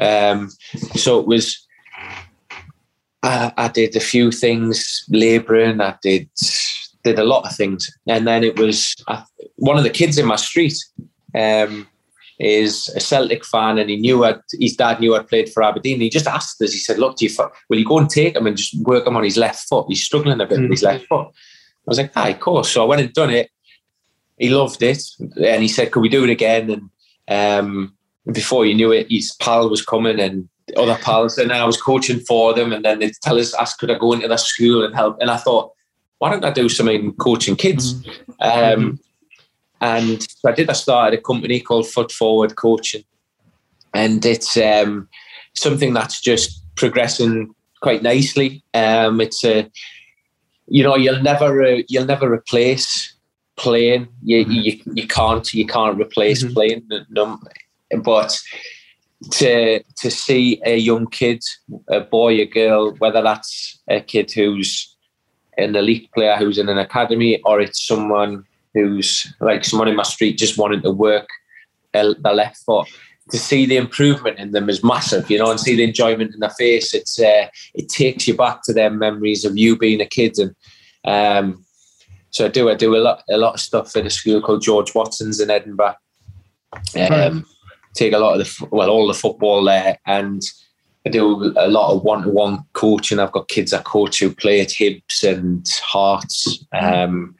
Um, 0.00 0.50
so 0.94 1.18
it 1.18 1.26
was, 1.26 1.66
I, 3.22 3.52
I 3.56 3.68
did 3.68 3.96
a 3.96 4.00
few 4.00 4.30
things, 4.30 5.04
labouring. 5.08 5.80
I 5.80 5.96
did 6.02 6.28
did 7.02 7.18
a 7.18 7.24
lot 7.24 7.46
of 7.46 7.56
things, 7.56 7.88
and 8.06 8.26
then 8.26 8.44
it 8.44 8.58
was 8.58 8.94
I, 9.08 9.24
one 9.56 9.78
of 9.78 9.84
the 9.84 9.90
kids 9.90 10.18
in 10.18 10.26
my 10.26 10.36
street. 10.36 10.76
Um, 11.34 11.86
is 12.40 12.88
a 12.96 13.00
Celtic 13.00 13.44
fan, 13.44 13.78
and 13.78 13.90
he 13.90 13.96
knew 13.96 14.24
I'd, 14.24 14.40
his 14.58 14.74
dad 14.74 14.98
knew 14.98 15.14
I'd 15.14 15.28
played 15.28 15.52
for 15.52 15.62
Aberdeen. 15.62 16.00
he 16.00 16.08
just 16.08 16.26
asked 16.26 16.60
us. 16.62 16.72
He 16.72 16.78
said, 16.78 16.98
"Look, 16.98 17.16
do 17.16 17.26
you 17.26 17.50
will 17.68 17.78
you 17.78 17.84
go 17.84 17.98
and 17.98 18.08
take 18.08 18.34
him 18.34 18.46
and 18.46 18.56
just 18.56 18.80
work 18.82 19.06
him 19.06 19.16
on 19.16 19.24
his 19.24 19.36
left 19.36 19.68
foot? 19.68 19.86
He's 19.88 20.02
struggling 20.02 20.40
a 20.40 20.46
bit 20.46 20.58
mm. 20.58 20.62
with 20.62 20.70
his 20.72 20.82
left 20.82 21.06
foot." 21.06 21.28
I 21.28 21.86
was 21.86 21.98
like, 21.98 22.16
"Aye, 22.16 22.30
of 22.30 22.40
course." 22.40 22.70
So 22.70 22.82
I 22.82 22.86
went 22.86 23.02
and 23.02 23.12
done 23.12 23.30
it. 23.30 23.50
He 24.38 24.48
loved 24.48 24.82
it, 24.82 25.02
and 25.20 25.62
he 25.62 25.68
said, 25.68 25.92
"Could 25.92 26.00
we 26.00 26.08
do 26.08 26.24
it 26.24 26.30
again?" 26.30 26.90
And 27.28 27.60
um, 27.62 27.94
before 28.32 28.64
you 28.64 28.74
knew 28.74 28.90
it, 28.90 29.06
his 29.10 29.36
pal 29.38 29.68
was 29.68 29.84
coming 29.84 30.18
and 30.18 30.48
other 30.78 30.96
pals, 31.02 31.36
and 31.36 31.52
I 31.52 31.64
was 31.64 31.80
coaching 31.80 32.20
for 32.20 32.54
them. 32.54 32.72
And 32.72 32.84
then 32.84 33.00
they'd 33.00 33.12
tell 33.22 33.38
us, 33.38 33.54
"Ask 33.54 33.78
could 33.78 33.90
I 33.90 33.98
go 33.98 34.14
into 34.14 34.28
the 34.28 34.38
school 34.38 34.82
and 34.82 34.94
help?" 34.94 35.18
And 35.20 35.30
I 35.30 35.36
thought, 35.36 35.72
"Why 36.18 36.30
don't 36.30 36.44
I 36.44 36.52
do 36.52 36.70
something 36.70 37.12
coaching 37.16 37.56
kids?" 37.56 37.94
Mm. 38.40 38.74
Um, 38.74 39.00
and 39.80 40.22
so 40.22 40.48
I 40.48 40.52
did. 40.52 40.70
I 40.70 40.74
started 40.74 41.18
a 41.18 41.22
company 41.22 41.60
called 41.60 41.88
Foot 41.88 42.12
Forward 42.12 42.56
Coaching, 42.56 43.04
and 43.94 44.24
it's 44.24 44.56
um, 44.56 45.08
something 45.54 45.94
that's 45.94 46.20
just 46.20 46.62
progressing 46.76 47.54
quite 47.80 48.02
nicely. 48.02 48.62
Um, 48.74 49.20
it's 49.20 49.44
a, 49.44 49.70
you 50.66 50.82
know, 50.82 50.96
you'll 50.96 51.22
never 51.22 51.62
uh, 51.62 51.82
you'll 51.88 52.06
never 52.06 52.32
replace 52.32 53.14
playing. 53.56 54.08
You 54.22 54.44
mm-hmm. 54.44 54.52
you, 54.52 54.80
you 54.94 55.06
can't 55.08 55.52
you 55.54 55.66
can't 55.66 56.00
replace 56.00 56.42
mm-hmm. 56.42 56.54
playing. 56.54 56.88
No, 57.10 57.38
but 58.02 58.38
to 59.30 59.82
to 59.82 60.10
see 60.10 60.60
a 60.64 60.76
young 60.76 61.06
kid, 61.06 61.42
a 61.88 62.00
boy, 62.00 62.34
a 62.40 62.46
girl, 62.46 62.94
whether 62.98 63.22
that's 63.22 63.78
a 63.88 64.00
kid 64.00 64.32
who's 64.32 64.96
an 65.58 65.76
elite 65.76 66.10
player 66.12 66.36
who's 66.36 66.58
in 66.58 66.68
an 66.68 66.78
academy, 66.78 67.40
or 67.44 67.60
it's 67.60 67.86
someone 67.86 68.44
who's 68.74 69.32
like 69.40 69.64
someone 69.64 69.88
in 69.88 69.96
my 69.96 70.02
street 70.02 70.38
just 70.38 70.58
wanting 70.58 70.82
to 70.82 70.90
work 70.90 71.28
the 71.92 72.32
left 72.32 72.58
foot 72.58 72.88
to 73.30 73.38
see 73.38 73.66
the 73.66 73.76
improvement 73.76 74.38
in 74.38 74.52
them 74.52 74.68
is 74.68 74.84
massive, 74.84 75.30
you 75.30 75.38
know, 75.38 75.50
and 75.50 75.60
see 75.60 75.76
the 75.76 75.84
enjoyment 75.84 76.34
in 76.34 76.40
their 76.40 76.50
face. 76.50 76.94
It's 76.94 77.18
uh, 77.20 77.46
it 77.74 77.88
takes 77.88 78.26
you 78.26 78.36
back 78.36 78.62
to 78.64 78.72
their 78.72 78.90
memories 78.90 79.44
of 79.44 79.56
you 79.56 79.76
being 79.76 80.00
a 80.00 80.06
kid, 80.06 80.36
and 80.38 80.54
um, 81.04 81.64
so 82.30 82.46
I 82.46 82.48
do 82.48 82.68
I 82.70 82.74
do 82.74 82.96
a 82.96 82.98
lot 82.98 83.22
a 83.30 83.38
lot 83.38 83.54
of 83.54 83.60
stuff 83.60 83.96
at 83.96 84.06
a 84.06 84.10
school 84.10 84.40
called 84.40 84.62
George 84.62 84.94
Watson's 84.94 85.40
in 85.40 85.50
Edinburgh. 85.50 85.96
Um, 86.98 87.46
take 87.94 88.12
a 88.12 88.18
lot 88.18 88.38
of 88.38 88.38
the 88.38 88.68
well 88.70 88.90
all 88.90 89.08
the 89.08 89.14
football 89.14 89.64
there, 89.64 89.98
and 90.06 90.42
I 91.06 91.10
do 91.10 91.52
a 91.56 91.68
lot 91.68 91.94
of 91.94 92.02
one 92.02 92.22
to 92.22 92.30
one 92.30 92.64
coaching. 92.72 93.18
I've 93.18 93.32
got 93.32 93.48
kids 93.48 93.72
I 93.72 93.82
coach 93.82 94.20
who 94.20 94.34
play 94.34 94.60
at 94.60 94.68
Hibs 94.68 95.22
and 95.22 95.66
Hearts. 95.82 96.64
Um, 96.72 97.36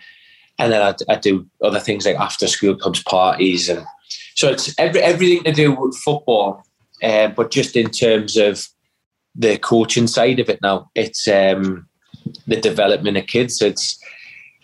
and 0.60 0.72
then 0.72 0.82
I, 0.82 1.12
I 1.12 1.16
do 1.16 1.46
other 1.62 1.80
things 1.80 2.06
like 2.06 2.16
after 2.16 2.46
school 2.46 2.76
clubs 2.76 3.02
parties 3.02 3.68
and 3.68 3.84
so 4.34 4.48
it's 4.48 4.74
every, 4.78 5.00
everything 5.00 5.44
to 5.44 5.52
do 5.52 5.72
with 5.72 5.96
football 5.96 6.62
uh, 7.02 7.28
but 7.28 7.50
just 7.50 7.76
in 7.76 7.90
terms 7.90 8.36
of 8.36 8.66
the 9.34 9.58
coaching 9.58 10.06
side 10.06 10.38
of 10.38 10.48
it 10.48 10.60
now 10.62 10.90
it's 10.94 11.26
um, 11.28 11.88
the 12.46 12.60
development 12.60 13.16
of 13.16 13.26
kids. 13.26 13.60
It's 13.62 13.98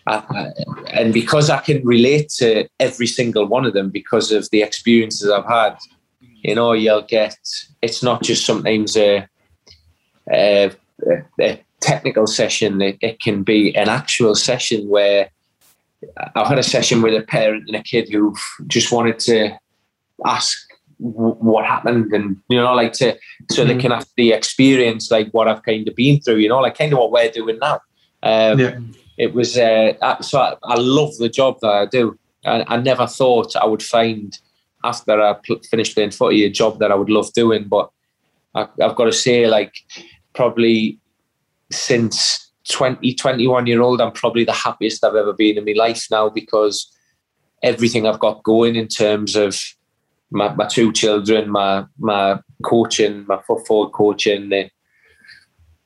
and 0.07 1.13
because 1.13 1.49
I 1.49 1.59
can 1.59 1.85
relate 1.85 2.29
to 2.37 2.67
every 2.79 3.07
single 3.07 3.45
one 3.45 3.65
of 3.65 3.73
them 3.73 3.89
because 3.89 4.31
of 4.31 4.49
the 4.51 4.61
experiences 4.61 5.29
I've 5.29 5.45
had 5.45 5.77
you 6.21 6.55
know 6.55 6.71
you'll 6.71 7.01
get 7.01 7.37
it's 7.81 8.01
not 8.01 8.23
just 8.23 8.45
sometimes 8.45 8.95
a, 8.95 9.27
a, 10.31 10.71
a 11.41 11.61
technical 11.81 12.25
session 12.25 12.81
it, 12.81 12.97
it 13.01 13.19
can 13.19 13.43
be 13.43 13.75
an 13.75 13.89
actual 13.89 14.33
session 14.33 14.87
where 14.87 15.29
I've 16.35 16.47
had 16.47 16.59
a 16.59 16.63
session 16.63 17.01
with 17.01 17.15
a 17.15 17.25
parent 17.25 17.65
and 17.67 17.75
a 17.75 17.81
kid 17.81 18.09
who 18.09 18.35
just 18.67 18.91
wanted 18.91 19.19
to 19.19 19.57
ask 20.25 20.57
what 20.99 21.65
happened 21.65 22.11
and 22.11 22.37
you 22.49 22.59
know 22.59 22.73
like 22.73 22.91
to 22.91 23.15
so 23.51 23.61
mm-hmm. 23.61 23.67
they 23.67 23.81
can 23.81 23.91
have 23.91 24.07
the 24.15 24.31
experience 24.31 25.11
like 25.11 25.29
what 25.31 25.47
I've 25.47 25.61
kind 25.61 25.87
of 25.87 25.95
been 25.95 26.19
through 26.19 26.37
you 26.37 26.49
know 26.49 26.59
like 26.59 26.77
kind 26.77 26.91
of 26.91 26.99
what 26.99 27.11
we're 27.11 27.29
doing 27.29 27.59
now 27.59 27.81
um, 28.23 28.59
yeah. 28.59 28.79
it 29.17 29.33
was 29.33 29.57
uh, 29.57 29.93
so 30.21 30.39
I, 30.39 30.55
I, 30.63 30.75
love 30.75 31.15
the 31.17 31.29
job 31.29 31.59
that 31.61 31.69
I 31.69 31.85
do 31.85 32.17
I, 32.45 32.65
I 32.67 32.77
never 32.77 33.05
thought 33.05 33.55
I 33.55 33.65
would 33.65 33.83
find 33.83 34.37
after 34.83 35.21
I 35.21 35.33
pl- 35.33 35.61
finished 35.69 35.93
playing 35.93 36.11
footy 36.11 36.45
a 36.45 36.49
job 36.49 36.79
that 36.79 36.91
I 36.91 36.95
would 36.95 37.11
love 37.11 37.31
doing 37.33 37.67
but 37.67 37.91
I, 38.55 38.67
I've 38.81 38.95
got 38.95 39.05
to 39.05 39.13
say 39.13 39.45
like 39.45 39.75
probably 40.33 40.99
since 41.71 42.46
20, 42.71 43.13
21 43.13 43.67
year 43.67 43.81
old, 43.81 44.01
I'm 44.01 44.11
probably 44.11 44.43
the 44.43 44.53
happiest 44.53 45.03
I've 45.03 45.15
ever 45.15 45.33
been 45.33 45.57
in 45.57 45.65
my 45.65 45.73
life 45.75 46.07
now 46.11 46.29
because 46.29 46.91
everything 47.63 48.05
I've 48.05 48.19
got 48.19 48.43
going 48.43 48.75
in 48.75 48.87
terms 48.87 49.35
of 49.35 49.59
my, 50.31 50.53
my 50.53 50.67
two 50.67 50.91
children, 50.91 51.49
my 51.49 51.85
my 51.97 52.39
coaching, 52.63 53.25
my 53.27 53.41
football 53.47 53.89
coaching, 53.89 54.69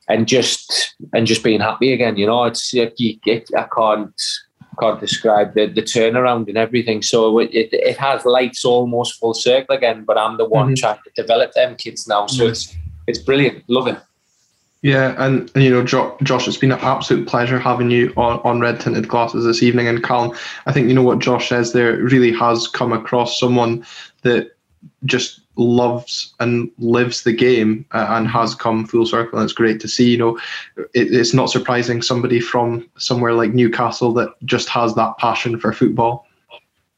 and 0.08 0.28
just 0.28 0.96
and 1.14 1.28
just 1.28 1.44
being 1.44 1.62
happy 1.62 1.94
again. 1.94 2.18
You 2.18 2.28
know, 2.28 2.46
it's 2.46 2.74
it, 2.74 2.94
it, 2.98 3.50
I 3.56 3.68
can't 3.76 4.14
can't 4.80 5.00
describe 5.00 5.54
the, 5.54 5.68
the 5.68 5.82
turnaround 5.82 6.48
and 6.48 6.58
everything. 6.58 7.02
So 7.02 7.40
it, 7.40 7.54
it, 7.54 7.70
it 7.74 7.98
has 7.98 8.26
lights 8.26 8.64
almost 8.66 9.20
full 9.20 9.34
circle 9.34 9.76
again. 9.76 10.06
But 10.06 10.18
I'm 10.18 10.38
the 10.38 10.48
one 10.48 10.68
mm-hmm. 10.68 10.76
trying 10.76 11.00
to 11.04 11.22
develop 11.22 11.54
them 11.54 11.76
kids 11.76 12.08
now. 12.08 12.28
So 12.28 12.44
mm-hmm. 12.44 12.52
it's 12.52 12.76
it's 13.08 13.20
brilliant. 13.20 13.64
Love 13.68 13.88
it. 13.88 14.00
Yeah, 14.84 15.14
and, 15.24 15.52
and 15.54 15.64
you 15.64 15.70
know, 15.70 15.84
Josh, 15.84 16.48
it's 16.48 16.58
been 16.58 16.72
an 16.72 16.80
absolute 16.80 17.28
pleasure 17.28 17.60
having 17.60 17.92
you 17.92 18.12
on, 18.18 18.40
on 18.40 18.60
Red 18.60 18.80
Tinted 18.80 19.08
Glasses 19.08 19.46
this 19.46 19.62
evening. 19.62 19.88
And 19.88 20.04
Callum, 20.04 20.36
I 20.66 20.72
think 20.72 20.88
you 20.88 20.96
know 20.96 21.04
what 21.04 21.20
Josh 21.20 21.50
says 21.50 21.72
there 21.72 21.98
really 21.98 22.32
has 22.34 22.68
come 22.68 22.92
across 22.92 23.40
someone 23.40 23.86
that 24.24 24.56
just 25.06 25.42
loves 25.56 26.34
and 26.40 26.72
lives 26.80 27.24
the 27.24 27.34
game 27.34 27.86
uh, 27.92 28.08
and 28.10 28.28
has 28.28 28.56
come 28.56 28.88
full 28.88 29.06
circle. 29.06 29.38
And 29.38 29.44
it's 29.44 29.54
great 29.54 29.80
to 29.82 29.88
see. 29.88 30.10
You 30.10 30.18
know, 30.18 30.40
it, 30.96 31.14
it's 31.14 31.36
not 31.36 31.52
surprising 31.52 32.02
somebody 32.02 32.40
from 32.40 32.90
somewhere 32.98 33.34
like 33.34 33.54
Newcastle 33.54 34.14
that 34.14 34.34
just 34.46 34.68
has 34.70 34.96
that 34.96 35.16
passion 35.20 35.60
for 35.60 35.74
football. 35.74 36.26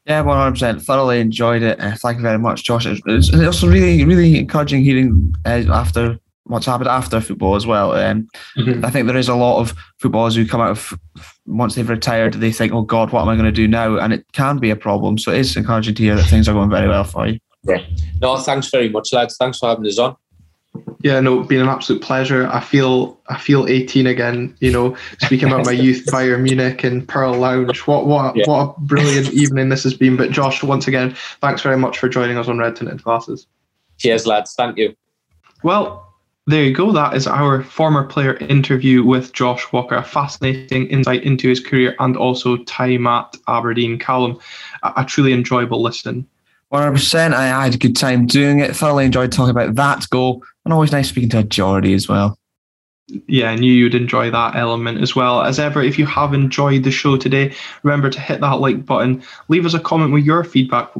Yeah, 0.06 0.22
one 0.22 0.38
hundred 0.38 0.52
percent. 0.52 0.82
Thoroughly 0.82 1.20
enjoyed 1.20 1.62
it. 1.62 1.78
Uh, 1.78 1.96
thank 1.96 2.16
you 2.16 2.22
very 2.22 2.38
much, 2.38 2.64
Josh. 2.64 2.86
It's, 2.86 3.02
it's 3.06 3.34
also 3.34 3.68
really, 3.68 4.04
really 4.04 4.38
encouraging 4.38 4.82
hearing 4.82 5.34
uh, 5.44 5.64
after 5.70 6.18
what's 6.44 6.66
happened 6.66 6.88
after 6.88 7.20
football 7.20 7.54
as 7.54 7.66
well. 7.66 7.92
Um, 7.92 8.28
mm-hmm. 8.56 8.84
I 8.84 8.90
think 8.90 9.06
there 9.06 9.16
is 9.16 9.28
a 9.28 9.34
lot 9.34 9.60
of 9.60 9.74
footballers 9.98 10.34
who 10.34 10.46
come 10.46 10.60
out 10.60 10.70
of 10.70 10.98
once 11.46 11.74
they've 11.74 11.88
retired, 11.88 12.34
they 12.34 12.52
think, 12.52 12.72
"Oh 12.72 12.82
God, 12.82 13.12
what 13.12 13.22
am 13.22 13.28
I 13.28 13.34
going 13.34 13.46
to 13.46 13.52
do 13.52 13.68
now?" 13.68 13.98
And 13.98 14.12
it 14.12 14.24
can 14.32 14.58
be 14.58 14.70
a 14.70 14.76
problem. 14.76 15.18
So 15.18 15.32
it 15.32 15.38
is 15.38 15.56
encouraging 15.56 15.94
to 15.96 16.02
hear 16.02 16.16
that 16.16 16.24
things 16.24 16.48
are 16.48 16.54
going 16.54 16.70
very 16.70 16.88
well 16.88 17.04
for 17.04 17.26
you. 17.26 17.38
Yeah. 17.64 17.84
No, 18.20 18.36
thanks 18.36 18.68
very 18.70 18.88
much, 18.88 19.12
lads. 19.12 19.36
Thanks 19.36 19.58
for 19.58 19.68
having 19.68 19.86
us 19.86 19.98
on. 19.98 20.16
Yeah, 21.02 21.20
no, 21.20 21.42
been 21.42 21.60
an 21.60 21.68
absolute 21.68 22.02
pleasure. 22.02 22.48
I 22.48 22.60
feel 22.60 23.18
I 23.28 23.38
feel 23.38 23.66
18 23.68 24.06
again. 24.06 24.56
You 24.60 24.72
know, 24.72 24.96
speaking 25.20 25.48
about 25.48 25.66
my 25.66 25.72
youth, 25.86 26.06
Bayern 26.06 26.42
Munich 26.42 26.82
and 26.82 27.06
Pearl 27.06 27.34
Lounge. 27.34 27.80
What 27.80 28.06
what 28.06 28.36
yeah. 28.36 28.44
what 28.46 28.60
a 28.60 28.80
brilliant 28.80 29.32
evening 29.32 29.68
this 29.68 29.84
has 29.84 29.94
been. 29.94 30.16
But 30.16 30.30
Josh, 30.30 30.62
once 30.62 30.88
again, 30.88 31.14
thanks 31.40 31.62
very 31.62 31.76
much 31.76 31.98
for 31.98 32.08
joining 32.08 32.38
us 32.38 32.48
on 32.48 32.58
Red 32.58 32.76
Tinted 32.76 33.02
Glasses. 33.02 33.46
Cheers, 33.98 34.26
lads. 34.26 34.54
Thank 34.54 34.76
you. 34.76 34.96
Well, 35.62 36.13
there 36.46 36.64
you 36.64 36.74
go. 36.74 36.92
That 36.92 37.14
is 37.14 37.26
our 37.26 37.62
former 37.62 38.04
player 38.04 38.36
interview 38.36 39.04
with 39.04 39.32
Josh 39.32 39.72
Walker. 39.72 39.94
A 39.94 40.02
fascinating 40.02 40.86
insight 40.88 41.22
into 41.22 41.48
his 41.48 41.60
career 41.60 41.94
and 41.98 42.16
also 42.16 42.58
time 42.64 43.06
at 43.06 43.36
Aberdeen. 43.48 43.98
Callum, 43.98 44.38
a, 44.82 45.04
truly 45.04 45.32
enjoyable 45.32 45.82
listen. 45.82 46.26
100%. 46.72 47.32
I 47.32 47.46
had 47.64 47.74
a 47.74 47.78
good 47.78 47.96
time 47.96 48.26
doing 48.26 48.58
it. 48.58 48.76
Thoroughly 48.76 49.06
enjoyed 49.06 49.32
talking 49.32 49.50
about 49.50 49.74
that 49.76 50.08
goal. 50.10 50.42
And 50.64 50.72
always 50.72 50.92
nice 50.92 51.08
speaking 51.08 51.30
to 51.30 51.38
a 51.38 51.44
Geordie 51.44 51.94
as 51.94 52.08
well 52.08 52.38
yeah, 53.26 53.50
I 53.50 53.56
knew 53.56 53.72
you'd 53.72 53.94
enjoy 53.94 54.30
that 54.30 54.56
element 54.56 55.02
as 55.02 55.14
well. 55.14 55.42
As 55.42 55.58
ever, 55.58 55.82
if 55.82 55.98
you 55.98 56.06
have 56.06 56.32
enjoyed 56.32 56.84
the 56.84 56.90
show 56.90 57.18
today, 57.18 57.54
remember 57.82 58.08
to 58.08 58.18
hit 58.18 58.40
that 58.40 58.60
like 58.60 58.86
button. 58.86 59.22
Leave 59.48 59.66
us 59.66 59.74
a 59.74 59.80
comment 59.80 60.12
with 60.12 60.24
your 60.24 60.42
feedback. 60.42 60.90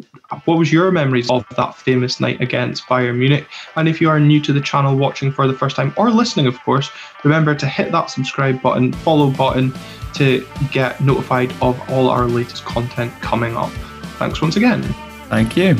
What 0.44 0.58
was 0.58 0.70
your 0.70 0.90
memories 0.90 1.30
of 1.30 1.46
that 1.56 1.74
famous 1.74 2.20
night 2.20 2.40
against 2.42 2.84
Bayern 2.84 3.16
Munich? 3.16 3.46
And 3.76 3.88
if 3.88 4.00
you 4.00 4.10
are 4.10 4.20
new 4.20 4.40
to 4.42 4.52
the 4.52 4.60
channel, 4.60 4.96
watching 4.96 5.32
for 5.32 5.46
the 5.46 5.54
first 5.54 5.76
time 5.76 5.94
or 5.96 6.10
listening, 6.10 6.46
of 6.46 6.60
course, 6.60 6.90
remember 7.24 7.54
to 7.54 7.66
hit 7.66 7.90
that 7.92 8.10
subscribe 8.10 8.60
button, 8.60 8.92
follow 8.92 9.30
button 9.30 9.72
to 10.14 10.46
get 10.72 11.00
notified 11.00 11.52
of 11.62 11.80
all 11.90 12.10
our 12.10 12.26
latest 12.26 12.64
content 12.66 13.12
coming 13.22 13.56
up. 13.56 13.70
Thanks 14.18 14.42
once 14.42 14.56
again. 14.56 14.82
Thank 15.28 15.56
you. 15.56 15.76